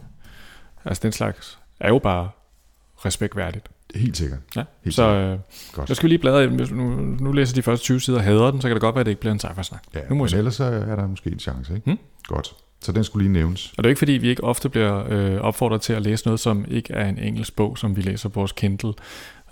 altså 0.84 1.00
den 1.02 1.12
slags, 1.12 1.58
er 1.80 1.88
jo 1.88 1.98
bare 1.98 2.28
respektværdigt. 3.04 3.68
Helt 3.94 4.16
sikkert. 4.16 4.40
Ja. 4.56 4.64
Helt 4.84 4.96
så 4.96 5.02
øh, 5.02 5.38
Godt. 5.72 5.88
jeg 5.88 5.96
skal 5.96 6.06
vi 6.06 6.08
lige 6.08 6.18
bladre, 6.18 6.46
nu, 6.50 6.88
nu 7.20 7.32
læser 7.32 7.54
de 7.54 7.62
første 7.62 7.84
20 7.84 8.00
sider 8.00 8.18
og 8.18 8.24
hader 8.24 8.50
den, 8.50 8.60
så 8.60 8.68
kan 8.68 8.74
det 8.74 8.80
godt 8.80 8.94
være, 8.94 9.00
at 9.00 9.06
det 9.06 9.10
ikke 9.10 9.20
bliver 9.20 9.32
en 9.32 9.40
sci-fi 9.44 9.62
snak. 9.62 9.82
Ja, 9.94 10.00
nu 10.08 10.14
må 10.14 10.24
men 10.24 10.34
ellers 10.34 10.60
er 10.60 10.96
der 10.96 11.06
måske 11.06 11.30
en 11.30 11.38
chance. 11.38 11.74
Ikke? 11.74 11.84
Hmm? 11.84 11.98
Godt. 12.26 12.54
Så 12.80 12.92
den 12.92 13.04
skulle 13.04 13.22
lige 13.24 13.32
nævnes. 13.32 13.72
Og 13.78 13.84
det 13.84 13.84
er 13.84 13.88
ikke 13.88 13.98
fordi, 13.98 14.12
vi 14.12 14.28
ikke 14.28 14.44
ofte 14.44 14.68
bliver 14.68 15.04
øh, 15.08 15.40
opfordret 15.40 15.80
til 15.80 15.92
at 15.92 16.02
læse 16.02 16.26
noget, 16.26 16.40
som 16.40 16.64
ikke 16.68 16.94
er 16.94 17.08
en 17.08 17.18
engelsk 17.18 17.56
bog, 17.56 17.78
som 17.78 17.96
vi 17.96 18.02
læser 18.02 18.28
på 18.28 18.40
vores 18.40 18.52
Kindle, 18.52 18.92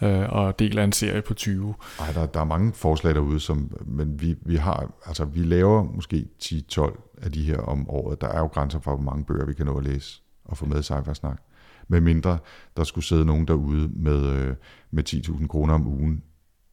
øh, 0.03 0.33
og 0.33 0.59
del 0.59 0.79
af 0.79 0.85
en 0.85 0.93
serie 0.93 1.23
på 1.23 1.35
20. 1.35 1.75
Nej, 1.99 2.13
der, 2.13 2.27
der 2.27 2.41
er 2.41 2.45
mange 2.45 2.73
forslag 2.73 3.15
derude, 3.15 3.41
som, 3.41 3.71
men 3.87 4.21
vi, 4.21 4.37
vi 4.43 4.57
har, 4.57 4.91
altså 5.07 5.25
vi 5.25 5.41
laver 5.41 5.83
måske 5.83 6.25
10-12 6.45 7.21
af 7.23 7.33
de 7.33 7.43
her 7.43 7.59
om 7.59 7.91
året. 7.91 8.21
Der 8.21 8.29
er 8.29 8.39
jo 8.39 8.47
grænser 8.47 8.81
for, 8.81 8.97
hvor 8.97 9.11
mange 9.11 9.25
bøger 9.25 9.47
vi 9.47 9.55
kan 9.55 9.67
nå 9.67 9.79
at 9.79 9.85
læse 9.85 10.23
og 10.45 10.57
få 10.57 10.67
med 10.67 10.81
i 10.81 10.83
sci 10.83 10.93
snak. 11.15 11.41
Med 11.89 12.01
mindre 12.01 12.39
der 12.77 12.85
skulle 12.85 13.05
sidde 13.05 13.25
nogen 13.25 13.49
derude 13.49 13.89
med, 13.89 14.27
øh, 14.27 14.55
med 14.91 15.09
10.000 15.09 15.47
kroner 15.47 15.75
om 15.75 15.87
ugen 15.87 16.23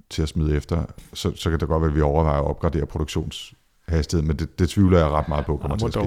til 0.09 0.21
at 0.21 0.29
smide 0.29 0.57
efter, 0.57 0.85
så, 1.13 1.35
så 1.35 1.49
kan 1.49 1.59
det 1.59 1.67
godt 1.67 1.81
være, 1.81 1.89
at 1.89 1.95
vi 1.95 2.01
overvejer 2.01 2.39
at 2.39 2.45
opgradere 2.45 2.85
produktions 2.85 3.53
hastighed, 3.87 4.27
men 4.27 4.37
det, 4.37 4.59
det 4.59 4.69
tvivler 4.69 4.97
jeg 4.97 5.09
ret 5.09 5.27
meget 5.27 5.45
på 5.45 5.57
kommer 5.57 5.77
ja, 5.81 5.89
til 5.89 5.99
at 5.99 6.05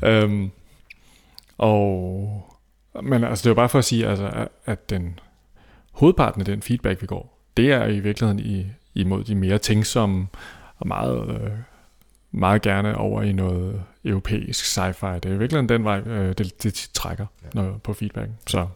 ske. 0.00 0.08
Øhm, 0.08 0.50
og, 1.58 2.42
men 3.02 3.24
altså, 3.24 3.42
det 3.42 3.46
er 3.46 3.50
jo 3.50 3.54
bare 3.54 3.68
for 3.68 3.78
at 3.78 3.84
sige, 3.84 4.06
altså, 4.06 4.48
at 4.66 4.90
den 4.90 5.18
hovedparten 5.92 6.40
af 6.40 6.44
den 6.44 6.62
feedback, 6.62 7.02
vi 7.02 7.06
går, 7.06 7.38
det 7.56 7.72
er 7.72 7.86
i 7.86 8.00
virkeligheden 8.00 8.38
i, 8.38 8.66
imod 8.94 9.24
de 9.24 9.34
mere 9.34 9.58
tænksomme 9.58 10.26
og 10.78 10.88
meget, 10.88 11.28
øh, 11.28 11.50
meget 12.30 12.62
gerne 12.62 12.96
over 12.96 13.22
i 13.22 13.32
noget 13.32 13.82
europæisk 14.04 14.64
sci-fi. 14.64 15.14
Det 15.14 15.24
er 15.24 15.34
i 15.34 15.38
virkeligheden 15.38 15.68
den 15.68 15.84
vej, 15.84 16.00
øh, 16.00 16.34
det, 16.38 16.62
det 16.62 16.90
trækker 16.94 17.26
ja. 17.42 17.48
når, 17.54 17.78
på 17.78 17.92
feedback. 17.92 18.30
Så. 18.46 18.66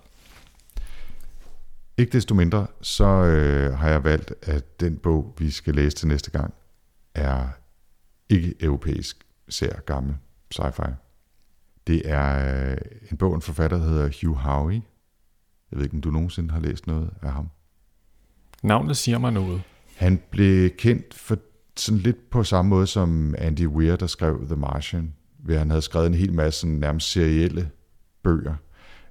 Ikke 1.98 2.12
desto 2.12 2.35
mindre, 2.35 2.66
så 2.81 3.05
øh, 3.05 3.78
har 3.78 3.89
jeg 3.89 4.05
valgt, 4.05 4.35
at 4.43 4.81
den 4.81 4.97
bog, 4.97 5.35
vi 5.39 5.51
skal 5.51 5.74
læse 5.74 5.97
til 5.97 6.09
næste 6.09 6.31
gang, 6.31 6.55
er 7.14 7.48
ikke-europæisk 8.28 9.26
ser 9.48 9.81
gammel 9.81 10.16
sci-fi. 10.55 10.90
Det 11.86 12.02
er 12.05 12.60
øh, 12.70 12.76
en 13.10 13.16
bog, 13.16 13.35
en 13.35 13.43
forfatter, 13.43 13.78
der 13.78 13.85
hedder 13.85 14.10
Hugh 14.22 14.36
Howey. 14.36 14.81
Jeg 15.70 15.78
ved 15.78 15.82
ikke, 15.85 15.94
om 15.94 16.01
du 16.01 16.10
nogensinde 16.10 16.51
har 16.51 16.60
læst 16.60 16.86
noget 16.86 17.10
af 17.22 17.32
ham. 17.32 17.48
Navnet 18.62 18.97
siger 18.97 19.18
mig 19.18 19.32
noget. 19.32 19.62
Han 19.97 20.22
blev 20.31 20.70
kendt 20.70 21.14
for 21.14 21.39
sådan 21.76 21.98
lidt 21.98 22.30
på 22.30 22.44
samme 22.44 22.68
måde 22.68 22.86
som 22.86 23.34
Andy 23.38 23.66
Weir, 23.66 23.96
der 23.96 24.06
skrev 24.06 24.46
The 24.46 24.56
Martian, 24.56 25.14
hvor 25.38 25.55
han 25.55 25.70
havde 25.70 25.82
skrevet 25.82 26.06
en 26.06 26.14
hel 26.14 26.32
masse 26.32 26.60
sådan, 26.60 26.74
nærmest 26.74 27.10
serielle 27.10 27.70
bøger. 28.22 28.55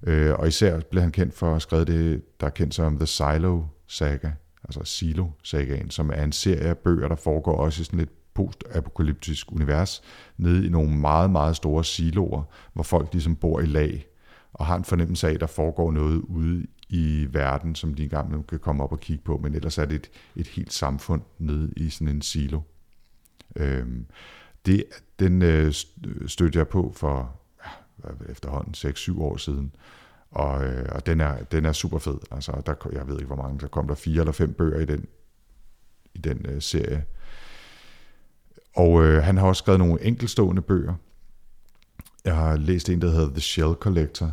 Øh, 0.03 0.33
og 0.39 0.47
især 0.47 0.79
blev 0.79 1.01
han 1.01 1.11
kendt 1.11 1.33
for 1.33 1.45
at 1.45 1.51
have 1.51 1.59
skrevet 1.59 1.87
det, 1.87 2.21
der 2.39 2.45
er 2.45 2.51
kendt 2.51 2.75
som 2.75 2.97
The 2.97 3.07
Silo 3.07 3.63
Saga, 3.87 4.31
altså 4.63 4.83
Silo-sagaen, 4.83 5.89
som 5.89 6.09
er 6.09 6.23
en 6.23 6.31
serie 6.31 6.67
af 6.69 6.77
bøger, 6.77 7.07
der 7.07 7.15
foregår 7.15 7.55
også 7.57 7.81
i 7.81 7.83
sådan 7.83 7.99
lidt 7.99 8.33
postapokalyptisk 8.33 9.51
univers, 9.51 10.01
nede 10.37 10.65
i 10.65 10.69
nogle 10.69 10.97
meget, 10.97 11.29
meget 11.31 11.55
store 11.55 11.83
siloer, 11.83 12.43
hvor 12.73 12.83
folk 12.83 13.09
ligesom 13.13 13.35
bor 13.35 13.59
i 13.59 13.65
lag, 13.65 14.05
og 14.53 14.65
har 14.65 14.75
en 14.75 14.83
fornemmelse 14.83 15.27
af, 15.27 15.33
at 15.33 15.39
der 15.39 15.47
foregår 15.47 15.91
noget 15.91 16.21
ude 16.21 16.65
i 16.93 17.27
verden, 17.31 17.75
som 17.75 17.93
de 17.93 18.03
engang 18.03 18.47
kan 18.47 18.59
komme 18.59 18.83
op 18.83 18.91
og 18.91 18.99
kigge 18.99 19.23
på, 19.23 19.37
men 19.37 19.55
ellers 19.55 19.77
er 19.77 19.85
det 19.85 19.95
et, 19.95 20.11
et 20.35 20.47
helt 20.47 20.73
samfund 20.73 21.21
nede 21.39 21.73
i 21.77 21.89
sådan 21.89 22.07
en 22.07 22.21
silo. 22.21 22.61
Øhm, 23.55 24.05
det, 24.65 24.85
den 25.19 25.41
øh, 25.41 25.73
øh 26.05 26.27
stødte 26.27 26.59
jeg 26.59 26.67
på 26.67 26.93
for 26.95 27.39
ja, 28.03 28.09
efterhånden 28.29 28.73
6-7 28.91 29.21
år 29.21 29.37
siden, 29.37 29.75
og, 30.31 30.65
øh, 30.65 30.85
og 30.91 31.05
den, 31.05 31.21
er, 31.21 31.43
den 31.43 31.65
er 31.65 31.71
super 31.71 31.99
fed. 31.99 32.17
Altså, 32.31 32.61
der, 32.65 32.89
jeg 32.91 33.07
ved 33.07 33.15
ikke, 33.15 33.33
hvor 33.33 33.43
mange, 33.43 33.59
der 33.59 33.67
kom 33.67 33.87
der 33.87 33.95
fire 33.95 34.19
eller 34.19 34.31
fem 34.31 34.53
bøger 34.53 34.79
i 34.79 34.85
den, 34.85 35.05
i 36.13 36.17
den 36.17 36.45
øh, 36.45 36.61
serie. 36.61 37.05
Og 38.75 39.03
øh, 39.03 39.23
han 39.23 39.37
har 39.37 39.47
også 39.47 39.59
skrevet 39.59 39.79
nogle 39.79 40.03
enkelstående 40.03 40.61
bøger. 40.61 40.93
Jeg 42.25 42.35
har 42.35 42.55
læst 42.57 42.89
en, 42.89 43.01
der 43.01 43.09
hedder 43.09 43.29
The 43.29 43.41
Shell 43.41 43.73
Collector, 43.73 44.31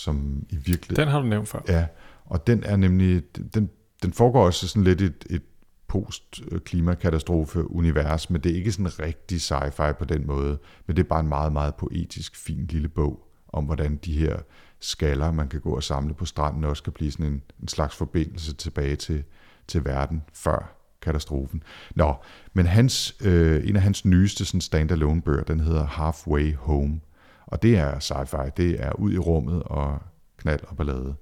som 0.00 0.46
i 0.48 0.56
virkeligheden... 0.56 0.96
Den 0.96 1.08
har 1.08 1.20
du 1.20 1.26
nævnt 1.26 1.48
før. 1.48 1.60
Ja, 1.68 1.86
og 2.24 2.46
den 2.46 2.64
er 2.64 2.76
nemlig... 2.76 3.22
Den, 3.54 3.70
den 4.02 4.12
foregår 4.12 4.46
også 4.46 4.68
sådan 4.68 4.84
lidt 4.84 5.00
et, 5.00 5.24
et 5.30 5.42
post-klimakatastrofe-univers, 5.88 8.30
men 8.30 8.40
det 8.40 8.52
er 8.52 8.56
ikke 8.56 8.72
sådan 8.72 8.98
rigtig 8.98 9.38
sci-fi 9.38 9.92
på 9.92 10.04
den 10.04 10.26
måde, 10.26 10.58
men 10.86 10.96
det 10.96 11.02
er 11.02 11.08
bare 11.08 11.20
en 11.20 11.28
meget, 11.28 11.52
meget 11.52 11.74
poetisk, 11.74 12.36
fin 12.36 12.66
lille 12.66 12.88
bog 12.88 13.26
om, 13.48 13.64
hvordan 13.64 13.96
de 13.96 14.18
her 14.18 14.38
skaller, 14.80 15.32
man 15.32 15.48
kan 15.48 15.60
gå 15.60 15.76
og 15.76 15.82
samle 15.82 16.14
på 16.14 16.24
stranden, 16.24 16.64
også 16.64 16.82
kan 16.82 16.92
blive 16.92 17.10
sådan 17.10 17.26
en, 17.26 17.42
en 17.62 17.68
slags 17.68 17.96
forbindelse 17.96 18.54
tilbage 18.54 18.96
til, 18.96 19.24
til 19.68 19.84
verden 19.84 20.22
før 20.34 20.76
katastrofen. 21.02 21.62
Nå, 21.94 22.14
men 22.52 22.66
hans, 22.66 23.16
øh, 23.20 23.68
en 23.68 23.76
af 23.76 23.82
hans 23.82 24.04
nyeste 24.04 24.44
sådan 24.44 24.60
standalone 24.60 25.22
bøger, 25.22 25.42
den 25.42 25.60
hedder 25.60 25.86
Halfway 25.86 26.54
Home, 26.54 27.00
og 27.46 27.62
det 27.62 27.78
er 27.78 27.98
sci-fi, 27.98 28.50
det 28.56 28.84
er 28.84 28.92
ud 28.92 29.12
i 29.12 29.18
rummet 29.18 29.62
og 29.62 29.98
knald 30.36 30.60
og 30.68 30.76
ballade. 30.76 31.14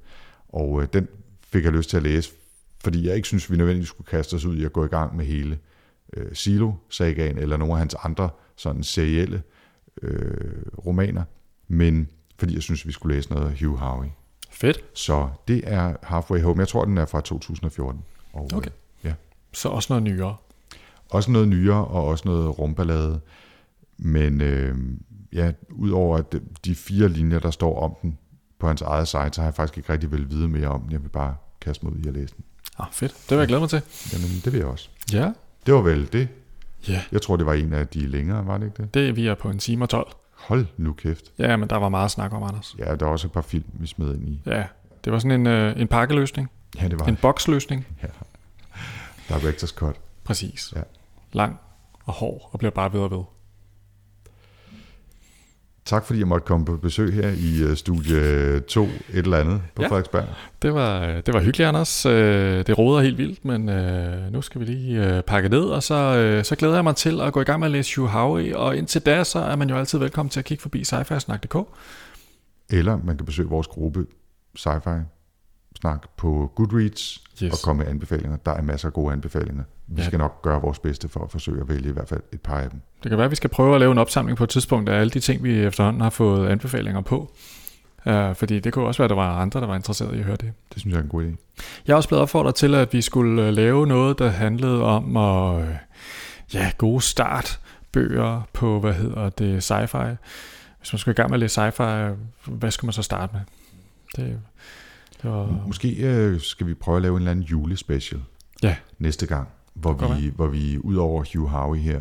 Og 0.49 0.83
øh, 0.83 0.89
den 0.93 1.09
fik 1.43 1.65
jeg 1.65 1.73
lyst 1.73 1.91
til 1.91 1.97
at 1.97 2.03
læse, 2.03 2.31
fordi 2.83 3.07
jeg 3.07 3.17
ikke 3.17 3.29
synes, 3.29 3.51
vi 3.51 3.57
nødvendigvis 3.57 3.89
skulle 3.89 4.09
kaste 4.09 4.35
os 4.35 4.45
ud 4.45 4.57
i 4.57 4.65
at 4.65 4.73
gå 4.73 4.85
i 4.85 4.89
gang 4.89 5.17
med 5.17 5.25
hele 5.25 5.59
øh, 6.17 6.35
Silo-sagaen, 6.35 7.39
eller 7.39 7.57
nogle 7.57 7.73
af 7.75 7.79
hans 7.79 7.97
andre 8.03 8.31
sådan 8.57 8.83
serielle 8.83 9.43
øh, 10.03 10.63
romaner, 10.87 11.25
men 11.69 12.09
fordi 12.39 12.55
jeg 12.55 12.63
synes, 12.63 12.87
vi 12.87 12.93
skulle 12.93 13.17
læse 13.17 13.31
noget 13.31 13.51
af 13.51 13.59
Hugh 13.61 13.79
Howey. 13.79 14.07
Fedt. 14.51 14.85
Så 14.95 15.29
det 15.49 15.63
er 15.65 15.97
Halfway 16.03 16.41
Home. 16.41 16.61
Jeg 16.61 16.69
tror, 16.69 16.85
den 16.85 16.99
er 16.99 17.07
fra 17.07 17.21
2014. 17.21 18.05
Og, 18.33 18.51
Okay. 18.55 18.71
Ja. 19.05 19.15
Så 19.53 19.69
også 19.69 19.93
noget 19.93 20.03
nyere. 20.03 20.37
Også 21.11 21.31
noget 21.31 21.49
nyere, 21.49 21.85
og 21.85 22.05
også 22.05 22.29
noget 22.29 22.59
rumballade. 22.59 23.21
Men 23.99 24.41
øh, 24.41 24.77
ja, 25.33 25.53
udover 25.71 26.19
at 26.19 26.35
de 26.65 26.75
fire 26.75 27.09
linjer, 27.09 27.39
der 27.39 27.51
står 27.51 27.81
om 27.83 27.95
den 28.03 28.19
på 28.59 28.67
hans 28.67 28.83
eget 28.83 29.09
site, 29.09 29.33
så 29.33 29.41
har 29.41 29.47
jeg 29.49 29.55
faktisk 29.55 29.79
ikke 29.79 29.93
rigtig 29.93 30.13
vel 30.13 30.31
vide 30.31 30.49
mere 30.49 30.69
om 30.69 30.81
den. 30.83 30.93
Jeg 30.93 31.03
vil 31.03 31.09
bare 31.09 31.37
kaste 31.61 31.87
mig 31.87 31.95
ud 31.95 31.99
i 32.05 32.09
at 32.09 32.15
læse 32.15 32.35
den. 32.37 32.45
Ah, 32.79 32.87
fedt. 32.93 33.13
Det 33.13 33.31
vil 33.31 33.39
jeg 33.39 33.49
glæde 33.49 33.61
mig 33.61 33.69
til. 33.71 33.83
Jamen, 34.13 34.29
det 34.45 34.53
vil 34.53 34.59
jeg 34.59 34.67
også. 34.67 34.89
Ja. 35.13 35.33
Det 35.67 35.75
var 35.75 35.81
vel 35.81 36.13
det. 36.13 36.29
Ja. 36.89 37.03
Jeg 37.13 37.23
tror, 37.23 37.37
det 37.37 37.47
var 37.47 37.55
en 37.55 37.73
af 37.73 37.89
de 37.89 38.07
længere, 38.07 38.47
var 38.47 38.59
det 38.59 38.67
ikke 38.67 38.83
det? 38.83 38.95
Det 38.95 39.09
er 39.09 39.13
vi 39.13 39.27
er 39.27 39.35
på 39.35 39.51
en 39.51 39.59
time 39.59 39.85
og 39.85 39.89
12. 39.89 40.13
Hold 40.35 40.67
nu 40.77 40.93
kæft. 40.93 41.25
Ja, 41.39 41.57
men 41.57 41.71
der 41.71 41.77
var 41.77 41.89
meget 41.89 42.11
snak 42.11 42.33
om, 42.33 42.43
Anders. 42.43 42.77
Ja, 42.79 42.97
der 42.97 43.07
er 43.07 43.11
også 43.11 43.27
et 43.27 43.33
par 43.33 43.41
film, 43.41 43.65
vi 43.73 43.87
smed 43.87 44.15
ind 44.15 44.29
i. 44.29 44.43
Ja, 44.47 44.65
det 45.05 45.13
var 45.13 45.19
sådan 45.19 45.41
en, 45.41 45.47
øh, 45.47 45.81
en 45.81 45.89
pakkeløsning. 45.89 46.51
Ja, 46.81 46.89
det 46.89 47.01
var 47.01 47.07
En 47.07 47.17
boksløsning. 47.17 47.87
Director's 49.29 49.75
Cut. 49.75 49.97
Præcis. 50.25 50.73
Ja. 50.77 50.83
Lang 51.33 51.59
og 52.05 52.13
hård 52.13 52.49
og 52.53 52.59
bliver 52.59 52.73
bare 52.73 52.93
ved 52.93 53.01
og 53.01 53.11
ved. 53.11 53.23
Tak 55.89 56.05
fordi 56.05 56.19
jeg 56.19 56.29
måtte 56.29 56.47
komme 56.47 56.67
på 56.67 56.77
besøg 56.77 57.13
her 57.15 57.29
i 57.29 57.63
øh, 57.71 57.77
studie 57.77 58.61
2, 58.61 58.85
et 58.85 58.91
eller 59.15 59.37
andet 59.39 59.63
på 59.75 59.83
Ja. 59.83 59.89
Frederiksberg. 59.89 60.25
Det 60.63 60.75
var, 60.75 61.21
det 61.21 61.35
var 61.35 61.41
hyggeligt, 61.41 61.69
Anders. 61.69 62.07
Øh, 62.07 62.67
Det 62.67 62.79
roder 62.79 63.01
helt 63.03 63.19
vildt, 63.19 63.45
men 63.45 63.69
øh, 63.69 64.33
nu 64.33 64.43
skal 64.43 64.61
vi 64.61 64.67
lige 64.67 65.17
øh, 65.17 65.23
pakke 65.23 65.49
ned, 65.49 65.65
og 65.65 65.83
så, 65.83 65.95
øh, 65.95 66.45
så 66.45 66.57
glæder 66.57 66.75
jeg 66.75 66.85
mig 66.85 66.97
til 66.97 67.21
at 67.21 67.33
gå 67.33 67.41
i 67.41 67.45
gang 67.45 67.61
med 67.61 67.67
at 67.67 67.73
læse 67.73 67.97
Hugh 68.01 68.11
Howey, 68.11 68.55
og 68.55 68.77
indtil 68.77 69.01
da, 69.01 69.25
så 69.25 69.39
er 69.39 69.57
man 69.57 69.71
jo 69.71 69.77
altid 69.77 69.99
velkommen 69.99 70.31
til 70.31 70.41
at 70.41 70.45
kigge 70.45 70.63
forbi 70.63 70.85
sci 70.85 70.97
Eller 72.71 72.99
man 73.05 73.17
kan 73.17 73.27
besøge 73.27 73.49
vores 73.49 73.67
gruppe 73.67 74.07
Sci-Fi 74.59 75.01
Snak 75.81 76.07
på 76.17 76.53
Goodreads 76.55 77.25
yes. 77.43 77.53
og 77.53 77.59
komme 77.65 77.83
med 77.83 77.91
anbefalinger. 77.91 78.37
Der 78.37 78.53
er 78.53 78.63
masser 78.63 78.89
af 78.89 78.93
gode 78.93 79.13
anbefalinger. 79.13 79.65
Vi 79.89 80.01
Ja. 80.03 80.07
skal 80.07 80.19
nok 80.19 80.43
gøre 80.43 80.61
vores 80.61 80.79
bedste 80.79 81.09
for 81.09 81.21
at 81.25 81.31
forsøge 81.31 81.61
at 81.61 81.69
vælge 81.69 81.89
i 81.89 81.93
hvert 81.93 82.09
fald 82.09 82.21
et 82.33 82.41
par 82.41 82.61
af 82.61 82.71
dem. 82.71 82.81
Det 83.03 83.09
kan 83.09 83.19
være, 83.19 83.25
at 83.25 83.31
vi 83.31 83.37
skal 83.37 83.51
prøve 83.51 83.75
at 83.75 83.81
lave 83.81 83.93
en 83.93 83.99
opsamling 83.99 84.39
på 84.39 84.45
et 84.45 84.51
tidspunkt 84.51 84.89
af 84.89 85.01
alle 85.01 85.11
de 85.11 85.21
ting, 85.21 85.43
vi 85.45 85.61
efterhånden 85.61 86.01
har 86.03 86.11
fået 86.11 86.49
anbefalinger 86.49 87.01
på. 87.01 87.33
Uh, 88.07 88.35
fordi 88.35 88.61
det 88.61 88.73
kunne 88.73 88.87
også 88.87 88.99
være, 88.99 89.05
at 89.05 89.11
der 89.11 89.17
var 89.17 89.39
andre, 89.41 89.61
der 89.61 89.67
var 89.67 89.75
interesseret 89.77 90.15
i 90.15 90.19
at 90.19 90.25
høre 90.25 90.37
det. 90.37 90.53
Det 90.75 90.81
synes 90.81 90.93
jeg 90.93 90.99
er 90.99 91.03
en 91.03 91.09
god 91.09 91.23
idé. 91.25 91.37
Jeg 91.87 91.93
er 91.93 91.97
også 91.97 92.09
blevet 92.09 92.23
opfordret 92.23 92.55
til, 92.55 92.75
at 92.75 92.93
vi 92.93 93.03
skulle 93.03 93.47
øh, 93.47 93.53
lave 93.53 93.87
noget, 93.87 94.19
der 94.19 94.29
handlede 94.29 94.83
om 94.83 95.17
at, 95.17 95.61
øh, 95.69 95.75
ja, 96.55 96.71
gode 96.79 97.01
startbøger 97.01 98.43
på, 98.53 98.81
hvad 98.81 98.93
hedder 98.93 99.29
det, 99.31 99.71
sci-fi. 99.71 100.07
Hvis 100.79 100.93
man 100.93 100.99
skulle 100.99 101.13
i 101.13 101.17
gang 101.17 101.31
med 101.31 101.37
at 101.37 101.41
læse 101.41 101.61
sci-fi, 101.61 102.15
hvad 102.47 102.71
skulle 102.71 102.89
man 102.89 102.93
så 102.93 103.03
starte 103.03 103.33
med? 103.33 103.41
Det, 104.17 104.41
det 105.23 105.31
var, 105.31 105.63
Måske 105.67 105.97
øh, 106.07 106.41
skal 106.41 106.67
vi 106.67 106.75
prøve 106.75 106.97
at 106.97 107.03
lave 107.03 107.13
en 107.17 107.19
eller 107.23 107.31
anden 107.31 107.45
julespecial 107.45 108.21
Ja. 108.63 108.77
næste 108.99 109.27
gang, 109.27 109.49
hvor 109.81 109.93
Det 109.93 110.23
vi, 110.23 110.33
hvor 110.37 110.47
vi 110.47 110.79
ud 110.79 110.97
over 110.97 111.25
Hugh 111.35 111.51
Howey 111.51 111.79
her, 111.79 112.01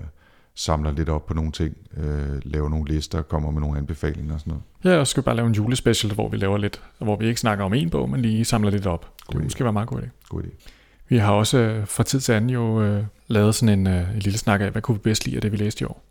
samler 0.55 0.91
lidt 0.91 1.09
op 1.09 1.25
på 1.25 1.33
nogle 1.33 1.51
ting, 1.51 1.77
øh, 1.97 2.39
laver 2.43 2.69
nogle 2.69 2.93
lister, 2.93 3.21
kommer 3.21 3.51
med 3.51 3.61
nogle 3.61 3.77
anbefalinger 3.77 4.33
og 4.33 4.39
sådan 4.39 4.51
noget. 4.83 4.95
ja, 4.95 4.99
og 4.99 5.07
skal 5.07 5.23
bare 5.23 5.35
lave 5.35 5.47
en 5.47 5.53
julespecial, 5.53 6.13
hvor 6.13 6.29
vi 6.29 6.37
laver 6.37 6.57
lidt, 6.57 6.81
hvor 6.99 7.15
vi 7.15 7.27
ikke 7.27 7.39
snakker 7.39 7.65
om 7.65 7.73
en 7.73 7.89
bog, 7.89 8.09
men 8.09 8.21
lige 8.21 8.45
samler 8.45 8.69
lidt 8.71 8.85
op. 8.87 9.01
Det 9.01 9.25
God 9.27 9.33
kunne 9.33 9.41
idé. 9.41 9.43
måske 9.45 9.63
være 9.63 9.73
meget 9.73 9.87
god 9.89 9.99
idé. 10.01 10.07
God 10.29 10.43
idé. 10.43 10.67
Vi 11.09 11.17
har 11.17 11.31
også 11.33 11.57
øh, 11.57 11.87
fra 11.87 12.03
tid 12.03 12.19
til 12.19 12.31
anden 12.31 12.49
jo 12.49 12.81
øh, 12.81 13.03
lavet 13.27 13.55
sådan 13.55 13.79
en, 13.79 13.87
øh, 13.87 14.13
en 14.13 14.19
lille 14.19 14.37
snak 14.39 14.61
af, 14.61 14.71
hvad 14.71 14.81
kunne 14.81 14.95
vi 14.95 15.01
bedst 15.03 15.25
lide 15.25 15.35
af 15.35 15.41
det, 15.41 15.51
vi 15.51 15.57
læste 15.57 15.81
i 15.81 15.85
år. 15.85 16.03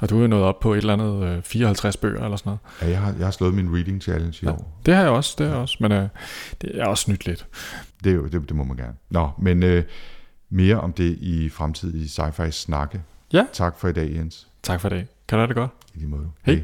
Og 0.00 0.10
du 0.10 0.16
er 0.16 0.20
jo 0.20 0.26
nået 0.26 0.42
op 0.42 0.60
på 0.60 0.72
et 0.74 0.78
eller 0.78 0.92
andet 0.92 1.36
øh, 1.36 1.42
54 1.42 1.96
bøger 1.96 2.24
eller 2.24 2.36
sådan 2.36 2.50
noget. 2.50 2.60
Ja, 2.82 2.88
jeg, 2.88 3.00
har, 3.00 3.14
jeg 3.18 3.26
har 3.26 3.30
slået 3.30 3.54
min 3.54 3.74
reading 3.74 4.02
challenge 4.02 4.38
i 4.42 4.46
Ja. 4.46 4.52
år. 4.52 4.80
Det 4.86 4.94
har 4.94 5.02
jeg 5.02 5.10
også, 5.10 5.34
det 5.38 5.46
har 5.46 5.52
jeg 5.54 5.62
også, 5.62 5.76
men 5.80 5.92
øh, 5.92 6.08
det 6.62 6.80
er 6.80 6.86
også 6.86 7.02
snydt 7.02 7.26
lidt. 7.26 7.46
Det, 8.04 8.10
er 8.10 8.14
jo, 8.16 8.26
det, 8.26 8.32
det 8.48 8.56
må 8.56 8.64
man 8.64 8.76
gerne. 8.76 8.94
Nå, 9.10 9.30
men 9.38 9.62
øh, 9.62 9.82
mere 10.50 10.80
om 10.80 10.92
det 10.92 11.18
i 11.20 11.48
fremtidige 11.48 12.08
sci-fi 12.08 12.50
snakke. 12.50 13.02
Ja. 13.32 13.46
Tak 13.52 13.78
for 13.78 13.88
i 13.88 13.92
dag, 13.92 14.14
Jens. 14.14 14.48
Tak 14.62 14.80
for 14.80 14.88
det. 14.88 15.06
Kan 15.28 15.36
du 15.36 15.40
have 15.40 15.48
det 15.48 15.56
godt? 15.56 15.70
I 15.94 15.98
lige 15.98 16.08
måde. 16.08 16.30
Hej. 16.42 16.62